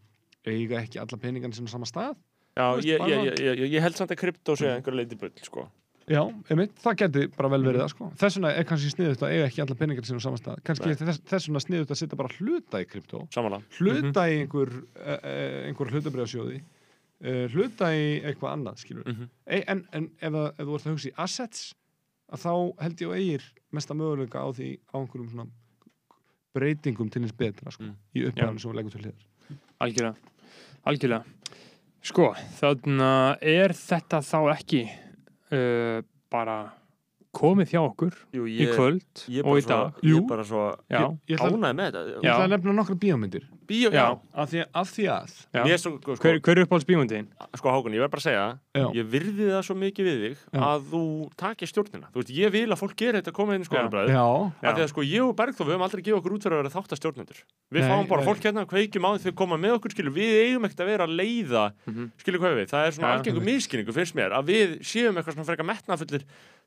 [0.55, 2.15] eiga ekki alla peningan sinna á sama stað
[2.55, 5.33] Já, veist, ég, ég, ég, ég, ég held samt að krypto sé einhver leiti bull,
[5.43, 5.65] sko.
[6.05, 6.21] Já,
[6.53, 8.07] einmitt, það geti bara vel verið það sko.
[8.21, 10.59] Þess vegna er kannski sniðut að eiga ekki alla peningan sinna á sama stað.
[10.69, 13.23] Kannski er þess, þess vegna sniðut að setja bara hluta í kryptó
[13.79, 19.31] hluta í einhver, uh, uh, einhver hlutabriðasjóði uh, hluta í eitthvað annað skilur Mhm.
[19.47, 21.75] e, en, en ef, að, ef þú ert að hugsa í assets
[22.33, 22.53] að þá
[22.85, 25.49] held ég og eigir mesta möguleika á því á einhverjum svona
[26.55, 27.97] breytingum til hins betra sko, Mm.
[28.15, 29.25] í upphæðan sem við leggjum til hliðar
[29.81, 30.17] algjörlega.
[30.85, 31.25] Algjörlega.
[32.05, 32.29] Sko
[32.61, 34.83] þannig er þetta þá ekki
[35.53, 36.03] uh,
[36.33, 36.73] bara
[37.35, 40.17] komið hjá okkur Jú, í kvöld ég og bara í svo, dag Ég Jú.
[40.23, 42.03] er bara svo Ég- ég ánægð með þetta.
[42.15, 44.19] Ég ætla að nefna nokkra bíómyndir Bíó, já, já.
[44.37, 47.29] af því, af því að svo, sko, hver, hver er uppáhalds bíómyndin?
[47.57, 48.87] sko Hákon, ég verð bara að segja Já.
[48.93, 50.61] ég virði það svo mikið við þig Já.
[50.61, 51.01] að þú
[51.41, 54.13] takir stjórnina þú veist, ég vil að fólk gera þetta að koma inn í skoðanabræði
[54.13, 54.27] Já,
[54.69, 56.61] af því að sko ég og Bergþór við höfum aldrei gefið okkur út fyrir að
[56.61, 57.39] vera þáttastjórnendur
[57.73, 58.29] við Nei, fáum bara nei.
[58.29, 61.07] fólk hérna, kveikjum á því þau koma með okkur skilur, við eigum ekkert að vera
[61.09, 62.11] að leiða Mhm.
[62.21, 63.17] skilur hvað við, það er svona Ja.
[63.17, 66.23] algengur miskinningu finnst mér, að við séum eitthvað svona frekar metnafullir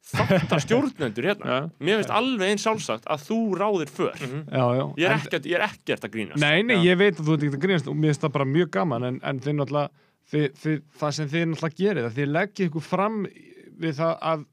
[0.07, 1.69] þáttastjórnendur hérna, Já.
[1.83, 5.57] mér finnst alveg eins sjálfsagt að þú ráðir för já, já ég er ekkert, ég
[5.57, 6.83] er ekkert að grínast Nei, nei, Já.
[6.91, 9.07] ég veit að þú ert ekki að grínast og mér finnst það bara mjög gaman
[9.09, 12.85] en, en þið náttúrulega þið, þið, það sem þið náttúrulega gerir það þið leggja ykkur
[12.87, 13.19] fram
[13.83, 14.45] við það að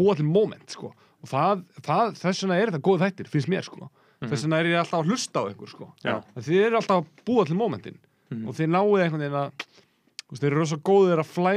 [0.00, 0.92] búa til moment sko.
[1.20, 3.90] og það, það, þess vegna er þetta góð þættir finnst mér sko.
[4.24, 5.88] þess vegna er ég alltaf að hlusta á ykkur sko.
[6.40, 7.98] Þið eru alltaf að búa til momentin
[8.46, 9.66] og þið náið einhvern veginn að
[10.30, 11.52] veist, þið eru rosa góðir að flæ,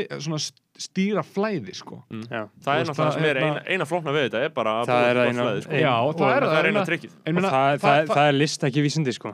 [0.83, 1.99] stýra flæði sko.
[2.09, 2.47] Já.
[2.65, 4.71] það er Þú veist, náttúrulega það sem er eina, eina flókna við þetta er bara
[4.81, 5.73] að Það er til eina- flæði, sko.
[5.83, 9.33] Já, það er það er eina trikkið það, það, það, er list ekki vísindi sko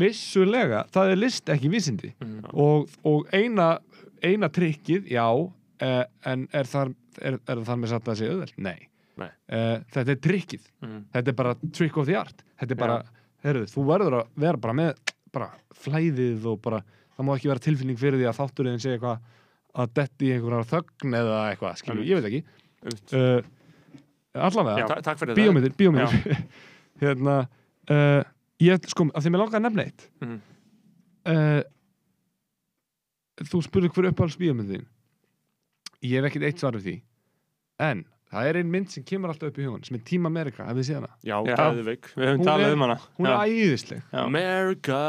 [0.00, 2.12] vissulega, það er list ekki vísindi
[2.54, 3.68] og, og eina
[4.24, 5.26] eina trikkið, já
[5.84, 8.56] eh, en er þar er, er þar með satt að segja auðveld?
[8.62, 8.78] Nei.
[9.18, 9.28] Nei.
[9.50, 11.04] Eh, þetta er trikkið, Mhm.
[11.14, 12.98] þetta er bara trick of the art, þetta er bara
[13.44, 14.94] herruð, þú verður að vera bara með
[15.32, 16.80] bara flæðið og bara
[17.18, 19.18] það má ekki vera tilfinning fyrir því að þátturinn segja eitthvað
[19.78, 22.42] að detti í einhverjar þögn eða eitthvað, skilju, ég veit ekki.
[23.12, 23.40] Uh,
[24.48, 26.38] allavega, Ta- bíómyndir, bíómyndir.
[27.02, 27.34] Hérna
[27.90, 28.22] uh,
[28.62, 30.06] ég, sko, að því mér langar að nefna eitt.
[30.22, 30.38] Mhm.
[31.34, 31.60] uh,
[33.48, 34.86] þú spurði hver uppáhalds bíómyndin
[36.02, 36.94] ég hef ekkert eitt svar við því.
[37.86, 40.64] En það er ein mynd sem kemur alltaf upp í hugan sem er Team America,
[40.68, 41.10] hafið þið séð hana?
[41.24, 41.54] já, Já.
[41.56, 43.32] gæðveik við höfum talað er- um hana hún Já.
[43.32, 44.02] er æðisleg.
[44.12, 45.00] America,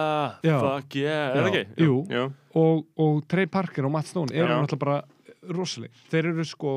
[0.43, 0.57] Já.
[0.63, 1.83] fuck yeah er það Já, ekki?
[1.85, 2.25] Jú, Jú.
[2.63, 5.01] og, og Trey Parker og Matt Stone eru náttúrulega bara
[5.49, 6.75] rosaleg þeir eru sko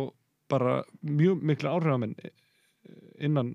[0.50, 2.14] bara mjög miklu áhrifamenn
[3.22, 3.54] innan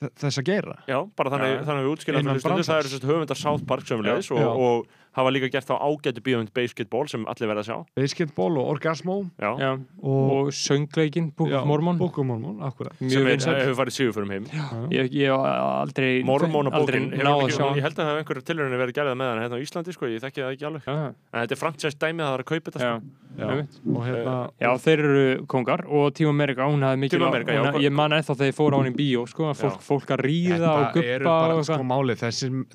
[0.00, 3.36] þe- þess að gera Já, bara þannig, þannig að við Innan stundu, það eru höfundar
[3.40, 7.64] South Park sömulegis og, og hafa líka gert þá ágætu bíómynd Basketball sem allir verða
[7.64, 7.76] að sjá.
[7.98, 9.16] Basketball og orgasmo.
[9.40, 9.70] Já, Já.
[10.02, 11.98] og, og söngleikin Book já, of Mormon.
[11.98, 14.46] Book of Mormon, akkurat sem hefur farið síðu fyrir heim
[14.94, 18.96] ég, ég aldrei Mormón og bókin, að ég held að það hefur einhverju tilhörinu verið
[18.98, 20.86] gerðið með hana hérna á Íslandi, sko, ég þekki það ekki alveg.
[20.86, 23.30] Já, en þetta er franchise dæmið að það er að kaupa þetta já, sko.
[23.40, 23.46] já.
[23.50, 23.78] einmitt.
[23.94, 27.80] og hérna já, þeir eru kongar og Tíma Amerika, hún hafði mikil Team America, hvað-
[27.84, 30.70] ég man ennþá þegar ég fór á hann í bíó sko, að fólk, að ríða
[30.70, 31.82] og guppa sko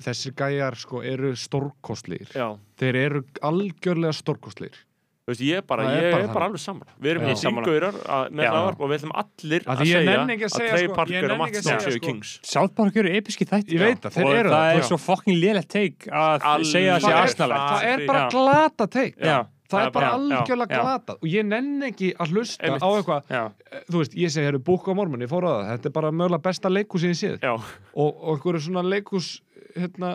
[0.06, 1.32] þessir, gæjar sko eru
[2.26, 2.48] stórkostlir Já,
[2.82, 4.76] þeir eru algjörlega stórkostlir
[5.26, 7.24] þú veist, ég er bara, Það er ég bara er bara alveg saman Við erum
[7.26, 7.96] í síngaurar
[8.30, 8.50] með Já.
[8.52, 10.86] hlaðvarp og við ætlum allir að ég segja nenni ekki að að segja, Trey sko,
[10.86, 12.06] ég Parker og Matt ekki að Stone segja, séu sko.
[12.06, 12.34] Kings.
[12.46, 14.86] South Park eru episki Ég það, þeir og eru það það, er já.
[14.86, 16.70] svo fucking lélætt teik að Alveg.
[16.70, 19.18] segja að sé það er, asnalegt það er bara glata teik.
[19.18, 19.38] Já.
[19.66, 21.16] það er bara algjörlega glata.
[21.18, 23.34] Og ég nenni ekki að hlusta á eitthvað
[23.90, 25.64] þú veist, ég segi, herru, Book of Mormon, ég fór á það.
[25.72, 27.36] Þetta er bara mögulega besta leikus sem ég séð.
[27.42, 29.32] Já, og, og einhverju svona leikus
[29.74, 30.12] hérna,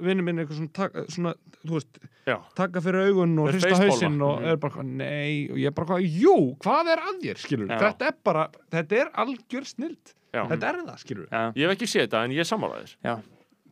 [0.00, 4.20] vinnu minn eitthvað svona, tak, svona þú veist, já, taka fyrir augun og hrista hausinn
[4.22, 4.46] og Mhm.
[4.52, 7.68] er bara, eitthvað, nei, og ég er bara, eitthvað, jú, hvað er að þér, skilur
[7.68, 7.78] Já.
[7.78, 11.76] þetta er bara, þetta er algjör snild já þetta er það, skilur já, Ég hef
[11.76, 13.18] ekki séð þetta en ég er sammálaðir já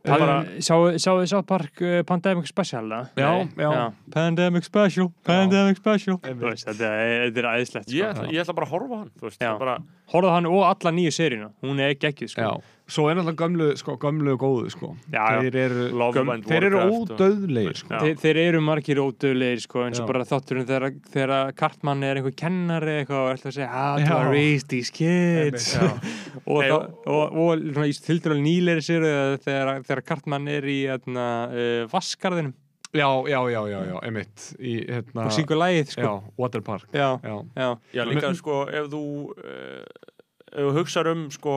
[0.01, 2.87] Eh, Bara, sáu sáu þið South Park uh, Pandemic Special?
[2.87, 3.49] Já, Nei.
[3.57, 3.91] já.
[4.09, 6.39] Pandemic Special, Pandemic Special Einmitt.
[6.39, 8.23] Þú veist, Þetta er, er æðislegt ég, sko.
[8.23, 9.49] ætla- ég ætla bara að horfa á hann Þú veist, Já.
[9.51, 9.77] það bara
[10.13, 12.63] Horfðu á hann og alla nýju seríuna Hún er geggjuð sko.
[12.89, 14.87] Svo er náttúrulega gömlu, sko, gömlu og góðu sko.
[15.13, 15.83] Já, þeir eru,
[16.15, 17.99] göm, þeir eru og- ódöðlegir sko.
[18.01, 20.11] Þeir, þeir eru margir ódöðlegir sko, eins og Já.
[20.11, 24.05] bara þátturinn þegar, þegar Kartmann er einhver kennari eitthvað og ætla að segja how do
[24.05, 24.15] Já.
[24.17, 25.67] I raise these kids
[26.49, 29.05] og, það, og, og svona í tildur nýleiri sér
[29.45, 32.53] þegar, þegar Kartmann er í hérna, uh, vaskarðinum
[32.89, 36.01] já, já, já, já, já, einmitt í, hérna, og syngur lægið sko.
[36.01, 37.69] já, Waterpark já, já, já.
[37.93, 39.03] Já, líka sko, ef þú
[39.37, 39.85] uh,
[40.49, 41.55] ef þú hugsar um sko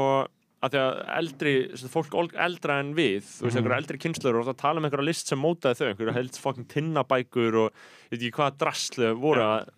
[0.62, 1.52] að því að eldri,
[1.90, 3.58] fólk eldra en við, þú veist, Mhm.
[3.62, 6.66] einhverja eldri kynslur og það tala um einhverja list sem mótaði þau einhverja held fokkin
[6.70, 9.68] tinnabækur og ég veit ekki hvað draslu voru að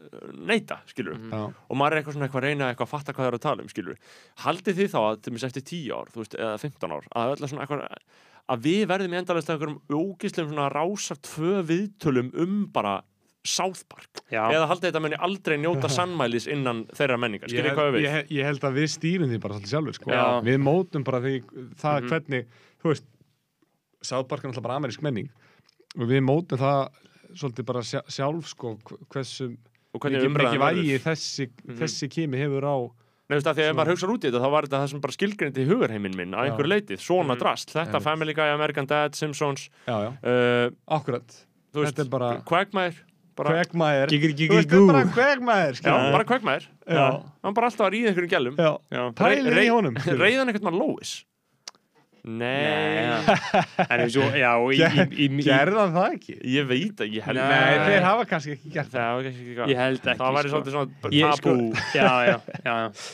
[0.45, 1.31] neyta, skilur Mhm.
[1.33, 3.39] já, og maður er eitthvað svona eitthvað að reyna eitthvað að fatta hvað það er
[3.39, 3.97] að tala um, skilur
[4.45, 7.33] haldið þið þá að til mér eftir 10 ár, þú veist, eða 15 ár að
[7.41, 7.89] öll svona eitthvað
[8.45, 13.01] að við verðum í endalega einhverjum ógislegum svona rásar tvö viðtölum um bara
[13.45, 14.47] South Park Já.
[14.51, 18.31] eða haldið þetta muni aldrei njóta sannmælis innan þeirra menningar, ég, skiljið hvað við ég,
[18.39, 20.11] ég held að við stýrum því bara svolítið sjálfur sko.
[20.49, 21.35] Við mótum bara því
[21.77, 22.09] það Mhm.
[22.09, 22.47] hvernig,
[22.83, 23.05] þú veist
[24.05, 25.29] Sáðbark er náttúrulega bara amerísk menning
[25.97, 26.89] og við mótum það
[27.35, 29.47] svolítið bara sjálf sko, hv- hversu
[29.95, 31.05] og hvernig mikið, vægi verður.
[31.07, 31.79] þessi, Mhm.
[31.79, 32.77] þessi kimi hefur á
[33.25, 34.81] Nei, þú veist að því að ef maður hugsa út í þetta þá var þetta
[34.85, 36.51] það sem bara skilgrindi í hugarheiminn minn að Já.
[36.53, 37.39] einhverju leitið, svona Mhm.
[37.41, 38.03] drast þetta.
[38.03, 41.25] Family Guy, American Dad, Simpsons já, já, uh, akkurat
[41.73, 42.95] þú veist, bara- Quagmire
[43.37, 46.11] bara, Kvegmæður Gigri, Þú gigri, veist, þetta er gú bara kvegmæður já, skilur.
[46.15, 47.07] bara Quagmire Já.
[47.45, 48.73] hann bara alltaf að ríða einhverjum gælum Já.
[48.95, 49.03] Já.
[49.21, 51.15] Pælir í honum reyðan eitthvað maður Lois
[52.25, 53.05] Nei,
[53.85, 56.37] en eins og, já, og í, í, í, í, Gerðan það ekki?
[56.55, 57.51] ég veit ekki, ég held Nei.
[57.53, 60.39] Nei, þeir hafa kannski ekki gert það það var kannski ekki ég held ekki það
[60.39, 60.55] væri sko.
[60.55, 61.53] svolítið svona tabú sko,
[61.93, 63.05] já, já, já, já.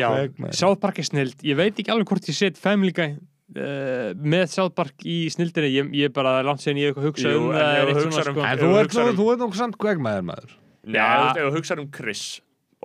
[0.00, 0.56] já Vegmaður.
[0.62, 3.18] South Park er snild ég veit ekki alveg hvort ég set Family Guy
[3.54, 7.52] uh, með Park í snildinni ég, ég bara langt sér ég eitthvað hugsa Jú, um
[7.52, 8.48] en það er þú eitt hugsar svona um- sko.
[8.48, 10.58] En þú ert nú, um- þú ert nokkuð samt kvegmæður maður.
[10.86, 11.30] Nei, Já.
[11.36, 12.24] ef þú hugsaður um Chris.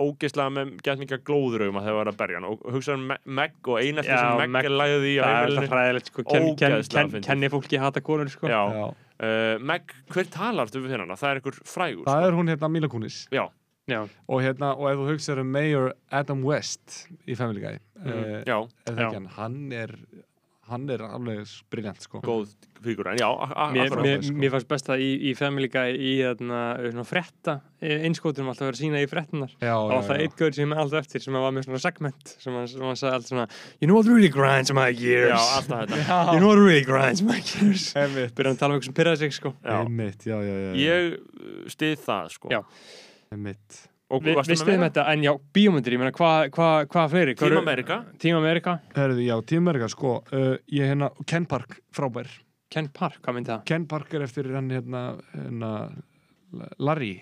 [0.02, 2.46] Ógeðslega með gett mikið glóðuraugum að þegar var að berja hann.
[2.48, 5.22] Og hugsaður um Me- Meg og ein eftir Já, sem Meg er læðið í á
[5.22, 6.24] það er alltaf hræðilegt sko.
[6.24, 8.48] Ógeðslega kenni fólki hata konur sko.
[9.22, 11.14] Uh, Meg, hver talar þú við hérna?
[11.20, 12.28] Það er einhver frægur Það sko.
[12.32, 13.28] er hún hérna Mila Kunis.
[13.30, 13.44] Já,
[13.86, 16.96] já, og hérna, og ef þú hugsaður um Mayor Adam West
[17.30, 18.08] í Family Guy mm.
[18.08, 18.58] það Já.
[18.90, 19.94] ekki hann, hann er
[20.72, 24.34] hann er alveg briljant sko góð fígur En já, a- a- Mér, mér, sko.
[24.42, 28.78] mér fannst best að í, í Family Guy í þarna, svona frétta einskótum alltaf verið
[28.78, 30.22] að sína í fréttunar Já, og já, alltaf já.
[30.26, 32.96] eitt gaur sem er alltaf eftir sem var með svona segment sem hann, sem hann
[33.04, 33.48] sagði alltaf svona
[33.82, 37.22] You know what really grinds my gears Já, alltaf þetta You know what really grinds
[37.22, 39.78] my gears Byrjaði að tala um eitthvað sem pyrraði sig sko Já.
[39.84, 40.74] einmitt, já, já, já, já.
[40.82, 42.62] Ég uh, stið það sko Já.
[43.32, 44.90] einmitt Og Vi, Við meira?
[44.90, 47.98] þetta, en já, bíómyndir, ég meina, hvað hva, hva Team eru- America.
[48.20, 52.28] Team America, Herðu, já, Team America, sko uh, ég hérna, Ken Park, frábær.
[52.72, 53.64] Ken Park, hvað myndi það?
[53.72, 55.72] Ken Park er eftir hann hérna, hérna
[56.80, 57.14] Larry,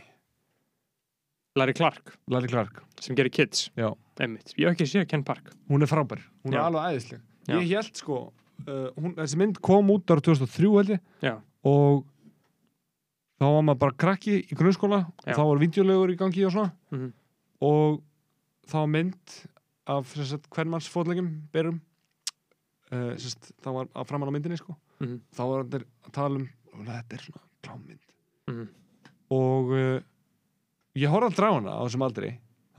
[1.57, 2.81] Larry Clark, Larry Clark.
[3.01, 3.69] Sem gerir Kids.
[3.77, 3.91] Já.
[4.19, 4.51] Einmitt.
[4.59, 5.53] Ég hef ekki séð Ken Park.
[5.71, 6.59] Hún er frábær, hún Já.
[6.59, 7.21] er alveg æðisleg.
[7.49, 7.55] Já.
[7.61, 8.17] ég held sko
[8.67, 11.01] uh, hún, þessi mynd kom út ára 2003 held ég.
[11.25, 11.35] Já,
[11.69, 12.03] og
[13.39, 15.31] þá var maður bara krakki í grunnskóla Já.
[15.31, 17.13] og þá var videolögur í gangi og svona Mhm.
[17.61, 18.01] og
[18.69, 19.35] þá mynd
[19.89, 20.11] af
[20.53, 21.81] hvernmannsfótlegum berum
[22.91, 25.21] uh, sest, þá var að framan á myndinni sko Mhm.
[25.33, 28.05] þá var þetta að tala um og þetta er svona klámynd
[28.49, 28.67] Mhm.
[29.31, 29.99] og uh,
[30.95, 32.29] ég horfði aldrei á hana á þessum aldri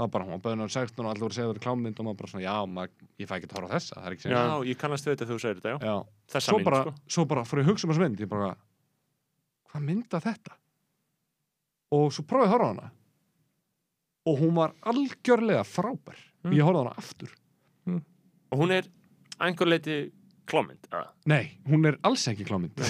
[0.00, 1.66] það var bara, hún bæðin á 16 og allir voru að segja að þetta er
[1.66, 2.90] klámynd og maður bara svona, já, maður,
[3.20, 5.40] ég fæ ekki að horfa á þessa það Já, ég kannast við þetta þegar þú
[5.44, 5.96] segir þetta, já Já.
[6.32, 8.56] Þessa svo mynd, bara, sko svo bara ég að hugsa um þessu mynd ég bara,
[9.70, 10.56] hvað mynda þetta.
[11.96, 12.90] Og svo prófið að horfa hana.
[14.30, 16.18] Og hún var algjörlega frábær.
[16.44, 16.54] Mm.
[16.56, 17.36] ég horfði á hana aftur.
[18.50, 18.88] Og hún er
[19.40, 19.96] einhver leiti
[20.50, 21.06] klámynd eða?
[21.30, 22.80] nei, hún er alls ekki klámynd.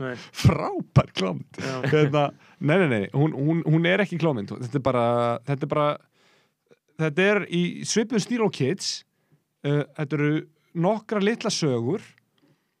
[0.00, 0.14] Nei.
[0.44, 1.60] frábær klámynd.
[1.60, 1.74] Já.
[1.92, 2.26] Hérna,
[2.58, 4.54] nei, nei, nei, hún, hún, hún er ekki klámynd.
[4.64, 5.06] Þetta er bara
[5.48, 5.88] þetta er, bara,
[7.04, 9.00] þetta er í svipun stíl og kids.
[9.66, 10.32] Uh, þetta eru
[10.76, 12.04] nokkra litla sögur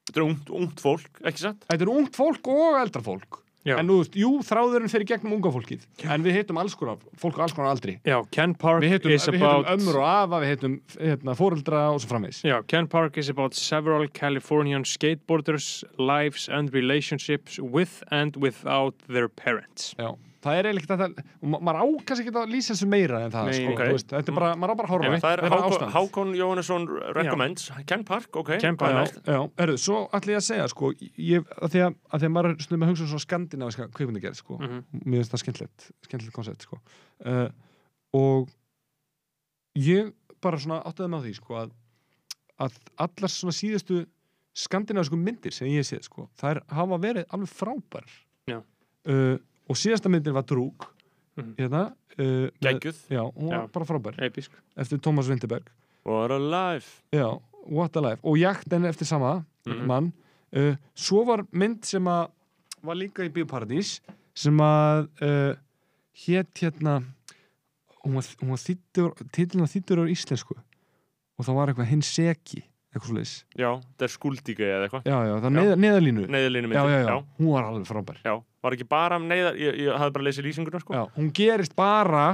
[0.06, 1.66] Þetta er ungt, ungt fólk, ekki satt?
[1.66, 3.42] Þetta er ungt fólk og eldra fólk.
[3.66, 3.74] Já.
[3.80, 5.82] En nú jú, þráðurinn fyrir gegnum unga fólkið.
[6.06, 7.96] En við hittum alls konar, fólk á alls konar aldri.
[8.06, 11.80] Já, Ken Park hittum, is við hittum about ömmur og afa, við hittum hérna, fóreldra
[11.90, 12.44] og svo framvegis.
[12.46, 19.26] Já, Ken Park is about several Californian skateboarders lives and relationships with and without their
[19.26, 19.96] parents.
[19.98, 20.14] Já,
[20.46, 23.48] það er eiginlega þetta og ma- maður ákast ekki að lýsa þessu meira en það
[23.50, 23.82] Nei, sko, ok.
[23.82, 25.92] þú veist, Þetta er bara, maður á bara að horfa Það er Þetta Hákon.
[25.96, 26.86] Hákon Jóhannesson
[27.18, 29.18] recommends Ken Park, ok Ken er Park.
[29.26, 32.34] Já, erðu, svo ætla ég að segja sko, ég, að, því að, að því að
[32.38, 34.58] maður er stundum að hugsa um svona skandinaviska kvikmyndagerð sko.
[34.62, 34.82] Mhm.
[35.04, 36.80] mér finnst það skemmtilegt skemmtilegt koncept sko.
[37.26, 37.48] uh,
[38.16, 38.48] og
[39.76, 40.12] ég
[40.44, 41.72] bara svona áttaði með á því sko, að,
[42.66, 44.04] að allar svona síðustu
[44.56, 48.06] skandinavisku myndir sem ég sé sko, þær hafa verið alveg frábær
[48.48, 48.60] Já.
[49.10, 49.36] uh,
[49.68, 50.86] og síðasta myndin var Drúg.
[51.36, 51.54] Mhm.
[51.58, 51.80] hérna,
[52.18, 52.96] uh, Geggjuð.
[53.12, 53.72] Já, hún var Já.
[53.72, 54.14] bara frábær.
[54.24, 55.66] Episk eftir Thomas Vinterberg
[56.04, 57.02] What a life.
[57.12, 57.38] Já,
[57.68, 58.20] What a Life.
[58.24, 59.86] Og Jakten eftir sama Mhm.
[59.86, 60.12] mann.
[60.56, 62.30] Uh, svo var mynd sem að
[62.82, 64.00] var líka í Bíóparadís
[64.34, 65.56] sem að uh,
[66.14, 67.02] hétt hérna
[68.04, 70.54] hún var, hún var þýttur titlinn var þýttur á íslensku.
[71.38, 72.62] Og það var eitthvað hinn seki
[72.94, 75.02] eitthvað svo leis Já, það er skuldíka eða eitthvað.
[75.04, 77.24] Já, já, það er neða, neðalínu Neyðalínu já, já, já, já.
[77.38, 78.16] hún var alveg frábær.
[78.24, 81.30] Já, var ekki bara um neyðar Ég, ég hafði bara lesið lýsinguna sko já, hún
[81.36, 82.26] gerist bara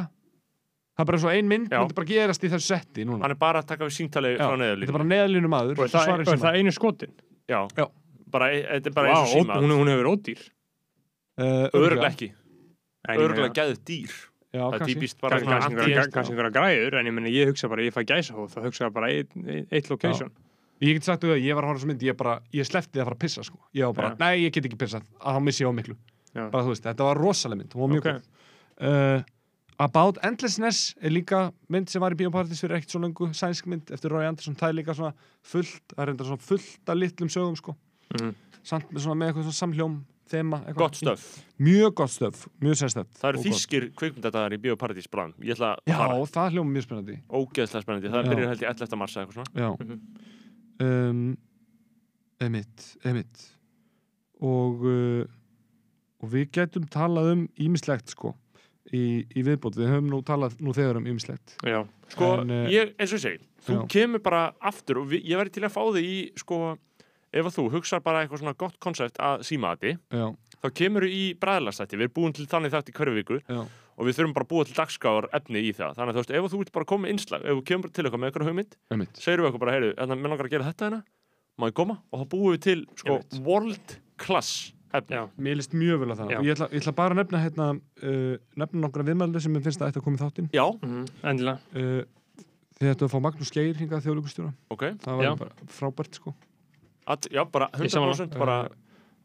[0.93, 1.79] það er bara svo ein mynd Já.
[1.83, 4.35] hún er bara gerast í þessu setti núna Hann er bara að taka við síntali
[4.35, 6.43] já, frá þetta er bara neðalínu maður Og það, er síma.
[6.45, 7.15] það einu skotin?
[7.49, 7.87] Já, Já.
[8.33, 10.43] bara, e- þetta er bara Vá, eins og síma hún, hún hefur ódýr
[11.41, 12.29] uh, Örglega ekki,
[13.09, 14.13] En ég örglega meina- gæðu dýr
[14.53, 14.95] já, Það er kannski.
[14.95, 18.37] típist bara kannski einhverja- einhverja græður en ég meina ég hugsa bara, ég fæ gæsa
[18.37, 19.33] hóð þá hugsa ég bara eitt,
[19.73, 20.31] eitt location
[20.83, 22.67] Ég get sagt þú það, ég var að horfa á þessu mynd, ég bara, ég
[22.67, 23.59] sleppti að fara að pissa, sko.
[23.73, 24.17] Ég var bara, Já.
[24.19, 25.95] nei, ég get ekki pissað, að þá missi ég á miklu.
[26.35, 28.13] Bara, þú veist, þetta var rosaleg mynd, hún var mjög Ok.
[28.13, 28.27] góð.
[28.83, 29.23] Uh,
[29.83, 33.91] About Endlessness er líka mynd sem var í Bíópartis fyrir ekkert svo lengu, sænsk mynd
[33.91, 37.29] eftir Roy Anderson, það er líka svona fullt, það er reyndar svona fullt af litlum
[37.33, 37.75] sögum, sko.
[38.15, 38.35] Mhm.
[38.63, 39.97] Samt með svona með eitthvað svona samhljóm,
[40.31, 40.77] þema, eitthvað.
[40.85, 41.25] Gott stöf
[41.59, 43.11] Mjög gott stöf, mjög sérstætt.
[43.19, 46.87] Það eru þýskir kvikmyndatar í Bíóparadís bráðum Ég ætla að Já, fara það hljóma mjög
[46.87, 47.17] spennandi.
[47.29, 48.97] Ógeðslega spennandi Það byrjar held ég 11.
[48.97, 49.71] mars eða eitthvað svona Já.
[49.81, 50.01] Mhm.
[50.81, 51.37] um,
[52.41, 53.49] emitt, emitt
[56.23, 58.35] og við getum talað um ímislegt sko
[58.93, 61.57] í, í viðbót, við höfum nú talað nú þegar um ímislegt
[62.13, 63.83] Sko, En, eh, ég, eins og ég segi Þú já.
[63.95, 66.59] kemur bara aftur og við, ég væri til að fá þig í sko,
[67.33, 70.27] ef að þú hugsar bara eitthvað svona gott konsept að síma þetta já,
[70.59, 73.63] þá kemur þú í bræðlastætti, við erum búin til þannig þátt í hverju viku já,
[73.63, 75.95] og við þurfum bara að búa til dagskáar efni í það.
[75.99, 78.05] Þannig að þú veist, ef þú vilt bara koma með innslag ef þú kemur til
[78.05, 78.77] eitthvað með eitthvað hugmynd
[79.21, 80.33] segir við eitthvað bara, heyrðu, en mér
[84.93, 86.33] að ég efni já, Mér líst mjög vel á það.
[86.33, 87.67] Ég ætla, ég ætla bara að nefna hérna,
[88.03, 90.51] uh, nefna nokkra viðmældu sem ég finnst að ætti að koma í þáttinn.
[90.53, 91.59] Já, mhm, endilega.
[91.75, 92.03] Uh,
[92.83, 95.33] Þið ættu að fá Magnús Geir hingað þjóðlíkustjóra ok, það var Já.
[95.39, 96.33] bara frábært sko.
[97.07, 98.17] At, já, bara Ég sammála.
[98.19, 98.57] 100% bara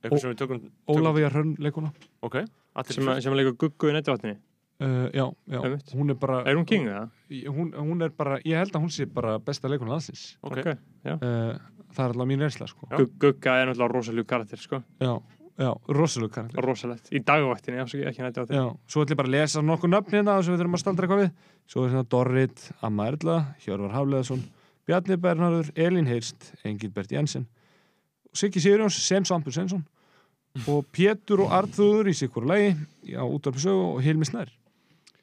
[0.03, 1.89] eitthvað sem við tökum, tökum Ólafía Hrönn leikuna
[2.21, 2.35] ok,
[2.91, 5.89] sem, að- sem að leika guggu í netvatni uh, Já, já, Einmitt.
[5.97, 7.07] hún er bara Er hún king eða?
[7.49, 10.75] hún, hún er bara, ég held að hún sé bara besta leikuna aðsins ok,
[11.07, 11.15] já.
[11.17, 11.57] Uh,
[11.97, 12.85] það er alltaf mín reynsla sko.
[13.17, 14.83] Gugga er náttúrulega rosalega karakter sko.
[15.01, 15.15] Já,
[15.57, 16.63] já, rosalega karakter.
[16.65, 20.17] Rosalegt, í dagvaktinni, ekki ekki netvatni já, svo ætlum ég bara að lesa nokkuð nöfn
[20.17, 21.31] hérna sem við þurfum að staldra eitthvað við.
[21.67, 24.45] Svo er hérna Dorrit, Amma Erla, Hjörvar Hafleðarsson
[24.87, 27.47] Bjarni Bernharður, Elín Heirst Engilbert Jensen
[28.37, 29.83] Siggi Sigurjóns, Sem Sampur Svensson
[30.65, 32.71] og Pétur og Arþúður í sikkur lagi
[33.13, 34.49] á útvarpi sögu og Hilmi Snær.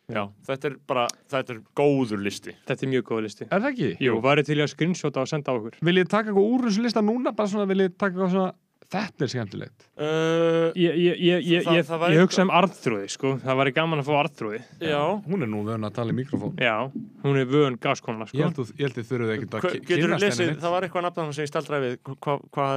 [0.04, 2.52] Já, þetta er bara þetta er góður listi.
[2.68, 3.46] Þetta er mjög góð listi.
[3.48, 3.90] Er það ekki?
[4.04, 5.78] Jú, væri til í að screenshota og senda á okkur.
[5.80, 8.50] Vil ég taka eitthvað úr þessu lista núna bara svona, vil ég taka eitthvað svona
[8.90, 9.84] þetta er skemmtilegt.
[9.96, 13.36] Uh, Ég, ég, ég, ég, Það- ég, það hugsa um arðþrúði sko.
[13.44, 16.56] Það væri gaman að fá arðþrúði já, Hún er nú vöna að tala í mikrofón.
[16.58, 16.90] Já,
[17.22, 20.60] hún er vön gaskona Ég sko ég held að þurfuð ekkert að Hva- kynnast henni
[20.60, 21.98] það var eitthvað nafn sem ég staldraði við.
[22.20, 22.68] Hvað, hva,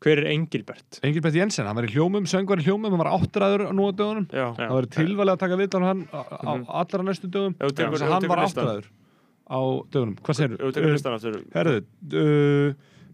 [0.00, 0.96] Hver er Engilbert?
[1.04, 4.24] Engilbert Jensen, hann var í hljómum, söngvar í hljómum hann var áttræður nú á dögunum.
[4.32, 6.64] Það var tilvalið að taka viðtal hann á, á Mhm.
[6.72, 7.52] allra næstu dögum.
[7.60, 8.86] Þannig að hann var áttræður
[9.50, 9.60] á
[9.92, 10.16] dögunum.
[10.24, 10.72] Hvað segir þú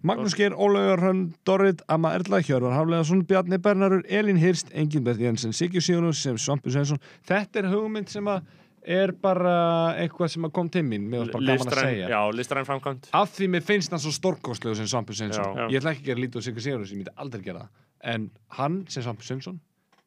[0.07, 5.55] Magnús Geir, Ólaugur Hrönn, Dorrit, Amma Erla, Hjörvar Hafleðarsson, Bjarni Bernarur, Elín Hirst, Engilbert Jensen,
[5.57, 7.01] Sigur Sigurðs sem Svampur Svensson.
[7.27, 8.47] Þetta er hugmynd sem að
[8.87, 9.55] er bara
[9.99, 12.11] eitthvað sem að kom til mín, mér var bara gaman að segja.
[12.13, 15.57] já, listræn framkvæmt Af því mér finnst hann svo stórkostlegu sem Svampur Svensson.
[15.59, 15.65] Já.
[15.73, 17.83] Ég ætla ekki að gera lítið á Sigur Sigurðs, ég myndi aldrei gera það.
[18.15, 18.29] En
[18.61, 19.59] hann sem Svampur Svensson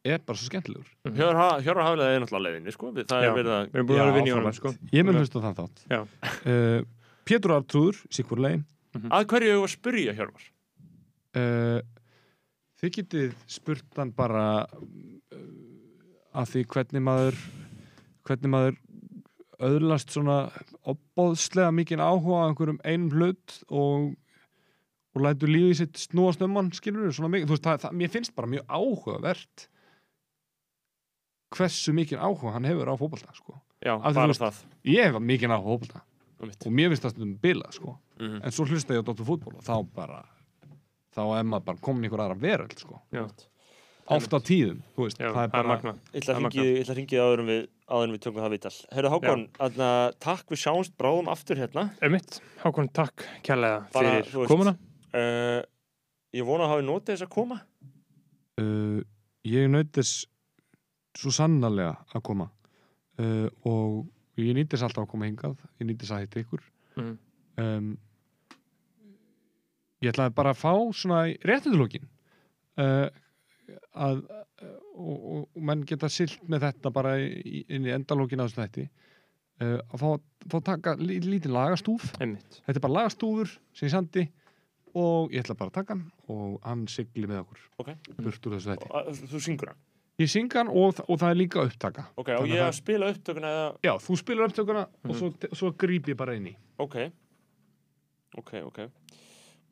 [0.07, 0.87] er bara svo skemmtilegur.
[1.11, 2.93] Hjörvar Hjörvar Hafleða er náttúrulega leiðinni sko.
[2.95, 3.27] Það Já.
[3.27, 4.59] er verið að Við erum búin að í honum frábært.
[4.61, 5.83] sko Ég mun hlusta á þann þátt.
[5.91, 5.99] Já.
[6.47, 6.79] Uh,
[7.27, 8.63] Pétur Artrúður, Sigur Lein,
[8.97, 10.45] að hverju hefur að spyrja Hjörvar
[11.39, 11.79] uh,
[12.79, 15.41] þið getið spurt hann bara uh,
[16.39, 17.41] að því hvernig maður
[18.27, 18.79] hvernig maður
[19.59, 20.39] öðlast svona
[20.87, 24.13] opbóðslega mikinn áhuga á einhverjum einum hlut og
[25.15, 28.49] og lætur lífið sitt snúast um hann skilur þú veist, það, það, mér finnst bara
[28.49, 29.65] mjög áhugavert
[31.55, 33.57] hversu mikinn áhuga hann hefur á fótbolta sko.
[33.81, 34.59] já, Af því þú bara það
[34.93, 36.01] ég hef mikinn áhuga á
[36.39, 36.65] Einmitt.
[36.65, 37.97] og mér finnst það stundum bila sko.
[38.19, 38.41] Mhm.
[38.43, 40.25] en svo hlusta ég á Dóttur fútból og þá bara
[41.15, 42.99] þá er maður bara komin í einhver aðra veröld sko.
[43.15, 43.23] Já,
[44.09, 46.81] oft á tíðum þú veist, já það er bara Ég ætla að er ringi, ég
[46.83, 48.75] ætla að ringi áður en við áður en við tökum það viðtal.
[48.91, 49.89] Herru Hákon, aðna,
[50.19, 51.85] takk við sjáumst bráðum aftur hérna.
[52.06, 54.75] Emitt, Hákon, takk kærlega fyrir þú veist, komuna.
[55.14, 55.61] uh,
[56.35, 57.56] Ég vona að hafi notið þess að koma.
[58.61, 58.99] Uh,
[59.49, 60.27] ég þess
[61.17, 62.49] svo sannarlega að koma.
[63.17, 64.06] Uh, og
[64.38, 65.57] ég nýtt þess alltaf að koma hingað.
[65.81, 66.61] Ég nýtt þess að hitta ykkur.
[66.99, 67.17] Mhm.
[67.57, 67.89] um,
[70.01, 72.05] ég ætlaði bara að fá svona í réttundulókin
[72.79, 73.07] uh,
[73.99, 74.45] að uh,
[74.99, 78.61] og, og, og menn geta silt með þetta bara í, inn í endalókin á þessu
[78.63, 80.09] þætti uh, að fá,
[80.49, 82.09] fá að taka lí, lítið lagastúf.
[82.19, 82.61] Einmitt.
[82.65, 84.25] þetta er bara lagastúfur sem ég sandi
[84.97, 87.91] og ég ætla bara að taka hann og hann sigli með okkur Ok.
[88.17, 89.81] burt úr þessu þetta Og, að- Þú syngur hann?
[90.19, 92.03] Ég syng hann og, og það er líka upptaka.
[92.19, 93.67] Ok, og ég að að spila upptökuna eða?
[93.87, 95.11] Já, þú spilar upptökuna Mhm.
[95.13, 96.55] og svo, svo gríp ég bara inn í.
[96.83, 96.97] Ok.
[98.41, 98.81] Ok, ok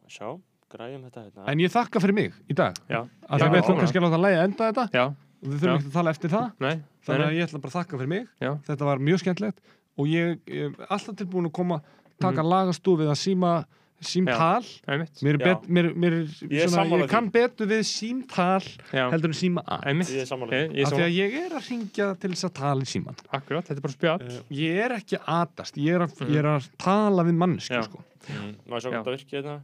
[0.08, 0.30] Sjá,
[0.72, 3.02] græjum þetta hérna en ég þakka fyrir mig í dag Já.
[3.30, 3.64] að það já.
[3.80, 5.06] kannski að láta lægi enda þetta Já.
[5.08, 6.76] og við þurfum ekki að tala eftir það Nei,
[7.08, 8.52] þannig nei, að ég ætla bara að þakka fyrir mig Já.
[8.68, 9.60] þetta var mjög skemmtilegt
[9.98, 11.82] og ég, ég er alltaf tilbúin að koma
[12.19, 12.50] taka Mhm.
[12.53, 13.52] lagastúfið að síma
[13.98, 15.22] símtal Einmitt.
[15.26, 18.61] mér bet, mér, mér er Ég svona, ég kann betur við símtal
[18.94, 19.10] Já.
[19.10, 20.08] heldur en síma að Einmitt.
[20.14, 22.82] Ég er Ég, ég af því að ég er að ringja til þess að tala
[22.82, 26.06] í síman akkurat, þetta er bara spjall uh, ég er ekki að atast ég er
[26.06, 28.03] að, ég er að tala við mannsku sko.
[28.30, 29.02] Mm, Má sjá Já.
[29.02, 29.58] hvað það virki hérna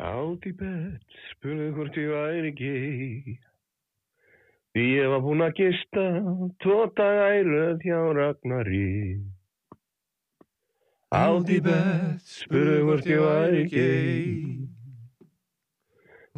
[0.00, 3.34] Átt í bett, spurði hvort ég væri gay.
[4.72, 6.04] Því ég var búinn að gista
[6.64, 9.20] tvo daga í röð hjá Ragnari.
[11.12, 14.24] Átt í bett, spurði hvort ég væri gay.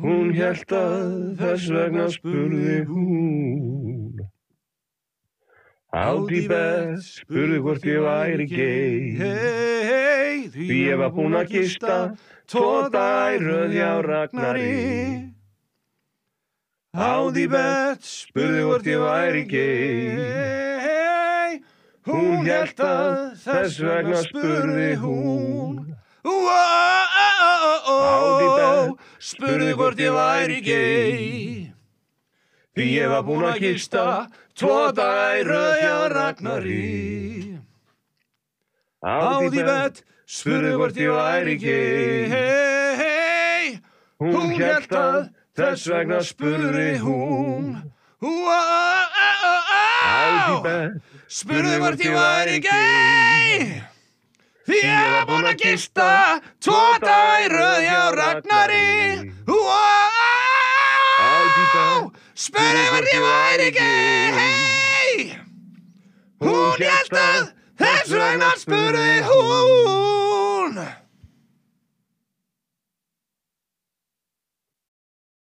[0.02, 1.06] Hún held að
[1.38, 3.81] þess vegna spurði hún.
[5.92, 9.12] Átt í bett, spurði hvort ég væri gay.
[9.18, 12.16] hey, Því ég var búinn að gista
[12.48, 15.36] tvo daga í röð hjá Ragnari.
[16.96, 20.80] Áði bett, spurði hvort ég væri gay.
[22.08, 25.92] Hún held að þess vegna spurði hún.
[27.92, 31.71] Áði bett, spurði hvort ég væri gay.
[32.72, 34.02] Því ég var búinn að gista
[34.56, 37.58] tvo daga í röð hjá Ragnari.
[39.04, 43.02] Áði bett, spurði hvort ég væri gay.
[44.22, 45.28] Hún held að
[45.58, 47.76] þess vegna spurði hún.
[50.08, 50.96] Áði bett,
[51.28, 53.84] spurði hvort ég væri gay.
[54.64, 58.92] Því ég var búinn að gista tvo daga í röð hjá Ragnari.
[62.42, 65.20] Spurði hvort ég væri gay.
[66.42, 70.21] Hún held að þess vegna spurði hún.